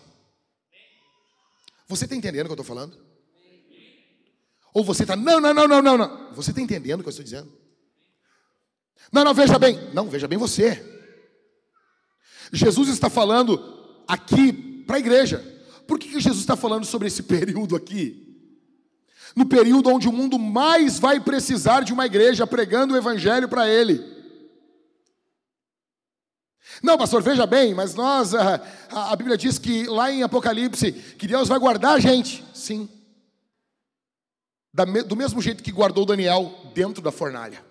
Você 1.88 2.06
está 2.06 2.16
entendendo 2.16 2.46
o 2.46 2.50
que 2.50 2.52
eu 2.54 2.62
estou 2.62 2.66
falando? 2.66 2.98
Ou 4.74 4.84
você 4.84 5.04
está, 5.04 5.16
não, 5.16 5.40
não, 5.40 5.54
não, 5.54 5.68
não, 5.68 5.82
não, 5.82 5.98
não. 5.98 6.34
Você 6.34 6.52
está 6.52 6.62
entendendo 6.62 7.00
o 7.00 7.04
que 7.04 7.08
eu 7.08 7.12
estou 7.12 7.24
dizendo? 7.24 7.52
Não, 9.12 9.24
não, 9.24 9.34
veja 9.34 9.58
bem. 9.60 9.94
Não, 9.94 10.10
veja 10.10 10.28
bem 10.28 10.38
você. 10.38 10.84
Jesus 12.52 12.90
está 12.90 13.10
falando 13.10 14.04
aqui 14.08 14.52
para 14.86 14.98
a 14.98 15.00
igreja. 15.00 15.40
Por 15.88 16.00
que, 16.00 16.08
que 16.08 16.20
Jesus 16.20 16.40
está 16.40 16.56
falando 16.56 16.86
sobre 16.86 17.08
esse 17.08 17.24
período 17.24 17.76
aqui? 17.76 18.24
No 19.36 19.46
período 19.46 19.90
onde 19.90 20.08
o 20.08 20.14
mundo 20.14 20.40
mais 20.40 20.98
vai 20.98 21.20
precisar 21.20 21.82
de 21.82 21.94
uma 21.94 22.06
igreja 22.06 22.48
pregando 22.48 22.94
o 22.94 22.98
evangelho 22.98 23.48
para 23.48 23.70
ele. 23.70 24.15
Não, 26.86 27.00
pastor, 27.00 27.24
veja 27.24 27.48
bem, 27.48 27.74
mas 27.74 27.96
nós, 27.96 28.36
a, 28.36 28.62
a, 28.92 29.16
Bíblia 29.16 29.36
diz 29.36 29.58
que 29.58 29.88
lá 29.88 30.12
em 30.12 30.22
Apocalipse, 30.22 30.92
que 30.92 31.28
Deus 31.28 31.48
vai 31.48 31.58
guardar 31.58 31.96
a 31.96 32.00
gente. 32.00 32.46
Sim. 32.54 32.88
Da, 34.72 34.86
do 34.86 35.16
mesmo 35.16 35.42
jeito 35.42 35.64
que 35.64 35.72
guardou 35.72 36.06
Daniel 36.06 36.54
dentro 36.76 37.02
da 37.02 37.12
fornalha. 37.12 37.66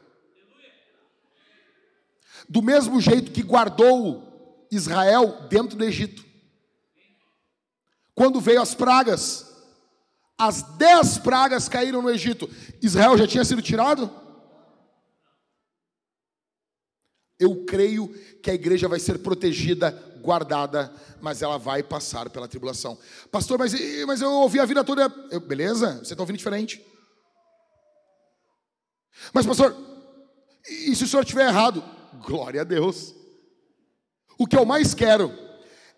Do 2.49 2.61
mesmo 2.61 3.01
jeito 3.01 3.31
que 3.31 3.41
guardou 3.41 4.67
Israel 4.69 5.47
dentro 5.49 5.79
do 5.79 5.85
Egito. 5.85 6.25
Quando 8.17 8.41
veio 8.41 8.61
as 8.61 8.75
pragas, 8.75 9.49
as 10.37 10.63
dez 10.77 11.19
pragas 11.19 11.69
caíram 11.69 12.03
no 12.03 12.11
Egito. 12.11 12.51
Israel 12.83 13.17
já 13.17 13.29
tinha 13.29 13.45
sido 13.45 13.63
tirado? 13.63 14.11
Eu 17.39 17.65
creio 17.65 18.09
que 18.43 18.51
a 18.51 18.55
igreja 18.55 18.89
vai 18.89 19.01
ser 19.01 19.19
protegida, 19.19 19.91
guardada, 20.21 20.93
mas 21.21 21.43
ela 21.43 21.59
vai 21.59 21.83
passar 21.83 22.31
pela 22.31 22.49
tribulação. 22.49 22.99
Pastor, 23.31 23.59
mas, 23.59 23.75
mas 24.07 24.21
eu 24.21 24.31
ouvi 24.31 24.61
a 24.61 24.65
vida 24.65 24.85
toda. 24.85 25.13
Eu, 25.31 25.41
beleza, 25.41 25.99
você 25.99 26.15
está 26.15 26.23
ouvindo 26.23 26.39
diferente. 26.39 26.85
Mas, 29.33 29.47
pastor, 29.47 29.77
e 30.69 30.95
se 30.95 31.05
o 31.05 31.07
senhor 31.07 31.23
estiver 31.23 31.49
errado? 31.49 31.85
Glória 32.27 32.63
a 32.63 32.65
Deus. 32.65 33.15
O 34.39 34.47
que 34.47 34.57
eu 34.57 34.65
mais 34.65 34.95
quero 34.95 35.33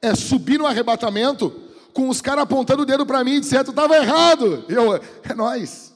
é 0.02 0.14
subir 0.14 0.58
no 0.58 0.66
arrebatamento 0.66 1.50
com 1.92 2.08
os 2.08 2.20
caras 2.20 2.42
apontando 2.42 2.82
o 2.82 2.86
dedo 2.86 3.06
para 3.06 3.24
mim 3.24 3.36
e 3.36 3.40
dizendo: 3.40 3.66
Tu 3.66 3.70
estava 3.70 3.96
errado. 3.96 4.64
Eu, 4.68 4.94
é 4.94 5.34
nós. 5.34 5.94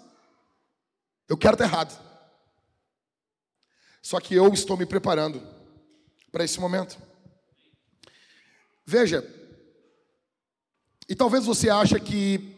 Eu 1.28 1.36
quero 1.36 1.54
estar 1.54 1.64
errado. 1.64 2.09
Só 4.02 4.20
que 4.20 4.34
eu 4.34 4.52
estou 4.52 4.76
me 4.76 4.86
preparando 4.86 5.42
para 6.32 6.44
esse 6.44 6.58
momento. 6.60 6.98
Veja, 8.86 9.24
e 11.08 11.14
talvez 11.14 11.44
você 11.44 11.68
ache 11.68 11.98
que 12.00 12.56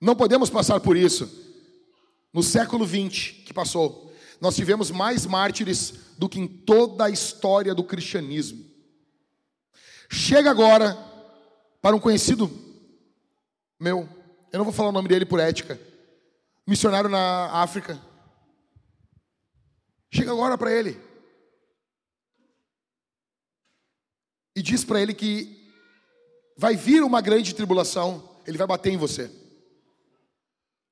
não 0.00 0.14
podemos 0.14 0.50
passar 0.50 0.80
por 0.80 0.96
isso. 0.96 1.42
No 2.32 2.42
século 2.42 2.84
20 2.84 3.44
que 3.46 3.54
passou, 3.54 4.12
nós 4.40 4.56
tivemos 4.56 4.90
mais 4.90 5.24
mártires 5.24 5.94
do 6.18 6.28
que 6.28 6.38
em 6.38 6.46
toda 6.46 7.04
a 7.04 7.10
história 7.10 7.74
do 7.74 7.84
cristianismo. 7.84 8.64
Chega 10.10 10.50
agora 10.50 10.96
para 11.80 11.96
um 11.96 12.00
conhecido 12.00 12.50
meu, 13.78 14.08
eu 14.52 14.58
não 14.58 14.64
vou 14.64 14.72
falar 14.72 14.90
o 14.90 14.92
nome 14.92 15.08
dele 15.08 15.26
por 15.26 15.40
ética, 15.40 15.78
missionário 16.66 17.10
na 17.10 17.50
África. 17.52 18.00
Chega 20.14 20.30
agora 20.30 20.56
para 20.56 20.70
ele 20.70 20.96
e 24.54 24.62
diz 24.62 24.84
para 24.84 25.02
ele 25.02 25.12
que 25.12 25.72
vai 26.56 26.76
vir 26.76 27.02
uma 27.02 27.20
grande 27.20 27.52
tribulação, 27.52 28.36
ele 28.46 28.56
vai 28.56 28.64
bater 28.64 28.92
em 28.92 28.96
você. 28.96 29.28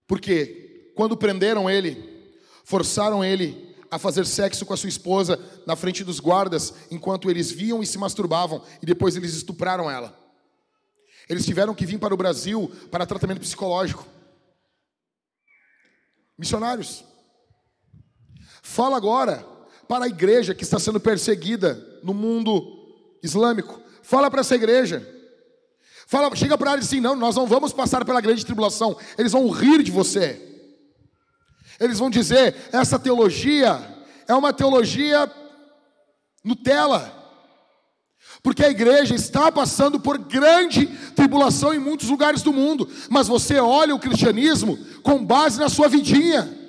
Porque 0.08 0.92
quando 0.96 1.16
prenderam 1.16 1.70
ele, 1.70 2.34
forçaram 2.64 3.24
ele 3.24 3.76
a 3.88 3.96
fazer 3.96 4.26
sexo 4.26 4.66
com 4.66 4.74
a 4.74 4.76
sua 4.76 4.88
esposa 4.88 5.38
na 5.64 5.76
frente 5.76 6.02
dos 6.02 6.18
guardas, 6.18 6.74
enquanto 6.90 7.30
eles 7.30 7.48
viam 7.52 7.80
e 7.80 7.86
se 7.86 7.98
masturbavam, 7.98 8.64
e 8.82 8.86
depois 8.86 9.14
eles 9.14 9.34
estupraram 9.34 9.88
ela. 9.88 10.18
Eles 11.28 11.44
tiveram 11.44 11.76
que 11.76 11.86
vir 11.86 12.00
para 12.00 12.12
o 12.12 12.16
Brasil 12.16 12.68
para 12.90 13.06
tratamento 13.06 13.40
psicológico. 13.40 14.04
Missionários. 16.36 17.11
Fala 18.62 18.96
agora 18.96 19.44
para 19.88 20.04
a 20.04 20.08
igreja 20.08 20.54
que 20.54 20.62
está 20.62 20.78
sendo 20.78 21.00
perseguida 21.00 21.84
no 22.02 22.14
mundo 22.14 22.62
islâmico. 23.22 23.80
Fala 24.02 24.30
para 24.30 24.40
essa 24.40 24.54
igreja. 24.54 25.06
Fala, 26.06 26.34
chega 26.36 26.56
para 26.56 26.74
eles 26.74 26.86
assim: 26.86 27.00
não, 27.00 27.16
nós 27.16 27.34
não 27.34 27.46
vamos 27.46 27.72
passar 27.72 28.04
pela 28.04 28.20
grande 28.20 28.46
tribulação. 28.46 28.96
Eles 29.18 29.32
vão 29.32 29.50
rir 29.50 29.82
de 29.82 29.90
você. 29.90 30.40
Eles 31.80 31.98
vão 31.98 32.08
dizer: 32.08 32.54
essa 32.72 32.98
teologia 32.98 33.80
é 34.28 34.34
uma 34.34 34.52
teologia 34.52 35.30
Nutella. 36.44 37.20
Porque 38.42 38.64
a 38.64 38.70
igreja 38.70 39.14
está 39.14 39.52
passando 39.52 40.00
por 40.00 40.18
grande 40.18 40.86
tribulação 41.14 41.74
em 41.74 41.78
muitos 41.78 42.08
lugares 42.08 42.42
do 42.42 42.52
mundo, 42.52 42.88
mas 43.08 43.28
você 43.28 43.58
olha 43.58 43.94
o 43.94 44.00
cristianismo 44.00 44.78
com 45.02 45.24
base 45.24 45.60
na 45.60 45.68
sua 45.68 45.88
vidinha. 45.88 46.61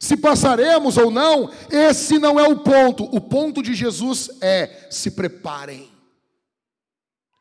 Se 0.00 0.16
passaremos 0.16 0.96
ou 0.96 1.10
não, 1.10 1.50
esse 1.70 2.18
não 2.18 2.38
é 2.38 2.46
o 2.46 2.60
ponto. 2.60 3.04
O 3.04 3.20
ponto 3.20 3.62
de 3.62 3.74
Jesus 3.74 4.30
é: 4.40 4.88
se 4.90 5.10
preparem. 5.10 5.90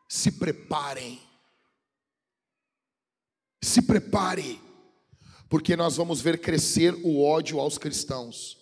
Se 0.09 0.31
preparem. 0.31 1.21
Se 3.63 3.81
prepare. 3.81 4.59
Porque 5.49 5.75
nós 5.75 5.95
vamos 5.95 6.19
ver 6.19 6.39
crescer 6.39 6.93
o 7.03 7.23
ódio 7.23 7.59
aos 7.59 7.77
cristãos. 7.77 8.57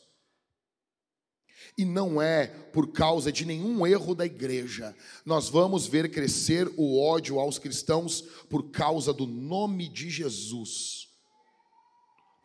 E 1.77 1.83
não 1.83 2.21
é 2.21 2.47
por 2.47 2.91
causa 2.91 3.31
de 3.31 3.43
nenhum 3.45 3.85
erro 3.87 4.13
da 4.13 4.25
igreja. 4.25 4.95
Nós 5.25 5.49
vamos 5.49 5.87
ver 5.87 6.11
crescer 6.11 6.71
o 6.77 7.01
ódio 7.01 7.39
aos 7.39 7.57
cristãos 7.57 8.21
por 8.49 8.71
causa 8.71 9.11
do 9.11 9.25
nome 9.25 9.89
de 9.89 10.09
Jesus 10.09 11.04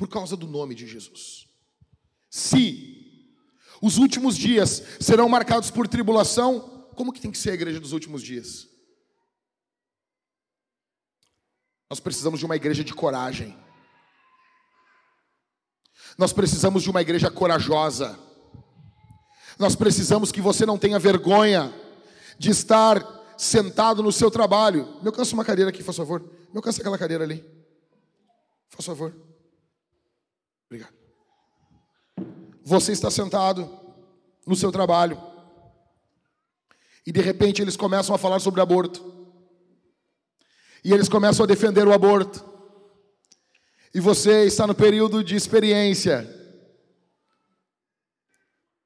por 0.01 0.09
causa 0.09 0.35
do 0.35 0.47
nome 0.47 0.75
de 0.75 0.87
Jesus. 0.87 1.47
Se 2.31 3.37
os 3.83 3.99
últimos 3.99 4.35
dias 4.35 4.83
serão 4.99 5.29
marcados 5.29 5.71
por 5.71 5.87
tribulação, 5.87 6.89
como 6.97 7.13
que 7.13 7.21
tem 7.21 7.31
que 7.31 7.37
ser 7.37 7.51
a 7.51 7.55
igreja 7.55 7.79
dos 7.79 7.93
últimos 7.93 8.23
dias? 8.23 8.67
Nós 11.91 12.01
precisamos 12.01 12.41
de 12.41 12.47
uma 12.47 12.57
igreja 12.57 12.83
de 12.83 12.95
coragem. 12.95 13.55
Nós 16.17 16.33
precisamos 16.33 16.83
de 16.83 16.89
uma 16.89 17.03
igreja 17.03 17.31
corajosa. 17.31 18.19
Nós 19.59 19.77
precisamos 19.77 20.33
que 20.33 20.41
você 20.41 20.65
não 20.65 20.79
tenha 20.79 20.99
vergonha 20.99 21.75
de 22.39 22.49
estar 22.49 23.05
sentado 23.37 24.03
no 24.03 24.11
seu 24.11 24.31
trabalho. 24.31 24.99
Me 25.03 25.09
alcança 25.09 25.35
uma 25.35 25.45
cadeira 25.45 25.69
aqui, 25.69 25.85
por 25.85 25.93
favor. 25.93 26.23
Me 26.23 26.57
alcança 26.57 26.81
aquela 26.81 26.97
cadeira 26.97 27.23
ali. 27.23 27.45
Por 28.71 28.83
favor. 28.83 29.30
Obrigado. 30.71 30.95
Você 32.63 32.93
está 32.93 33.11
sentado 33.11 33.69
no 34.47 34.55
seu 34.55 34.71
trabalho 34.71 35.21
e 37.05 37.11
de 37.11 37.21
repente 37.21 37.61
eles 37.61 37.77
começam 37.77 38.15
a 38.15 38.19
falar 38.19 38.39
sobre 38.39 38.61
aborto. 38.61 39.19
E 40.85 40.93
eles 40.93 41.09
começam 41.09 41.43
a 41.43 41.47
defender 41.47 41.87
o 41.89 41.93
aborto. 41.93 42.49
E 43.93 43.99
você 43.99 44.45
está 44.45 44.65
no 44.65 44.75
período 44.75 45.25
de 45.25 45.35
experiência. 45.35 46.25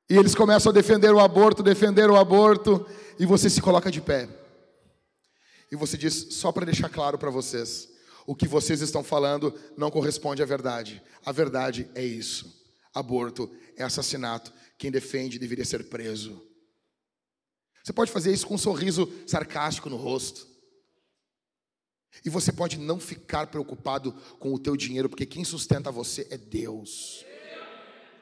E 0.08 0.16
eles 0.16 0.34
começam 0.34 0.70
a 0.70 0.72
defender 0.72 1.12
o 1.12 1.20
aborto, 1.20 1.62
defender 1.62 2.10
o 2.10 2.16
aborto, 2.16 2.86
e 3.18 3.26
você 3.26 3.50
se 3.50 3.60
coloca 3.60 3.90
de 3.90 4.00
pé. 4.00 4.28
E 5.70 5.76
você 5.76 5.98
diz, 5.98 6.28
só 6.30 6.50
para 6.50 6.64
deixar 6.64 6.88
claro 6.88 7.18
para 7.18 7.30
vocês, 7.30 7.93
o 8.26 8.34
que 8.34 8.48
vocês 8.48 8.80
estão 8.80 9.04
falando 9.04 9.58
não 9.76 9.90
corresponde 9.90 10.42
à 10.42 10.46
verdade. 10.46 11.02
A 11.24 11.32
verdade 11.32 11.90
é 11.94 12.04
isso. 12.04 12.62
Aborto 12.92 13.50
é 13.76 13.82
assassinato. 13.82 14.52
Quem 14.78 14.90
defende 14.90 15.38
deveria 15.38 15.64
ser 15.64 15.88
preso. 15.88 16.42
Você 17.82 17.92
pode 17.92 18.10
fazer 18.10 18.32
isso 18.32 18.46
com 18.46 18.54
um 18.54 18.58
sorriso 18.58 19.12
sarcástico 19.26 19.90
no 19.90 19.96
rosto. 19.96 20.46
E 22.24 22.30
você 22.30 22.52
pode 22.52 22.78
não 22.78 23.00
ficar 23.00 23.48
preocupado 23.48 24.12
com 24.38 24.54
o 24.54 24.58
teu 24.58 24.76
dinheiro, 24.76 25.08
porque 25.08 25.26
quem 25.26 25.44
sustenta 25.44 25.90
você 25.90 26.26
é 26.30 26.38
Deus. 26.38 27.24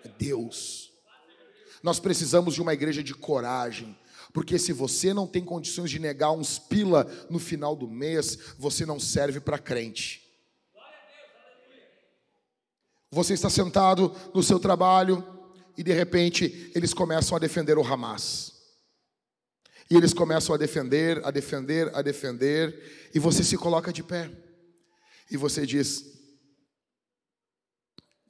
É 0.05 0.09
Deus. 0.09 0.91
Nós 1.83 2.01
precisamos 2.01 2.55
de 2.55 2.63
uma 2.63 2.73
igreja 2.73 3.03
de 3.03 3.15
coragem, 3.15 3.97
porque 4.33 4.59
se 4.59 4.73
você 4.73 5.13
não 5.13 5.27
tem 5.27 5.45
condições 5.45 5.91
de 5.91 5.99
negar 5.99 6.33
uns 6.33 6.59
pila 6.59 7.05
no 7.29 7.39
final 7.39 7.77
do 7.77 7.89
mês, 7.89 8.39
você 8.59 8.87
não 8.87 8.99
serve 8.99 9.41
para 9.41 9.59
crente. 9.59 10.23
Você 13.11 13.35
está 13.35 13.51
sentado 13.51 14.15
no 14.35 14.43
seu 14.43 14.59
trabalho 14.59 15.23
e 15.77 15.83
de 15.83 15.93
repente 15.93 16.73
eles 16.75 16.95
começam 16.95 17.37
a 17.37 17.41
defender 17.41 17.77
o 17.77 17.87
Hamas. 17.87 18.53
E 19.91 19.97
eles 19.97 20.15
começam 20.15 20.55
a 20.55 20.59
defender, 20.59 21.23
a 21.23 21.31
defender, 21.31 21.95
a 21.95 22.01
defender, 22.01 23.11
e 23.15 23.19
você 23.19 23.45
se 23.45 23.59
coloca 23.59 23.93
de 23.93 24.03
pé. 24.03 24.31
E 25.31 25.37
você 25.37 25.67
diz: 25.67 26.07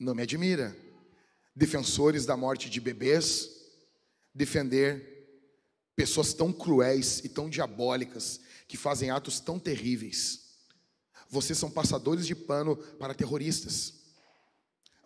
Não 0.01 0.15
me 0.15 0.23
admira. 0.23 0.77
Defensores 1.55 2.27
da 2.27 2.37
morte 2.37 2.69
de 2.69 2.81
bebês 2.81 3.49
defender 4.35 5.12
pessoas 5.95 6.33
tão 6.33 6.53
cruéis 6.53 7.21
e 7.25 7.29
tão 7.29 7.49
diabólicas 7.49 8.41
que 8.67 8.77
fazem 8.77 9.11
atos 9.11 9.41
tão 9.41 9.59
terríveis. 9.59 10.43
Vocês 11.29 11.59
são 11.59 11.71
passadores 11.71 12.27
de 12.27 12.35
pano 12.35 12.77
para 12.77 13.15
terroristas. 13.15 13.95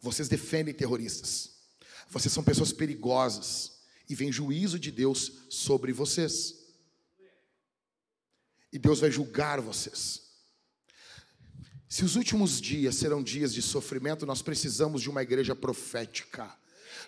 Vocês 0.01 0.29
defendem 0.29 0.75
terroristas. 0.75 1.53
Vocês 2.09 2.33
são 2.33 2.43
pessoas 2.43 2.73
perigosas 2.73 3.81
e 4.09 4.15
vem 4.15 4.33
juízo 4.33 4.79
de 4.79 4.91
Deus 4.91 5.33
sobre 5.49 5.93
vocês. 5.93 6.55
E 8.73 8.79
Deus 8.79 9.01
vai 9.01 9.11
julgar 9.11 9.61
vocês. 9.61 10.23
Se 11.89 12.05
os 12.05 12.17
últimos 12.17 12.61
dias 12.61 12.97
serão 12.97 13.23
dias 13.23 13.55
de 13.55 13.63
sofrimento, 13.63 14.27
nós 14.27 14.43
precisamos 14.43 15.03
de 15.03 15.09
uma 15.09 15.23
igreja 15.23 15.55
profética. 15.55 16.53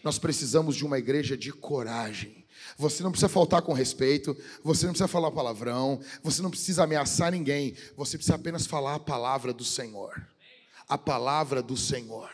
Nós 0.02 0.18
precisamos 0.18 0.76
de 0.76 0.84
uma 0.84 0.98
igreja 0.98 1.36
de 1.36 1.52
coragem. 1.52 2.46
Você 2.76 3.02
não 3.02 3.10
precisa 3.10 3.28
faltar 3.28 3.62
com 3.62 3.72
respeito, 3.72 4.36
você 4.62 4.86
não 4.86 4.92
precisa 4.92 5.08
falar 5.08 5.30
palavrão, 5.30 6.00
você 6.22 6.42
não 6.42 6.50
precisa 6.50 6.84
ameaçar 6.84 7.32
ninguém, 7.32 7.74
você 7.96 8.16
precisa 8.16 8.36
apenas 8.36 8.66
falar 8.66 8.96
a 8.96 9.00
palavra 9.00 9.52
do 9.52 9.64
Senhor. 9.64 10.26
A 10.88 10.96
palavra 10.96 11.62
do 11.62 11.76
Senhor. 11.76 12.30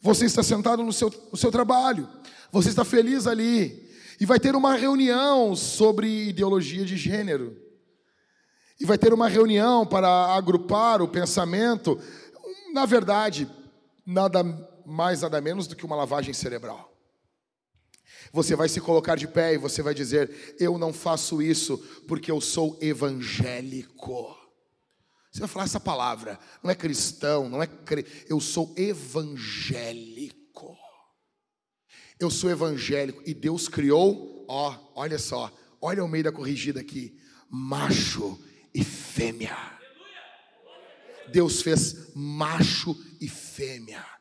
Você 0.00 0.26
está 0.26 0.42
sentado 0.42 0.82
no 0.82 0.92
seu, 0.92 1.12
no 1.32 1.36
seu 1.36 1.50
trabalho, 1.50 2.08
você 2.52 2.68
está 2.68 2.84
feliz 2.84 3.26
ali, 3.26 3.88
e 4.20 4.26
vai 4.26 4.38
ter 4.38 4.54
uma 4.54 4.74
reunião 4.74 5.54
sobre 5.56 6.28
ideologia 6.28 6.84
de 6.84 6.96
gênero, 6.96 7.56
e 8.80 8.84
vai 8.84 8.96
ter 8.96 9.12
uma 9.12 9.28
reunião 9.28 9.84
para 9.84 10.08
agrupar 10.08 11.02
o 11.02 11.08
pensamento, 11.08 11.98
na 12.72 12.86
verdade, 12.86 13.50
nada 14.06 14.44
mais, 14.88 15.20
nada 15.20 15.40
menos 15.40 15.66
do 15.66 15.76
que 15.76 15.84
uma 15.84 15.94
lavagem 15.94 16.32
cerebral. 16.32 16.94
Você 18.32 18.56
vai 18.56 18.68
se 18.68 18.80
colocar 18.80 19.16
de 19.16 19.28
pé 19.28 19.54
e 19.54 19.58
você 19.58 19.82
vai 19.82 19.94
dizer: 19.94 20.56
Eu 20.58 20.78
não 20.78 20.92
faço 20.92 21.40
isso 21.42 21.78
porque 22.06 22.30
eu 22.30 22.40
sou 22.40 22.76
evangélico. 22.80 24.36
Você 25.30 25.40
vai 25.40 25.48
falar 25.48 25.64
essa 25.66 25.78
palavra, 25.78 26.38
não 26.62 26.70
é 26.70 26.74
cristão, 26.74 27.48
não 27.48 27.62
é 27.62 27.66
cre... 27.66 28.04
eu 28.28 28.40
sou 28.40 28.74
evangélico. 28.76 30.36
Eu 32.18 32.30
sou 32.30 32.50
evangélico 32.50 33.22
e 33.24 33.32
Deus 33.32 33.68
criou, 33.68 34.44
ó, 34.48 34.76
olha 34.96 35.18
só, 35.18 35.52
olha 35.80 36.02
o 36.02 36.08
meio 36.08 36.24
da 36.24 36.32
corrigida 36.32 36.80
aqui, 36.80 37.16
macho 37.48 38.42
e 38.74 38.82
fêmea. 38.82 39.56
Deus 41.30 41.62
fez 41.62 42.12
macho 42.14 42.96
e 43.20 43.28
fêmea 43.28 44.17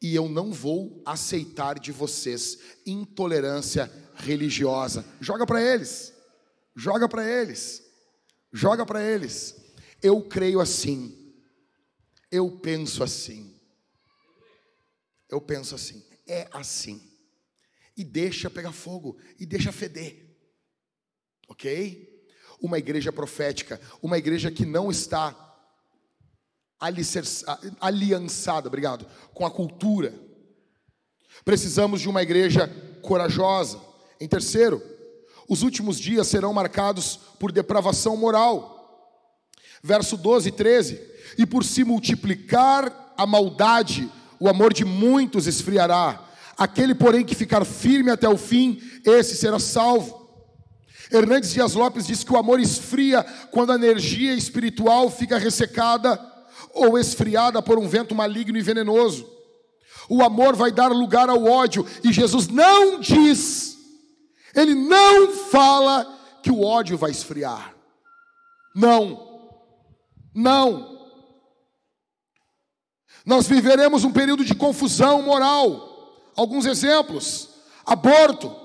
e 0.00 0.14
eu 0.14 0.28
não 0.28 0.52
vou 0.52 1.02
aceitar 1.04 1.78
de 1.78 1.92
vocês 1.92 2.58
intolerância 2.86 3.90
religiosa. 4.14 5.04
Joga 5.20 5.46
para 5.46 5.62
eles. 5.62 6.14
Joga 6.74 7.08
para 7.08 7.24
eles. 7.28 7.82
Joga 8.52 8.86
para 8.86 9.04
eles. 9.04 9.54
Eu 10.02 10.22
creio 10.22 10.60
assim. 10.60 11.34
Eu 12.30 12.58
penso 12.60 13.02
assim. 13.02 13.54
Eu 15.28 15.40
penso 15.40 15.74
assim. 15.74 16.02
É 16.26 16.48
assim. 16.52 17.00
E 17.96 18.02
deixa 18.02 18.48
pegar 18.48 18.72
fogo 18.72 19.18
e 19.38 19.44
deixa 19.44 19.70
feder. 19.70 20.34
OK? 21.48 22.08
Uma 22.58 22.78
igreja 22.78 23.12
profética, 23.12 23.80
uma 24.00 24.16
igreja 24.16 24.50
que 24.50 24.64
não 24.64 24.90
está 24.90 25.49
aliançada, 26.80 28.68
obrigado, 28.68 29.06
com 29.34 29.44
a 29.44 29.50
cultura. 29.50 30.14
Precisamos 31.44 32.00
de 32.00 32.08
uma 32.08 32.22
igreja 32.22 32.68
corajosa. 33.02 33.78
Em 34.20 34.26
terceiro, 34.26 34.82
os 35.48 35.62
últimos 35.62 35.98
dias 35.98 36.26
serão 36.26 36.52
marcados 36.52 37.18
por 37.38 37.52
depravação 37.52 38.16
moral. 38.16 38.78
Verso 39.82 40.16
12 40.16 40.48
e 40.48 40.52
13: 40.52 41.00
E 41.38 41.46
por 41.46 41.64
se 41.64 41.84
multiplicar 41.84 43.14
a 43.16 43.26
maldade, 43.26 44.10
o 44.38 44.48
amor 44.48 44.72
de 44.72 44.84
muitos 44.84 45.46
esfriará. 45.46 46.26
Aquele, 46.56 46.94
porém, 46.94 47.24
que 47.24 47.34
ficar 47.34 47.64
firme 47.64 48.10
até 48.10 48.28
o 48.28 48.36
fim, 48.36 48.80
esse 49.04 49.36
será 49.36 49.58
salvo. 49.58 50.20
Hernandes 51.10 51.52
Dias 51.52 51.74
Lopes 51.74 52.06
diz 52.06 52.22
que 52.22 52.32
o 52.32 52.36
amor 52.36 52.60
esfria 52.60 53.24
quando 53.50 53.72
a 53.72 53.74
energia 53.74 54.34
espiritual 54.34 55.10
fica 55.10 55.38
ressecada 55.38 56.29
ou 56.72 56.98
esfriada 56.98 57.62
por 57.62 57.78
um 57.78 57.88
vento 57.88 58.14
maligno 58.14 58.58
e 58.58 58.62
venenoso. 58.62 59.28
O 60.08 60.22
amor 60.22 60.56
vai 60.56 60.72
dar 60.72 60.88
lugar 60.88 61.28
ao 61.28 61.44
ódio, 61.44 61.86
e 62.02 62.12
Jesus 62.12 62.48
não 62.48 62.98
diz, 62.98 63.78
ele 64.54 64.74
não 64.74 65.32
fala 65.32 66.18
que 66.42 66.50
o 66.50 66.62
ódio 66.62 66.96
vai 66.96 67.10
esfriar. 67.10 67.74
Não, 68.74 69.50
não. 70.34 70.98
Nós 73.24 73.46
viveremos 73.46 74.04
um 74.04 74.12
período 74.12 74.44
de 74.44 74.54
confusão 74.54 75.22
moral. 75.22 76.30
Alguns 76.34 76.66
exemplos: 76.66 77.50
aborto. 77.84 78.56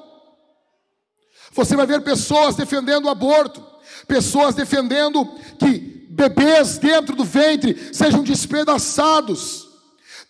Você 1.51 1.75
vai 1.75 1.85
ver 1.85 2.03
pessoas 2.03 2.55
defendendo 2.55 3.05
o 3.05 3.09
aborto, 3.09 3.65
pessoas 4.07 4.55
defendendo 4.55 5.25
que 5.57 5.94
bebês 6.15 6.77
dentro 6.77 7.13
do 7.15 7.25
ventre 7.25 7.89
sejam 7.91 8.23
despedaçados, 8.23 9.67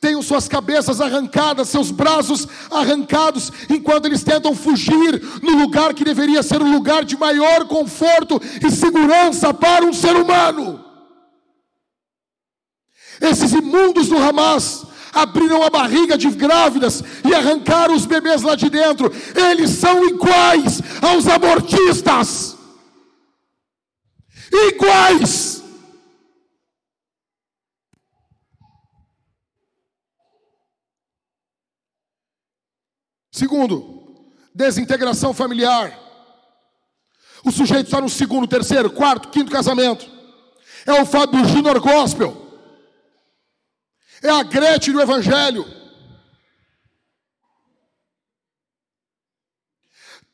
tenham 0.01 0.21
suas 0.21 0.47
cabeças 0.47 0.99
arrancadas, 0.99 1.69
seus 1.69 1.91
braços 1.91 2.47
arrancados, 2.71 3.51
enquanto 3.69 4.07
eles 4.07 4.23
tentam 4.23 4.55
fugir 4.55 5.21
no 5.41 5.57
lugar 5.57 5.93
que 5.93 6.03
deveria 6.03 6.43
ser 6.43 6.61
um 6.61 6.71
lugar 6.71 7.05
de 7.05 7.15
maior 7.15 7.65
conforto 7.65 8.41
e 8.65 8.71
segurança 8.71 9.53
para 9.53 9.85
um 9.85 9.93
ser 9.93 10.15
humano. 10.15 10.83
Esses 13.21 13.53
imundos 13.53 14.09
do 14.09 14.17
Hamas 14.17 14.85
abriram 15.13 15.63
a 15.63 15.69
barriga 15.69 16.17
de 16.17 16.29
grávidas 16.31 17.01
e 17.23 17.33
arrancaram 17.33 17.95
os 17.95 18.05
bebês 18.05 18.41
lá 18.41 18.55
de 18.55 18.69
dentro. 18.69 19.11
Eles 19.33 19.69
são 19.69 20.03
iguais 20.09 20.81
aos 21.01 21.27
abortistas. 21.27 22.57
Iguais. 24.51 25.54
Segundo, 33.35 34.23
desintegração 34.53 35.33
familiar. 35.33 35.99
O 37.43 37.51
sujeito 37.51 37.87
está 37.87 37.99
no 37.99 38.07
segundo, 38.07 38.47
terceiro, 38.47 38.89
quarto, 38.89 39.27
quinto 39.27 39.51
casamento. 39.51 40.09
É 40.85 41.01
o 41.01 41.05
Fábio 41.05 41.43
Júnior 41.43 41.81
Gospel. 41.81 42.33
É 44.23 44.29
a 44.29 44.41
Gretchen 44.41 44.93
do 44.93 45.01
Evangelho. 45.01 45.65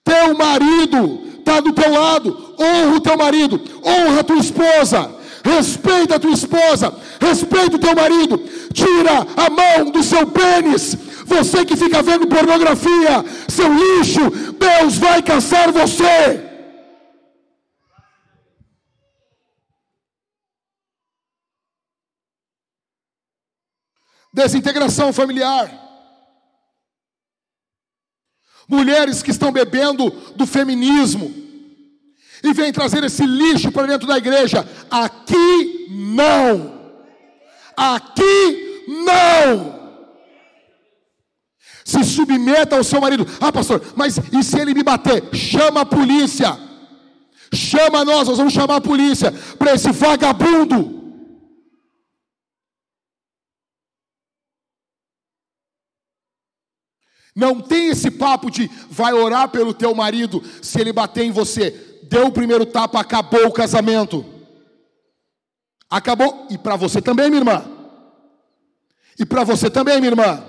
Teu 0.04 0.38
marido 0.38 1.40
está 1.40 1.60
do 1.60 1.74
teu 1.74 1.92
lado. 1.92 2.56
Honra 2.60 2.96
o 2.98 3.02
teu 3.02 3.18
marido. 3.18 3.60
Honra 3.84 4.20
a 4.20 4.24
tua 4.24 4.38
esposa. 4.38 5.21
Respeita 5.44 6.16
a 6.16 6.20
tua 6.20 6.32
esposa. 6.32 6.94
Respeita 7.20 7.76
o 7.76 7.80
teu 7.80 7.96
marido. 7.96 8.38
Tira 8.74 9.26
a 9.36 9.50
mão 9.50 9.92
do 9.92 10.04
seu 10.04 10.28
pênis 10.28 10.96
Você 11.26 11.66
que 11.66 11.76
fica 11.76 12.02
vendo 12.02 12.28
pornografia, 12.28 13.24
seu 13.48 13.72
lixo, 13.74 14.30
Deus 14.54 14.98
vai 14.98 15.22
caçar 15.22 15.72
você. 15.72 16.50
Desintegração 24.34 25.12
familiar. 25.12 25.70
Mulheres 28.68 29.22
que 29.22 29.32
estão 29.32 29.52
bebendo 29.52 30.10
do 30.36 30.46
feminismo 30.46 31.41
e 32.44 32.54
vêm 32.54 32.72
trazer 32.72 33.04
esse 33.04 33.26
lixo 33.26 33.72
para 33.72 33.88
dentro 33.88 34.08
da 34.08 34.18
igreja. 34.18 34.68
Aqui 34.90 35.88
não. 35.90 36.82
Aqui 37.76 38.86
não. 39.06 39.82
Se 41.84 42.04
submeta 42.04 42.78
ao 42.78 42.84
seu 42.84 43.02
marido. 43.02 43.28
Ah, 43.40 43.52
pastor, 43.52 43.82
mas 43.96 44.18
e 44.18 44.44
se 44.44 44.60
ele 44.60 44.74
me 44.74 44.84
bater? 44.84 45.24
Chama 45.36 45.82
a 45.82 45.86
polícia. 45.86 46.58
Chama 47.54 48.06
nós, 48.06 48.28
nós 48.28 48.38
vamos 48.38 48.54
chamar 48.54 48.78
a 48.78 48.82
polícia 48.82 49.32
para 49.58 49.74
esse 49.74 49.92
vagabundo. 49.92 51.02
Não 57.36 57.62
tem 57.62 57.88
esse 57.88 58.12
papo 58.12 58.50
de 58.50 58.70
vai 58.90 59.14
orar 59.14 59.50
pelo 59.50 59.74
teu 59.74 59.96
marido 59.96 60.44
se 60.62 60.80
ele 60.80 60.92
bater 60.92 61.24
em 61.24 61.32
você. 61.32 61.91
Deu 62.12 62.28
o 62.28 62.32
primeiro 62.32 62.66
tapa, 62.66 63.00
acabou 63.00 63.48
o 63.48 63.54
casamento. 63.54 64.26
Acabou. 65.90 66.46
E 66.50 66.58
para 66.58 66.76
você 66.76 67.02
também, 67.02 67.30
minha 67.30 67.40
irmã. 67.40 67.64
E 69.18 69.26
para 69.26 69.46
você 69.46 69.70
também, 69.70 69.98
minha 70.02 70.12
irmã. 70.12 70.44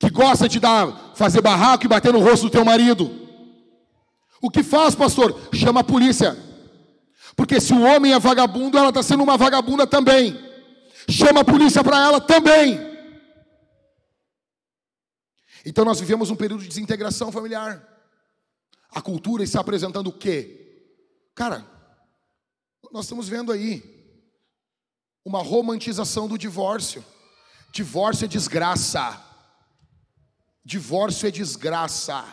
Que 0.00 0.10
gosta 0.10 0.48
de 0.48 0.58
dar, 0.58 1.12
fazer 1.14 1.40
barraco 1.40 1.84
e 1.84 1.88
bater 1.88 2.12
no 2.12 2.18
rosto 2.18 2.46
do 2.46 2.50
teu 2.50 2.64
marido. 2.64 3.08
O 4.42 4.50
que 4.50 4.64
faz, 4.64 4.96
pastor? 4.96 5.38
Chama 5.54 5.82
a 5.82 5.84
polícia. 5.84 6.36
Porque 7.36 7.60
se 7.60 7.72
o 7.72 7.82
homem 7.82 8.12
é 8.12 8.18
vagabundo, 8.18 8.76
ela 8.76 8.88
está 8.88 9.04
sendo 9.04 9.22
uma 9.22 9.36
vagabunda 9.36 9.86
também. 9.86 10.36
Chama 11.08 11.42
a 11.42 11.44
polícia 11.44 11.84
para 11.84 12.02
ela 12.02 12.20
também. 12.20 12.80
Então 15.64 15.84
nós 15.84 16.00
vivemos 16.00 16.30
um 16.30 16.36
período 16.36 16.62
de 16.62 16.68
desintegração 16.68 17.30
familiar. 17.30 17.89
A 18.92 19.00
cultura 19.00 19.42
está 19.42 19.60
apresentando 19.60 20.08
o 20.08 20.12
quê? 20.12 20.84
Cara, 21.34 21.64
nós 22.92 23.04
estamos 23.04 23.28
vendo 23.28 23.52
aí 23.52 23.82
uma 25.24 25.42
romantização 25.42 26.26
do 26.26 26.36
divórcio. 26.36 27.04
Divórcio 27.72 28.24
é 28.24 28.28
desgraça. 28.28 29.22
Divórcio 30.64 31.28
é 31.28 31.30
desgraça. 31.30 32.24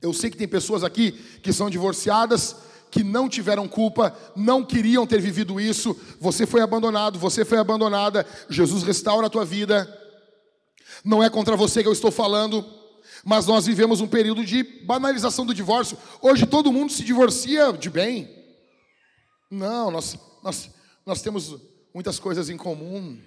Eu 0.00 0.12
sei 0.12 0.30
que 0.30 0.36
tem 0.36 0.48
pessoas 0.48 0.84
aqui 0.84 1.12
que 1.42 1.52
são 1.52 1.68
divorciadas, 1.68 2.56
que 2.90 3.02
não 3.02 3.28
tiveram 3.28 3.68
culpa, 3.68 4.16
não 4.34 4.64
queriam 4.64 5.06
ter 5.06 5.20
vivido 5.20 5.60
isso. 5.60 5.98
Você 6.20 6.46
foi 6.46 6.60
abandonado, 6.60 7.18
você 7.18 7.44
foi 7.44 7.58
abandonada. 7.58 8.26
Jesus 8.48 8.82
restaura 8.82 9.26
a 9.26 9.30
tua 9.30 9.44
vida. 9.44 9.86
Não 11.04 11.22
é 11.22 11.28
contra 11.28 11.56
você 11.56 11.82
que 11.82 11.88
eu 11.88 11.92
estou 11.92 12.10
falando, 12.10 12.62
mas 13.24 13.46
nós 13.46 13.66
vivemos 13.66 14.00
um 14.00 14.06
período 14.06 14.44
de 14.44 14.62
banalização 14.62 15.46
do 15.46 15.54
divórcio. 15.54 15.98
Hoje 16.20 16.46
todo 16.46 16.72
mundo 16.72 16.92
se 16.92 17.04
divorcia 17.04 17.72
de 17.72 17.90
bem. 17.90 18.28
Não, 19.50 19.90
nós, 19.90 20.18
nós, 20.42 20.70
nós 21.04 21.22
temos 21.22 21.56
muitas 21.94 22.18
coisas 22.18 22.50
em 22.50 22.56
comum. 22.56 23.20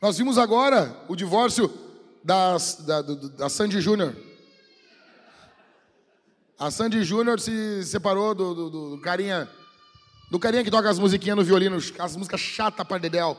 Nós 0.00 0.18
vimos 0.18 0.38
agora 0.38 1.04
o 1.08 1.14
divórcio 1.14 1.72
das, 2.24 2.76
da, 2.84 3.02
da 3.02 3.48
Sandy 3.48 3.80
Júnior. 3.80 4.16
A 6.58 6.70
Sandy 6.70 7.02
Júnior 7.04 7.40
se 7.40 7.84
separou 7.84 8.34
do, 8.34 8.54
do, 8.54 8.90
do, 8.90 9.00
carinha 9.00 9.50
do 10.30 10.38
carinha 10.38 10.64
que 10.64 10.70
toca 10.70 10.88
as 10.88 10.98
musiquinhas 10.98 11.36
no 11.36 11.44
violino, 11.44 11.76
as 11.98 12.16
músicas 12.16 12.40
chatas 12.40 12.86
para 12.86 12.98
dedéu. 12.98 13.36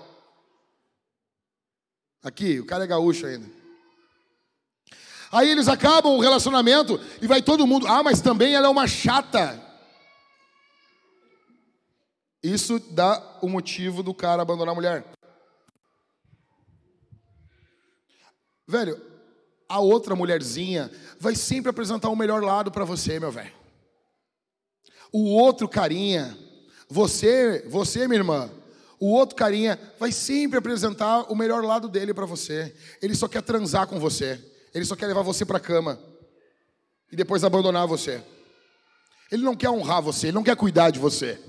Aqui, 2.22 2.60
o 2.60 2.66
cara 2.66 2.84
é 2.84 2.88
gaúcho 2.88 3.26
ainda. 3.26 3.63
Aí 5.34 5.50
eles 5.50 5.68
acabam 5.68 6.14
o 6.14 6.20
relacionamento 6.20 7.00
e 7.20 7.26
vai 7.26 7.42
todo 7.42 7.66
mundo, 7.66 7.88
ah, 7.88 8.04
mas 8.04 8.22
também 8.22 8.54
ela 8.54 8.68
é 8.68 8.70
uma 8.70 8.86
chata. 8.86 9.60
Isso 12.44 12.78
dá 12.92 13.40
o 13.42 13.50
motivo 13.50 14.04
do 14.04 14.14
cara 14.14 14.44
abandonar 14.44 14.74
a 14.74 14.76
mulher. 14.76 15.04
Velho, 18.68 19.02
a 19.68 19.80
outra 19.80 20.16
mulherzinha 20.16 20.92
vai 21.20 21.34
sempre 21.34 21.72
apresentar 21.72 22.10
o 22.10 22.16
melhor 22.16 22.44
lado 22.44 22.70
para 22.70 22.86
você, 22.86 23.20
meu 23.20 23.32
velho. 23.32 23.54
O 25.12 25.32
outro 25.32 25.68
carinha, 25.68 26.38
você, 26.88 27.68
você, 27.68 28.08
minha 28.08 28.20
irmã, 28.20 28.52
o 29.00 29.08
outro 29.08 29.36
carinha 29.36 29.80
vai 29.98 30.12
sempre 30.12 30.60
apresentar 30.60 31.24
o 31.32 31.36
melhor 31.36 31.64
lado 31.64 31.90
dele 31.90 32.14
para 32.14 32.28
você. 32.28 32.76
Ele 33.02 33.16
só 33.16 33.28
quer 33.28 33.42
transar 33.42 33.88
com 33.88 34.00
você. 34.00 34.53
Ele 34.74 34.86
só 34.86 34.96
quer 34.96 35.08
levar 35.08 35.22
você 35.22 35.46
para 35.46 35.58
a 35.58 35.62
cama 35.62 36.00
e 37.12 37.16
depois 37.16 37.44
abandonar 37.44 37.88
você. 37.88 38.24
Ele 39.32 39.44
não 39.44 39.56
quer 39.56 39.70
honrar 39.70 40.02
você, 40.02 40.28
ele 40.28 40.36
não 40.36 40.44
quer 40.44 40.56
cuidar 40.56 40.90
de 40.90 41.00
você. 41.00 41.40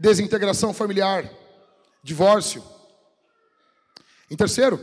Desintegração 0.00 0.72
familiar, 0.72 1.30
divórcio. 2.02 2.64
Em 4.30 4.36
terceiro, 4.36 4.78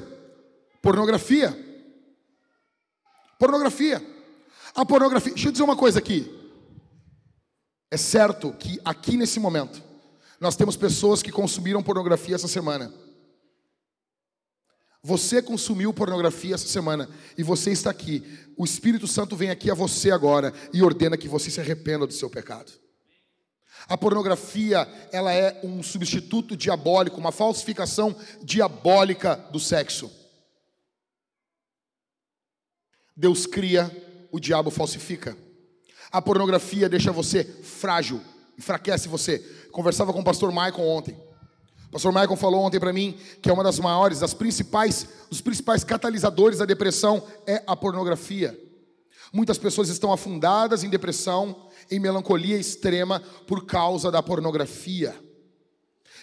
pornografia. 0.82 1.58
Pornografia. 3.40 4.02
A 4.74 4.86
pornografia. 4.86 5.34
Deixa 5.34 5.48
eu 5.48 5.52
dizer 5.52 5.64
uma 5.64 5.76
coisa 5.76 6.00
aqui. 6.00 6.32
É 7.90 7.98
certo 7.98 8.52
que 8.54 8.80
aqui 8.84 9.16
nesse 9.16 9.40
momento, 9.40 9.82
nós 10.40 10.56
temos 10.56 10.76
pessoas 10.76 11.24
que 11.24 11.32
consumiram 11.32 11.82
pornografia 11.82 12.36
essa 12.36 12.48
semana. 12.48 12.94
Você 15.06 15.40
consumiu 15.40 15.94
pornografia 15.94 16.56
essa 16.56 16.68
semana 16.68 17.08
e 17.38 17.44
você 17.44 17.72
está 17.72 17.92
aqui. 17.92 18.24
O 18.58 18.66
Espírito 18.66 19.06
Santo 19.06 19.36
vem 19.36 19.52
aqui 19.52 19.70
a 19.70 19.76
você 19.76 20.10
agora 20.10 20.52
e 20.74 20.82
ordena 20.82 21.16
que 21.16 21.28
você 21.28 21.52
se 21.52 21.62
arrependa 21.62 22.08
do 22.08 22.14
seu 22.14 22.28
pecado. 22.28 22.72
A 23.88 23.96
pornografia, 23.96 24.80
ela 25.12 25.32
é 25.32 25.62
um 25.64 25.84
substituto 25.84 26.58
diabólico, 26.58 27.20
uma 27.20 27.32
falsificação 27.32 28.16
diabólica 28.42 29.36
do 29.52 29.60
sexo. 29.60 30.12
Deus 33.16 33.46
cria, 33.46 33.96
o 34.32 34.40
diabo 34.40 34.72
falsifica. 34.72 35.38
A 36.12 36.20
pornografia 36.20 36.90
deixa 36.90 37.12
você 37.12 37.44
frágil, 37.44 38.20
enfraquece 38.58 39.08
você. 39.08 39.38
Conversava 39.72 40.12
com 40.12 40.22
o 40.22 40.26
pastor 40.26 40.50
Michael 40.50 40.82
ontem. 40.82 41.25
Pastor 41.96 42.12
Michael 42.12 42.36
falou 42.36 42.66
ontem 42.66 42.78
para 42.78 42.92
mim 42.92 43.18
que 43.42 43.50
é 43.50 43.54
uma 43.54 43.64
das 43.64 43.80
maiores, 43.80 44.20
das 44.20 44.34
principais, 44.34 45.08
dos 45.30 45.40
principais 45.40 45.82
catalisadores 45.82 46.60
da 46.60 46.66
depressão 46.66 47.24
é 47.48 47.64
a 47.66 47.74
pornografia. 47.74 48.60
Muitas 49.32 49.58
pessoas 49.58 49.88
estão 49.88 50.12
afundadas 50.12 50.84
em 50.84 50.90
depressão, 50.90 51.70
em 51.90 51.98
melancolia 51.98 52.58
extrema 52.58 53.22
por 53.48 53.66
causa 53.66 54.12
da 54.12 54.22
pornografia. 54.22 55.16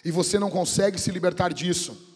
E 0.05 0.11
você 0.11 0.37
não 0.37 0.51
consegue 0.51 1.01
se 1.01 1.09
libertar 1.09 1.51
disso. 1.51 2.12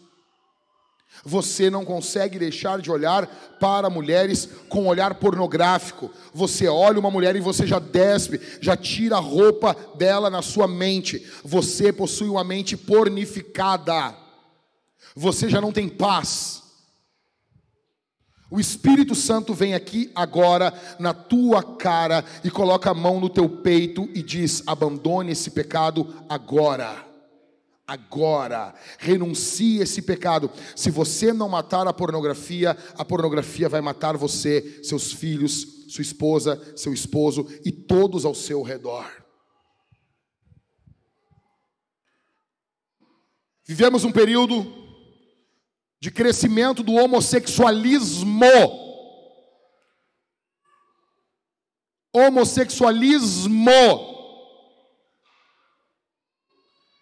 Você 1.24 1.70
não 1.70 1.84
consegue 1.84 2.40
deixar 2.40 2.82
de 2.82 2.92
olhar 2.92 3.28
para 3.60 3.90
mulheres 3.90 4.48
com 4.70 4.88
olhar 4.88 5.16
pornográfico. 5.16 6.12
Você 6.34 6.68
olha 6.68 7.00
uma 7.00 7.12
mulher 7.12 7.36
e 7.36 7.42
você 7.42 7.66
já 7.66 7.80
despe, 7.80 8.40
já 8.62 8.76
tira 8.76 9.18
a 9.18 9.22
roupa 9.22 9.76
dela 9.96 10.30
na 10.30 10.42
sua 10.42 10.68
mente. 10.68 11.26
Você 11.44 11.92
possui 11.92 12.30
uma 12.30 12.44
mente 12.44 12.78
pornificada. 12.78 14.16
Você 15.16 15.50
já 15.50 15.60
não 15.60 15.72
tem 15.72 15.90
paz. 15.90 16.64
O 18.50 18.60
Espírito 18.60 19.14
Santo 19.14 19.54
vem 19.54 19.74
aqui 19.74 20.10
agora 20.16 20.74
na 20.98 21.14
tua 21.14 21.62
cara 21.62 22.24
e 22.44 22.50
coloca 22.50 22.92
a 22.92 22.94
mão 22.94 23.20
no 23.20 23.28
teu 23.28 23.50
peito 23.50 24.10
e 24.14 24.24
diz: 24.24 24.64
abandone 24.66 25.34
esse 25.34 25.52
pecado 25.52 26.16
agora 26.30 27.07
agora. 27.88 28.76
Renuncie 29.00 29.80
esse 29.80 30.02
pecado. 30.02 30.52
Se 30.76 30.92
você 30.92 31.32
não 31.32 31.48
matar 31.48 31.88
a 31.88 31.94
pornografia, 31.94 32.78
a 32.98 33.06
pornografia 33.06 33.70
vai 33.70 33.80
matar 33.80 34.18
você, 34.18 34.84
seus 34.84 35.14
filhos, 35.14 35.86
sua 35.88 36.02
esposa, 36.02 36.62
seu 36.76 36.94
esposo 36.94 37.48
e 37.64 37.72
todos 37.72 38.26
ao 38.26 38.36
seu 38.36 38.62
redor. 38.62 39.10
Vivemos 43.66 44.04
um 44.04 44.12
período 44.12 44.66
de 46.00 46.12
crescimento 46.12 46.84
do 46.84 46.94
homossexualismo. 46.94 48.46
Homossexualismo 52.14 54.17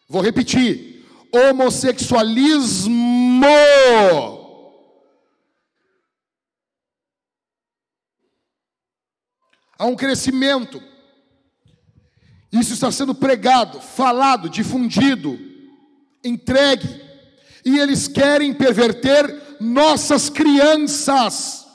Vou 0.08 0.22
repetir: 0.22 1.06
homossexualismo. 1.32 3.46
Há 9.78 9.86
um 9.86 9.96
crescimento. 9.96 10.82
Isso 12.52 12.74
está 12.74 12.92
sendo 12.92 13.14
pregado, 13.14 13.82
falado, 13.82 14.50
difundido, 14.50 15.38
entregue. 16.24 17.04
E 17.66 17.80
eles 17.80 18.08
querem 18.08 18.54
perverter 18.54 19.58
nossas 19.60 20.30
crianças. 20.30 21.66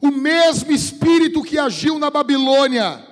O 0.00 0.10
mesmo 0.10 0.72
espírito 0.72 1.42
que 1.42 1.58
agiu 1.58 1.98
na 1.98 2.08
Babilônia, 2.08 3.06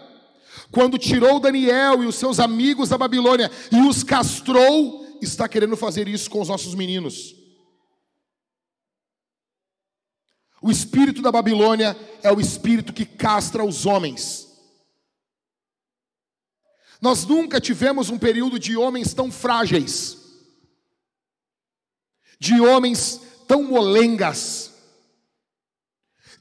quando 0.70 0.98
tirou 0.98 1.40
Daniel 1.40 2.02
e 2.02 2.06
os 2.06 2.16
seus 2.16 2.38
amigos 2.38 2.88
da 2.88 2.98
Babilônia 2.98 3.50
e 3.72 3.80
os 3.80 4.02
castrou, 4.02 5.06
está 5.22 5.48
querendo 5.48 5.76
fazer 5.76 6.08
isso 6.08 6.30
com 6.30 6.40
os 6.40 6.48
nossos 6.48 6.74
meninos. 6.74 7.34
O 10.60 10.70
espírito 10.70 11.22
da 11.22 11.30
Babilônia 11.30 11.96
é 12.22 12.32
o 12.32 12.40
espírito 12.40 12.92
que 12.92 13.04
castra 13.04 13.64
os 13.64 13.86
homens. 13.86 14.48
Nós 17.00 17.24
nunca 17.24 17.60
tivemos 17.60 18.10
um 18.10 18.18
período 18.18 18.58
de 18.58 18.76
homens 18.76 19.14
tão 19.14 19.30
frágeis, 19.30 20.18
de 22.40 22.60
homens 22.60 23.20
tão 23.46 23.62
molengas, 23.62 24.72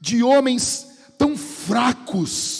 de 0.00 0.22
homens 0.22 0.86
tão 1.16 1.36
fracos, 1.36 2.57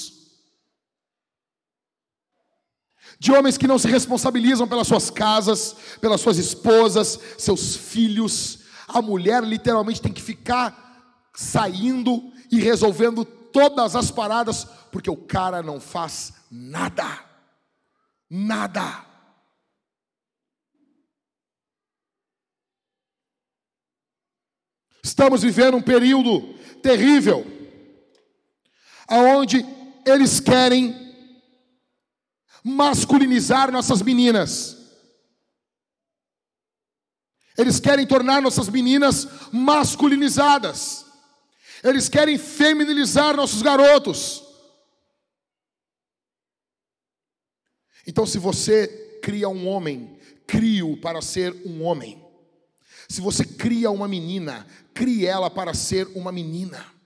de 3.19 3.33
homens 3.33 3.59
que 3.59 3.67
não 3.67 3.79
se 3.79 3.89
responsabilizam 3.89 4.69
pelas 4.69 4.87
suas 4.87 5.11
casas, 5.11 5.75
pelas 6.01 6.21
suas 6.21 6.39
esposas, 6.39 7.19
seus 7.37 7.75
filhos. 7.75 8.61
A 8.87 9.03
mulher 9.03 9.43
literalmente 9.43 10.01
tem 10.01 10.13
que 10.13 10.23
ficar 10.23 11.29
saindo 11.35 12.33
e 12.51 12.61
resolvendo 12.61 13.25
todas 13.25 13.97
as 13.97 14.11
paradas, 14.11 14.65
porque 14.93 15.11
o 15.11 15.17
cara 15.17 15.63
não 15.63 15.81
faz 15.81 16.33
nada. 16.51 17.25
Nada. 18.31 19.05
Estamos 25.03 25.43
vivendo 25.43 25.77
um 25.77 25.83
período 25.83 26.55
terrível, 26.83 27.45
aonde 29.09 29.65
eles 30.07 30.39
querem 30.39 31.08
masculinizar 32.69 33.73
nossas 33.73 34.03
meninas. 34.03 34.77
Eles 37.57 37.81
querem 37.81 38.07
tornar 38.07 38.43
nossas 38.43 38.69
meninas 38.69 39.27
masculinizadas. 39.51 41.07
Eles 41.83 42.09
querem 42.09 42.39
feminilizar 42.39 43.37
nossos 43.37 43.63
garotos. 43.63 44.45
Então, 48.07 48.25
se 48.25 48.39
você 48.39 48.87
cria 49.23 49.49
um 49.49 49.67
homem, 49.67 50.19
crie-o 50.47 50.97
para 50.97 51.21
ser 51.21 51.53
um 51.67 51.83
homem. 51.83 52.25
Se 53.09 53.21
você 53.21 53.45
cria 53.45 53.91
uma 53.91 54.07
menina, 54.07 54.67
crie 54.95 55.27
ela 55.27 55.51
para 55.51 55.75
ser 55.75 56.07
uma 56.15 56.31
menina. 56.31 56.98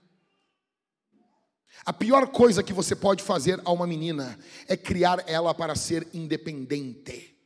A 1.85 1.91
pior 1.91 2.27
coisa 2.27 2.63
que 2.63 2.71
você 2.71 2.95
pode 2.95 3.21
fazer 3.21 3.61
a 3.65 3.71
uma 3.71 3.85
menina 3.85 4.39
é 4.67 4.77
criar 4.77 5.23
ela 5.27 5.53
para 5.53 5.75
ser 5.75 6.07
independente. 6.13 7.37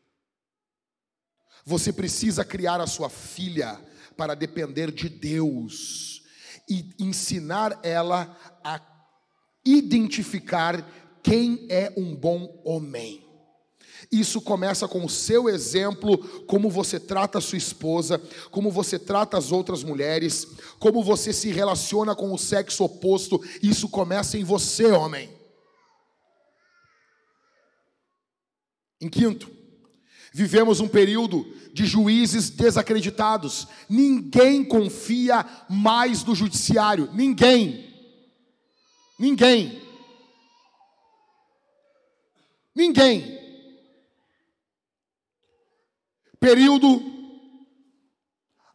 Você 1.66 1.92
precisa 1.92 2.46
criar 2.46 2.80
a 2.80 2.88
sua 2.88 3.10
filha 3.10 3.80
para 4.16 4.36
depender 4.36 4.92
de 4.92 5.10
Deus 5.10 6.22
e 6.70 6.94
ensinar 7.00 7.80
ela 7.84 8.38
a 8.64 8.80
identificar 9.66 10.88
quem 11.22 11.68
é 11.70 11.94
um 11.98 12.16
bom 12.16 12.62
homem. 12.64 13.27
Isso 14.12 14.40
começa 14.42 14.88
com 14.88 15.04
o 15.04 15.10
seu 15.10 15.50
exemplo, 15.50 16.18
como 16.46 16.70
você 16.70 17.00
trata 17.00 17.38
a 17.38 17.42
sua 17.42 17.58
esposa, 17.58 18.22
como 18.52 18.72
você 18.72 18.98
trata 18.98 19.38
as 19.38 19.52
outras 19.52 19.84
mulheres, 19.84 20.48
como 20.80 21.04
você 21.04 21.34
se 21.34 21.50
relaciona 21.50 22.16
com 22.16 22.34
o 22.34 22.38
sexo 22.38 22.84
oposto. 22.84 23.44
Isso 23.62 23.90
começa 23.90 24.38
em 24.38 24.44
você, 24.44 24.86
homem. 24.92 25.30
Em 29.00 29.10
quinto, 29.10 29.52
vivemos 30.34 30.80
um 30.80 30.88
período 30.88 31.46
de 31.74 31.86
juízes 31.86 32.50
desacreditados. 32.50 33.68
Ninguém 33.88 34.64
confia 34.64 35.46
mais 35.70 36.24
no 36.24 36.34
judiciário. 36.34 37.10
Ninguém. 37.14 37.94
Ninguém. 39.20 39.82
Ninguém. 42.76 43.37
Período 46.40 47.02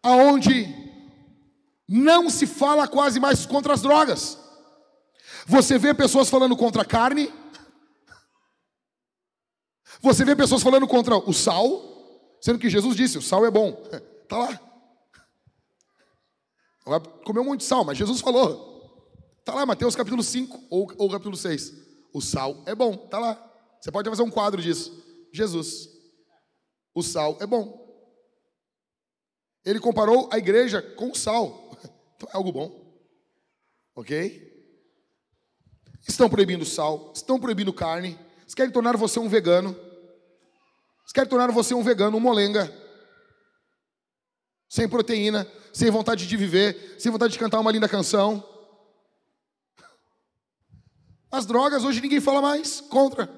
aonde 0.03 0.67
não 1.89 2.29
se 2.29 2.47
fala 2.47 2.89
quase 2.89 3.21
mais 3.21 3.47
contra 3.47 3.75
as 3.75 3.83
drogas. 3.83 4.39
Você 5.47 5.79
vê 5.79 5.93
pessoas 5.95 6.29
falando 6.29 6.57
contra 6.57 6.83
a 6.83 6.85
carne. 6.85 7.33
Você 10.01 10.25
vê 10.25 10.35
pessoas 10.35 10.63
falando 10.63 10.87
contra 10.89 11.17
o 11.17 11.33
sal. 11.33 11.91
Sendo 12.41 12.59
que 12.59 12.71
Jesus 12.71 12.97
disse: 12.97 13.19
o 13.19 13.23
sal 13.23 13.45
é 13.47 13.51
bom. 13.51 13.83
Está 14.23 14.39
lá. 14.39 14.61
Vai 16.85 17.01
comer 17.25 17.41
um 17.41 17.45
monte 17.45 17.61
de 17.61 17.67
sal, 17.67 17.85
mas 17.85 17.97
Jesus 17.97 18.21
falou. 18.21 18.71
Está 19.39 19.55
lá, 19.55 19.67
Mateus 19.67 19.95
capítulo 19.95 20.23
5 20.23 20.67
ou, 20.71 20.93
ou 20.99 21.11
capítulo 21.11 21.37
6. 21.37 21.73
O 22.13 22.21
sal 22.21 22.63
é 22.67 22.75
bom, 22.75 22.95
está 22.95 23.19
lá. 23.19 23.51
Você 23.81 23.91
pode 23.91 24.09
fazer 24.09 24.23
um 24.23 24.31
quadro 24.31 24.61
disso. 24.61 24.93
Jesus. 25.33 25.89
O 26.95 27.03
sal 27.03 27.37
é 27.41 27.47
bom. 27.47 27.81
Ele 29.65 29.81
comparou 29.81 30.29
a 30.33 30.39
igreja 30.39 30.83
com 30.83 31.11
o 31.11 31.15
sal. 31.15 31.71
Então 32.15 32.31
é 32.33 32.37
algo 32.37 32.53
bom. 32.53 32.95
Ok? 33.97 34.53
Estão 36.07 36.31
proibindo 36.31 36.65
sal, 36.65 37.13
estão 37.13 37.41
proibindo 37.41 37.73
carne. 37.73 38.17
Eles 38.43 38.55
querem 38.55 38.71
tornar 38.71 38.97
você 38.97 39.19
um 39.19 39.29
vegano. 39.29 39.71
Eles 41.01 41.13
querem 41.13 41.29
tornar 41.29 41.51
você 41.51 41.75
um 41.75 41.83
vegano, 41.83 42.17
um 42.17 42.21
molenga. 42.21 42.73
Sem 44.69 44.89
proteína, 44.89 45.51
sem 45.73 45.91
vontade 45.91 46.29
de 46.29 46.37
viver, 46.37 46.95
sem 46.97 47.11
vontade 47.11 47.33
de 47.33 47.41
cantar 47.41 47.59
uma 47.59 47.73
linda 47.73 47.89
canção. 47.89 48.49
As 51.29 51.45
drogas, 51.45 51.83
hoje 51.83 52.01
ninguém 52.01 52.21
fala 52.21 52.41
mais 52.41 52.81
contra. 52.81 53.29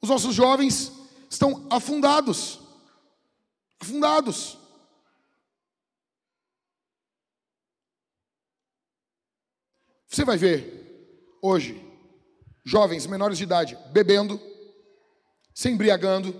Os 0.00 0.08
nossos 0.08 0.34
jovens 0.34 0.92
estão 1.30 1.66
afundados. 1.70 2.60
Afundados. 3.80 4.58
Você 10.08 10.24
vai 10.24 10.36
ver 10.38 11.38
hoje 11.42 11.84
jovens 12.64 13.06
menores 13.06 13.38
de 13.38 13.44
idade 13.44 13.78
bebendo, 13.92 14.40
se 15.54 15.68
embriagando. 15.68 16.34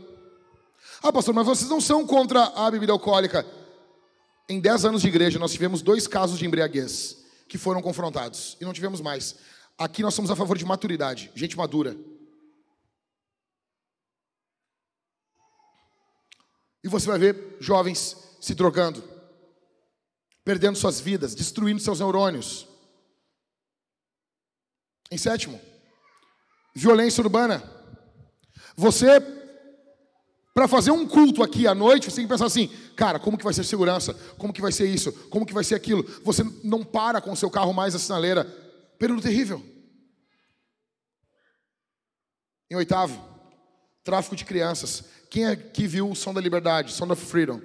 Ah, 1.02 1.12
pastor, 1.12 1.34
mas 1.34 1.46
vocês 1.46 1.68
não 1.68 1.80
são 1.80 2.06
contra 2.06 2.42
a 2.42 2.70
bebida 2.70 2.92
alcoólica. 2.92 3.46
Em 4.48 4.60
10 4.60 4.86
anos 4.86 5.02
de 5.02 5.08
igreja, 5.08 5.38
nós 5.38 5.52
tivemos 5.52 5.82
dois 5.82 6.06
casos 6.06 6.38
de 6.38 6.46
embriaguez 6.46 7.24
que 7.48 7.58
foram 7.58 7.82
confrontados 7.82 8.56
e 8.60 8.64
não 8.64 8.72
tivemos 8.72 9.00
mais. 9.00 9.36
Aqui 9.76 10.02
nós 10.02 10.14
somos 10.14 10.30
a 10.30 10.36
favor 10.36 10.56
de 10.56 10.64
maturidade, 10.64 11.30
gente 11.34 11.56
madura. 11.56 11.96
E 16.86 16.88
você 16.88 17.08
vai 17.08 17.18
ver 17.18 17.56
jovens 17.58 18.16
se 18.40 18.54
drogando, 18.54 19.02
perdendo 20.44 20.78
suas 20.78 21.00
vidas, 21.00 21.34
destruindo 21.34 21.80
seus 21.80 21.98
neurônios. 21.98 22.68
Em 25.10 25.18
sétimo, 25.18 25.60
violência 26.72 27.20
urbana. 27.20 27.60
Você, 28.76 29.20
para 30.54 30.68
fazer 30.68 30.92
um 30.92 31.08
culto 31.08 31.42
aqui 31.42 31.66
à 31.66 31.74
noite, 31.74 32.08
você 32.08 32.18
tem 32.18 32.24
que 32.24 32.32
pensar 32.32 32.46
assim, 32.46 32.68
cara, 32.94 33.18
como 33.18 33.36
que 33.36 33.42
vai 33.42 33.52
ser 33.52 33.64
segurança? 33.64 34.14
Como 34.38 34.52
que 34.52 34.62
vai 34.62 34.70
ser 34.70 34.86
isso? 34.86 35.12
Como 35.28 35.44
que 35.44 35.52
vai 35.52 35.64
ser 35.64 35.74
aquilo? 35.74 36.04
Você 36.22 36.44
não 36.62 36.84
para 36.84 37.20
com 37.20 37.32
o 37.32 37.36
seu 37.36 37.50
carro 37.50 37.74
mais 37.74 37.94
na 37.94 37.98
sinaleira. 37.98 38.44
Período 38.96 39.22
terrível. 39.22 39.60
Em 42.70 42.76
oitavo, 42.76 43.20
tráfico 44.04 44.36
de 44.36 44.44
crianças. 44.44 45.02
Quem 45.30 45.46
é 45.46 45.56
que 45.56 45.86
viu 45.86 46.10
o 46.10 46.16
Som 46.16 46.32
da 46.32 46.40
Liberdade, 46.40 46.92
Sound 46.92 47.12
of 47.12 47.24
Freedom? 47.24 47.60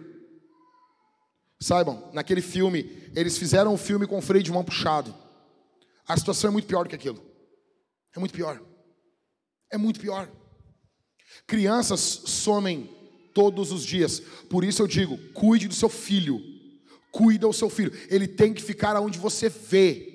Saibam, 1.60 2.10
naquele 2.12 2.42
filme, 2.42 2.90
eles 3.16 3.38
fizeram 3.38 3.74
um 3.74 3.78
filme 3.78 4.08
com 4.08 4.18
o 4.18 4.22
freio 4.22 4.44
de 4.44 4.52
mão 4.52 4.64
puxado. 4.64 5.14
A 6.08 6.18
situação 6.18 6.50
é 6.50 6.52
muito 6.52 6.68
pior 6.68 6.84
do 6.84 6.90
que 6.90 6.96
aquilo. 6.96 7.22
É 8.16 8.20
muito 8.20 8.34
pior. 8.34 8.60
É 9.72 9.78
muito 9.78 10.00
pior. 10.00 10.28
Crianças 11.46 12.00
somem 12.26 12.90
todos 13.34 13.72
os 13.72 13.86
dias. 13.86 14.20
Por 14.50 14.64
isso 14.64 14.82
eu 14.82 14.88
digo: 14.88 15.18
cuide 15.34 15.68
do 15.68 15.76
seu 15.76 15.88
filho. 15.88 16.42
Cuida 17.12 17.48
o 17.48 17.54
seu 17.54 17.70
filho. 17.70 17.94
Ele 18.10 18.28
tem 18.28 18.54
que 18.54 18.62
ficar 18.62 19.00
onde 19.00 19.20
você 19.20 19.48
vê. 19.48 20.08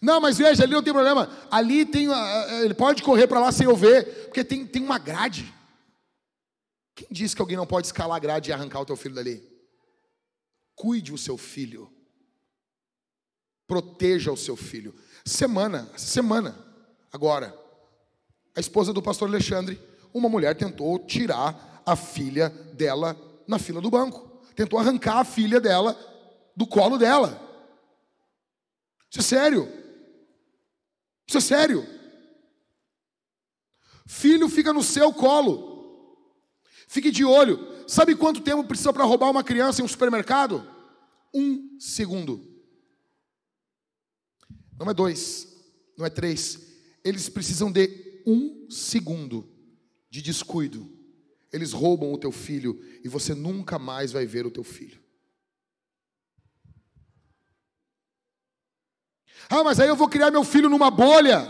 Não, 0.00 0.20
mas 0.20 0.38
veja, 0.38 0.62
ali 0.62 0.72
não 0.72 0.82
tem 0.82 0.92
problema. 0.92 1.30
Ali 1.50 1.84
tem. 1.84 2.08
Ele 2.62 2.74
pode 2.74 3.02
correr 3.02 3.26
para 3.26 3.40
lá 3.40 3.52
sem 3.52 3.66
eu 3.66 3.76
ver, 3.76 4.04
porque 4.24 4.42
tem, 4.42 4.66
tem 4.66 4.82
uma 4.82 4.98
grade. 4.98 5.52
Quem 6.94 7.08
disse 7.10 7.34
que 7.34 7.42
alguém 7.42 7.56
não 7.56 7.66
pode 7.66 7.86
escalar 7.86 8.16
a 8.16 8.20
grade 8.20 8.50
e 8.50 8.52
arrancar 8.52 8.80
o 8.80 8.86
teu 8.86 8.96
filho 8.96 9.14
dali? 9.14 9.42
Cuide 10.74 11.12
o 11.12 11.18
seu 11.18 11.36
filho. 11.36 11.92
Proteja 13.66 14.32
o 14.32 14.36
seu 14.36 14.56
filho. 14.56 14.94
Semana, 15.24 15.90
semana, 15.96 16.58
agora, 17.12 17.56
a 18.56 18.60
esposa 18.60 18.92
do 18.92 19.02
pastor 19.02 19.28
Alexandre, 19.28 19.80
uma 20.12 20.28
mulher 20.28 20.56
tentou 20.56 20.98
tirar 20.98 21.82
a 21.86 21.94
filha 21.94 22.48
dela 22.74 23.16
na 23.46 23.58
fila 23.58 23.80
do 23.80 23.90
banco. 23.90 24.40
Tentou 24.54 24.78
arrancar 24.78 25.18
a 25.18 25.24
filha 25.24 25.60
dela 25.60 25.96
do 26.56 26.66
colo 26.66 26.98
dela. 26.98 27.40
Isso 29.10 29.20
é 29.20 29.22
sério. 29.22 29.68
Isso 31.26 31.38
é 31.38 31.40
sério. 31.40 31.86
Filho 34.06 34.48
fica 34.48 34.72
no 34.72 34.82
seu 34.82 35.12
colo. 35.12 35.69
Fique 36.90 37.12
de 37.12 37.24
olho. 37.24 37.84
Sabe 37.86 38.16
quanto 38.16 38.40
tempo 38.40 38.64
precisa 38.64 38.92
para 38.92 39.04
roubar 39.04 39.30
uma 39.30 39.44
criança 39.44 39.80
em 39.80 39.84
um 39.84 39.88
supermercado? 39.88 40.68
Um 41.32 41.78
segundo. 41.78 42.44
Não 44.76 44.90
é 44.90 44.92
dois, 44.92 45.46
não 45.96 46.04
é 46.04 46.10
três. 46.10 46.58
Eles 47.04 47.28
precisam 47.28 47.70
de 47.70 48.22
um 48.26 48.68
segundo 48.68 49.48
de 50.10 50.20
descuido. 50.20 50.90
Eles 51.52 51.70
roubam 51.70 52.12
o 52.12 52.18
teu 52.18 52.32
filho 52.32 52.84
e 53.04 53.08
você 53.08 53.36
nunca 53.36 53.78
mais 53.78 54.10
vai 54.10 54.26
ver 54.26 54.44
o 54.44 54.50
teu 54.50 54.64
filho. 54.64 55.00
Ah, 59.48 59.62
mas 59.62 59.78
aí 59.78 59.86
eu 59.86 59.94
vou 59.94 60.08
criar 60.08 60.32
meu 60.32 60.42
filho 60.42 60.68
numa 60.68 60.90
bolha. 60.90 61.48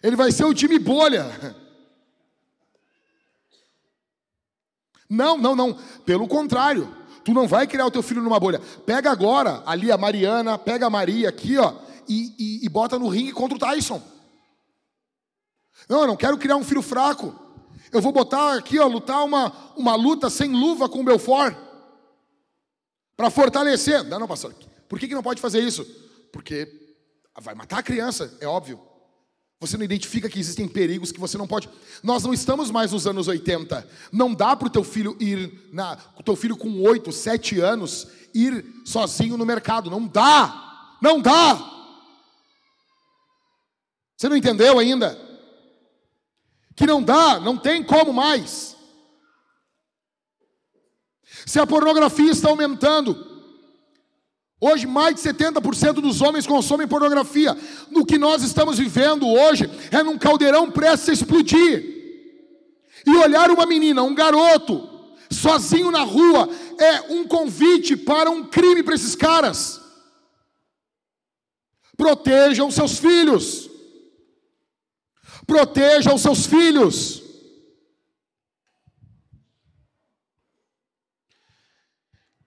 Ele 0.00 0.14
vai 0.14 0.30
ser 0.30 0.44
o 0.44 0.54
time 0.54 0.78
bolha. 0.78 1.24
Não, 5.08 5.38
não, 5.38 5.54
não. 5.54 5.74
Pelo 6.04 6.26
contrário. 6.26 6.94
Tu 7.24 7.32
não 7.32 7.48
vai 7.48 7.66
criar 7.66 7.86
o 7.86 7.90
teu 7.90 8.02
filho 8.02 8.22
numa 8.22 8.38
bolha. 8.38 8.60
Pega 8.84 9.10
agora 9.10 9.62
ali 9.66 9.90
a 9.90 9.98
Mariana, 9.98 10.56
pega 10.56 10.86
a 10.86 10.90
Maria 10.90 11.28
aqui, 11.28 11.58
ó, 11.58 11.74
e, 12.08 12.32
e, 12.38 12.64
e 12.64 12.68
bota 12.68 13.00
no 13.00 13.08
ringue 13.08 13.32
contra 13.32 13.56
o 13.56 13.58
Tyson. 13.58 14.00
Não, 15.88 16.02
eu 16.02 16.06
não 16.06 16.16
quero 16.16 16.38
criar 16.38 16.56
um 16.56 16.64
filho 16.64 16.82
fraco. 16.82 17.34
Eu 17.90 18.00
vou 18.00 18.12
botar 18.12 18.54
aqui, 18.54 18.78
ó, 18.78 18.86
lutar 18.86 19.24
uma, 19.24 19.52
uma 19.76 19.96
luta 19.96 20.30
sem 20.30 20.52
luva 20.52 20.88
com 20.88 21.00
o 21.00 21.04
Belfort. 21.04 21.56
Para 23.16 23.28
fortalecer. 23.28 24.04
Não, 24.04 24.20
não, 24.20 24.28
pastor. 24.28 24.54
Por 24.88 24.98
que, 24.98 25.08
que 25.08 25.14
não 25.14 25.22
pode 25.22 25.40
fazer 25.40 25.60
isso? 25.60 25.84
Porque 26.32 26.68
vai 27.40 27.54
matar 27.54 27.78
a 27.78 27.82
criança, 27.82 28.36
é 28.40 28.46
óbvio. 28.46 28.80
Você 29.58 29.76
não 29.76 29.84
identifica 29.84 30.28
que 30.28 30.38
existem 30.38 30.68
perigos 30.68 31.10
que 31.10 31.20
você 31.20 31.38
não 31.38 31.46
pode. 31.46 31.68
Nós 32.02 32.22
não 32.22 32.34
estamos 32.34 32.70
mais 32.70 32.92
nos 32.92 33.06
anos 33.06 33.26
80. 33.26 33.88
Não 34.12 34.34
dá 34.34 34.54
para 34.54 34.68
o 34.68 34.70
teu 34.70 34.84
filho 34.84 35.16
ir 35.18 35.70
na, 35.72 35.98
o 36.18 36.22
teu 36.22 36.36
filho 36.36 36.56
com 36.56 36.82
8, 36.82 37.10
7 37.10 37.60
anos 37.60 38.06
ir 38.34 38.64
sozinho 38.84 39.36
no 39.36 39.46
mercado. 39.46 39.90
Não 39.90 40.06
dá. 40.06 40.98
Não 41.00 41.20
dá. 41.20 41.72
Você 44.16 44.28
não 44.28 44.36
entendeu 44.36 44.78
ainda? 44.78 45.18
Que 46.74 46.86
não 46.86 47.02
dá, 47.02 47.40
não 47.40 47.56
tem 47.56 47.82
como 47.82 48.12
mais. 48.12 48.76
Se 51.46 51.58
a 51.58 51.66
pornografia 51.66 52.30
está 52.30 52.48
aumentando, 52.48 53.35
Hoje, 54.60 54.86
mais 54.86 55.16
de 55.16 55.20
70% 55.20 55.94
dos 55.94 56.22
homens 56.22 56.46
consomem 56.46 56.88
pornografia. 56.88 57.56
No 57.90 58.06
que 58.06 58.16
nós 58.16 58.42
estamos 58.42 58.78
vivendo 58.78 59.28
hoje 59.28 59.70
é 59.90 60.02
num 60.02 60.16
caldeirão 60.16 60.70
prestes 60.70 61.10
a 61.10 61.12
explodir. 61.12 61.94
E 63.06 63.16
olhar 63.16 63.50
uma 63.50 63.66
menina, 63.66 64.02
um 64.02 64.14
garoto, 64.14 64.88
sozinho 65.30 65.90
na 65.90 66.02
rua, 66.02 66.48
é 66.78 67.12
um 67.12 67.26
convite 67.26 67.96
para 67.96 68.30
um 68.30 68.44
crime 68.44 68.82
para 68.82 68.94
esses 68.94 69.14
caras. 69.14 69.80
Protejam 71.96 72.70
seus 72.70 72.98
filhos. 72.98 73.70
Protejam 75.46 76.16
seus 76.16 76.46
filhos. 76.46 77.25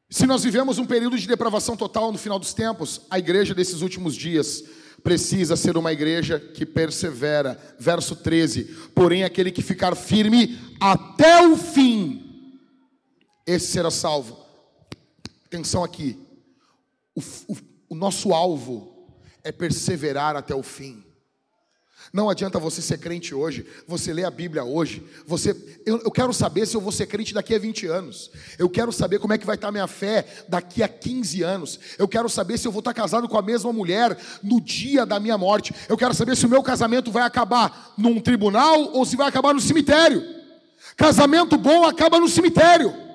Se 0.09 0.25
nós 0.25 0.43
vivemos 0.43 0.79
um 0.79 0.85
período 0.85 1.17
de 1.17 1.27
depravação 1.27 1.77
total 1.77 2.11
no 2.11 2.17
final 2.17 2.39
dos 2.39 2.51
tempos, 2.51 3.01
a 3.11 3.19
igreja 3.19 3.53
desses 3.53 3.81
últimos 3.81 4.15
dias 4.15 4.63
precisa 5.03 5.55
ser 5.55 5.77
uma 5.77 5.93
igreja 5.93 6.39
que 6.39 6.65
persevera. 6.65 7.59
Verso 7.79 8.15
13: 8.15 8.63
Porém, 8.95 9.23
aquele 9.23 9.51
que 9.51 9.61
ficar 9.61 9.95
firme 9.95 10.59
até 10.79 11.45
o 11.45 11.55
fim, 11.55 12.57
esse 13.45 13.67
será 13.67 13.91
salvo. 13.91 14.43
Atenção 15.45 15.83
aqui, 15.83 16.17
o, 17.15 17.21
o, 17.47 17.57
o 17.89 17.95
nosso 17.95 18.33
alvo 18.33 19.07
é 19.43 19.51
perseverar 19.51 20.35
até 20.35 20.55
o 20.55 20.63
fim. 20.63 21.03
Não 22.11 22.29
adianta 22.29 22.57
você 22.57 22.81
ser 22.81 22.97
crente 22.97 23.35
hoje, 23.35 23.65
você 23.87 24.11
ler 24.11 24.25
a 24.25 24.31
Bíblia 24.31 24.63
hoje. 24.63 25.05
Você, 25.27 25.55
eu, 25.85 25.99
eu, 25.99 26.11
quero 26.11 26.33
saber 26.33 26.65
se 26.65 26.75
eu 26.75 26.81
vou 26.81 26.91
ser 26.91 27.05
crente 27.05 27.33
daqui 27.33 27.53
a 27.53 27.59
20 27.59 27.85
anos. 27.85 28.31
Eu 28.57 28.67
quero 28.67 28.91
saber 28.91 29.19
como 29.19 29.33
é 29.33 29.37
que 29.37 29.45
vai 29.45 29.55
estar 29.55 29.71
minha 29.71 29.85
fé 29.85 30.25
daqui 30.47 30.81
a 30.81 30.87
15 30.87 31.43
anos. 31.43 31.79
Eu 31.99 32.07
quero 32.07 32.27
saber 32.27 32.57
se 32.57 32.67
eu 32.67 32.71
vou 32.71 32.79
estar 32.79 32.95
casado 32.95 33.29
com 33.29 33.37
a 33.37 33.41
mesma 33.43 33.71
mulher 33.71 34.17
no 34.41 34.59
dia 34.59 35.05
da 35.05 35.19
minha 35.19 35.37
morte. 35.37 35.73
Eu 35.87 35.95
quero 35.95 36.13
saber 36.15 36.35
se 36.35 36.47
o 36.47 36.49
meu 36.49 36.63
casamento 36.63 37.11
vai 37.11 37.23
acabar 37.23 37.93
num 37.95 38.19
tribunal 38.19 38.91
ou 38.93 39.05
se 39.05 39.15
vai 39.15 39.27
acabar 39.27 39.53
no 39.53 39.61
cemitério. 39.61 40.23
Casamento 40.97 41.57
bom 41.57 41.85
acaba 41.85 42.19
no 42.19 42.27
cemitério. 42.27 43.09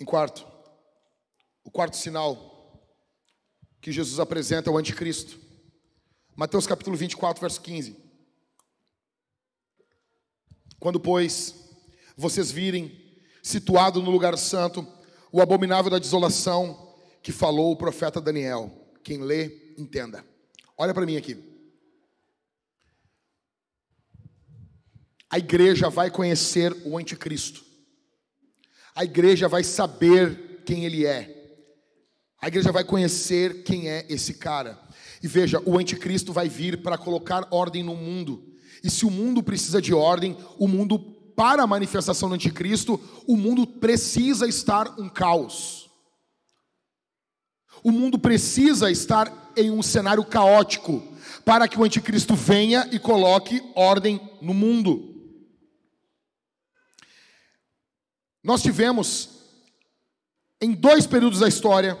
Em 0.00 0.04
quarto, 0.04 0.55
o 1.66 1.70
quarto 1.70 1.96
sinal 1.96 2.80
que 3.80 3.90
Jesus 3.90 4.20
apresenta 4.20 4.70
é 4.70 4.72
o 4.72 4.78
anticristo. 4.78 5.38
Mateus 6.36 6.64
capítulo 6.64 6.96
24, 6.96 7.40
verso 7.40 7.60
15. 7.60 7.96
Quando, 10.78 11.00
pois, 11.00 11.56
vocês 12.16 12.52
virem 12.52 13.20
situado 13.42 14.00
no 14.00 14.12
lugar 14.12 14.38
santo 14.38 14.86
o 15.32 15.42
abominável 15.42 15.90
da 15.90 15.98
desolação 15.98 16.94
que 17.20 17.32
falou 17.32 17.72
o 17.72 17.76
profeta 17.76 18.20
Daniel. 18.20 18.70
Quem 19.02 19.22
lê, 19.22 19.74
entenda. 19.76 20.24
Olha 20.78 20.94
para 20.94 21.04
mim 21.04 21.16
aqui. 21.16 21.36
A 25.28 25.38
igreja 25.38 25.90
vai 25.90 26.12
conhecer 26.12 26.72
o 26.86 26.96
anticristo. 26.96 27.64
A 28.94 29.02
igreja 29.04 29.48
vai 29.48 29.64
saber 29.64 30.62
quem 30.64 30.84
ele 30.84 31.04
é. 31.04 31.35
A 32.40 32.48
igreja 32.48 32.70
vai 32.70 32.84
conhecer 32.84 33.62
quem 33.62 33.88
é 33.88 34.06
esse 34.08 34.34
cara. 34.34 34.78
E 35.22 35.28
veja, 35.28 35.60
o 35.64 35.78
anticristo 35.78 36.32
vai 36.32 36.48
vir 36.48 36.82
para 36.82 36.98
colocar 36.98 37.48
ordem 37.50 37.82
no 37.82 37.94
mundo. 37.94 38.54
E 38.84 38.90
se 38.90 39.06
o 39.06 39.10
mundo 39.10 39.42
precisa 39.42 39.80
de 39.80 39.94
ordem, 39.94 40.36
o 40.58 40.68
mundo, 40.68 40.98
para 41.34 41.62
a 41.62 41.66
manifestação 41.66 42.28
do 42.28 42.34
anticristo, 42.34 43.00
o 43.26 43.36
mundo 43.36 43.66
precisa 43.66 44.46
estar 44.46 44.98
um 44.98 45.08
caos. 45.08 45.90
O 47.82 47.90
mundo 47.90 48.18
precisa 48.18 48.90
estar 48.90 49.52
em 49.56 49.70
um 49.70 49.82
cenário 49.82 50.24
caótico 50.24 51.02
para 51.44 51.66
que 51.68 51.78
o 51.78 51.84
anticristo 51.84 52.34
venha 52.34 52.88
e 52.92 52.98
coloque 52.98 53.62
ordem 53.74 54.20
no 54.42 54.52
mundo. 54.52 55.14
Nós 58.42 58.62
tivemos, 58.62 59.30
em 60.60 60.72
dois 60.72 61.06
períodos 61.06 61.40
da 61.40 61.48
história, 61.48 61.98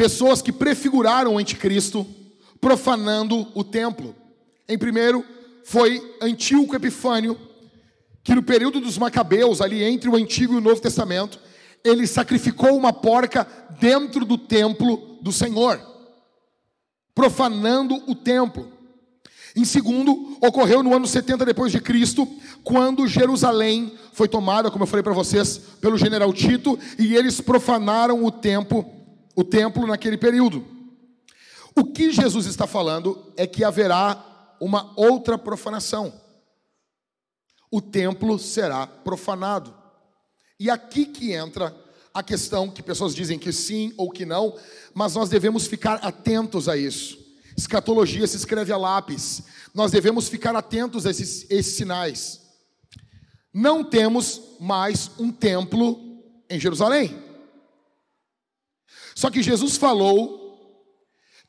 pessoas 0.00 0.40
que 0.40 0.50
prefiguraram 0.50 1.34
o 1.34 1.38
anticristo, 1.38 2.06
profanando 2.58 3.46
o 3.54 3.62
templo. 3.62 4.16
Em 4.66 4.78
primeiro, 4.78 5.22
foi 5.62 6.16
Antíoco 6.22 6.74
Epifânio, 6.74 7.38
que 8.24 8.34
no 8.34 8.42
período 8.42 8.80
dos 8.80 8.96
Macabeus, 8.96 9.60
ali 9.60 9.84
entre 9.84 10.08
o 10.08 10.16
Antigo 10.16 10.54
e 10.54 10.56
o 10.56 10.60
Novo 10.62 10.80
Testamento, 10.80 11.38
ele 11.84 12.06
sacrificou 12.06 12.74
uma 12.78 12.94
porca 12.94 13.46
dentro 13.78 14.24
do 14.24 14.38
templo 14.38 15.18
do 15.20 15.30
Senhor, 15.30 15.78
profanando 17.14 18.02
o 18.06 18.14
templo. 18.14 18.72
Em 19.54 19.66
segundo, 19.66 20.38
ocorreu 20.40 20.82
no 20.82 20.94
ano 20.96 21.06
70 21.06 21.44
depois 21.44 21.70
de 21.72 21.78
Cristo, 21.78 22.26
quando 22.64 23.06
Jerusalém 23.06 23.92
foi 24.14 24.28
tomada, 24.28 24.70
como 24.70 24.84
eu 24.84 24.88
falei 24.88 25.02
para 25.02 25.12
vocês, 25.12 25.58
pelo 25.78 25.98
general 25.98 26.32
Tito, 26.32 26.78
e 26.98 27.14
eles 27.14 27.38
profanaram 27.38 28.24
o 28.24 28.30
templo 28.30 28.99
o 29.34 29.44
templo 29.44 29.86
naquele 29.86 30.16
período. 30.16 30.66
O 31.74 31.84
que 31.84 32.12
Jesus 32.12 32.46
está 32.46 32.66
falando 32.66 33.32
é 33.36 33.46
que 33.46 33.64
haverá 33.64 34.56
uma 34.60 34.92
outra 34.96 35.38
profanação. 35.38 36.12
O 37.70 37.80
templo 37.80 38.38
será 38.38 38.86
profanado. 38.86 39.74
E 40.58 40.68
aqui 40.68 41.06
que 41.06 41.32
entra 41.32 41.74
a 42.12 42.22
questão 42.22 42.68
que 42.68 42.82
pessoas 42.82 43.14
dizem 43.14 43.38
que 43.38 43.52
sim 43.52 43.94
ou 43.96 44.10
que 44.10 44.26
não, 44.26 44.56
mas 44.92 45.14
nós 45.14 45.28
devemos 45.28 45.66
ficar 45.66 45.94
atentos 45.96 46.68
a 46.68 46.76
isso. 46.76 47.18
Escatologia 47.56 48.26
se 48.26 48.36
escreve 48.36 48.72
a 48.72 48.76
lápis. 48.76 49.42
Nós 49.72 49.90
devemos 49.90 50.28
ficar 50.28 50.54
atentos 50.56 51.06
a 51.06 51.10
esses, 51.10 51.46
esses 51.48 51.76
sinais. 51.76 52.40
Não 53.52 53.84
temos 53.84 54.40
mais 54.58 55.10
um 55.18 55.30
templo 55.30 56.22
em 56.48 56.58
Jerusalém. 56.58 57.29
Só 59.20 59.30
que 59.30 59.42
Jesus 59.42 59.76
falou 59.76 60.38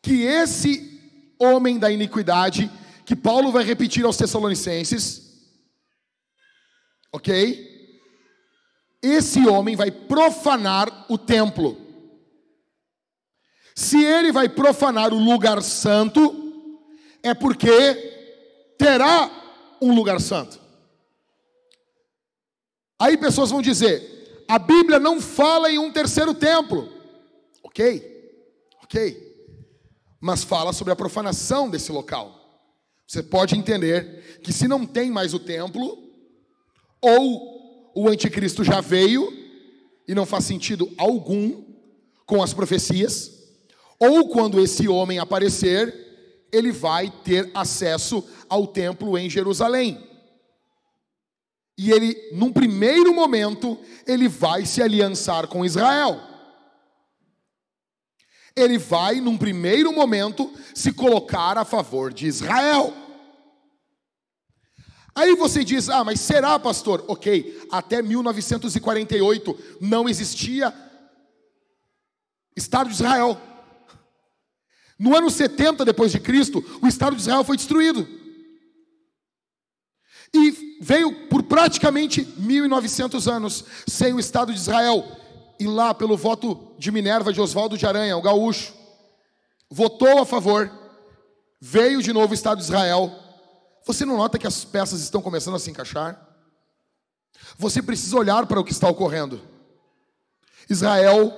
que 0.02 0.24
esse 0.24 1.36
homem 1.40 1.80
da 1.80 1.92
iniquidade, 1.92 2.70
que 3.06 3.16
Paulo 3.16 3.52
vai 3.52 3.64
repetir 3.64 4.04
aos 4.04 4.18
Tessalonicenses, 4.18 5.22
ok? 7.14 7.72
esse 9.02 9.48
homem 9.48 9.76
vai 9.76 9.90
profanar 9.90 11.06
o 11.10 11.18
templo. 11.18 11.78
Se 13.74 14.04
ele 14.04 14.32
vai 14.32 14.48
profanar 14.48 15.12
o 15.14 15.18
lugar 15.18 15.62
santo, 15.64 16.54
é 17.24 17.34
porque 17.34 17.72
terá 18.78 19.32
um 19.82 19.96
lugar 19.96 20.20
santo. 20.22 20.60
Aí 23.00 23.18
pessoas 23.18 23.50
vão 23.50 23.62
dizer: 23.62 24.44
a 24.48 24.60
Bíblia 24.60 25.00
não 25.00 25.20
fala 25.20 25.72
em 25.72 25.80
um 25.80 25.92
terceiro 25.92 26.34
templo. 26.34 27.01
Ok, 27.64 28.34
ok. 28.84 29.32
Mas 30.20 30.44
fala 30.44 30.74
sobre 30.74 30.94
a 30.94 30.96
profanação 30.96 31.70
desse 31.70 31.92
local. 31.92 32.40
Você 33.08 33.22
pode 33.22 33.58
entender 33.58 34.40
que 34.44 34.54
se 34.54 34.68
não 34.68 34.86
tem 34.86 35.12
mais 35.12 35.34
o 35.34 35.40
templo, 35.40 36.10
ou 37.02 37.92
o 37.96 38.08
anticristo 38.08 38.64
já 38.64 38.80
veio 38.80 39.32
e 40.08 40.16
não 40.16 40.26
faz 40.26 40.46
sentido 40.46 40.92
algum 40.98 41.64
com 42.26 42.42
as 42.42 42.54
profecias, 42.54 43.32
ou 44.00 44.30
quando 44.30 44.60
esse 44.60 44.88
homem 44.88 45.20
aparecer, 45.20 45.94
ele 46.52 46.72
vai 46.72 47.10
ter 47.10 47.52
acesso 47.54 48.24
ao 48.48 48.68
templo 48.68 49.18
em 49.18 49.30
Jerusalém. 49.30 50.08
E 51.78 51.92
ele, 51.92 52.16
num 52.34 52.52
primeiro 52.52 53.14
momento, 53.14 53.78
ele 54.06 54.28
vai 54.28 54.66
se 54.66 54.82
aliançar 54.82 55.48
com 55.48 55.66
Israel. 55.66 56.31
Ele 58.56 58.78
vai, 58.78 59.22
num 59.22 59.38
primeiro 59.38 59.94
momento, 59.94 60.52
se 60.74 60.92
colocar 60.92 61.58
a 61.58 61.66
favor 61.66 62.14
de 62.14 62.28
Israel. 62.28 62.94
Aí 65.14 65.36
você 65.36 65.64
diz: 65.64 65.90
ah, 65.90 66.04
mas 66.04 66.20
será, 66.20 66.58
pastor? 66.60 67.04
Ok, 67.08 67.68
até 67.72 68.02
1948 68.02 69.58
não 69.80 70.08
existia 70.08 70.74
Estado 72.56 72.88
de 72.88 72.96
Israel. 72.96 73.40
No 74.98 75.16
ano 75.16 75.30
70 75.30 75.84
depois 75.84 76.12
de 76.12 76.20
Cristo, 76.20 76.64
o 76.82 76.88
Estado 76.88 77.16
de 77.16 77.22
Israel 77.22 77.44
foi 77.44 77.58
destruído. 77.58 78.08
E 80.34 80.78
veio 80.80 81.28
por 81.28 81.44
praticamente 81.44 82.26
1900 82.38 83.28
anos 83.28 83.66
sem 83.88 84.14
o 84.14 84.20
Estado 84.20 84.54
de 84.54 84.60
Israel. 84.60 85.21
E 85.62 85.68
lá, 85.68 85.94
pelo 85.94 86.18
voto 86.18 86.74
de 86.78 86.92
Minerva 86.92 87.32
de 87.32 87.40
Oswaldo 87.40 87.78
de 87.78 87.86
Aranha, 87.86 88.18
o 88.18 88.22
gaúcho, 88.22 88.74
votou 89.70 90.20
a 90.20 90.26
favor, 90.26 90.72
veio 91.60 92.02
de 92.02 92.12
novo 92.12 92.32
o 92.32 92.34
Estado 92.34 92.58
de 92.58 92.64
Israel 92.64 93.12
você 93.86 94.06
não 94.06 94.18
nota 94.18 94.38
que 94.38 94.48
as 94.48 94.64
peças 94.64 95.02
estão 95.02 95.22
começando 95.22 95.56
a 95.56 95.60
se 95.60 95.70
encaixar? 95.70 96.20
Você 97.58 97.82
precisa 97.82 98.16
olhar 98.16 98.46
para 98.46 98.60
o 98.60 98.64
que 98.64 98.72
está 98.72 98.88
ocorrendo. 98.88 99.42
Israel 100.70 101.34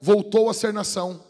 voltou 0.00 0.48
a 0.48 0.54
ser 0.54 0.72
nação. 0.72 1.22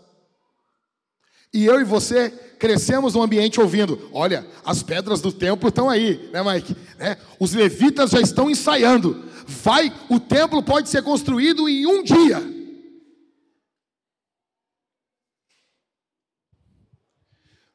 E 1.52 1.66
eu 1.66 1.81
e 1.81 1.85
você 1.85 2.31
crescemos 2.59 3.15
num 3.15 3.23
ambiente 3.23 3.61
ouvindo: 3.61 4.09
olha, 4.12 4.47
as 4.65 4.82
pedras 4.82 5.20
do 5.20 5.32
templo 5.32 5.69
estão 5.69 5.90
aí, 5.90 6.31
né, 6.32 6.43
Mike? 6.43 6.77
É, 6.98 7.16
os 7.39 7.52
levitas 7.52 8.11
já 8.11 8.20
estão 8.20 8.48
ensaiando. 8.48 9.28
Vai, 9.47 9.93
o 10.09 10.19
templo 10.19 10.62
pode 10.62 10.89
ser 10.89 11.03
construído 11.03 11.69
em 11.69 11.87
um 11.87 12.03
dia. 12.03 12.43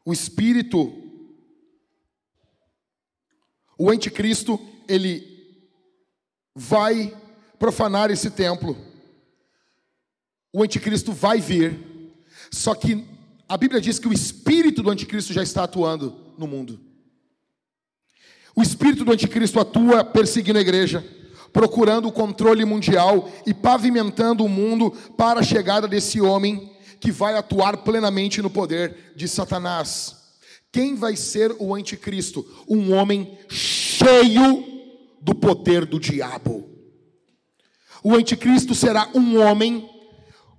O 0.06 0.14
Espírito 0.14 1.10
o 3.80 3.90
anticristo, 3.90 4.60
ele 4.90 5.26
vai 6.54 7.16
profanar 7.58 8.12
esse 8.12 8.30
templo. 8.30 8.78
O 10.52 10.62
anticristo 10.62 11.14
vai 11.14 11.40
vir. 11.40 11.80
Só 12.52 12.76
que 12.76 13.08
a 13.48 13.56
Bíblia 13.56 13.80
diz 13.80 13.98
que 13.98 14.08
o 14.10 14.12
espírito 14.12 14.84
do 14.84 14.90
anticristo 14.90 15.32
já 15.32 15.42
está 15.42 15.64
atuando 15.64 16.34
no 16.38 16.46
mundo. 16.46 16.78
O 18.54 18.62
espírito 18.62 19.06
do 19.06 19.14
anticristo 19.14 19.62
atua 19.62 20.04
perseguindo 20.04 20.60
a 20.60 20.62
igreja, 20.62 21.02
procurando 21.52 22.08
o 22.08 22.12
controle 22.12 22.64
mundial 22.66 23.30
e 23.46 23.54
pavimentando 23.54 24.44
o 24.44 24.50
mundo 24.50 24.92
para 25.18 25.40
a 25.40 25.44
chegada 25.44 25.88
desse 25.88 26.22
homem 26.22 26.72
que 27.00 27.12
vai 27.12 27.36
atuar 27.36 27.78
plenamente 27.78 28.42
no 28.42 28.50
poder 28.50 29.14
de 29.16 29.28
Satanás. 29.28 30.18
Quem 30.72 30.96
vai 30.96 31.16
ser 31.16 31.56
o 31.60 31.74
anticristo? 31.74 32.46
Um 32.68 32.94
homem 32.94 33.38
cheio 33.50 34.64
do 35.22 35.34
poder 35.34 35.86
do 35.86 36.00
diabo. 36.00 36.70
O 38.04 38.14
anticristo 38.14 38.76
será 38.76 39.10
um 39.14 39.40
homem 39.42 39.90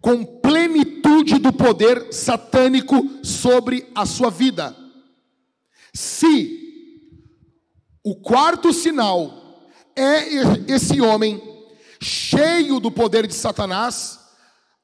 com 0.01 0.25
plenitude 0.25 1.39
do 1.39 1.53
poder 1.53 2.13
satânico 2.13 3.09
sobre 3.23 3.87
a 3.95 4.05
sua 4.05 4.31
vida. 4.31 4.77
Se 5.95 6.59
o 8.03 8.17
quarto 8.17 8.73
sinal 8.73 9.40
é 9.97 10.73
esse 10.73 11.01
homem 11.01 11.41
cheio 12.01 12.81
do 12.81 12.91
poder 12.91 13.27
de 13.27 13.35
Satanás, 13.35 14.19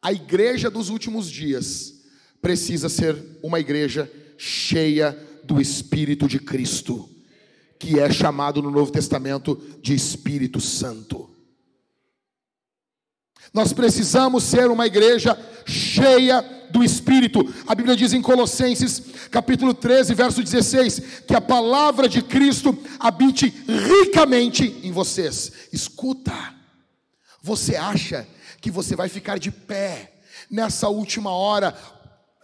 a 0.03 0.13
igreja 0.13 0.71
dos 0.71 0.89
últimos 0.89 1.31
dias 1.31 1.95
precisa 2.41 2.89
ser 2.89 3.17
uma 3.43 3.59
igreja 3.59 4.11
cheia 4.39 5.19
do 5.43 5.61
Espírito 5.61 6.29
de 6.29 6.39
Cristo, 6.39 7.09
que 7.79 7.99
é 7.99 8.11
chamado 8.11 8.61
no 8.61 8.71
Novo 8.71 8.93
Testamento 8.93 9.61
de 9.81 9.95
Espírito 9.95 10.61
Santo. 10.61 11.36
Nós 13.57 13.73
precisamos 13.73 14.45
ser 14.45 14.71
uma 14.71 14.87
igreja 14.87 15.35
cheia 15.65 16.45
do 16.71 16.85
Espírito. 16.85 17.41
A 17.67 17.75
Bíblia 17.75 17.97
diz 17.97 18.13
em 18.13 18.21
Colossenses, 18.21 19.03
capítulo 19.31 19.73
13, 19.73 20.13
verso 20.13 20.43
16, 20.43 21.23
que 21.27 21.35
a 21.35 21.41
palavra 21.41 22.07
de 22.07 22.21
Cristo 22.21 22.79
habite 23.01 23.49
ricamente 23.67 24.79
em 24.83 24.93
vocês. 24.93 25.51
Escuta, 25.73 26.35
você 27.43 27.77
acha 27.77 28.29
que 28.61 28.71
você 28.71 28.95
vai 28.95 29.09
ficar 29.09 29.39
de 29.39 29.51
pé 29.51 30.13
nessa 30.51 30.91
última 30.91 31.31
hora, 31.31 31.75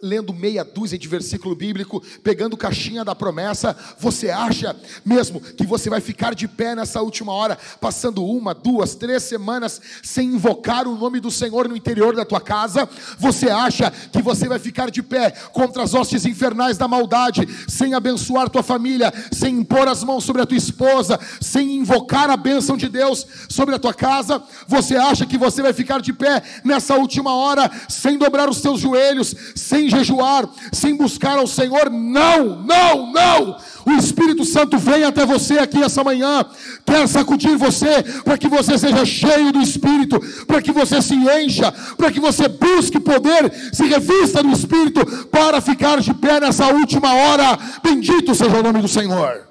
lendo 0.03 0.33
meia 0.33 0.65
dúzia 0.65 0.99
de 0.99 1.07
versículo 1.07 1.55
bíblico, 1.55 2.03
pegando 2.21 2.57
caixinha 2.57 3.05
da 3.05 3.15
promessa, 3.15 3.73
você 3.97 4.29
acha 4.29 4.75
mesmo 5.05 5.39
que 5.39 5.65
você 5.65 5.89
vai 5.89 6.01
ficar 6.01 6.35
de 6.35 6.45
pé 6.45 6.75
nessa 6.75 7.01
última 7.01 7.31
hora, 7.31 7.57
passando 7.79 8.25
uma, 8.25 8.53
duas, 8.53 8.95
três 8.95 9.23
semanas 9.23 9.81
sem 10.03 10.33
invocar 10.33 10.89
o 10.89 10.97
nome 10.97 11.21
do 11.21 11.31
Senhor 11.31 11.69
no 11.69 11.77
interior 11.77 12.13
da 12.17 12.25
tua 12.25 12.41
casa? 12.41 12.87
Você 13.17 13.49
acha 13.49 13.89
que 14.11 14.21
você 14.21 14.49
vai 14.49 14.59
ficar 14.59 14.91
de 14.91 15.01
pé 15.01 15.31
contra 15.53 15.83
as 15.83 15.93
hostes 15.93 16.25
infernais 16.25 16.77
da 16.77 16.85
maldade, 16.85 17.47
sem 17.69 17.93
abençoar 17.93 18.49
tua 18.49 18.61
família, 18.61 19.13
sem 19.31 19.55
impor 19.59 19.87
as 19.87 20.03
mãos 20.03 20.25
sobre 20.25 20.41
a 20.41 20.45
tua 20.45 20.57
esposa, 20.57 21.17
sem 21.39 21.77
invocar 21.77 22.29
a 22.29 22.35
bênção 22.35 22.75
de 22.75 22.89
Deus 22.89 23.25
sobre 23.47 23.73
a 23.73 23.79
tua 23.79 23.93
casa? 23.93 24.43
Você 24.67 24.97
acha 24.97 25.25
que 25.25 25.37
você 25.37 25.61
vai 25.61 25.71
ficar 25.71 26.01
de 26.01 26.11
pé 26.11 26.43
nessa 26.65 26.95
última 26.97 27.33
hora, 27.33 27.71
sem 27.87 28.17
dobrar 28.17 28.49
os 28.49 28.59
teus 28.59 28.81
joelhos, 28.81 29.33
sem 29.55 29.92
jejuar, 29.97 30.49
sem 30.71 30.95
buscar 30.95 31.37
ao 31.37 31.47
Senhor. 31.47 31.89
Não, 31.89 32.61
não, 32.63 33.11
não. 33.11 33.57
O 33.85 33.91
Espírito 33.91 34.45
Santo 34.45 34.77
vem 34.77 35.03
até 35.03 35.25
você 35.25 35.59
aqui 35.59 35.81
essa 35.83 36.03
manhã, 36.03 36.45
quer 36.85 37.07
sacudir 37.07 37.57
você, 37.57 38.01
para 38.23 38.37
que 38.37 38.47
você 38.47 38.77
seja 38.77 39.05
cheio 39.05 39.51
do 39.51 39.61
Espírito, 39.61 40.19
para 40.45 40.61
que 40.61 40.71
você 40.71 41.01
se 41.01 41.15
encha, 41.15 41.71
para 41.97 42.11
que 42.11 42.19
você 42.19 42.47
busque 42.47 42.99
poder, 42.99 43.51
se 43.73 43.85
revista 43.85 44.41
do 44.41 44.51
Espírito, 44.51 45.27
para 45.27 45.59
ficar 45.59 45.99
de 45.99 46.13
pé 46.13 46.39
nessa 46.39 46.67
última 46.67 47.13
hora. 47.13 47.57
Bendito 47.83 48.33
seja 48.33 48.57
o 48.57 48.63
nome 48.63 48.81
do 48.81 48.87
Senhor. 48.87 49.47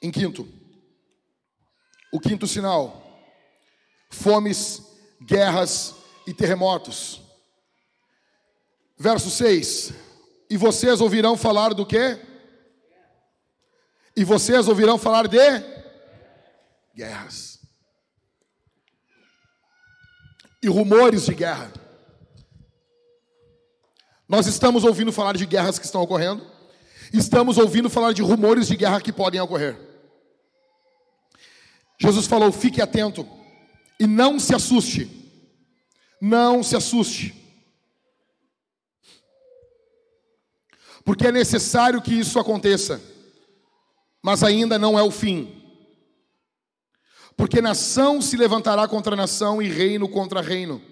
Em 0.00 0.10
quinto, 0.10 0.48
o 2.12 2.18
quinto 2.18 2.46
sinal 2.46 3.01
fomes, 4.12 4.82
guerras 5.20 5.94
e 6.26 6.32
terremotos. 6.32 7.20
Verso 8.96 9.30
6: 9.30 9.92
E 10.48 10.56
vocês 10.56 11.00
ouvirão 11.00 11.36
falar 11.36 11.74
do 11.74 11.84
quê? 11.84 12.20
E 14.14 14.24
vocês 14.24 14.68
ouvirão 14.68 14.98
falar 14.98 15.26
de 15.26 15.38
guerras. 16.94 17.58
E 20.62 20.68
rumores 20.68 21.24
de 21.24 21.34
guerra. 21.34 21.72
Nós 24.28 24.46
estamos 24.46 24.84
ouvindo 24.84 25.12
falar 25.12 25.36
de 25.36 25.46
guerras 25.46 25.78
que 25.78 25.86
estão 25.86 26.02
ocorrendo. 26.02 26.46
Estamos 27.12 27.58
ouvindo 27.58 27.90
falar 27.90 28.12
de 28.12 28.22
rumores 28.22 28.68
de 28.68 28.76
guerra 28.76 29.00
que 29.00 29.12
podem 29.12 29.40
ocorrer. 29.40 29.78
Jesus 31.98 32.26
falou: 32.26 32.52
fique 32.52 32.80
atento 32.80 33.26
e 34.02 34.06
não 34.08 34.40
se 34.40 34.52
assuste. 34.52 35.08
Não 36.20 36.60
se 36.60 36.74
assuste. 36.74 37.32
Porque 41.04 41.28
é 41.28 41.32
necessário 41.32 42.02
que 42.02 42.12
isso 42.12 42.36
aconteça, 42.40 43.00
mas 44.20 44.42
ainda 44.42 44.76
não 44.76 44.98
é 44.98 45.02
o 45.04 45.10
fim. 45.12 45.62
Porque 47.36 47.62
nação 47.62 48.20
se 48.20 48.36
levantará 48.36 48.88
contra 48.88 49.14
nação 49.14 49.62
e 49.62 49.68
reino 49.68 50.08
contra 50.08 50.40
reino. 50.40 50.82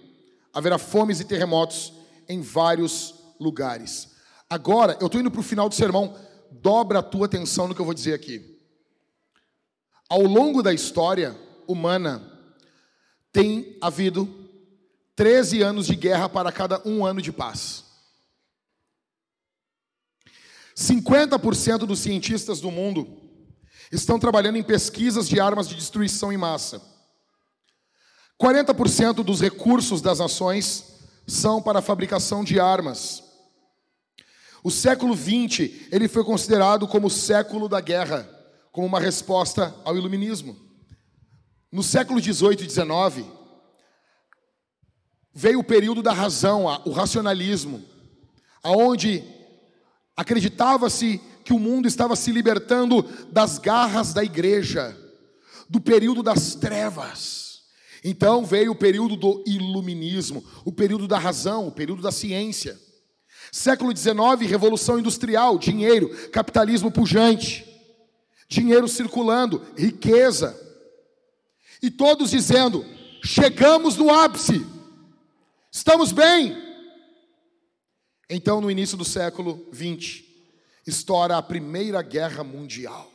Haverá 0.54 0.78
fomes 0.78 1.18
e 1.18 1.24
terremotos 1.24 1.92
em 2.28 2.40
vários 2.40 3.12
lugares. 3.40 4.10
Agora, 4.48 4.96
eu 5.00 5.06
estou 5.06 5.20
indo 5.20 5.32
para 5.32 5.40
o 5.40 5.44
final 5.44 5.68
do 5.68 5.74
sermão, 5.74 6.16
dobra 6.52 7.00
a 7.00 7.02
tua 7.02 7.26
atenção 7.26 7.66
no 7.66 7.74
que 7.74 7.80
eu 7.80 7.84
vou 7.84 7.94
dizer 7.94 8.14
aqui. 8.14 8.56
Ao 10.08 10.22
longo 10.22 10.62
da 10.62 10.72
história 10.72 11.36
humana, 11.66 12.29
tem 13.32 13.76
havido 13.80 14.28
13 15.16 15.62
anos 15.62 15.86
de 15.86 15.94
guerra 15.94 16.28
para 16.28 16.50
cada 16.50 16.80
um 16.86 17.04
ano 17.04 17.20
de 17.20 17.32
paz. 17.32 17.84
50% 20.76 21.78
dos 21.80 21.98
cientistas 21.98 22.60
do 22.60 22.70
mundo 22.70 23.06
estão 23.92 24.18
trabalhando 24.18 24.56
em 24.56 24.62
pesquisas 24.62 25.28
de 25.28 25.38
armas 25.38 25.68
de 25.68 25.74
destruição 25.74 26.32
em 26.32 26.36
massa. 26.36 26.80
40% 28.40 29.22
dos 29.22 29.40
recursos 29.40 30.00
das 30.00 30.18
nações 30.20 30.86
são 31.26 31.60
para 31.60 31.80
a 31.80 31.82
fabricação 31.82 32.42
de 32.42 32.58
armas. 32.58 33.22
O 34.62 34.70
século 34.70 35.14
XX, 35.14 35.88
ele 35.92 36.08
foi 36.08 36.24
considerado 36.24 36.88
como 36.88 37.08
o 37.08 37.10
século 37.10 37.68
da 37.68 37.80
guerra, 37.80 38.28
como 38.72 38.86
uma 38.86 39.00
resposta 39.00 39.74
ao 39.84 39.96
iluminismo. 39.96 40.69
No 41.72 41.82
século 41.82 42.20
XVIII 42.20 42.66
e 42.66 42.70
XIX, 42.70 43.26
veio 45.32 45.60
o 45.60 45.64
período 45.64 46.02
da 46.02 46.12
razão, 46.12 46.64
o 46.84 46.90
racionalismo, 46.90 47.84
aonde 48.62 49.22
acreditava-se 50.16 51.20
que 51.44 51.52
o 51.52 51.58
mundo 51.58 51.86
estava 51.86 52.16
se 52.16 52.32
libertando 52.32 53.02
das 53.30 53.58
garras 53.58 54.12
da 54.12 54.24
igreja, 54.24 54.96
do 55.68 55.80
período 55.80 56.22
das 56.22 56.54
trevas. 56.56 57.62
Então 58.02 58.44
veio 58.44 58.72
o 58.72 58.76
período 58.76 59.14
do 59.14 59.44
iluminismo, 59.46 60.44
o 60.64 60.72
período 60.72 61.06
da 61.06 61.18
razão, 61.18 61.68
o 61.68 61.72
período 61.72 62.02
da 62.02 62.10
ciência. 62.10 62.78
Século 63.52 63.96
XIX, 63.96 64.48
revolução 64.48 64.98
industrial, 64.98 65.58
dinheiro, 65.58 66.08
capitalismo 66.30 66.90
pujante, 66.90 67.64
dinheiro 68.48 68.88
circulando, 68.88 69.62
riqueza. 69.76 70.69
E 71.82 71.90
todos 71.90 72.30
dizendo: 72.30 72.84
chegamos 73.24 73.96
no 73.96 74.10
ápice, 74.10 74.66
estamos 75.70 76.12
bem. 76.12 76.56
Então, 78.28 78.60
no 78.60 78.70
início 78.70 78.96
do 78.96 79.04
século 79.04 79.68
XX, 79.74 80.22
estoura 80.86 81.36
a 81.36 81.42
Primeira 81.42 82.00
Guerra 82.00 82.44
Mundial. 82.44 83.10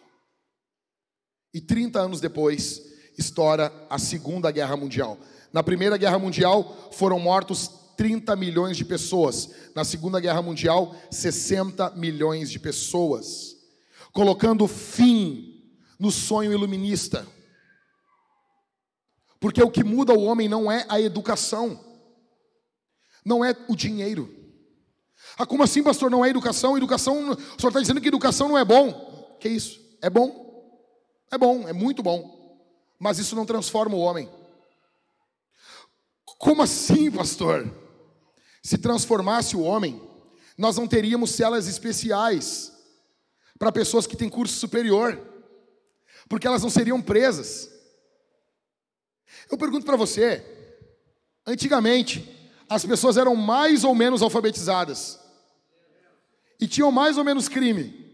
E 1.53 1.61
30 1.61 2.01
anos 2.01 2.19
depois, 2.19 2.81
estoura 3.17 3.71
a 3.89 3.97
Segunda 3.97 4.51
Guerra 4.51 4.75
Mundial. 4.75 5.17
Na 5.53 5.63
Primeira 5.63 5.95
Guerra 5.95 6.19
Mundial 6.19 6.89
foram 6.91 7.17
mortos 7.17 7.71
30 7.95 8.35
milhões 8.35 8.75
de 8.75 8.83
pessoas. 8.83 9.49
Na 9.73 9.85
Segunda 9.85 10.19
Guerra 10.19 10.41
Mundial, 10.41 10.93
60 11.09 11.91
milhões 11.91 12.51
de 12.51 12.59
pessoas. 12.59 13.55
Colocando 14.11 14.67
fim 14.67 15.63
no 15.97 16.11
sonho 16.11 16.51
iluminista. 16.51 17.25
Porque 19.45 19.61
o 19.61 19.69
que 19.69 19.83
muda 19.83 20.11
o 20.11 20.23
homem 20.23 20.49
não 20.49 20.71
é 20.71 20.87
a 20.89 20.99
educação, 20.99 21.79
não 23.23 23.45
é 23.45 23.55
o 23.69 23.75
dinheiro. 23.75 24.27
Ah, 25.37 25.45
como 25.45 25.61
assim, 25.61 25.83
pastor? 25.83 26.09
Não 26.09 26.25
é 26.25 26.29
educação? 26.29 26.75
Educação, 26.75 27.29
o 27.29 27.35
senhor 27.35 27.67
está 27.67 27.79
dizendo 27.79 28.01
que 28.01 28.07
educação 28.07 28.47
não 28.47 28.57
é 28.57 28.65
bom? 28.65 29.37
Que 29.39 29.47
isso? 29.47 29.79
É 30.01 30.09
bom. 30.09 30.83
É 31.31 31.37
bom, 31.37 31.69
é 31.69 31.73
muito 31.73 32.01
bom. 32.01 32.57
Mas 32.97 33.19
isso 33.19 33.35
não 33.35 33.45
transforma 33.45 33.95
o 33.95 33.99
homem. 33.99 34.27
Como 36.39 36.63
assim, 36.63 37.11
pastor? 37.11 37.71
Se 38.63 38.79
transformasse 38.79 39.55
o 39.55 39.61
homem, 39.61 40.01
nós 40.57 40.75
não 40.75 40.87
teríamos 40.87 41.29
celas 41.29 41.67
especiais 41.67 42.73
para 43.59 43.71
pessoas 43.71 44.07
que 44.07 44.17
têm 44.17 44.27
curso 44.27 44.55
superior, 44.55 45.21
porque 46.27 46.47
elas 46.47 46.63
não 46.63 46.69
seriam 46.71 46.99
presas. 46.99 47.74
Eu 49.49 49.57
pergunto 49.57 49.85
para 49.85 49.95
você: 49.95 50.43
antigamente, 51.45 52.29
as 52.69 52.85
pessoas 52.85 53.17
eram 53.17 53.35
mais 53.35 53.83
ou 53.83 53.93
menos 53.93 54.21
alfabetizadas 54.21 55.19
e 56.59 56.67
tinham 56.67 56.91
mais 56.91 57.17
ou 57.17 57.23
menos 57.23 57.47
crime. 57.47 58.05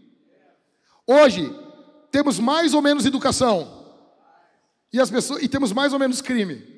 Hoje, 1.06 1.54
temos 2.10 2.38
mais 2.38 2.74
ou 2.74 2.82
menos 2.82 3.06
educação 3.06 3.82
e, 4.92 5.00
as 5.00 5.10
pessoas, 5.10 5.42
e 5.42 5.48
temos 5.48 5.72
mais 5.72 5.92
ou 5.92 5.98
menos 5.98 6.20
crime. 6.20 6.72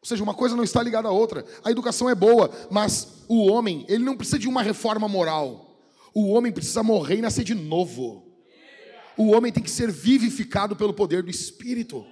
Ou 0.00 0.08
seja, 0.08 0.22
uma 0.22 0.34
coisa 0.34 0.56
não 0.56 0.64
está 0.64 0.82
ligada 0.82 1.08
à 1.08 1.10
outra. 1.10 1.44
A 1.62 1.70
educação 1.70 2.08
é 2.08 2.14
boa, 2.14 2.50
mas 2.70 3.24
o 3.28 3.46
homem, 3.46 3.84
ele 3.88 4.04
não 4.04 4.16
precisa 4.16 4.38
de 4.38 4.48
uma 4.48 4.62
reforma 4.62 5.06
moral. 5.08 5.78
O 6.14 6.30
homem 6.30 6.50
precisa 6.50 6.82
morrer 6.82 7.16
e 7.18 7.22
nascer 7.22 7.44
de 7.44 7.54
novo. 7.54 8.26
O 9.16 9.32
homem 9.32 9.52
tem 9.52 9.62
que 9.62 9.70
ser 9.70 9.90
vivificado 9.90 10.74
pelo 10.74 10.94
poder 10.94 11.22
do 11.22 11.30
Espírito. 11.30 12.06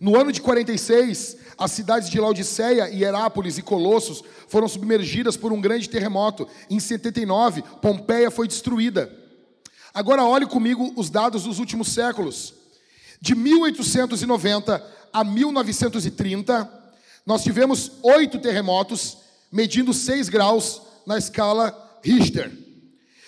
No 0.00 0.16
ano 0.16 0.30
de 0.30 0.40
46, 0.40 1.36
as 1.56 1.72
cidades 1.72 2.08
de 2.08 2.20
Laodiceia, 2.20 2.88
Hierápolis 2.88 3.58
e 3.58 3.62
Colossos 3.62 4.22
foram 4.46 4.68
submergidas 4.68 5.36
por 5.36 5.52
um 5.52 5.60
grande 5.60 5.88
terremoto. 5.88 6.46
Em 6.70 6.78
79, 6.78 7.62
Pompeia 7.82 8.30
foi 8.30 8.46
destruída. 8.46 9.12
Agora 9.92 10.22
olhe 10.24 10.46
comigo 10.46 10.92
os 10.96 11.10
dados 11.10 11.42
dos 11.42 11.58
últimos 11.58 11.88
séculos. 11.88 12.54
De 13.20 13.34
1890 13.34 14.84
a 15.12 15.24
1930, 15.24 16.70
nós 17.26 17.42
tivemos 17.42 17.90
oito 18.02 18.38
terremotos, 18.38 19.18
medindo 19.50 19.92
6 19.92 20.28
graus 20.28 20.80
na 21.04 21.18
escala 21.18 21.98
Richter. 22.04 22.52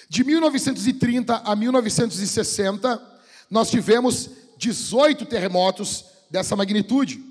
De 0.08 0.22
1930 0.22 1.34
a 1.36 1.56
1960, 1.56 3.02
nós 3.50 3.70
tivemos 3.70 4.30
18 4.56 5.26
terremotos 5.26 6.04
dessa 6.30 6.54
magnitude. 6.54 7.22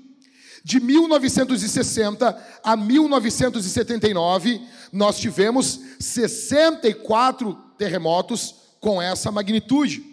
De 0.62 0.78
1960 0.78 2.60
a 2.62 2.76
1979, 2.76 4.60
nós 4.92 5.18
tivemos 5.18 5.80
64 5.98 7.54
terremotos 7.78 8.54
com 8.78 9.00
essa 9.00 9.32
magnitude. 9.32 10.04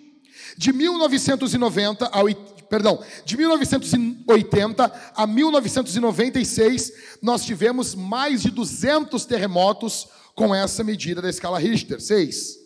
De 0.57 0.72
1990 0.72 2.05
a 2.05 2.23
perdão, 2.69 3.01
de 3.23 3.38
1980 3.38 5.11
a 5.15 5.27
1996, 5.27 6.91
nós 7.22 7.45
tivemos 7.45 7.95
mais 7.95 8.41
de 8.41 8.51
200 8.51 9.26
terremotos 9.26 10.07
com 10.35 10.53
essa 10.53 10.84
medida 10.84 11.22
da 11.22 11.30
escala 11.30 11.59
Richter, 11.59 12.01
6. 12.01 12.57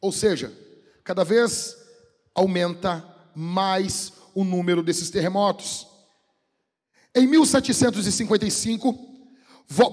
Ou 0.00 0.10
seja, 0.10 0.52
cada 1.04 1.24
vez 1.24 1.76
aumenta 2.34 3.04
mais 3.34 4.12
o 4.34 4.44
número 4.44 4.82
desses 4.82 5.10
terremotos. 5.10 5.86
Em 7.14 7.26
1755, 7.26 9.10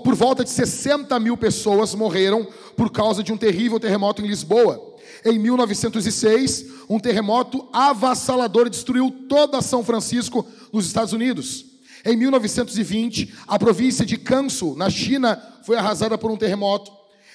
por 0.03 0.15
volta 0.15 0.43
de 0.43 0.49
60 0.49 1.19
mil 1.19 1.37
pessoas 1.37 1.93
morreram 1.93 2.47
por 2.75 2.91
causa 2.91 3.23
de 3.23 3.31
um 3.31 3.37
terrível 3.37 3.79
terremoto 3.79 4.21
em 4.21 4.27
Lisboa. 4.27 4.95
Em 5.25 5.37
1906, 5.39 6.65
um 6.89 6.99
terremoto 6.99 7.67
avassalador 7.73 8.69
destruiu 8.69 9.11
toda 9.27 9.61
São 9.61 9.83
Francisco, 9.83 10.45
nos 10.71 10.85
Estados 10.85 11.13
Unidos. 11.13 11.65
Em 12.05 12.15
1920, 12.15 13.33
a 13.47 13.59
província 13.59 14.05
de 14.05 14.17
Kansu, 14.17 14.75
na 14.75 14.89
China, 14.89 15.41
foi 15.63 15.77
arrasada 15.77 16.17
por 16.17 16.31
um 16.31 16.37
terremoto. 16.37 16.91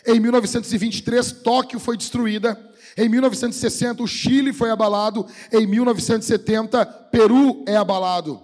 Em 0.07 0.19
1923, 0.19 1.33
Tóquio 1.45 1.79
foi 1.79 1.97
destruída. 1.97 2.59
Em 2.97 3.09
1960, 3.09 4.03
o 4.03 4.07
Chile 4.07 4.53
foi 4.53 4.71
abalado. 4.71 5.27
Em 5.53 5.67
1970, 5.67 6.85
Peru 7.11 7.65
é 7.67 7.77
abalado. 7.77 8.43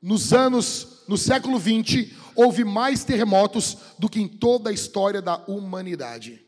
Nos 0.00 0.32
anos, 0.32 1.02
no 1.06 1.16
século 1.16 1.58
20, 1.58 2.16
houve 2.34 2.64
mais 2.64 3.04
terremotos 3.04 3.76
do 3.98 4.08
que 4.08 4.20
em 4.20 4.28
toda 4.28 4.70
a 4.70 4.72
história 4.72 5.20
da 5.20 5.36
humanidade. 5.46 6.44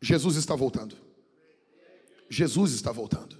Jesus 0.00 0.36
está 0.36 0.56
voltando. 0.56 0.96
Jesus 2.28 2.72
está 2.72 2.90
voltando. 2.90 3.36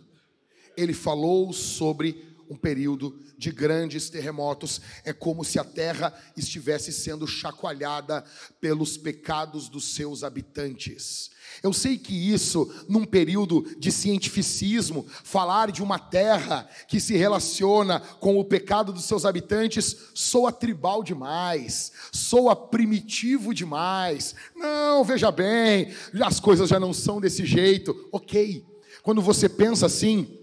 Ele 0.76 0.94
falou 0.94 1.52
sobre 1.52 2.31
um 2.52 2.56
período 2.56 3.18
de 3.38 3.50
grandes 3.50 4.10
terremotos. 4.10 4.80
É 5.04 5.12
como 5.12 5.42
se 5.42 5.58
a 5.58 5.64
terra 5.64 6.12
estivesse 6.36 6.92
sendo 6.92 7.26
chacoalhada 7.26 8.22
pelos 8.60 8.98
pecados 8.98 9.70
dos 9.70 9.94
seus 9.94 10.22
habitantes. 10.22 11.30
Eu 11.62 11.72
sei 11.72 11.96
que 11.96 12.14
isso, 12.14 12.70
num 12.88 13.06
período 13.06 13.74
de 13.78 13.90
cientificismo, 13.90 15.06
falar 15.24 15.72
de 15.72 15.82
uma 15.82 15.98
terra 15.98 16.68
que 16.86 17.00
se 17.00 17.16
relaciona 17.16 18.00
com 18.00 18.38
o 18.38 18.44
pecado 18.44 18.92
dos 18.92 19.04
seus 19.04 19.24
habitantes, 19.24 19.96
soa 20.14 20.52
tribal 20.52 21.02
demais, 21.02 21.90
soa 22.12 22.54
primitivo 22.54 23.54
demais. 23.54 24.34
Não, 24.54 25.02
veja 25.04 25.30
bem, 25.30 25.92
as 26.22 26.38
coisas 26.38 26.68
já 26.68 26.78
não 26.78 26.92
são 26.92 27.18
desse 27.18 27.46
jeito. 27.46 28.08
Ok, 28.12 28.64
quando 29.02 29.22
você 29.22 29.48
pensa 29.48 29.86
assim, 29.86 30.41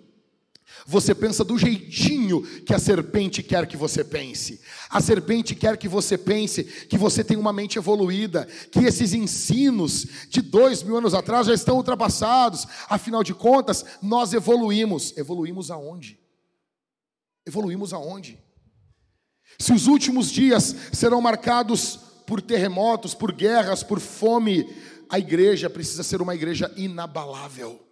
você 0.89 1.13
pensa 1.13 1.43
do 1.43 1.55
jeitinho 1.55 2.41
que 2.63 2.73
a 2.73 2.79
serpente 2.79 3.43
quer 3.43 3.67
que 3.67 3.77
você 3.77 4.03
pense. 4.03 4.59
A 4.89 4.99
serpente 4.99 5.53
quer 5.53 5.77
que 5.77 5.87
você 5.87 6.17
pense 6.17 6.63
que 6.63 6.97
você 6.97 7.23
tem 7.23 7.37
uma 7.37 7.53
mente 7.53 7.77
evoluída, 7.77 8.47
que 8.71 8.79
esses 8.79 9.13
ensinos 9.13 10.07
de 10.29 10.41
dois 10.41 10.81
mil 10.81 10.97
anos 10.97 11.13
atrás 11.13 11.45
já 11.45 11.53
estão 11.53 11.77
ultrapassados. 11.77 12.65
Afinal 12.89 13.23
de 13.23 13.35
contas, 13.35 13.85
nós 14.01 14.33
evoluímos. 14.33 15.15
Evoluímos 15.15 15.69
aonde? 15.69 16.19
Evoluímos 17.45 17.93
aonde? 17.93 18.39
Se 19.59 19.71
os 19.71 19.85
últimos 19.85 20.31
dias 20.31 20.75
serão 20.91 21.21
marcados 21.21 21.99
por 22.25 22.41
terremotos, 22.41 23.13
por 23.13 23.31
guerras, 23.31 23.83
por 23.83 23.99
fome, 23.99 24.67
a 25.07 25.19
igreja 25.19 25.69
precisa 25.69 26.01
ser 26.01 26.19
uma 26.19 26.33
igreja 26.33 26.73
inabalável. 26.75 27.88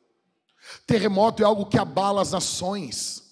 Terremoto 0.86 1.42
é 1.42 1.46
algo 1.46 1.66
que 1.66 1.78
abala 1.78 2.22
as 2.22 2.32
nações. 2.32 3.28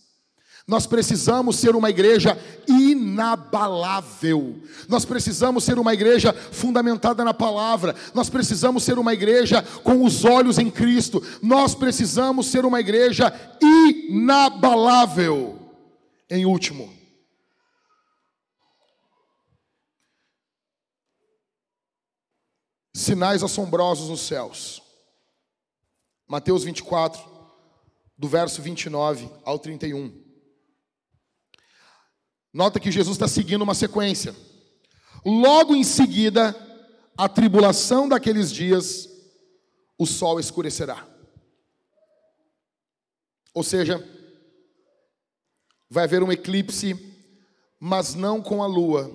Nós 0.68 0.88
precisamos 0.88 1.58
ser 1.58 1.76
uma 1.76 1.92
igreja 1.92 2.36
inabalável. 2.68 4.60
Nós 4.90 5.06
precisamos 5.06 5.64
ser 5.64 5.78
uma 5.78 5.94
igreja 5.94 6.34
fundamentada 6.34 7.24
na 7.24 7.36
palavra. 7.36 7.96
Nós 8.16 8.32
precisamos 8.32 8.84
ser 8.84 8.98
uma 8.98 9.14
igreja 9.14 9.62
com 9.84 10.04
os 10.04 10.26
olhos 10.26 10.58
em 10.58 10.72
Cristo. 10.72 11.22
Nós 11.42 11.76
precisamos 11.76 12.48
ser 12.48 12.66
uma 12.66 12.80
igreja 12.80 13.32
inabalável. 14.10 15.60
Em 16.28 16.48
último, 16.48 16.92
sinais 22.92 23.44
assombrosos 23.44 24.10
nos 24.10 24.22
céus. 24.22 24.85
Mateus 26.28 26.64
24, 26.64 27.22
do 28.18 28.28
verso 28.28 28.62
29 28.62 29.30
ao 29.44 29.60
31. 29.60 30.24
Nota 32.52 32.80
que 32.80 32.92
Jesus 32.92 33.16
está 33.16 33.28
seguindo 33.28 33.62
uma 33.62 33.76
sequência. 33.76 34.36
Logo 35.24 35.76
em 35.76 35.84
seguida, 35.84 36.56
a 37.16 37.30
tribulação 37.30 38.10
daqueles 38.10 38.52
dias, 38.52 39.08
o 40.00 40.06
sol 40.06 40.40
escurecerá. 40.40 41.08
Ou 43.54 43.64
seja, 43.64 44.04
vai 45.90 46.06
haver 46.06 46.24
um 46.24 46.32
eclipse, 46.32 46.96
mas 47.80 48.16
não 48.16 48.42
com 48.42 48.64
a 48.64 48.68
lua, 48.68 49.12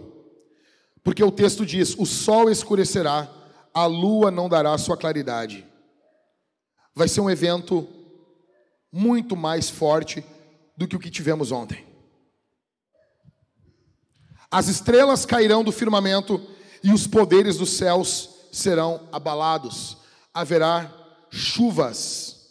porque 1.02 1.24
o 1.24 1.32
texto 1.32 1.66
diz: 1.66 1.96
o 1.98 2.06
sol 2.06 2.48
escurecerá, 2.48 3.28
a 3.74 3.86
lua 3.86 4.30
não 4.30 4.48
dará 4.48 4.78
sua 4.78 4.96
claridade 4.96 5.69
vai 7.00 7.08
ser 7.08 7.22
um 7.22 7.30
evento 7.30 7.88
muito 8.92 9.34
mais 9.34 9.70
forte 9.70 10.22
do 10.76 10.86
que 10.86 10.94
o 10.94 10.98
que 10.98 11.10
tivemos 11.10 11.50
ontem. 11.50 11.82
As 14.50 14.68
estrelas 14.68 15.24
cairão 15.24 15.64
do 15.64 15.72
firmamento 15.72 16.46
e 16.84 16.92
os 16.92 17.06
poderes 17.06 17.56
dos 17.56 17.70
céus 17.70 18.28
serão 18.52 19.08
abalados. 19.10 19.96
Haverá 20.34 20.94
chuvas 21.30 22.50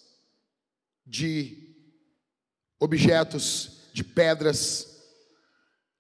de 1.06 1.76
objetos, 2.80 3.92
de 3.94 4.04
pedras, 4.04 4.98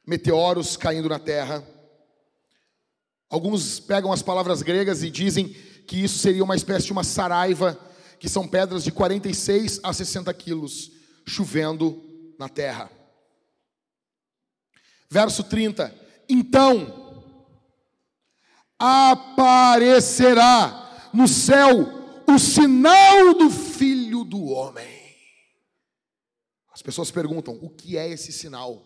meteoros 0.08 0.76
caindo 0.76 1.08
na 1.08 1.20
terra. 1.20 1.64
Alguns 3.30 3.80
pegam 3.80 4.12
as 4.12 4.24
palavras 4.24 4.64
gregas 4.64 5.04
e 5.04 5.12
dizem 5.12 5.50
que 5.86 6.04
isso 6.04 6.18
seria 6.18 6.44
uma 6.44 6.56
espécie 6.56 6.88
de 6.88 6.92
uma 6.92 7.04
saraiva 7.04 7.89
que 8.20 8.28
são 8.28 8.48
pedras 8.48 8.84
de 8.84 8.92
46 8.92 9.80
a 9.82 9.94
60 9.94 10.34
quilos, 10.34 10.92
chovendo 11.26 12.04
na 12.38 12.50
terra. 12.50 12.92
Verso 15.10 15.44
30: 15.44 15.96
Então 16.28 17.24
aparecerá 18.78 20.30
no 21.14 21.28
céu 21.28 22.24
o 22.28 22.38
sinal 22.38 23.34
do 23.34 23.50
Filho 23.50 24.24
do 24.24 24.46
Homem. 24.46 25.00
As 26.72 26.82
pessoas 26.82 27.10
perguntam: 27.10 27.58
o 27.62 27.70
que 27.70 27.98
é 27.98 28.10
esse 28.10 28.32
sinal? 28.32 28.86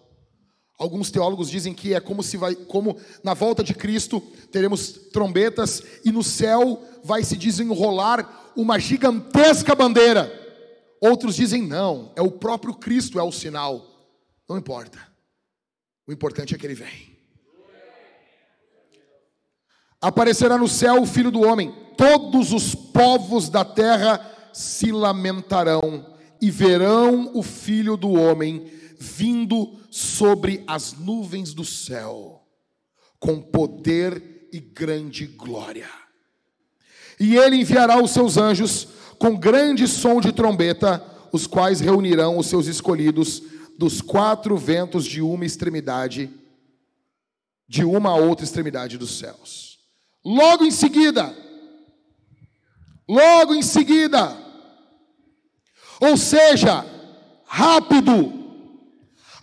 Alguns 0.78 1.12
teólogos 1.12 1.50
dizem 1.50 1.74
que 1.74 1.94
é 1.94 2.00
como 2.00 2.24
se 2.24 2.36
vai, 2.36 2.56
como 2.56 2.98
na 3.24 3.34
volta 3.34 3.64
de 3.64 3.74
Cristo 3.74 4.20
teremos 4.52 4.92
trombetas 5.12 5.84
e 6.04 6.12
no 6.12 6.24
céu 6.24 6.84
vai 7.04 7.24
se 7.24 7.38
desenrolar 7.38 8.43
uma 8.56 8.80
gigantesca 8.80 9.76
bandeira. 9.76 10.32
Outros 11.02 11.36
dizem 11.36 11.62
não, 11.62 12.14
é 12.16 12.22
o 12.22 12.32
próprio 12.32 12.74
Cristo 12.74 13.20
é 13.20 13.24
o 13.24 13.32
sinal. 13.32 13.86
Não 14.48 14.58
importa. 14.58 15.00
O 16.08 16.12
importante 16.12 16.54
é 16.54 16.58
que 16.58 16.66
ele 16.66 16.76
vem. 16.76 17.14
Aparecerá 20.02 20.58
no 20.58 20.68
céu 20.68 21.02
o 21.02 21.06
Filho 21.06 21.32
do 21.32 21.42
homem. 21.42 21.74
Todos 21.98 22.52
os 22.52 22.76
povos 22.76 23.50
da 23.50 23.64
terra 23.64 24.20
se 24.52 24.92
lamentarão 24.92 26.18
e 26.42 26.52
verão 26.52 27.32
o 27.34 27.42
Filho 27.42 27.96
do 27.96 28.12
homem 28.12 28.70
vindo 29.00 29.80
sobre 29.90 30.64
as 30.66 30.94
nuvens 30.94 31.54
do 31.54 31.66
céu, 31.66 32.48
com 33.20 33.42
poder 33.42 34.48
e 34.52 34.60
grande 34.60 35.26
glória. 35.26 36.03
E 37.20 37.36
ele 37.36 37.58
enviará 37.58 38.02
os 38.02 38.12
seus 38.12 38.38
anjos 38.38 38.88
com 39.18 39.36
grande 39.36 39.88
som 39.88 40.20
de 40.20 40.32
trombeta, 40.32 41.04
os 41.32 41.48
quais 41.48 41.80
reunirão 41.80 42.38
os 42.38 42.48
seus 42.48 42.68
escolhidos 42.68 43.42
dos 43.78 44.02
quatro 44.02 44.56
ventos 44.58 45.06
de 45.06 45.22
uma 45.22 45.46
extremidade, 45.46 46.30
de 47.68 47.84
uma 47.84 48.10
a 48.12 48.16
outra 48.16 48.46
extremidade 48.46 48.98
dos 48.98 49.18
céus. 49.18 49.80
Logo 50.24 50.64
em 50.64 50.72
seguida, 50.72 51.36
logo 53.08 53.54
em 53.54 53.62
seguida, 53.62 54.38
ou 56.00 56.18
seja, 56.18 56.86
rápido, 57.46 58.44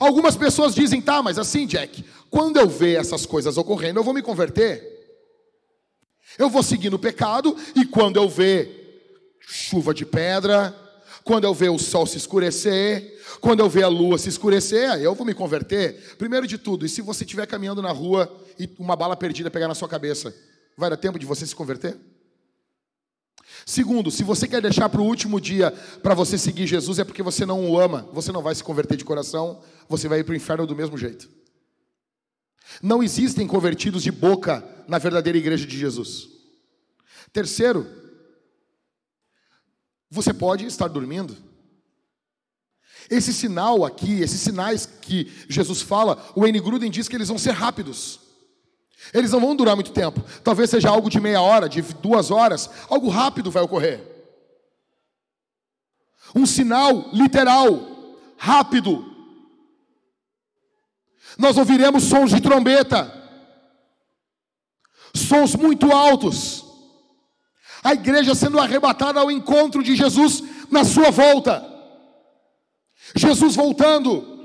Algumas 0.01 0.35
pessoas 0.35 0.75
dizem, 0.75 0.99
tá, 0.99 1.23
mas 1.23 1.39
assim, 1.39 1.67
Jack, 1.67 2.03
quando 2.31 2.57
eu 2.57 2.67
ver 2.67 2.99
essas 2.99 3.27
coisas 3.27 3.59
ocorrendo, 3.59 4.01
eu 4.01 4.05
vou 4.05 4.15
me 4.15 4.23
converter. 4.23 4.90
Eu 6.39 6.49
vou 6.49 6.63
seguir 6.63 6.91
no 6.91 6.99
pecado, 6.99 7.57
e 7.75 7.85
quando 7.85 8.17
eu 8.17 8.29
ver 8.29 8.79
chuva 9.41 9.93
de 9.93 10.07
pedra, 10.07 10.75
quando 11.25 11.45
eu 11.45 11.53
ver 11.53 11.71
o 11.71 11.79
sol 11.79 12.07
se 12.07 12.17
escurecer, 12.17 13.19
quando 13.41 13.61
eu 13.61 13.69
ver 13.69 13.83
a 13.83 13.89
lua 13.89 14.19
se 14.19 14.29
escurecer, 14.29 15.01
eu 15.01 15.15
vou 15.15 15.27
me 15.27 15.35
converter. 15.35 16.17
Primeiro 16.17 16.47
de 16.47 16.59
tudo, 16.59 16.87
e 16.87 16.89
se 16.89 17.03
você 17.03 17.25
estiver 17.25 17.47
caminhando 17.47 17.83
na 17.83 17.91
rua 17.91 18.31
e 18.59 18.69
uma 18.79 18.97
bala 18.97 19.17
perdida 19.17 19.51
pegar 19.51 19.69
na 19.69 19.75
sua 19.75 19.89
cabeça, 19.89 20.35
vai 20.77 20.91
dar 20.91 20.97
tempo 20.97 21.19
de 21.19 21.27
você 21.27 21.47
se 21.47 21.55
converter? 21.55 21.97
Segundo, 23.67 24.11
se 24.11 24.23
você 24.23 24.49
quer 24.49 24.63
deixar 24.63 24.89
para 24.89 25.01
o 25.01 25.05
último 25.05 25.41
dia 25.41 25.71
para 26.03 26.15
você 26.15 26.39
seguir 26.39 26.67
Jesus, 26.67 26.99
é 26.99 27.05
porque 27.05 27.23
você 27.23 27.45
não 27.45 27.69
o 27.69 27.79
ama, 27.79 28.09
você 28.13 28.33
não 28.33 28.43
vai 28.43 28.55
se 28.55 28.65
converter 28.65 28.97
de 28.97 29.05
coração, 29.05 29.61
você 29.89 30.09
vai 30.09 30.21
ir 30.21 30.25
para 30.25 30.33
o 30.33 30.37
inferno 30.37 30.67
do 30.67 30.75
mesmo 30.75 30.97
jeito. 30.97 31.29
Não 32.83 33.03
existem 33.03 33.47
convertidos 33.47 34.03
de 34.03 34.11
boca 34.11 34.65
na 34.89 34.99
verdadeira 34.99 35.39
igreja 35.39 35.67
de 35.67 35.79
Jesus. 35.79 36.29
Terceiro, 37.33 37.87
você 40.11 40.33
pode 40.33 40.65
estar 40.67 40.89
dormindo. 40.89 41.37
Esse 43.09 43.33
sinal 43.33 43.85
aqui, 43.85 44.21
esses 44.21 44.41
sinais 44.41 44.87
que 44.87 45.31
Jesus 45.49 45.81
fala, 45.83 46.33
o 46.35 46.47
N. 46.47 46.61
Gruden 46.61 46.91
diz 46.91 47.09
que 47.09 47.17
eles 47.17 47.29
vão 47.29 47.39
ser 47.39 47.53
rápidos. 47.53 48.21
Eles 49.13 49.33
não 49.33 49.41
vão 49.41 49.57
durar 49.57 49.75
muito 49.75 49.93
tempo. 49.93 50.23
Talvez 50.45 50.71
seja 50.71 50.91
algo 50.91 51.09
de 51.09 51.21
meia 51.21 51.41
hora, 51.41 51.69
de 51.69 51.81
duas 51.81 52.31
horas. 52.31 52.69
Algo 52.89 53.09
rápido 53.09 53.51
vai 53.51 53.63
ocorrer. 53.63 54.07
Um 56.35 56.47
sinal 56.47 57.09
literal, 57.13 58.17
rápido. 58.37 59.10
Nós 61.39 61.57
ouviremos 61.57 62.05
sons 62.05 62.31
de 62.31 62.41
trombeta, 62.41 63.13
sons 65.15 65.55
muito 65.55 65.91
altos. 65.93 66.65
A 67.83 67.95
igreja 67.95 68.35
sendo 68.35 68.59
arrebatada 68.59 69.21
ao 69.21 69.31
encontro 69.31 69.83
de 69.83 69.97
Jesus 69.97 70.43
na 70.71 70.85
sua 70.85 71.11
volta. 71.11 71.67
Jesus 73.15 73.57
voltando. 73.57 74.39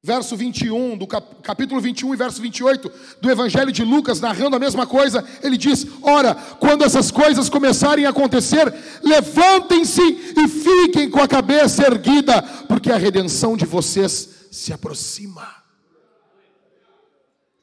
Verso 0.00 0.36
21, 0.36 0.96
do 0.96 1.08
capítulo 1.08 1.80
21 1.80 2.14
e 2.14 2.16
verso 2.16 2.40
28 2.40 2.90
do 3.20 3.30
Evangelho 3.30 3.72
de 3.72 3.84
Lucas, 3.84 4.20
narrando 4.20 4.54
a 4.54 4.60
mesma 4.60 4.86
coisa, 4.86 5.26
ele 5.42 5.56
diz: 5.56 5.86
Ora, 6.00 6.36
quando 6.36 6.84
essas 6.84 7.10
coisas 7.10 7.50
começarem 7.50 8.06
a 8.06 8.10
acontecer, 8.10 8.72
levantem-se 9.02 10.00
e 10.00 10.48
fiquem 10.48 11.10
com 11.10 11.20
a 11.20 11.26
cabeça 11.26 11.84
erguida, 11.84 12.40
porque 12.68 12.92
a 12.92 12.96
redenção 12.96 13.56
de 13.56 13.66
vocês 13.66 14.37
se 14.50 14.72
aproxima. 14.72 15.64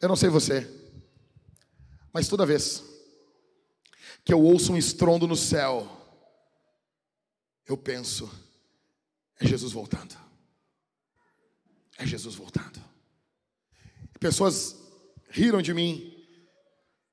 Eu 0.01 0.09
não 0.09 0.15
sei 0.15 0.29
você, 0.29 0.69
mas 2.13 2.27
toda 2.27 2.45
vez 2.45 2.83
que 4.23 4.33
eu 4.33 4.41
ouço 4.41 4.73
um 4.73 4.77
estrondo 4.77 5.27
no 5.27 5.35
céu, 5.35 5.89
eu 7.67 7.77
penso, 7.77 8.29
é 9.39 9.47
Jesus 9.47 9.71
voltando. 9.71 10.15
É 11.97 12.05
Jesus 12.05 12.35
voltando. 12.35 12.83
Pessoas 14.19 14.75
riram 15.29 15.61
de 15.61 15.73
mim. 15.73 16.11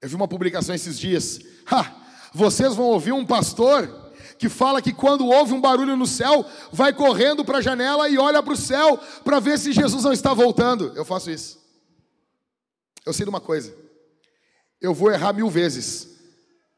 Eu 0.00 0.08
vi 0.08 0.14
uma 0.14 0.26
publicação 0.26 0.74
esses 0.74 0.98
dias. 0.98 1.40
Ha, 1.70 2.30
vocês 2.32 2.74
vão 2.74 2.86
ouvir 2.86 3.12
um 3.12 3.26
pastor 3.26 4.01
que 4.42 4.48
fala 4.48 4.82
que 4.82 4.92
quando 4.92 5.24
ouve 5.28 5.52
um 5.52 5.60
barulho 5.60 5.96
no 5.96 6.04
céu, 6.04 6.44
vai 6.72 6.92
correndo 6.92 7.44
para 7.44 7.58
a 7.58 7.62
janela 7.62 8.08
e 8.08 8.18
olha 8.18 8.42
para 8.42 8.54
o 8.54 8.56
céu 8.56 8.98
para 9.22 9.38
ver 9.38 9.56
se 9.56 9.70
Jesus 9.70 10.02
não 10.02 10.12
está 10.12 10.34
voltando. 10.34 10.92
Eu 10.96 11.04
faço 11.04 11.30
isso. 11.30 11.62
Eu 13.06 13.12
sei 13.12 13.24
de 13.24 13.30
uma 13.30 13.40
coisa. 13.40 13.72
Eu 14.80 14.92
vou 14.92 15.12
errar 15.12 15.32
mil 15.32 15.48
vezes, 15.48 16.08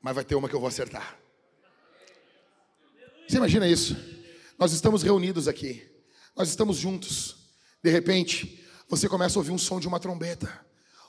mas 0.02 0.14
vai 0.14 0.22
ter 0.22 0.34
uma 0.34 0.46
que 0.46 0.54
eu 0.54 0.60
vou 0.60 0.68
acertar. 0.68 1.16
Você 3.26 3.38
imagina 3.38 3.66
isso? 3.66 3.96
Nós 4.58 4.74
estamos 4.74 5.02
reunidos 5.02 5.48
aqui, 5.48 5.90
nós 6.36 6.50
estamos 6.50 6.76
juntos. 6.76 7.34
De 7.82 7.88
repente, 7.88 8.62
você 8.86 9.08
começa 9.08 9.38
a 9.38 9.40
ouvir 9.40 9.52
um 9.52 9.58
som 9.58 9.80
de 9.80 9.88
uma 9.88 9.98
trombeta, 9.98 10.66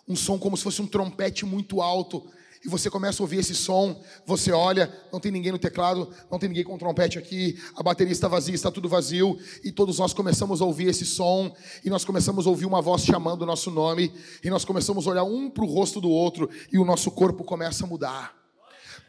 um 0.08 0.16
som 0.16 0.40
como 0.40 0.56
se 0.56 0.64
fosse 0.64 0.82
um 0.82 0.88
trompete 0.88 1.46
muito 1.46 1.82
alto, 1.82 2.26
e 2.66 2.70
você 2.70 2.90
começa 2.90 3.22
a 3.22 3.24
ouvir 3.24 3.38
esse 3.38 3.54
som, 3.54 4.02
você 4.26 4.52
olha, 4.52 4.92
não 5.14 5.20
tem 5.20 5.32
ninguém 5.32 5.52
no 5.52 5.60
teclado, 5.60 6.10
não 6.32 6.40
tem 6.40 6.50
ninguém 6.50 6.64
com 6.64 6.78
trompete 6.78 7.20
aqui, 7.20 7.60
a 7.76 7.84
bateria 7.84 8.12
está 8.12 8.28
vazia, 8.28 8.56
está 8.56 8.72
tudo 8.72 8.90
vazio, 8.90 9.38
e 9.64 9.72
todos 9.72 10.00
nós 10.00 10.14
começamos 10.14 10.62
a 10.62 10.66
ouvir 10.66 10.88
esse 10.88 11.06
som, 11.06 11.56
e 11.84 11.90
nós 11.90 12.04
começamos 12.04 12.48
a 12.48 12.50
ouvir 12.50 12.66
uma 12.66 12.82
voz 12.82 13.04
chamando 13.04 13.44
o 13.44 13.46
nosso 13.46 13.70
nome, 13.70 14.12
e 14.44 14.50
nós 14.50 14.66
começamos 14.66 15.06
a 15.08 15.12
olhar 15.12 15.24
um 15.24 15.50
para 15.50 15.64
o 15.64 15.68
rosto 15.68 16.02
do 16.02 16.10
outro, 16.10 16.50
e 16.72 16.80
o 16.80 16.86
nosso 16.86 17.12
corpo 17.12 17.44
começa 17.44 17.86
a 17.86 17.88
mudar 17.88 18.45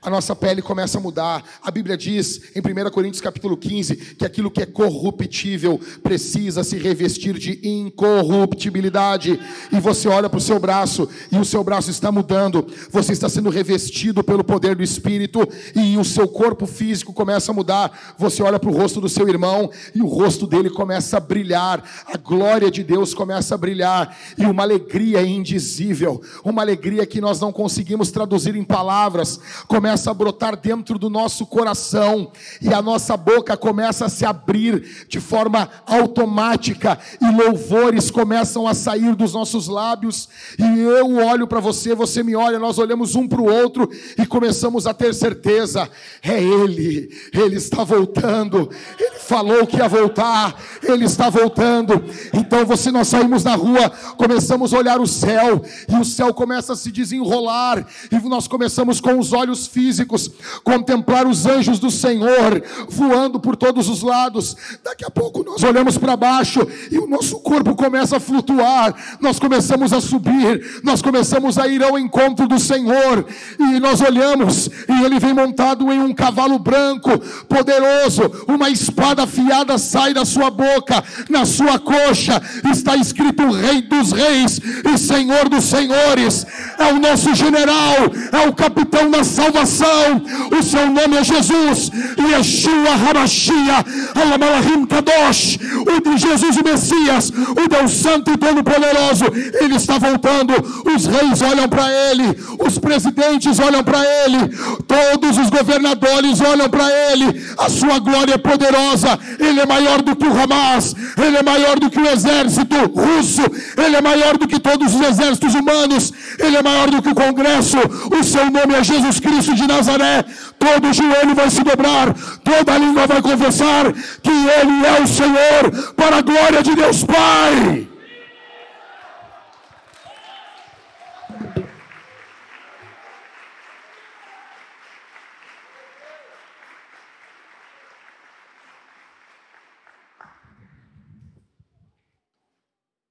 a 0.03 0.11
nossa 0.11 0.37
pele 0.37 0.63
começa 0.63 0.99
a 0.99 1.01
mudar. 1.01 1.43
A 1.61 1.71
Bíblia 1.71 1.97
diz 1.97 2.41
em 2.55 2.61
1 2.61 2.91
Coríntios 2.91 3.21
capítulo 3.21 3.57
15 3.57 3.97
que 3.97 4.25
aquilo 4.25 4.51
que 4.51 4.63
é 4.63 4.67
corruptível 4.67 5.81
precisa 6.01 6.63
se 6.63 6.79
revestir 6.79 7.37
de 7.39 7.59
incorruptibilidade. 7.67 9.41
E 9.73 9.81
você 9.81 10.07
olha 10.09 10.29
para 10.31 10.39
o 10.39 10.41
seu 10.41 10.61
braço 10.61 11.09
e 11.33 11.37
o 11.37 11.45
seu 11.45 11.65
braço 11.65 11.91
está 11.91 12.13
mudando. 12.13 12.67
Você 12.91 13.13
está 13.13 13.29
sendo 13.29 13.51
revestido 13.51 14.23
pelo 14.23 14.45
poder 14.45 14.77
do 14.77 14.83
Espírito 14.83 15.41
e 15.75 15.97
o 15.97 16.05
seu 16.05 16.29
corpo 16.29 16.67
físico 16.67 17.13
começa 17.13 17.51
a 17.51 17.55
mudar. 17.55 18.15
Você 18.17 18.45
olha 18.45 18.61
para 18.61 18.71
o 18.71 18.77
rosto 18.77 19.01
do 19.01 19.09
seu 19.09 19.29
irmão 19.29 19.69
e 19.93 20.01
o 20.01 20.07
rosto 20.07 20.47
dele 20.47 20.71
começa 20.71 21.17
a 21.17 21.21
brilhar. 21.21 21.83
A 22.07 22.17
glória 22.17 22.71
de 22.71 22.85
Deus 22.85 23.13
começa 23.13 23.57
a 23.57 23.59
brilhar 23.59 24.17
e 24.39 24.47
uma 24.47 24.63
alegria 24.63 25.23
indizível, 25.23 26.23
uma 26.45 26.63
alegria 26.63 27.05
que 27.05 27.21
nós 27.21 27.41
não 27.41 27.51
conseguimos 27.51 28.13
traduzir 28.13 28.55
em 28.55 28.63
palavras, 28.63 29.41
começa 29.67 29.96
começa 29.97 30.11
a 30.11 30.15
brotar 30.15 30.57
dentro 30.59 30.99
do 30.99 31.09
nosso 31.09 31.47
coração 31.47 32.31
e 32.61 32.69
a 32.69 32.83
nossa 32.83 33.17
boca 33.17 33.57
começa 33.57 34.05
a 34.05 34.09
se 34.11 34.27
abrir 34.27 35.07
de 35.09 35.19
forma 35.21 35.71
automática 35.87 36.99
e 37.19 37.31
louvores 37.35 38.11
começam 38.11 38.69
a 38.69 38.75
sair 38.75 39.15
dos 39.15 39.33
nossos 39.33 39.69
lábios 39.69 40.29
e 40.59 40.81
eu 40.81 41.17
olho 41.17 41.47
para 41.47 41.61
você, 41.61 41.95
você 41.95 42.23
me 42.23 42.37
olha, 42.37 42.59
nós 42.59 42.79
olhamos 42.79 43.15
um 43.15 43.27
para 43.27 43.41
o 43.41 43.51
outro 43.51 43.89
e 44.19 44.27
começamos 44.27 44.87
a 44.87 44.93
ter 44.93 45.15
certeza, 45.15 45.89
é 46.23 46.43
Ele, 46.43 47.09
Ele 47.33 47.57
está 47.57 47.83
voltando, 47.83 48.69
Ele 49.01 49.19
falou 49.19 49.67
que 49.67 49.79
ia 49.79 49.89
voltar, 49.89 50.61
Ele 50.83 51.07
está 51.07 51.31
voltando. 51.31 52.05
Então 52.35 52.67
você 52.67 52.91
nós 52.91 53.09
saímos 53.09 53.43
na 53.43 53.55
rua, 53.55 53.89
começamos 54.19 54.75
a 54.75 54.79
olhar 54.79 55.01
o 55.01 55.07
céu 55.07 55.63
e 55.89 55.97
o 55.97 56.05
céu 56.05 56.35
começa 56.35 56.75
a 56.75 56.77
se 56.77 56.93
desenrolar 56.93 57.87
e 58.13 58.29
nós 58.29 58.47
começamos 58.47 59.01
com 59.01 59.19
os 59.19 59.33
olhos 59.33 59.67
físicos 59.77 60.31
contemplar 60.65 61.27
os 61.27 61.45
anjos 61.45 61.79
do 61.79 61.91
Senhor 61.91 62.63
voando 62.89 63.39
por 63.39 63.57
todos 63.57 63.91
os 63.91 64.01
lados. 64.03 64.57
Daqui 64.83 65.05
a 65.05 65.11
pouco 65.11 65.45
nós 65.45 65.63
olhamos 65.63 65.99
para 65.99 66.17
baixo 66.17 66.67
e 66.91 66.97
o 66.97 67.07
nosso 67.07 67.39
corpo 67.41 67.77
começa 67.77 68.17
a 68.17 68.21
flutuar, 68.21 68.95
nós 69.21 69.39
começamos 69.39 69.93
a 69.93 70.01
subir, 70.01 70.81
nós 70.83 71.03
começamos 71.03 71.59
a 71.59 71.69
ir 71.69 71.83
ao 71.85 71.99
encontro 71.99 72.49
do 72.49 72.59
Senhor. 72.59 73.27
E 73.59 73.79
nós 73.79 74.01
olhamos 74.01 74.67
e 74.67 75.05
ele 75.05 75.19
vem 75.19 75.35
montado 75.35 75.93
em 75.93 76.01
um 76.01 76.15
cavalo 76.15 76.59
branco, 76.59 77.11
poderoso, 77.47 78.23
uma 78.49 78.71
espada 78.71 79.25
afiada 79.25 79.77
sai 79.77 80.15
da 80.15 80.25
sua 80.25 80.49
boca, 80.51 81.05
na 81.29 81.45
sua 81.45 81.79
coxa. 81.79 82.41
Está 82.73 82.97
escrito 82.97 83.51
Rei 83.51 83.83
dos 83.83 84.13
Reis 84.13 84.59
e 84.91 84.97
Senhor 84.97 85.51
dos 85.51 85.65
Senhores. 85.65 86.47
É 86.79 86.93
o 86.95 86.99
nosso 86.99 87.35
general, 87.35 87.97
é 88.33 88.49
o 88.49 88.55
capitão 88.55 89.11
da 89.11 89.23
salvação 89.23 89.66
salvação. 89.67 90.23
O 90.59 90.63
seu 90.63 90.87
nome 90.87 91.17
é 91.17 91.25
Jesus. 91.25 91.91
Yeshua 92.19 92.93
Hamashia, 92.93 93.85
Alamalahim 94.15 94.87
Kadosh. 94.87 95.59
O 95.81 96.01
de 96.01 96.19
Jesus, 96.19 96.57
o 96.57 96.65
Messias, 96.65 97.31
o 97.31 97.69
Deus 97.69 97.93
Santo 97.93 98.31
e 98.31 98.37
Todo-Poderoso. 98.37 99.25
Ele 99.61 99.77
está 99.77 99.99
voltando. 99.99 100.55
Os 100.95 101.07
reis 101.07 101.43
olham 101.43 101.69
para 101.69 101.87
ele. 101.91 102.39
Os 102.59 102.79
presidentes 102.79 103.59
olham 103.59 103.83
para 103.83 104.01
ele. 104.25 104.57
Todos 104.87 105.39
os 105.39 105.51
governadores 105.51 106.41
olham 106.41 106.69
para 106.69 106.87
ele. 107.11 107.45
A 107.59 107.69
sua 107.69 107.99
glória 107.99 108.35
é 108.35 108.39
poderosa. 108.39 109.19
Ele 109.39 109.61
é 109.61 109.67
maior 109.67 110.03
do 110.03 110.15
que 110.15 110.27
o 110.27 110.33
Hamas. 110.33 110.95
Ele 111.17 111.37
é 111.37 111.43
maior 111.43 111.79
do 111.79 111.91
que 111.91 111.99
o 111.99 112.09
exército 112.09 112.77
russo. 112.95 113.43
Ele 113.77 113.97
é 113.97 114.01
maior 114.01 114.37
do 114.39 114.47
que 114.47 114.59
todos 114.59 114.95
os 114.95 115.01
exércitos 115.01 115.55
humanos. 115.55 116.13
Ele 116.39 116.57
é 116.57 116.63
maior 116.63 116.91
do 116.91 117.03
que 117.03 117.09
o 117.09 117.15
Congresso. 117.15 117.79
O 118.11 118.23
seu 118.23 118.51
nome 118.51 118.75
é 118.75 118.85
Jesus 118.85 119.21
Cristo 119.21 119.56
de 119.57 119.67
Nazaré, 119.67 120.25
todo 120.59 120.93
joelho 120.93 121.35
vai 121.35 121.51
se 121.51 121.65
dobrar, 121.65 122.15
toda 122.45 122.79
língua 122.79 123.07
vai 123.07 123.21
confessar 123.21 123.93
que 124.23 124.31
Ele 124.31 124.87
é 124.87 125.01
o 125.03 125.07
Senhor, 125.07 125.95
para 125.95 126.19
a 126.19 126.23
glória 126.23 126.63
de 126.63 126.75
Deus 126.75 127.03
Pai. 127.03 127.89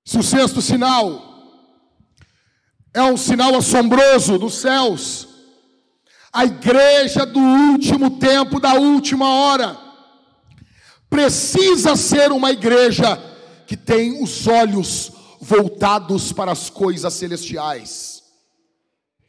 Se 0.06 0.20
o 0.20 0.24
sexto 0.24 0.62
sinal 0.62 1.36
é 2.94 3.04
um 3.04 3.18
sinal 3.18 3.54
assombroso 3.56 4.38
dos 4.40 4.54
céus, 4.54 5.35
a 6.36 6.44
igreja 6.44 7.26
do 7.26 7.40
último 7.40 8.20
tempo, 8.20 8.60
da 8.60 8.74
última 8.74 9.26
hora, 9.34 9.80
precisa 11.10 11.96
ser 11.96 12.30
uma 12.34 12.52
igreja 12.52 13.18
que 13.66 13.78
tem 13.78 14.22
os 14.22 14.46
olhos 14.46 15.14
voltados 15.40 16.34
para 16.34 16.52
as 16.52 16.70
coisas 16.70 17.14
celestiais. 17.14 18.22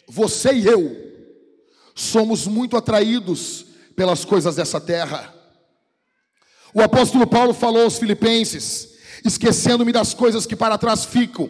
Você 0.09 0.53
e 0.55 0.67
eu 0.67 0.97
somos 1.95 2.49
muito 2.49 2.77
atraídos 2.77 3.67
pelas 3.95 4.25
coisas 4.25 4.57
dessa 4.57 4.81
terra. 4.81 5.33
O 6.75 6.83
apóstolo 6.83 7.25
Paulo 7.25 7.55
falou 7.55 7.85
aos 7.85 8.01
Filipenses: 8.01 8.95
esquecendo-me 9.25 9.93
das 9.93 10.13
coisas 10.13 10.45
que 10.45 10.57
para 10.57 10.77
trás 10.77 11.05
ficam, 11.05 11.49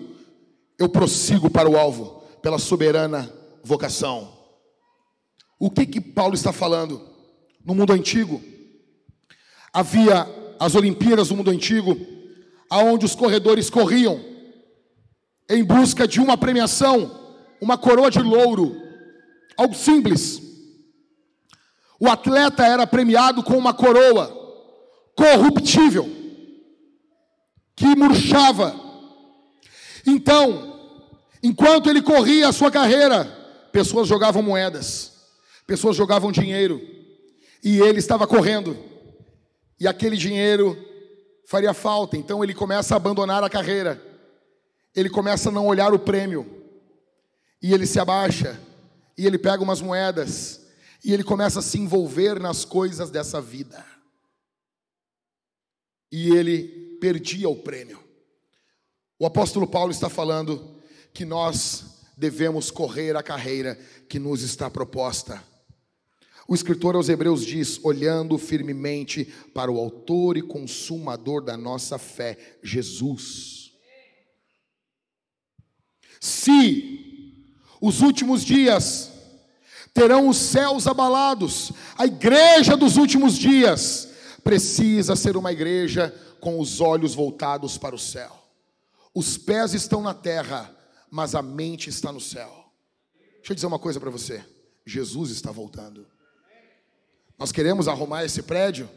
eu 0.78 0.90
prossigo 0.90 1.48
para 1.48 1.66
o 1.66 1.78
alvo, 1.78 2.22
pela 2.42 2.58
soberana 2.58 3.32
vocação 3.64 4.35
o 5.58 5.70
que 5.70 5.86
que 5.86 6.00
Paulo 6.00 6.34
está 6.34 6.52
falando? 6.52 7.00
No 7.64 7.74
mundo 7.74 7.92
antigo, 7.92 8.42
havia 9.72 10.26
as 10.58 10.74
Olimpíadas 10.74 11.28
do 11.28 11.36
mundo 11.36 11.50
antigo, 11.50 11.98
aonde 12.70 13.04
os 13.04 13.14
corredores 13.14 13.70
corriam 13.70 14.20
em 15.48 15.62
busca 15.64 16.06
de 16.06 16.20
uma 16.20 16.36
premiação, 16.36 17.34
uma 17.60 17.78
coroa 17.78 18.10
de 18.10 18.18
louro, 18.20 18.76
algo 19.56 19.74
simples. 19.74 20.42
O 21.98 22.08
atleta 22.08 22.66
era 22.66 22.86
premiado 22.86 23.42
com 23.42 23.56
uma 23.56 23.72
coroa 23.72 24.30
corruptível, 25.16 26.10
que 27.74 27.96
murchava. 27.96 28.78
Então, 30.06 30.78
enquanto 31.42 31.88
ele 31.88 32.02
corria 32.02 32.48
a 32.48 32.52
sua 32.52 32.70
carreira, 32.70 33.24
pessoas 33.72 34.06
jogavam 34.06 34.42
moedas, 34.42 35.15
pessoas 35.66 35.96
jogavam 35.96 36.30
dinheiro, 36.30 36.80
e 37.62 37.80
ele 37.80 37.98
estava 37.98 38.26
correndo, 38.26 38.76
e 39.78 39.86
aquele 39.86 40.16
dinheiro 40.16 40.76
faria 41.46 41.74
falta, 41.74 42.16
então 42.16 42.42
ele 42.42 42.54
começa 42.54 42.94
a 42.94 42.96
abandonar 42.96 43.42
a 43.42 43.50
carreira, 43.50 44.00
ele 44.94 45.10
começa 45.10 45.48
a 45.48 45.52
não 45.52 45.66
olhar 45.66 45.92
o 45.92 45.98
prêmio, 45.98 46.64
e 47.62 47.72
ele 47.72 47.86
se 47.86 47.98
abaixa, 47.98 48.60
e 49.18 49.26
ele 49.26 49.38
pega 49.38 49.62
umas 49.62 49.80
moedas, 49.80 50.66
e 51.04 51.12
ele 51.12 51.24
começa 51.24 51.60
a 51.60 51.62
se 51.62 51.78
envolver 51.78 52.40
nas 52.40 52.64
coisas 52.64 53.10
dessa 53.10 53.40
vida. 53.40 53.84
E 56.10 56.30
ele 56.34 56.96
perdia 57.00 57.48
o 57.48 57.56
prêmio. 57.56 58.02
O 59.18 59.26
apóstolo 59.26 59.66
Paulo 59.66 59.90
está 59.90 60.08
falando 60.08 60.76
que 61.12 61.24
nós 61.24 61.96
devemos 62.16 62.70
correr 62.70 63.16
a 63.16 63.22
carreira 63.22 63.76
que 64.08 64.18
nos 64.18 64.42
está 64.42 64.70
proposta. 64.70 65.42
O 66.48 66.54
escritor 66.54 66.94
aos 66.94 67.08
Hebreus 67.08 67.44
diz: 67.44 67.80
olhando 67.82 68.38
firmemente 68.38 69.24
para 69.52 69.70
o 69.70 69.78
Autor 69.78 70.36
e 70.36 70.42
Consumador 70.42 71.42
da 71.42 71.56
nossa 71.56 71.98
fé, 71.98 72.58
Jesus. 72.62 73.72
Se 76.20 77.34
os 77.80 78.00
últimos 78.00 78.44
dias 78.44 79.12
terão 79.92 80.28
os 80.28 80.36
céus 80.36 80.86
abalados, 80.86 81.72
a 81.96 82.06
igreja 82.06 82.76
dos 82.76 82.96
últimos 82.96 83.36
dias 83.36 84.08
precisa 84.44 85.16
ser 85.16 85.36
uma 85.36 85.52
igreja 85.52 86.14
com 86.40 86.60
os 86.60 86.80
olhos 86.80 87.14
voltados 87.14 87.76
para 87.76 87.94
o 87.94 87.98
céu. 87.98 88.30
Os 89.14 89.36
pés 89.36 89.74
estão 89.74 90.02
na 90.02 90.14
terra, 90.14 90.70
mas 91.10 91.34
a 91.34 91.42
mente 91.42 91.88
está 91.88 92.12
no 92.12 92.20
céu. 92.20 92.70
Deixa 93.36 93.52
eu 93.52 93.54
dizer 93.54 93.66
uma 93.66 93.78
coisa 93.78 93.98
para 93.98 94.10
você: 94.10 94.44
Jesus 94.84 95.30
está 95.30 95.50
voltando. 95.50 96.06
Nós 97.38 97.52
queremos 97.52 97.88
arrumar 97.88 98.24
esse 98.24 98.42
prédio? 98.42 98.88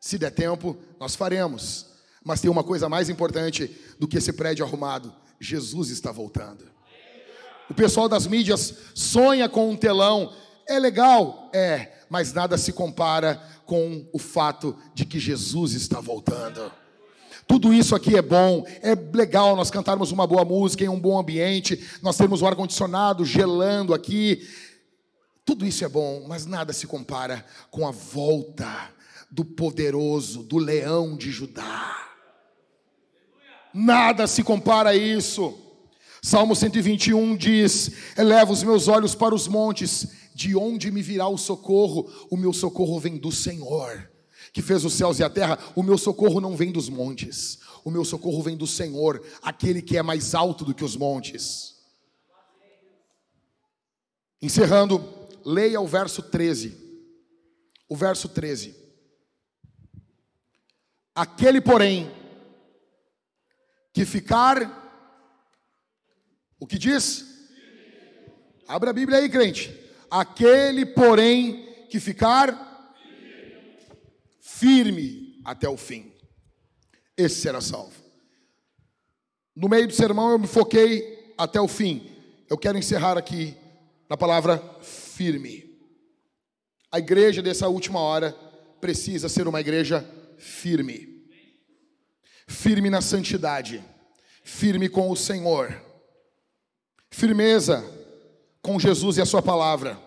Se 0.00 0.18
der 0.18 0.30
tempo, 0.30 0.76
nós 0.98 1.14
faremos. 1.14 1.86
Mas 2.24 2.40
tem 2.40 2.50
uma 2.50 2.64
coisa 2.64 2.88
mais 2.88 3.08
importante 3.08 3.70
do 3.98 4.08
que 4.08 4.18
esse 4.18 4.32
prédio 4.32 4.64
arrumado: 4.64 5.14
Jesus 5.40 5.90
está 5.90 6.10
voltando. 6.10 6.64
O 7.68 7.74
pessoal 7.74 8.08
das 8.08 8.26
mídias 8.26 8.74
sonha 8.94 9.48
com 9.48 9.70
um 9.70 9.76
telão. 9.76 10.32
É 10.68 10.78
legal? 10.78 11.50
É, 11.52 11.92
mas 12.08 12.32
nada 12.32 12.58
se 12.58 12.72
compara 12.72 13.40
com 13.64 14.08
o 14.12 14.18
fato 14.18 14.76
de 14.94 15.04
que 15.04 15.18
Jesus 15.18 15.72
está 15.72 16.00
voltando. 16.00 16.72
Tudo 17.46 17.72
isso 17.72 17.94
aqui 17.94 18.16
é 18.16 18.22
bom, 18.22 18.66
é 18.82 18.96
legal 19.16 19.54
nós 19.54 19.70
cantarmos 19.70 20.10
uma 20.10 20.26
boa 20.26 20.44
música 20.44 20.82
em 20.82 20.88
um 20.88 20.98
bom 20.98 21.16
ambiente, 21.16 21.80
nós 22.02 22.16
temos 22.16 22.42
o 22.42 22.46
ar-condicionado 22.46 23.24
gelando 23.24 23.94
aqui, 23.94 24.44
tudo 25.46 25.64
isso 25.64 25.84
é 25.84 25.88
bom, 25.88 26.24
mas 26.26 26.44
nada 26.44 26.72
se 26.72 26.88
compara 26.88 27.46
com 27.70 27.86
a 27.86 27.92
volta 27.92 28.90
do 29.30 29.44
poderoso, 29.44 30.42
do 30.42 30.58
leão 30.58 31.16
de 31.16 31.30
Judá. 31.30 31.96
Nada 33.72 34.26
se 34.26 34.42
compara 34.42 34.90
a 34.90 34.96
isso. 34.96 35.56
Salmo 36.20 36.56
121 36.56 37.36
diz: 37.36 37.92
Eleva 38.18 38.52
os 38.52 38.64
meus 38.64 38.88
olhos 38.88 39.14
para 39.14 39.36
os 39.36 39.46
montes, 39.46 40.08
de 40.34 40.56
onde 40.56 40.90
me 40.90 41.00
virá 41.00 41.28
o 41.28 41.38
socorro? 41.38 42.10
O 42.28 42.36
meu 42.36 42.52
socorro 42.52 42.98
vem 42.98 43.16
do 43.16 43.30
Senhor, 43.30 44.10
que 44.52 44.60
fez 44.60 44.84
os 44.84 44.94
céus 44.94 45.20
e 45.20 45.22
a 45.22 45.30
terra. 45.30 45.60
O 45.76 45.82
meu 45.82 45.96
socorro 45.96 46.40
não 46.40 46.56
vem 46.56 46.72
dos 46.72 46.88
montes, 46.88 47.60
o 47.84 47.90
meu 47.90 48.04
socorro 48.04 48.42
vem 48.42 48.56
do 48.56 48.66
Senhor, 48.66 49.24
aquele 49.40 49.80
que 49.80 49.96
é 49.96 50.02
mais 50.02 50.34
alto 50.34 50.64
do 50.64 50.74
que 50.74 50.84
os 50.84 50.96
montes. 50.96 51.76
Encerrando, 54.42 54.98
Leia 55.46 55.80
o 55.80 55.86
verso 55.86 56.24
13. 56.24 56.76
O 57.88 57.94
verso 57.94 58.28
13. 58.28 58.74
Aquele, 61.14 61.60
porém, 61.60 62.10
que 63.94 64.04
ficar. 64.04 64.82
O 66.58 66.66
que 66.66 66.76
diz? 66.76 67.24
Abra 68.66 68.90
a 68.90 68.92
Bíblia 68.92 69.18
aí, 69.18 69.28
crente. 69.28 69.72
Aquele, 70.10 70.84
porém, 70.84 71.86
que 71.90 72.00
ficar 72.00 72.94
firme 74.40 75.40
até 75.44 75.68
o 75.68 75.76
fim. 75.76 76.12
Esse 77.16 77.36
será 77.36 77.60
salvo. 77.60 77.94
No 79.54 79.68
meio 79.68 79.86
do 79.86 79.94
sermão 79.94 80.32
eu 80.32 80.40
me 80.40 80.48
foquei 80.48 81.32
até 81.38 81.60
o 81.60 81.68
fim. 81.68 82.10
Eu 82.50 82.58
quero 82.58 82.76
encerrar 82.76 83.16
aqui 83.16 83.56
na 84.10 84.16
palavra 84.16 84.58
firme. 84.82 85.05
A 86.92 86.98
igreja 86.98 87.42
dessa 87.42 87.68
última 87.68 88.00
hora 88.00 88.32
precisa 88.80 89.28
ser 89.28 89.48
uma 89.48 89.60
igreja 89.60 90.04
firme. 90.38 91.26
Firme 92.46 92.88
na 92.90 93.00
santidade, 93.00 93.82
firme 94.44 94.88
com 94.88 95.10
o 95.10 95.16
Senhor. 95.16 95.82
Firmeza 97.10 97.84
com 98.60 98.78
Jesus 98.78 99.16
e 99.16 99.22
a 99.22 99.26
sua 99.26 99.42
palavra. 99.42 99.98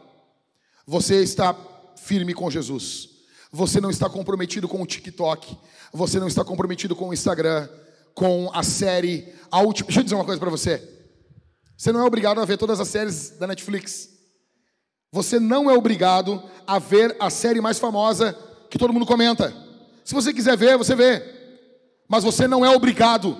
Você 0.85 1.21
está 1.21 1.55
firme 1.97 2.33
com 2.33 2.49
Jesus. 2.49 3.09
Você 3.51 3.81
não 3.81 3.89
está 3.89 4.09
comprometido 4.09 4.67
com 4.67 4.81
o 4.81 4.85
TikTok. 4.85 5.57
Você 5.91 6.19
não 6.19 6.27
está 6.27 6.43
comprometido 6.45 6.95
com 6.95 7.09
o 7.09 7.13
Instagram, 7.13 7.67
com 8.13 8.51
a 8.53 8.63
série. 8.63 9.33
A 9.51 9.61
última. 9.61 9.87
Deixa 9.87 9.99
eu 9.99 10.03
dizer 10.03 10.15
uma 10.15 10.25
coisa 10.25 10.39
para 10.39 10.49
você. 10.49 10.87
Você 11.75 11.91
não 11.91 12.01
é 12.01 12.03
obrigado 12.03 12.39
a 12.39 12.45
ver 12.45 12.57
todas 12.57 12.79
as 12.79 12.87
séries 12.87 13.31
da 13.31 13.47
Netflix. 13.47 14.18
Você 15.11 15.39
não 15.39 15.69
é 15.69 15.73
obrigado 15.73 16.43
a 16.67 16.77
ver 16.77 17.15
a 17.19 17.29
série 17.29 17.59
mais 17.59 17.79
famosa 17.79 18.33
que 18.69 18.77
todo 18.77 18.93
mundo 18.93 19.05
comenta. 19.05 19.53
Se 20.05 20.13
você 20.13 20.33
quiser 20.33 20.55
ver, 20.55 20.77
você 20.77 20.95
vê. 20.95 21.23
Mas 22.07 22.23
você 22.23 22.47
não 22.47 22.65
é 22.65 22.69
obrigado. 22.69 23.37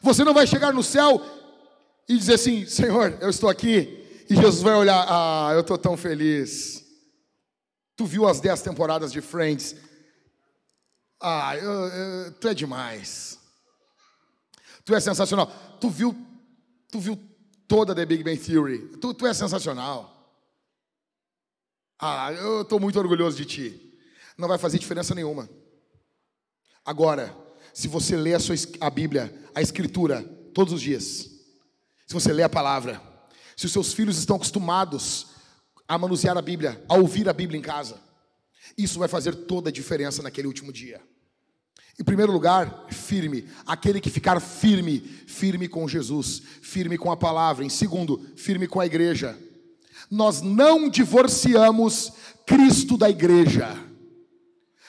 Você 0.00 0.24
não 0.24 0.34
vai 0.34 0.46
chegar 0.46 0.72
no 0.72 0.82
céu 0.82 1.20
e 2.08 2.16
dizer 2.16 2.34
assim: 2.34 2.66
Senhor, 2.66 3.18
eu 3.20 3.28
estou 3.28 3.48
aqui. 3.48 4.24
E 4.28 4.34
Jesus 4.34 4.62
vai 4.62 4.74
olhar: 4.74 5.06
Ah, 5.08 5.50
eu 5.52 5.60
estou 5.60 5.78
tão 5.78 5.96
feliz. 5.96 6.84
Tu 7.96 8.04
viu 8.04 8.28
as 8.28 8.40
dez 8.40 8.60
temporadas 8.62 9.10
de 9.10 9.20
Friends? 9.20 9.76
Ah, 11.20 11.56
eu, 11.56 11.70
eu, 11.70 12.32
tu 12.32 12.48
é 12.48 12.54
demais. 12.54 13.38
Tu 14.84 14.94
é 14.94 15.00
sensacional. 15.00 15.50
Tu 15.80 15.88
viu, 15.88 16.14
tu 16.90 17.00
viu 17.00 17.18
toda 17.68 17.94
The 17.94 18.06
Big 18.06 18.22
Bang 18.22 18.38
Theory. 18.38 18.96
Tu, 18.98 19.14
tu 19.14 19.26
é 19.26 19.34
sensacional. 19.34 20.12
Ah, 21.98 22.32
eu 22.32 22.62
estou 22.62 22.78
muito 22.78 22.98
orgulhoso 22.98 23.36
de 23.36 23.44
ti. 23.44 23.98
Não 24.36 24.48
vai 24.48 24.58
fazer 24.58 24.78
diferença 24.78 25.14
nenhuma. 25.14 25.48
Agora, 26.84 27.34
se 27.72 27.88
você 27.88 28.16
lê 28.16 28.34
a, 28.34 28.40
sua, 28.40 28.54
a 28.80 28.90
Bíblia, 28.90 29.34
a 29.54 29.60
Escritura, 29.60 30.22
todos 30.54 30.72
os 30.72 30.80
dias, 30.80 31.04
se 32.06 32.14
você 32.14 32.32
lê 32.32 32.42
a 32.42 32.48
palavra, 32.48 33.02
se 33.56 33.66
os 33.66 33.72
seus 33.72 33.92
filhos 33.92 34.18
estão 34.18 34.36
acostumados 34.36 35.28
a 35.88 35.98
manusear 35.98 36.36
a 36.36 36.42
Bíblia, 36.42 36.84
a 36.88 36.94
ouvir 36.94 37.28
a 37.28 37.32
Bíblia 37.32 37.58
em 37.58 37.62
casa, 37.62 38.00
isso 38.76 38.98
vai 38.98 39.08
fazer 39.08 39.34
toda 39.34 39.70
a 39.70 39.72
diferença 39.72 40.22
naquele 40.22 40.46
último 40.46 40.72
dia. 40.72 41.00
Em 41.98 42.04
primeiro 42.04 42.32
lugar, 42.32 42.86
firme. 42.90 43.48
Aquele 43.66 44.00
que 44.00 44.10
ficar 44.10 44.40
firme, 44.40 45.00
firme 45.00 45.66
com 45.66 45.88
Jesus, 45.88 46.42
firme 46.60 46.98
com 46.98 47.10
a 47.10 47.16
palavra. 47.16 47.64
Em 47.64 47.68
segundo, 47.70 48.20
firme 48.36 48.68
com 48.68 48.80
a 48.80 48.86
igreja. 48.86 49.38
Nós 50.10 50.42
não 50.42 50.88
divorciamos 50.88 52.12
Cristo 52.46 52.98
da 52.98 53.08
igreja. 53.08 53.82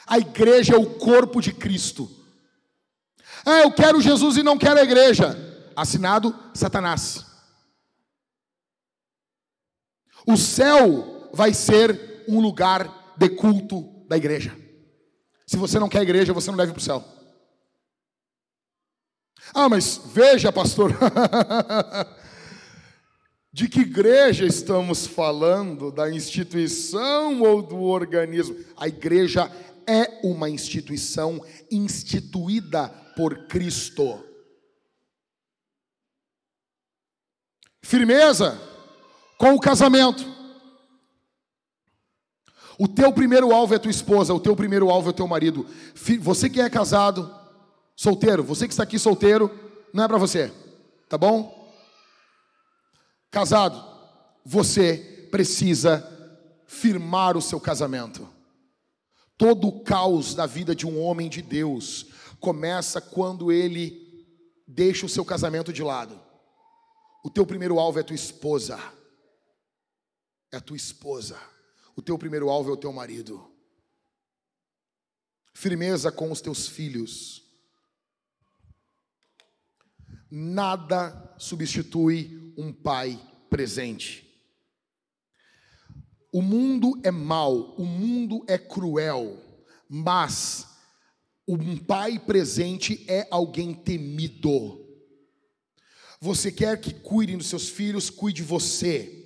A 0.06 0.20
igreja 0.20 0.76
é 0.76 0.78
o 0.78 0.86
corpo 0.86 1.42
de 1.42 1.54
Cristo. 1.54 2.10
Ah, 3.46 3.62
eu 3.62 3.72
quero 3.72 4.02
Jesus 4.02 4.36
e 4.36 4.44
não 4.44 4.58
quero 4.58 4.80
a 4.80 4.84
igreja. 4.84 5.38
Assinado 5.76 6.36
Satanás. 6.54 7.26
O 10.26 10.36
céu 10.36 11.30
vai 11.34 11.54
ser 11.54 12.26
um 12.28 12.42
lugar 12.42 13.16
de 13.18 13.30
culto 13.30 14.06
da 14.10 14.18
igreja. 14.18 14.67
Se 15.48 15.56
você 15.56 15.80
não 15.80 15.88
quer 15.88 16.02
igreja, 16.02 16.34
você 16.34 16.52
não 16.52 16.58
deve 16.58 16.74
para 16.74 16.80
o 16.80 16.84
céu. 16.84 17.04
Ah, 19.54 19.70
mas 19.70 20.02
veja, 20.08 20.52
pastor. 20.52 20.92
De 23.52 23.70
que 23.70 23.80
igreja 23.80 24.46
estamos 24.46 25.08
falando? 25.08 25.90
Da 25.90 26.12
instituição 26.12 27.42
ou 27.42 27.62
do 27.62 27.82
organismo? 27.82 28.56
A 28.76 28.88
igreja 28.90 29.50
é 29.88 30.20
uma 30.22 30.50
instituição 30.50 31.44
instituída 31.72 32.90
por 33.16 33.48
Cristo. 33.48 34.24
Firmeza 37.82 38.62
com 39.38 39.54
o 39.54 39.60
casamento. 39.60 40.37
O 42.80 42.88
teu 42.88 43.12
primeiro 43.12 43.52
alvo 43.54 43.74
é 43.74 43.80
tua 43.80 43.92
esposa, 43.92 44.34
o 44.34 44.40
teu 44.40 44.56
primeiro 44.56 44.90
alvo 44.90 45.10
é 45.10 45.14
teu 45.14 45.28
marido. 45.28 45.66
Você 46.22 46.50
que 46.50 46.62
é 46.62 46.70
casado, 46.70 47.34
solteiro, 47.96 48.44
você 48.44 48.68
que 48.68 48.74
está 48.74 48.84
aqui 48.84 49.00
solteiro, 49.00 49.52
não 49.92 50.04
é 50.04 50.08
para 50.08 50.18
você, 50.18 50.52
tá 51.10 51.18
bom? 51.18 51.74
Casado, 53.32 53.84
você 54.46 55.28
precisa 55.32 56.06
firmar 56.68 57.36
o 57.36 57.42
seu 57.42 57.60
casamento. 57.60 58.28
Todo 59.38 59.68
o 59.68 59.84
caos 59.84 60.36
da 60.36 60.46
vida 60.46 60.76
de 60.76 60.86
um 60.86 61.02
homem 61.02 61.30
de 61.30 61.42
Deus 61.42 62.08
começa 62.40 63.02
quando 63.02 63.52
ele 63.52 64.06
deixa 64.68 65.06
o 65.06 65.10
seu 65.10 65.26
casamento 65.26 65.74
de 65.74 65.82
lado. 65.82 66.20
O 67.24 67.30
teu 67.30 67.46
primeiro 67.46 67.80
alvo 67.80 68.00
é 68.00 68.04
tua 68.04 68.16
esposa. 68.16 68.80
É 70.52 70.60
tua 70.60 70.78
esposa. 70.78 71.38
O 71.98 72.02
teu 72.02 72.16
primeiro 72.16 72.48
alvo 72.48 72.70
é 72.70 72.74
o 72.74 72.78
teu 72.78 72.94
marido. 72.94 73.52
Firmeza 75.52 76.12
com 76.12 76.32
os 76.32 76.40
teus 76.40 76.68
filhos. 76.68 77.44
Nada 80.30 81.36
substitui 81.40 82.54
um 82.56 82.72
pai 82.72 83.20
presente. 83.50 84.24
O 86.32 86.40
mundo 86.40 87.02
é 87.04 87.10
mau, 87.10 87.74
o 87.78 87.84
mundo 87.84 88.46
é 88.48 88.60
cruel, 88.60 89.42
mas 89.90 90.68
um 91.48 91.78
pai 91.78 92.20
presente 92.20 93.04
é 93.10 93.28
alguém 93.32 93.74
temido. 93.74 94.86
Você 96.22 96.52
quer 96.52 96.80
que 96.80 96.94
cuidem 96.94 97.38
dos 97.38 97.48
seus 97.48 97.70
filhos, 97.70 98.12
cuide 98.12 98.44
você. 98.44 99.17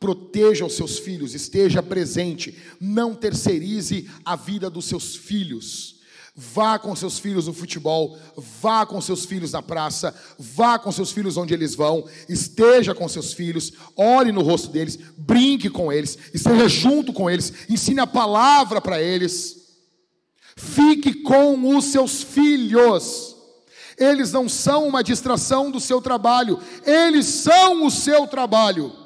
Proteja 0.00 0.64
os 0.64 0.72
seus 0.72 0.98
filhos, 0.98 1.34
esteja 1.34 1.82
presente, 1.82 2.56
não 2.80 3.14
terceirize 3.14 4.10
a 4.24 4.34
vida 4.34 4.70
dos 4.70 4.86
seus 4.86 5.14
filhos. 5.14 6.00
Vá 6.34 6.78
com 6.78 6.96
seus 6.96 7.18
filhos 7.18 7.46
no 7.46 7.52
futebol, 7.52 8.18
vá 8.62 8.86
com 8.86 8.98
seus 8.98 9.26
filhos 9.26 9.52
na 9.52 9.60
praça, 9.60 10.14
vá 10.38 10.78
com 10.78 10.90
seus 10.90 11.12
filhos 11.12 11.36
onde 11.36 11.52
eles 11.52 11.74
vão, 11.74 12.08
esteja 12.30 12.94
com 12.94 13.06
seus 13.08 13.34
filhos, 13.34 13.74
olhe 13.94 14.32
no 14.32 14.40
rosto 14.40 14.68
deles, 14.68 14.98
brinque 15.18 15.68
com 15.68 15.92
eles, 15.92 16.16
esteja 16.32 16.66
junto 16.66 17.12
com 17.12 17.28
eles, 17.28 17.52
ensine 17.68 18.00
a 18.00 18.06
palavra 18.06 18.80
para 18.80 19.02
eles. 19.02 19.60
Fique 20.56 21.22
com 21.22 21.76
os 21.76 21.86
seus 21.86 22.22
filhos. 22.22 23.36
Eles 23.98 24.32
não 24.32 24.48
são 24.48 24.88
uma 24.88 25.02
distração 25.04 25.70
do 25.70 25.78
seu 25.78 26.00
trabalho, 26.00 26.58
eles 26.86 27.26
são 27.26 27.84
o 27.84 27.90
seu 27.90 28.26
trabalho. 28.26 28.99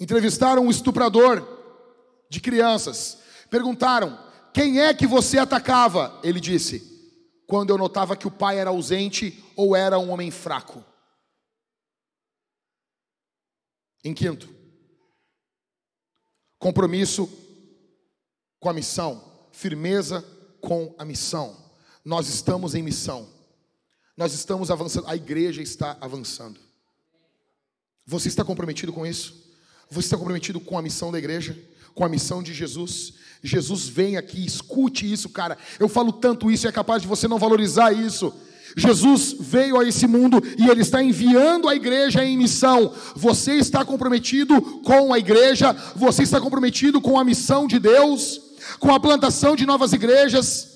Entrevistaram 0.00 0.64
um 0.64 0.70
estuprador 0.70 1.46
de 2.30 2.40
crianças. 2.40 3.18
Perguntaram: 3.50 4.18
quem 4.52 4.80
é 4.80 4.94
que 4.94 5.06
você 5.06 5.38
atacava? 5.38 6.18
Ele 6.24 6.40
disse: 6.40 6.90
quando 7.46 7.70
eu 7.70 7.76
notava 7.76 8.16
que 8.16 8.26
o 8.26 8.30
pai 8.30 8.58
era 8.58 8.70
ausente 8.70 9.44
ou 9.56 9.76
era 9.76 9.98
um 9.98 10.10
homem 10.10 10.30
fraco. 10.30 10.84
Em 14.02 14.14
quinto, 14.14 14.48
compromisso 16.58 17.28
com 18.58 18.70
a 18.70 18.72
missão, 18.72 19.48
firmeza 19.52 20.22
com 20.60 20.94
a 20.96 21.04
missão. 21.04 21.56
Nós 22.02 22.28
estamos 22.28 22.74
em 22.74 22.82
missão, 22.82 23.28
nós 24.16 24.32
estamos 24.32 24.70
avançando, 24.70 25.06
a 25.06 25.14
igreja 25.14 25.60
está 25.60 25.98
avançando. 26.00 26.58
Você 28.06 28.28
está 28.28 28.42
comprometido 28.42 28.92
com 28.92 29.04
isso? 29.04 29.49
Você 29.90 30.06
está 30.06 30.16
comprometido 30.16 30.60
com 30.60 30.78
a 30.78 30.82
missão 30.82 31.10
da 31.10 31.18
igreja? 31.18 31.58
Com 31.94 32.04
a 32.04 32.08
missão 32.08 32.42
de 32.42 32.54
Jesus? 32.54 33.14
Jesus 33.42 33.88
vem 33.88 34.16
aqui, 34.16 34.46
escute 34.46 35.10
isso, 35.10 35.28
cara. 35.28 35.58
Eu 35.80 35.88
falo 35.88 36.12
tanto 36.12 36.48
isso 36.48 36.66
e 36.66 36.68
é 36.68 36.72
capaz 36.72 37.02
de 37.02 37.08
você 37.08 37.26
não 37.26 37.38
valorizar 37.38 37.92
isso. 37.92 38.32
Jesus 38.76 39.34
veio 39.40 39.80
a 39.80 39.84
esse 39.84 40.06
mundo 40.06 40.40
e 40.56 40.68
ele 40.68 40.82
está 40.82 41.02
enviando 41.02 41.68
a 41.68 41.74
igreja 41.74 42.24
em 42.24 42.36
missão. 42.36 42.94
Você 43.16 43.54
está 43.54 43.84
comprometido 43.84 44.62
com 44.84 45.12
a 45.12 45.18
igreja, 45.18 45.72
você 45.96 46.22
está 46.22 46.40
comprometido 46.40 47.00
com 47.00 47.18
a 47.18 47.24
missão 47.24 47.66
de 47.66 47.80
Deus, 47.80 48.40
com 48.78 48.94
a 48.94 49.00
plantação 49.00 49.56
de 49.56 49.66
novas 49.66 49.92
igrejas. 49.92 50.69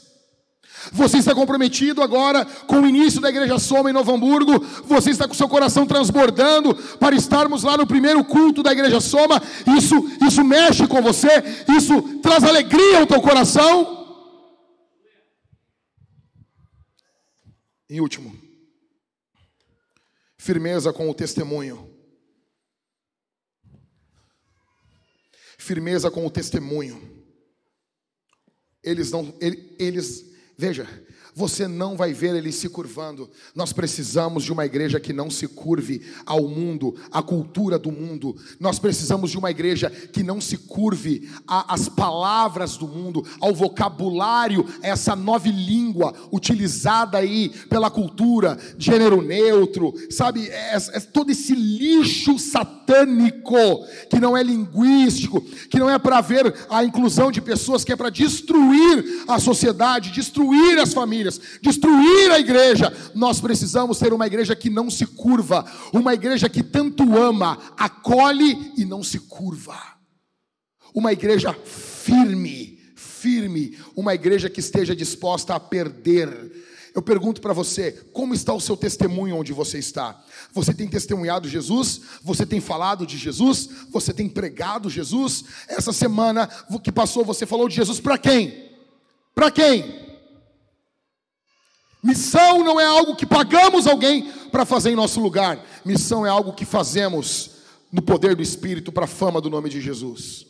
Você 0.92 1.18
está 1.18 1.34
comprometido 1.34 2.02
agora 2.02 2.44
com 2.44 2.80
o 2.80 2.86
início 2.86 3.20
da 3.20 3.28
Igreja 3.28 3.58
Soma 3.58 3.90
em 3.90 3.92
Novo 3.92 4.12
Hamburgo. 4.12 4.58
Você 4.84 5.10
está 5.10 5.26
com 5.26 5.34
seu 5.34 5.48
coração 5.48 5.86
transbordando 5.86 6.74
para 6.98 7.14
estarmos 7.14 7.62
lá 7.62 7.76
no 7.76 7.86
primeiro 7.86 8.24
culto 8.24 8.62
da 8.62 8.72
Igreja 8.72 9.00
Soma. 9.00 9.42
Isso, 9.76 9.94
isso 10.26 10.44
mexe 10.44 10.86
com 10.86 11.00
você. 11.00 11.28
Isso 11.76 12.20
traz 12.20 12.44
alegria 12.44 13.00
ao 13.00 13.06
teu 13.06 13.20
coração. 13.20 14.04
Em 17.88 18.00
último, 18.00 18.36
firmeza 20.36 20.92
com 20.92 21.08
o 21.08 21.14
testemunho. 21.14 21.90
Firmeza 25.58 26.10
com 26.10 26.26
o 26.26 26.30
testemunho. 26.30 27.24
Eles 28.82 29.10
não, 29.10 29.34
eles 29.78 30.33
Veja, 30.58 30.86
você 31.34 31.66
não 31.66 31.96
vai 31.96 32.12
ver 32.12 32.36
ele 32.36 32.52
se 32.52 32.68
curvando. 32.68 33.28
Nós 33.54 33.72
precisamos 33.72 34.44
de 34.44 34.52
uma 34.52 34.64
igreja 34.64 35.00
que 35.00 35.12
não 35.12 35.28
se 35.28 35.48
curve 35.48 36.00
ao 36.24 36.46
mundo, 36.48 36.94
à 37.10 37.22
cultura 37.22 37.78
do 37.78 37.90
mundo. 37.90 38.36
Nós 38.60 38.78
precisamos 38.78 39.30
de 39.30 39.38
uma 39.38 39.50
igreja 39.50 39.90
que 39.90 40.22
não 40.22 40.40
se 40.40 40.56
curve 40.56 41.28
às 41.46 41.88
palavras 41.88 42.76
do 42.76 42.86
mundo, 42.86 43.26
ao 43.40 43.52
vocabulário, 43.52 44.64
essa 44.80 45.16
nova 45.16 45.48
língua 45.48 46.14
utilizada 46.32 47.18
aí 47.18 47.48
pela 47.68 47.90
cultura, 47.90 48.56
gênero 48.78 49.20
neutro, 49.20 49.92
sabe? 50.10 50.48
É, 50.48 50.76
é 50.76 51.00
todo 51.00 51.30
esse 51.30 51.54
lixo 51.54 52.38
satânico 52.38 53.84
que 54.08 54.20
não 54.20 54.36
é 54.36 54.42
linguístico, 54.42 55.40
que 55.68 55.78
não 55.78 55.90
é 55.90 55.98
para 55.98 56.20
ver 56.20 56.54
a 56.70 56.84
inclusão 56.84 57.32
de 57.32 57.40
pessoas, 57.40 57.84
que 57.84 57.92
é 57.92 57.96
para 57.96 58.10
destruir 58.10 59.24
a 59.26 59.38
sociedade, 59.40 60.12
destruir 60.12 60.78
as 60.78 60.94
famílias 60.94 61.23
famílias, 61.24 61.40
destruir 61.62 62.30
a 62.30 62.38
igreja. 62.38 62.92
Nós 63.14 63.40
precisamos 63.40 63.98
ter 63.98 64.12
uma 64.12 64.26
igreja 64.26 64.54
que 64.54 64.68
não 64.68 64.90
se 64.90 65.06
curva, 65.06 65.64
uma 65.92 66.14
igreja 66.14 66.48
que 66.48 66.62
tanto 66.62 67.16
ama, 67.16 67.58
acolhe 67.76 68.72
e 68.76 68.84
não 68.84 69.02
se 69.02 69.18
curva. 69.18 69.76
Uma 70.94 71.12
igreja 71.12 71.52
firme, 71.64 72.78
firme, 72.94 73.78
uma 73.96 74.14
igreja 74.14 74.50
que 74.50 74.60
esteja 74.60 74.94
disposta 74.94 75.54
a 75.54 75.60
perder. 75.60 76.62
Eu 76.94 77.02
pergunto 77.02 77.40
para 77.40 77.52
você, 77.52 77.90
como 78.12 78.34
está 78.34 78.54
o 78.54 78.60
seu 78.60 78.76
testemunho 78.76 79.36
onde 79.36 79.52
você 79.52 79.78
está? 79.78 80.22
Você 80.52 80.72
tem 80.72 80.86
testemunhado 80.86 81.48
Jesus? 81.48 82.00
Você 82.22 82.46
tem 82.46 82.60
falado 82.60 83.04
de 83.04 83.18
Jesus? 83.18 83.68
Você 83.90 84.12
tem 84.12 84.28
pregado 84.28 84.88
Jesus? 84.88 85.44
Essa 85.66 85.92
semana 85.92 86.48
que 86.84 86.92
passou, 86.92 87.24
você 87.24 87.44
falou 87.44 87.68
de 87.68 87.74
Jesus 87.74 87.98
para 87.98 88.16
quem? 88.16 88.70
Para 89.34 89.50
quem? 89.50 90.13
Missão 92.04 92.62
não 92.62 92.78
é 92.78 92.84
algo 92.84 93.16
que 93.16 93.24
pagamos 93.24 93.86
alguém 93.86 94.30
para 94.50 94.66
fazer 94.66 94.90
em 94.90 94.94
nosso 94.94 95.18
lugar. 95.20 95.66
Missão 95.86 96.26
é 96.26 96.28
algo 96.28 96.52
que 96.52 96.66
fazemos 96.66 97.52
no 97.90 98.02
poder 98.02 98.36
do 98.36 98.42
Espírito 98.42 98.92
para 98.92 99.06
a 99.06 99.08
fama 99.08 99.40
do 99.40 99.48
nome 99.48 99.70
de 99.70 99.80
Jesus. 99.80 100.44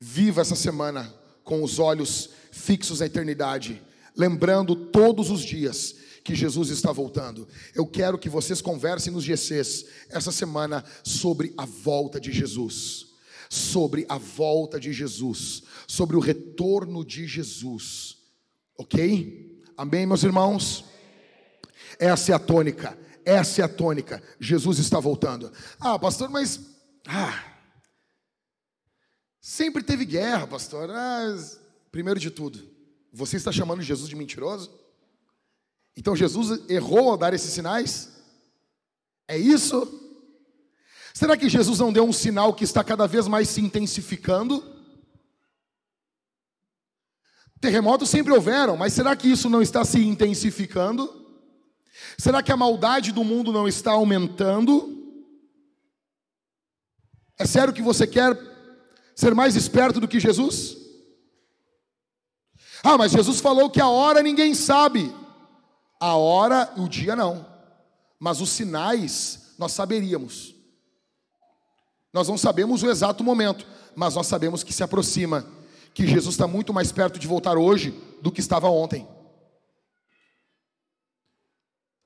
Viva 0.00 0.42
essa 0.42 0.54
semana 0.54 1.12
com 1.42 1.60
os 1.64 1.80
olhos 1.80 2.30
fixos 2.52 3.00
na 3.00 3.06
eternidade, 3.06 3.82
lembrando 4.16 4.76
todos 4.76 5.28
os 5.28 5.40
dias 5.40 5.96
que 6.22 6.36
Jesus 6.36 6.68
está 6.68 6.92
voltando. 6.92 7.48
Eu 7.74 7.84
quero 7.84 8.18
que 8.18 8.28
vocês 8.28 8.62
conversem 8.62 9.12
nos 9.12 9.24
GCs 9.24 9.86
essa 10.08 10.30
semana 10.30 10.84
sobre 11.02 11.52
a 11.56 11.64
volta 11.64 12.20
de 12.20 12.30
Jesus, 12.30 13.08
sobre 13.50 14.06
a 14.08 14.18
volta 14.18 14.78
de 14.78 14.92
Jesus, 14.92 15.64
sobre 15.88 16.14
o 16.16 16.20
retorno 16.20 17.04
de 17.04 17.26
Jesus. 17.26 18.21
Ok? 18.82 19.62
Amém, 19.76 20.04
meus 20.04 20.24
irmãos? 20.24 20.84
Essa 22.00 22.32
é 22.32 22.34
a 22.34 22.38
tônica. 22.38 22.98
Essa 23.24 23.62
é 23.62 23.64
a 23.64 23.68
tônica. 23.68 24.20
Jesus 24.40 24.80
está 24.80 24.98
voltando. 24.98 25.52
Ah, 25.78 25.96
pastor, 25.96 26.28
mas. 26.28 26.58
Ah, 27.06 27.44
sempre 29.40 29.84
teve 29.84 30.04
guerra, 30.04 30.48
pastor. 30.48 30.90
Ah, 30.90 31.32
primeiro 31.92 32.18
de 32.18 32.28
tudo, 32.28 32.68
você 33.12 33.36
está 33.36 33.52
chamando 33.52 33.82
Jesus 33.82 34.08
de 34.08 34.16
mentiroso? 34.16 34.76
Então 35.96 36.16
Jesus 36.16 36.68
errou 36.68 37.10
ao 37.10 37.16
dar 37.16 37.32
esses 37.32 37.52
sinais? 37.52 38.10
É 39.28 39.38
isso? 39.38 39.86
Será 41.14 41.36
que 41.36 41.48
Jesus 41.48 41.78
não 41.78 41.92
deu 41.92 42.04
um 42.04 42.12
sinal 42.12 42.52
que 42.52 42.64
está 42.64 42.82
cada 42.82 43.06
vez 43.06 43.28
mais 43.28 43.48
se 43.48 43.60
intensificando? 43.60 44.71
Terremotos 47.62 48.10
sempre 48.10 48.32
houveram, 48.32 48.76
mas 48.76 48.92
será 48.92 49.14
que 49.14 49.30
isso 49.30 49.48
não 49.48 49.62
está 49.62 49.84
se 49.84 50.04
intensificando? 50.04 51.08
Será 52.18 52.42
que 52.42 52.50
a 52.50 52.56
maldade 52.56 53.12
do 53.12 53.22
mundo 53.22 53.52
não 53.52 53.68
está 53.68 53.92
aumentando? 53.92 54.98
É 57.38 57.46
sério 57.46 57.72
que 57.72 57.80
você 57.80 58.04
quer 58.04 58.36
ser 59.14 59.32
mais 59.32 59.54
esperto 59.54 60.00
do 60.00 60.08
que 60.08 60.18
Jesus? 60.18 60.76
Ah, 62.82 62.98
mas 62.98 63.12
Jesus 63.12 63.38
falou 63.38 63.70
que 63.70 63.80
a 63.80 63.86
hora 63.86 64.24
ninguém 64.24 64.54
sabe. 64.54 65.14
A 66.00 66.16
hora 66.16 66.68
e 66.76 66.80
o 66.80 66.88
dia 66.88 67.14
não. 67.14 67.46
Mas 68.18 68.40
os 68.40 68.50
sinais 68.50 69.54
nós 69.56 69.70
saberíamos. 69.70 70.52
Nós 72.12 72.26
não 72.26 72.36
sabemos 72.36 72.82
o 72.82 72.90
exato 72.90 73.22
momento, 73.22 73.64
mas 73.94 74.16
nós 74.16 74.26
sabemos 74.26 74.64
que 74.64 74.72
se 74.72 74.82
aproxima, 74.82 75.46
que 75.94 76.06
Jesus 76.06 76.34
está 76.34 76.46
muito 76.46 76.72
mais 76.72 76.90
perto 76.90 77.18
de 77.18 77.26
voltar 77.26 77.56
hoje 77.56 77.90
do 78.20 78.32
que 78.32 78.40
estava 78.40 78.68
ontem. 78.68 79.06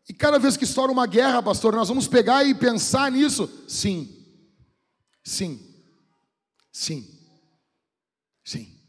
E 0.09 0.15
cada 0.15 0.39
vez 0.39 0.57
que 0.57 0.65
estoura 0.65 0.93
uma 0.93 1.07
guerra, 1.07 1.43
pastor, 1.43 1.75
nós 1.75 1.89
vamos 1.89 2.07
pegar 2.07 2.45
e 2.45 2.55
pensar 2.55 3.11
nisso? 3.11 3.51
Sim. 3.67 4.09
Sim. 5.25 5.61
Sim. 6.73 7.05
Sim. 8.45 8.81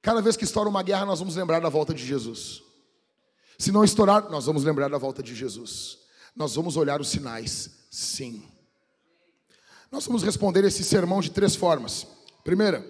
Cada 0.00 0.20
vez 0.20 0.36
que 0.36 0.44
estoura 0.44 0.68
uma 0.68 0.82
guerra, 0.82 1.06
nós 1.06 1.18
vamos 1.18 1.34
lembrar 1.34 1.60
da 1.60 1.68
volta 1.68 1.92
de 1.92 2.04
Jesus. 2.04 2.62
Se 3.58 3.72
não 3.72 3.84
estourar, 3.84 4.30
nós 4.30 4.46
vamos 4.46 4.64
lembrar 4.64 4.88
da 4.88 4.98
volta 4.98 5.22
de 5.22 5.34
Jesus. 5.34 5.98
Nós 6.34 6.54
vamos 6.54 6.76
olhar 6.76 7.00
os 7.00 7.08
sinais. 7.08 7.70
Sim. 7.90 8.42
Nós 9.90 10.06
vamos 10.06 10.22
responder 10.22 10.64
esse 10.64 10.82
sermão 10.84 11.20
de 11.20 11.30
três 11.30 11.54
formas. 11.54 12.06
Primeira, 12.44 12.84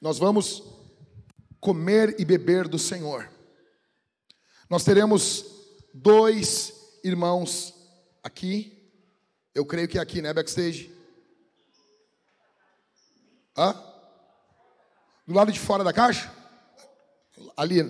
nós 0.00 0.18
vamos 0.18 0.62
comer 1.60 2.14
e 2.18 2.24
beber 2.24 2.68
do 2.68 2.78
Senhor. 2.78 3.28
Nós 4.70 4.84
teremos 4.84 5.44
dois 5.92 6.72
irmãos 7.02 7.74
aqui. 8.22 8.90
Eu 9.54 9.64
creio 9.66 9.88
que 9.88 9.98
é 9.98 10.00
aqui, 10.00 10.22
né, 10.22 10.32
backstage? 10.32 10.94
Hã? 13.56 13.74
Do 15.26 15.34
lado 15.34 15.50
de 15.50 15.58
fora 15.58 15.82
da 15.82 15.92
caixa? 15.92 16.32
Ali. 17.56 17.82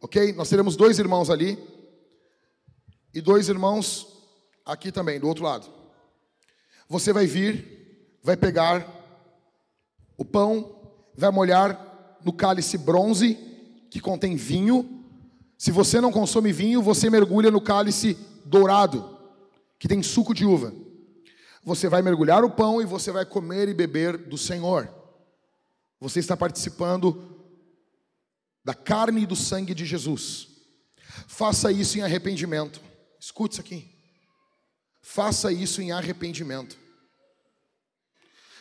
Ok? 0.00 0.32
Nós 0.34 0.48
teremos 0.48 0.76
dois 0.76 0.98
irmãos 0.98 1.30
ali. 1.30 1.58
E 3.14 3.20
dois 3.20 3.48
irmãos 3.48 4.06
aqui 4.64 4.92
também, 4.92 5.18
do 5.18 5.26
outro 5.26 5.44
lado. 5.44 5.66
Você 6.88 7.12
vai 7.12 7.26
vir, 7.26 8.18
vai 8.22 8.36
pegar 8.36 8.86
o 10.16 10.24
pão, 10.24 10.79
vai 11.20 11.30
molhar 11.30 12.18
no 12.24 12.32
cálice 12.32 12.76
bronze 12.76 13.38
que 13.90 14.00
contém 14.00 14.34
vinho 14.34 15.00
se 15.60 15.70
você 15.70 16.00
não 16.00 16.10
consome 16.10 16.52
vinho, 16.52 16.80
você 16.80 17.10
mergulha 17.10 17.50
no 17.50 17.60
cálice 17.60 18.16
dourado, 18.46 19.18
que 19.78 19.86
tem 19.86 20.02
suco 20.02 20.32
de 20.32 20.46
uva. 20.46 20.72
Você 21.62 21.86
vai 21.86 22.00
mergulhar 22.00 22.42
o 22.42 22.50
pão 22.50 22.80
e 22.80 22.86
você 22.86 23.12
vai 23.12 23.26
comer 23.26 23.68
e 23.68 23.74
beber 23.74 24.16
do 24.16 24.38
Senhor. 24.38 24.88
Você 26.00 26.18
está 26.18 26.34
participando 26.34 27.46
da 28.64 28.72
carne 28.72 29.24
e 29.24 29.26
do 29.26 29.36
sangue 29.36 29.74
de 29.74 29.84
Jesus. 29.84 30.48
Faça 31.28 31.70
isso 31.70 31.98
em 31.98 32.00
arrependimento. 32.00 32.80
Escute 33.20 33.52
isso 33.52 33.60
aqui. 33.60 33.94
Faça 35.02 35.52
isso 35.52 35.82
em 35.82 35.92
arrependimento. 35.92 36.78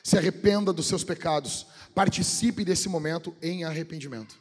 Se 0.03 0.17
arrependa 0.17 0.73
dos 0.73 0.87
seus 0.87 1.05
pecados. 1.05 1.65
Participe 1.93 2.63
desse 2.63 2.87
momento 2.87 3.35
em 3.41 3.63
arrependimento. 3.63 4.39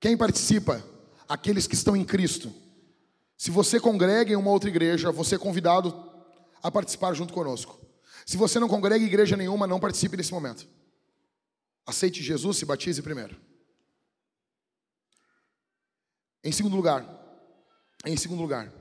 Quem 0.00 0.16
participa? 0.16 0.84
Aqueles 1.28 1.66
que 1.66 1.74
estão 1.74 1.96
em 1.96 2.04
Cristo. 2.04 2.52
Se 3.36 3.50
você 3.50 3.80
congrega 3.80 4.32
em 4.32 4.36
uma 4.36 4.50
outra 4.50 4.68
igreja, 4.68 5.10
você 5.10 5.36
é 5.36 5.38
convidado 5.38 5.94
a 6.62 6.70
participar 6.70 7.14
junto 7.14 7.32
conosco. 7.32 7.80
Se 8.26 8.36
você 8.36 8.58
não 8.58 8.68
congrega 8.68 9.02
em 9.02 9.06
igreja 9.06 9.36
nenhuma, 9.36 9.66
não 9.66 9.80
participe 9.80 10.16
desse 10.16 10.32
momento. 10.32 10.66
Aceite 11.86 12.22
Jesus, 12.22 12.56
se 12.56 12.64
batize 12.64 13.02
primeiro. 13.02 13.36
Em 16.42 16.52
segundo 16.52 16.76
lugar, 16.76 17.06
em 18.04 18.16
segundo 18.16 18.40
lugar, 18.40 18.72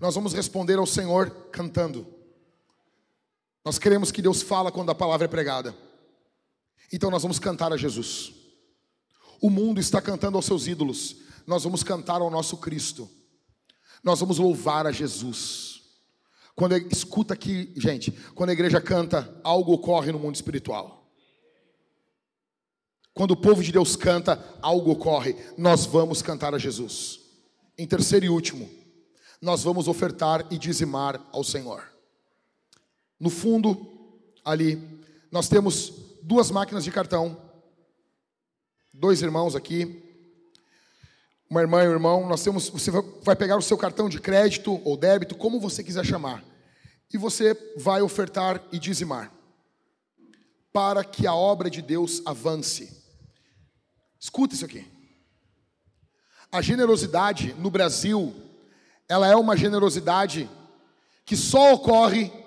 nós 0.00 0.14
vamos 0.14 0.32
responder 0.32 0.78
ao 0.78 0.86
Senhor 0.86 1.30
cantando. 1.52 2.21
Nós 3.64 3.78
queremos 3.78 4.10
que 4.10 4.22
Deus 4.22 4.42
fala 4.42 4.72
quando 4.72 4.90
a 4.90 4.94
palavra 4.94 5.26
é 5.26 5.28
pregada. 5.28 5.74
Então 6.92 7.10
nós 7.10 7.22
vamos 7.22 7.38
cantar 7.38 7.72
a 7.72 7.76
Jesus. 7.76 8.32
O 9.40 9.48
mundo 9.48 9.80
está 9.80 10.00
cantando 10.00 10.36
aos 10.36 10.44
seus 10.44 10.66
ídolos, 10.66 11.16
nós 11.46 11.64
vamos 11.64 11.82
cantar 11.82 12.20
ao 12.20 12.30
nosso 12.30 12.56
Cristo. 12.58 13.08
Nós 14.02 14.20
vamos 14.20 14.38
louvar 14.38 14.86
a 14.86 14.92
Jesus. 14.92 15.80
Quando 16.54 16.76
escuta 16.76 17.34
aqui, 17.34 17.72
gente, 17.76 18.10
quando 18.34 18.50
a 18.50 18.52
igreja 18.52 18.80
canta, 18.80 19.40
algo 19.42 19.72
ocorre 19.72 20.12
no 20.12 20.18
mundo 20.18 20.34
espiritual. 20.34 21.10
Quando 23.14 23.32
o 23.32 23.36
povo 23.36 23.62
de 23.62 23.72
Deus 23.72 23.94
canta, 23.94 24.42
algo 24.60 24.90
ocorre. 24.90 25.36
Nós 25.56 25.86
vamos 25.86 26.22
cantar 26.22 26.54
a 26.54 26.58
Jesus. 26.58 27.20
Em 27.76 27.86
terceiro 27.86 28.26
e 28.26 28.28
último, 28.28 28.68
nós 29.40 29.62
vamos 29.62 29.88
ofertar 29.88 30.46
e 30.50 30.58
dizimar 30.58 31.20
ao 31.32 31.44
Senhor. 31.44 31.91
No 33.22 33.30
fundo, 33.30 33.86
ali, 34.44 34.82
nós 35.30 35.48
temos 35.48 35.92
duas 36.24 36.50
máquinas 36.50 36.82
de 36.82 36.90
cartão 36.90 37.40
dois 38.92 39.22
irmãos 39.22 39.54
aqui, 39.54 40.02
uma 41.48 41.60
irmã 41.60 41.84
e 41.84 41.88
um 41.88 41.92
irmão, 41.92 42.26
nós 42.26 42.42
temos, 42.42 42.68
você 42.68 42.90
vai 42.90 43.36
pegar 43.36 43.56
o 43.56 43.62
seu 43.62 43.78
cartão 43.78 44.08
de 44.08 44.20
crédito 44.20 44.82
ou 44.84 44.96
débito, 44.96 45.36
como 45.36 45.60
você 45.60 45.84
quiser 45.84 46.04
chamar, 46.04 46.42
e 47.14 47.16
você 47.16 47.54
vai 47.76 48.02
ofertar 48.02 48.60
e 48.72 48.78
dizimar, 48.80 49.32
para 50.72 51.04
que 51.04 51.24
a 51.24 51.32
obra 51.32 51.70
de 51.70 51.80
Deus 51.80 52.22
avance. 52.26 52.92
Escuta 54.18 54.56
isso 54.56 54.64
aqui. 54.64 54.84
A 56.50 56.60
generosidade 56.60 57.54
no 57.54 57.70
Brasil, 57.70 58.34
ela 59.08 59.28
é 59.28 59.36
uma 59.36 59.56
generosidade 59.56 60.50
que 61.24 61.36
só 61.36 61.74
ocorre 61.74 62.41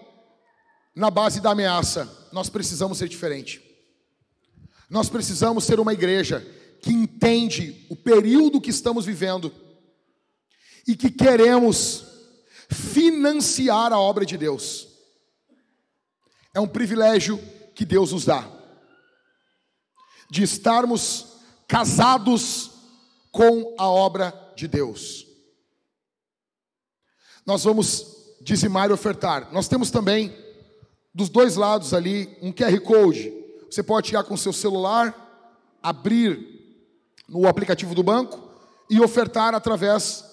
na 0.96 1.12
base 1.12 1.42
da 1.42 1.52
ameaça. 1.52 2.10
Nós 2.32 2.50
precisamos 2.50 2.98
ser 2.98 3.10
diferente. 3.10 3.62
Nós 4.90 5.10
precisamos 5.10 5.64
ser 5.64 5.80
uma 5.80 5.94
igreja 5.94 6.46
que 6.82 6.92
entende 6.92 7.86
o 7.90 7.96
período 7.96 8.62
que 8.62 8.70
estamos 8.70 9.06
vivendo 9.06 9.52
e 10.88 10.96
que 10.96 11.10
queremos 11.10 12.06
financiar 12.70 13.92
a 13.92 14.00
obra 14.00 14.26
de 14.26 14.38
Deus. 14.38 14.88
É 16.54 16.60
um 16.60 16.68
privilégio 16.68 17.38
que 17.74 17.84
Deus 17.84 18.12
nos 18.12 18.26
dá 18.26 18.50
de 20.30 20.44
estarmos 20.44 21.28
casados 21.68 22.72
com 23.32 23.76
a 23.78 23.90
obra 23.90 24.34
de 24.56 24.68
Deus. 24.68 25.26
Nós 27.46 27.64
vamos 27.64 28.38
dizimar 28.42 28.90
e 28.90 28.94
ofertar. 28.94 29.52
Nós 29.52 29.68
temos 29.68 29.92
também 29.92 30.45
dos 31.16 31.30
dois 31.30 31.56
lados 31.56 31.96
ali 31.96 32.38
um 32.44 32.52
QR 32.52 32.80
Code 32.82 33.46
você 33.76 33.84
pode 33.84 34.08
chegar 34.08 34.24
com 34.24 34.38
seu 34.38 34.54
celular, 34.54 35.14
abrir 35.84 36.40
no 37.28 37.46
aplicativo 37.46 37.94
do 37.94 38.02
banco 38.02 38.40
e 38.90 39.02
ofertar 39.02 39.54
através, 39.54 40.24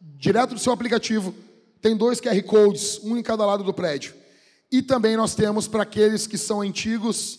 direto 0.00 0.54
do 0.54 0.60
seu 0.60 0.72
aplicativo. 0.72 1.34
Tem 1.82 1.94
dois 1.94 2.20
QR 2.20 2.42
Codes, 2.44 2.98
um 3.02 3.16
em 3.18 3.22
cada 3.22 3.44
lado 3.44 3.62
do 3.62 3.74
prédio. 3.74 4.14
E 4.72 4.80
também 4.80 5.14
nós 5.14 5.34
temos 5.34 5.68
para 5.68 5.82
aqueles 5.82 6.26
que 6.26 6.38
são 6.38 6.62
antigos, 6.62 7.38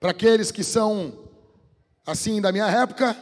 para 0.00 0.10
aqueles 0.10 0.50
que 0.50 0.64
são 0.64 1.16
assim 2.04 2.40
da 2.40 2.50
minha 2.50 2.66
época, 2.66 3.16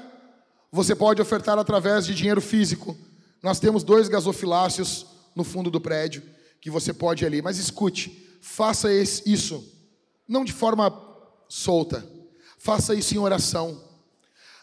você 0.72 0.94
pode 0.94 1.20
ofertar 1.20 1.58
através 1.58 2.06
de 2.06 2.14
dinheiro 2.14 2.40
físico. 2.40 2.96
Nós 3.42 3.60
temos 3.60 3.84
dois 3.84 4.08
gasofiláceos 4.08 5.04
no 5.36 5.44
fundo 5.44 5.70
do 5.70 5.78
prédio 5.78 6.22
que 6.58 6.70
você 6.70 6.94
pode 6.94 7.22
ir 7.22 7.26
ali. 7.26 7.42
Mas 7.42 7.58
escute, 7.58 8.29
faça 8.40 8.92
isso, 8.92 9.64
não 10.26 10.44
de 10.44 10.52
forma 10.52 10.90
solta. 11.48 12.06
Faça 12.58 12.94
isso 12.94 13.14
em 13.14 13.18
oração. 13.18 13.82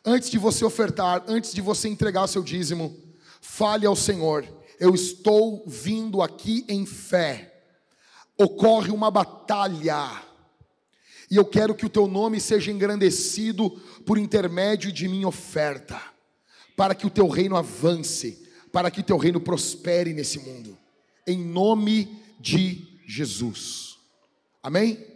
Antes 0.05 0.29
de 0.29 0.37
você 0.37 0.63
ofertar, 0.63 1.23
antes 1.27 1.53
de 1.53 1.61
você 1.61 1.89
entregar 1.89 2.23
o 2.23 2.27
seu 2.27 2.43
dízimo, 2.43 2.95
fale 3.41 3.85
ao 3.85 3.95
Senhor: 3.95 4.47
Eu 4.79 4.93
estou 4.95 5.63
vindo 5.67 6.21
aqui 6.21 6.63
em 6.67 6.85
fé. 6.85 7.53
Ocorre 8.37 8.91
uma 8.91 9.09
batalha. 9.09 10.23
E 11.29 11.35
eu 11.35 11.43
quero 11.43 11.75
que 11.75 11.85
o 11.85 11.89
teu 11.89 12.07
nome 12.07 12.39
seja 12.39 12.71
engrandecido 12.71 13.69
por 14.05 14.17
intermédio 14.17 14.91
de 14.93 15.09
minha 15.09 15.27
oferta, 15.27 16.01
para 16.75 16.95
que 16.95 17.05
o 17.05 17.09
teu 17.09 17.27
reino 17.27 17.57
avance, 17.57 18.47
para 18.71 18.89
que 18.89 19.01
o 19.01 19.03
teu 19.03 19.17
reino 19.17 19.41
prospere 19.41 20.13
nesse 20.13 20.39
mundo. 20.39 20.77
Em 21.25 21.37
nome 21.37 22.23
de 22.39 22.96
Jesus. 23.07 23.97
Amém? 24.61 25.07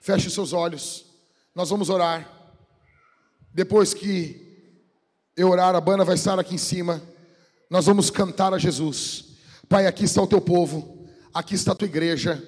Feche 0.00 0.30
seus 0.30 0.52
olhos. 0.52 1.04
Nós 1.52 1.68
vamos 1.68 1.90
orar. 1.90 2.30
Depois 3.52 3.92
que 3.92 4.46
eu 5.36 5.50
orar, 5.50 5.74
a 5.74 5.80
banda 5.80 6.04
vai 6.04 6.14
estar 6.14 6.38
aqui 6.38 6.54
em 6.54 6.58
cima. 6.58 7.02
Nós 7.68 7.86
vamos 7.86 8.10
cantar 8.10 8.54
a 8.54 8.58
Jesus. 8.58 9.24
Pai, 9.68 9.86
aqui 9.86 10.04
está 10.04 10.22
o 10.22 10.26
teu 10.26 10.40
povo, 10.40 11.08
aqui 11.34 11.56
está 11.56 11.72
a 11.72 11.74
tua 11.74 11.88
igreja. 11.88 12.42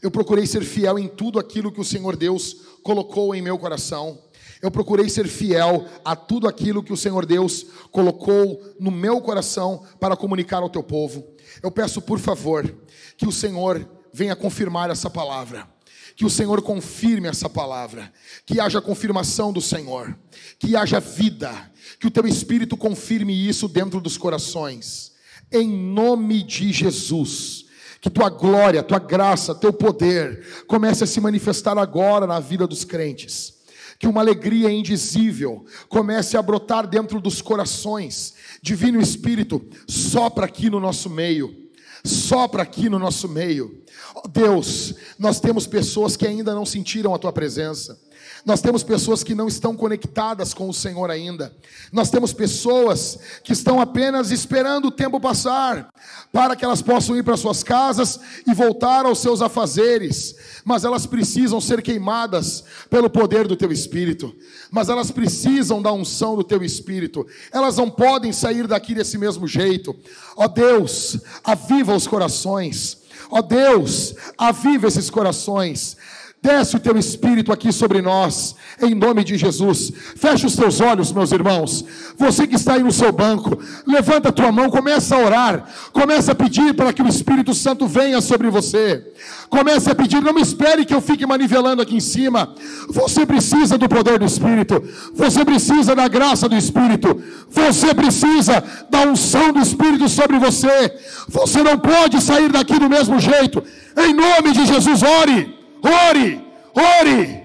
Eu 0.00 0.12
procurei 0.12 0.46
ser 0.46 0.64
fiel 0.64 0.96
em 0.96 1.08
tudo 1.08 1.40
aquilo 1.40 1.72
que 1.72 1.80
o 1.80 1.84
Senhor 1.84 2.14
Deus 2.16 2.54
colocou 2.84 3.34
em 3.34 3.42
meu 3.42 3.58
coração. 3.58 4.22
Eu 4.60 4.70
procurei 4.70 5.08
ser 5.08 5.28
fiel 5.28 5.86
a 6.04 6.16
tudo 6.16 6.48
aquilo 6.48 6.82
que 6.82 6.92
o 6.92 6.96
Senhor 6.96 7.24
Deus 7.24 7.66
colocou 7.92 8.60
no 8.78 8.90
meu 8.90 9.20
coração 9.20 9.84
para 10.00 10.16
comunicar 10.16 10.58
ao 10.58 10.70
teu 10.70 10.82
povo. 10.82 11.24
Eu 11.62 11.70
peço, 11.70 12.02
por 12.02 12.18
favor, 12.18 12.68
que 13.16 13.26
o 13.26 13.32
Senhor 13.32 13.88
venha 14.12 14.34
confirmar 14.34 14.90
essa 14.90 15.08
palavra. 15.08 15.68
Que 16.16 16.24
o 16.24 16.30
Senhor 16.30 16.60
confirme 16.62 17.28
essa 17.28 17.48
palavra, 17.48 18.12
que 18.44 18.58
haja 18.58 18.80
confirmação 18.80 19.52
do 19.52 19.60
Senhor, 19.60 20.18
que 20.58 20.74
haja 20.74 20.98
vida, 20.98 21.52
que 22.00 22.08
o 22.08 22.10
teu 22.10 22.26
Espírito 22.26 22.76
confirme 22.76 23.32
isso 23.32 23.68
dentro 23.68 24.00
dos 24.00 24.16
corações, 24.16 25.12
em 25.52 25.68
nome 25.68 26.42
de 26.42 26.72
Jesus. 26.72 27.66
Que 28.00 28.10
tua 28.10 28.30
glória, 28.30 28.82
tua 28.82 28.98
graça, 28.98 29.54
teu 29.54 29.72
poder 29.72 30.64
comece 30.66 31.04
a 31.04 31.06
se 31.06 31.20
manifestar 31.20 31.78
agora 31.78 32.26
na 32.26 32.40
vida 32.40 32.66
dos 32.66 32.84
crentes 32.84 33.57
que 33.98 34.06
uma 34.06 34.20
alegria 34.20 34.70
indizível 34.70 35.64
comece 35.88 36.36
a 36.36 36.42
brotar 36.42 36.86
dentro 36.86 37.20
dos 37.20 37.42
corações. 37.42 38.34
Divino 38.62 39.00
Espírito, 39.00 39.64
sopra 39.88 40.46
aqui 40.46 40.70
no 40.70 40.78
nosso 40.78 41.10
meio, 41.10 41.68
sopra 42.04 42.62
aqui 42.62 42.88
no 42.88 42.98
nosso 42.98 43.28
meio. 43.28 43.82
Oh, 44.14 44.28
Deus, 44.28 44.94
nós 45.18 45.40
temos 45.40 45.66
pessoas 45.66 46.16
que 46.16 46.26
ainda 46.26 46.54
não 46.54 46.64
sentiram 46.64 47.14
a 47.14 47.18
tua 47.18 47.32
presença. 47.32 48.00
Nós 48.44 48.60
temos 48.60 48.82
pessoas 48.82 49.22
que 49.22 49.34
não 49.34 49.48
estão 49.48 49.76
conectadas 49.76 50.54
com 50.54 50.68
o 50.68 50.74
Senhor 50.74 51.10
ainda. 51.10 51.54
Nós 51.92 52.10
temos 52.10 52.32
pessoas 52.32 53.18
que 53.42 53.52
estão 53.52 53.80
apenas 53.80 54.30
esperando 54.30 54.88
o 54.88 54.90
tempo 54.90 55.20
passar 55.20 55.92
para 56.32 56.54
que 56.54 56.64
elas 56.64 56.82
possam 56.82 57.16
ir 57.16 57.22
para 57.22 57.36
suas 57.36 57.62
casas 57.62 58.18
e 58.46 58.54
voltar 58.54 59.04
aos 59.04 59.18
seus 59.18 59.42
afazeres. 59.42 60.36
Mas 60.64 60.84
elas 60.84 61.06
precisam 61.06 61.60
ser 61.60 61.82
queimadas 61.82 62.64
pelo 62.88 63.10
poder 63.10 63.46
do 63.46 63.56
teu 63.56 63.72
espírito. 63.72 64.34
Mas 64.70 64.88
elas 64.88 65.10
precisam 65.10 65.82
da 65.82 65.92
unção 65.92 66.36
do 66.36 66.44
teu 66.44 66.62
espírito. 66.62 67.26
Elas 67.52 67.76
não 67.76 67.90
podem 67.90 68.32
sair 68.32 68.66
daqui 68.66 68.94
desse 68.94 69.18
mesmo 69.18 69.46
jeito. 69.46 69.94
Ó 70.36 70.44
oh 70.44 70.48
Deus, 70.48 71.18
aviva 71.44 71.94
os 71.94 72.06
corações. 72.06 72.98
Ó 73.30 73.38
oh 73.38 73.42
Deus, 73.42 74.14
aviva 74.38 74.86
esses 74.86 75.10
corações. 75.10 75.96
Desce 76.40 76.76
o 76.76 76.80
teu 76.80 76.96
espírito 76.96 77.52
aqui 77.52 77.72
sobre 77.72 78.00
nós, 78.00 78.54
em 78.80 78.94
nome 78.94 79.24
de 79.24 79.36
Jesus. 79.36 79.92
Feche 80.16 80.46
os 80.46 80.54
teus 80.54 80.80
olhos, 80.80 81.10
meus 81.10 81.32
irmãos. 81.32 81.84
Você 82.16 82.46
que 82.46 82.54
está 82.54 82.74
aí 82.74 82.82
no 82.82 82.92
seu 82.92 83.10
banco, 83.10 83.58
levanta 83.84 84.28
a 84.28 84.32
tua 84.32 84.52
mão, 84.52 84.70
começa 84.70 85.16
a 85.16 85.18
orar, 85.18 85.68
começa 85.92 86.30
a 86.30 86.36
pedir 86.36 86.74
para 86.74 86.92
que 86.92 87.02
o 87.02 87.08
Espírito 87.08 87.52
Santo 87.52 87.88
venha 87.88 88.20
sobre 88.20 88.48
você. 88.50 89.04
Comece 89.50 89.90
a 89.90 89.96
pedir, 89.96 90.22
não 90.22 90.32
me 90.32 90.40
espere 90.40 90.86
que 90.86 90.94
eu 90.94 91.00
fique 91.00 91.26
manivelando 91.26 91.82
aqui 91.82 91.96
em 91.96 92.00
cima. 92.00 92.54
Você 92.88 93.26
precisa 93.26 93.76
do 93.76 93.88
poder 93.88 94.20
do 94.20 94.24
Espírito, 94.24 94.80
você 95.14 95.44
precisa 95.44 95.96
da 95.96 96.06
graça 96.06 96.48
do 96.48 96.56
Espírito, 96.56 97.20
você 97.50 97.92
precisa 97.92 98.62
da 98.88 99.00
unção 99.00 99.52
do 99.52 99.58
Espírito 99.58 100.08
sobre 100.08 100.38
você. 100.38 100.94
Você 101.26 101.64
não 101.64 101.76
pode 101.76 102.22
sair 102.22 102.48
daqui 102.48 102.78
do 102.78 102.88
mesmo 102.88 103.18
jeito. 103.18 103.60
Em 103.96 104.14
nome 104.14 104.52
de 104.52 104.64
Jesus, 104.66 105.02
ore. 105.02 105.57
Ore, 105.82 106.44
ore. 106.74 107.44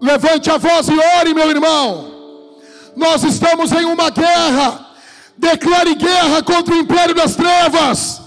Levante 0.00 0.50
a 0.50 0.58
voz 0.58 0.88
e 0.88 0.98
ore, 1.20 1.34
meu 1.34 1.48
irmão. 1.48 2.60
Nós 2.96 3.22
estamos 3.22 3.70
em 3.72 3.84
uma 3.84 4.10
guerra. 4.10 4.90
Declare 5.38 5.94
guerra 5.94 6.42
contra 6.42 6.74
o 6.74 6.78
império 6.78 7.14
das 7.14 7.36
trevas. 7.36 8.20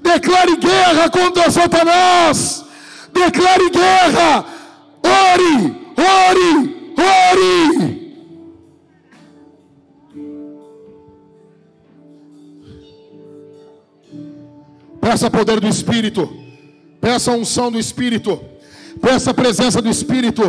Declare 0.00 0.56
guerra 0.56 1.08
contra 1.10 1.50
Satanás. 1.50 2.64
Declare 3.12 3.70
guerra. 3.70 4.44
Ore, 5.02 5.76
ore, 5.96 6.94
ore. 6.98 8.01
Peça 15.12 15.30
poder 15.30 15.60
do 15.60 15.68
Espírito. 15.68 16.22
Peça 16.98 17.32
unção 17.32 17.70
do 17.70 17.78
Espírito. 17.78 18.40
Peça 18.98 19.34
presença 19.34 19.82
do 19.82 19.90
Espírito. 19.90 20.46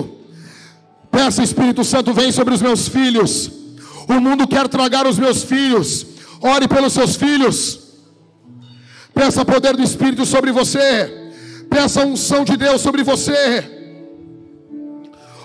Peça, 1.11 1.43
Espírito 1.43 1.83
Santo, 1.83 2.13
vem 2.13 2.31
sobre 2.31 2.53
os 2.53 2.61
meus 2.61 2.87
filhos. 2.87 3.51
O 4.07 4.21
mundo 4.21 4.47
quer 4.47 4.69
tragar 4.69 5.05
os 5.05 5.19
meus 5.19 5.43
filhos. 5.43 6.05
Ore 6.39 6.65
pelos 6.69 6.93
seus 6.93 7.17
filhos. 7.17 7.57
Peça 9.13 9.43
poder 9.43 9.75
do 9.75 9.83
Espírito 9.83 10.25
sobre 10.25 10.53
você. 10.53 11.33
Peça 11.69 12.05
unção 12.05 12.45
de 12.45 12.55
Deus 12.55 12.79
sobre 12.79 13.03
você. 13.03 13.69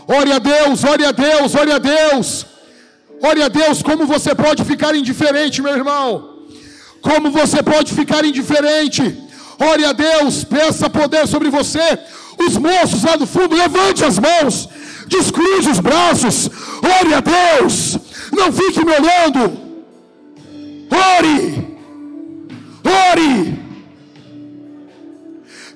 Ore 0.06 0.30
a 0.30 0.38
Deus, 0.38 0.84
ore 0.84 1.04
a 1.04 1.10
Deus, 1.10 1.56
ore 1.56 1.72
a 1.72 1.78
Deus. 1.78 2.46
Ore 3.20 3.42
a 3.42 3.48
Deus, 3.48 3.82
como 3.82 4.06
você 4.06 4.32
pode 4.32 4.64
ficar 4.64 4.94
indiferente, 4.94 5.60
meu 5.60 5.74
irmão? 5.74 6.37
Como 7.00 7.30
você 7.30 7.62
pode 7.62 7.94
ficar 7.94 8.24
indiferente? 8.24 9.02
Ore 9.58 9.84
a 9.84 9.92
Deus, 9.92 10.44
peça 10.44 10.88
poder 10.88 11.26
sobre 11.26 11.50
você. 11.50 11.98
Os 12.38 12.56
moços 12.56 13.02
lá 13.02 13.16
do 13.16 13.26
fundo, 13.26 13.56
levante 13.56 14.04
as 14.04 14.18
mãos, 14.18 14.68
descruze 15.08 15.68
os 15.68 15.80
braços, 15.80 16.48
ore 16.82 17.14
a 17.14 17.20
Deus, 17.20 17.98
não 18.32 18.52
fique 18.52 18.84
me 18.84 18.92
olhando. 18.92 19.68
Ore, 20.90 21.78
ore. 22.84 23.58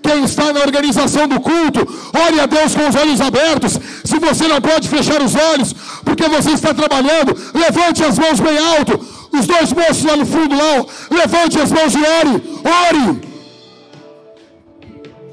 Quem 0.02 0.24
está 0.24 0.52
na 0.52 0.60
organização 0.60 1.26
do 1.28 1.40
culto, 1.40 1.80
ore 2.26 2.40
a 2.40 2.46
Deus 2.46 2.74
com 2.74 2.88
os 2.88 2.94
olhos 2.94 3.20
abertos. 3.20 3.78
Se 4.04 4.18
você 4.18 4.46
não 4.48 4.60
pode 4.60 4.88
fechar 4.88 5.22
os 5.22 5.34
olhos, 5.34 5.74
porque 6.04 6.28
você 6.28 6.50
está 6.50 6.74
trabalhando, 6.74 7.36
levante 7.54 8.04
as 8.04 8.18
mãos 8.18 8.40
bem 8.40 8.58
alto. 8.58 9.11
Os 9.32 9.46
dois 9.46 9.72
moços 9.72 10.04
lá 10.04 10.16
no 10.16 10.26
fundo, 10.26 10.54
lá, 10.54 10.84
levante 11.10 11.58
as 11.58 11.72
mãos 11.72 11.94
e 11.94 11.98
ore. 11.98 12.42
Ore. 12.80 13.20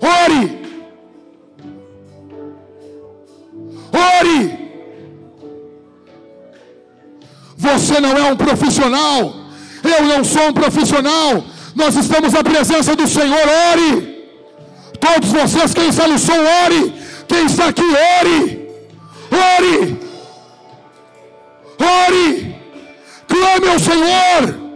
Ore. 0.02 0.60
Ore. 3.92 4.60
Você 7.58 8.00
não 8.00 8.18
é 8.18 8.24
um 8.32 8.38
profissional. 8.38 9.36
Eu 9.84 10.06
não 10.06 10.24
sou 10.24 10.48
um 10.48 10.54
profissional. 10.54 11.44
Nós 11.76 11.96
estamos 11.96 12.34
na 12.34 12.44
presença 12.44 12.96
do 12.96 13.08
Senhor. 13.08 13.48
Ore. 13.72 14.20
Todos 15.00 15.30
vocês, 15.30 15.74
quem 15.74 15.90
está 15.90 16.08
no 16.08 16.18
som, 16.18 16.40
ore. 16.66 16.94
Quem 17.28 17.46
está 17.46 17.68
aqui, 17.68 17.84
ore. 17.84 18.70
Ore. 19.32 20.00
Ore. 21.80 22.49
Clame 23.30 23.68
ao 23.70 23.80
Senhor. 23.80 24.70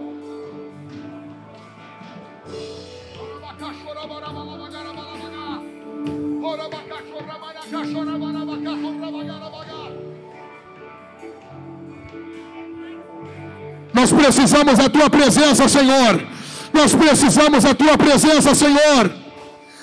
Nós 13.93 14.11
precisamos 14.11 14.77
da 14.77 14.89
tua 14.89 15.09
presença, 15.09 15.69
Senhor. 15.69 16.27
Nós 16.73 16.95
precisamos 16.95 17.63
da 17.63 17.73
tua 17.73 17.97
presença, 17.97 18.55
Senhor. 18.55 19.11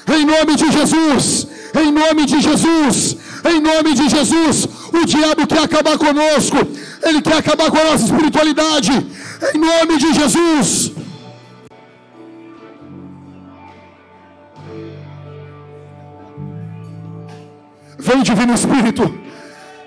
Em 0.09 0.27
nome 0.27 0.57
de 0.57 0.71
Jesus. 0.73 1.47
Em 1.75 1.93
nome 1.93 2.27
de 2.27 2.41
Jesus. 2.41 3.17
Em 3.45 3.61
nome 3.61 3.95
de 3.95 4.09
Jesus. 4.09 4.69
O 4.93 5.05
diabo 5.07 5.47
quer 5.47 5.63
acabar 5.63 5.97
conosco. 5.99 6.57
Ele 7.03 7.23
quer 7.23 7.39
acabar 7.39 7.71
com 7.71 7.79
a 7.79 7.85
nossa 7.85 8.05
espiritualidade. 8.05 8.93
Em 9.55 9.59
nome 9.59 9.99
de 9.99 10.13
Jesus. 10.15 10.93
Vem, 17.99 18.23
Divino 18.23 18.55
Espírito. 18.55 19.15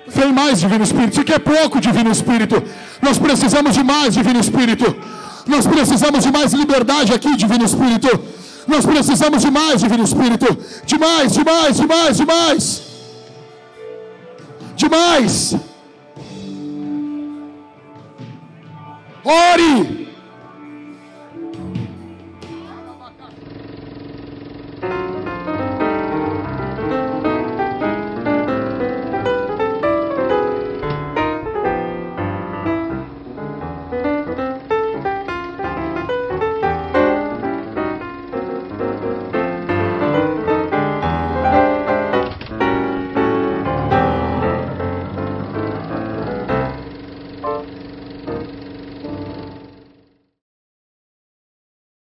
Vem 0.07 0.31
mais, 0.31 0.59
Divino 0.59 0.83
Espírito. 0.83 1.11
Isso 1.11 1.21
aqui 1.21 1.33
é 1.33 1.39
pouco, 1.39 1.81
Divino 1.81 2.11
Espírito. 2.11 2.63
Nós 3.01 3.17
precisamos 3.17 3.73
de 3.73 3.83
mais, 3.83 4.13
Divino 4.13 4.39
Espírito. 4.39 4.95
Nós 5.47 5.67
precisamos 5.67 6.23
de 6.23 6.31
mais 6.31 6.53
liberdade 6.53 7.13
aqui, 7.13 7.35
Divino 7.35 7.65
Espírito. 7.65 8.09
Nós 8.67 8.85
precisamos 8.85 9.41
de 9.41 9.51
mais, 9.51 9.81
Divino 9.81 10.03
Espírito. 10.03 10.57
De 10.85 10.97
mais, 10.97 11.33
de 11.33 11.43
mais, 11.43 11.77
de 11.77 11.87
mais, 11.87 12.17
de 12.17 12.25
mais. 12.25 12.92
De 14.83 14.89
mais. 14.89 15.55
Ore. 19.23 20.02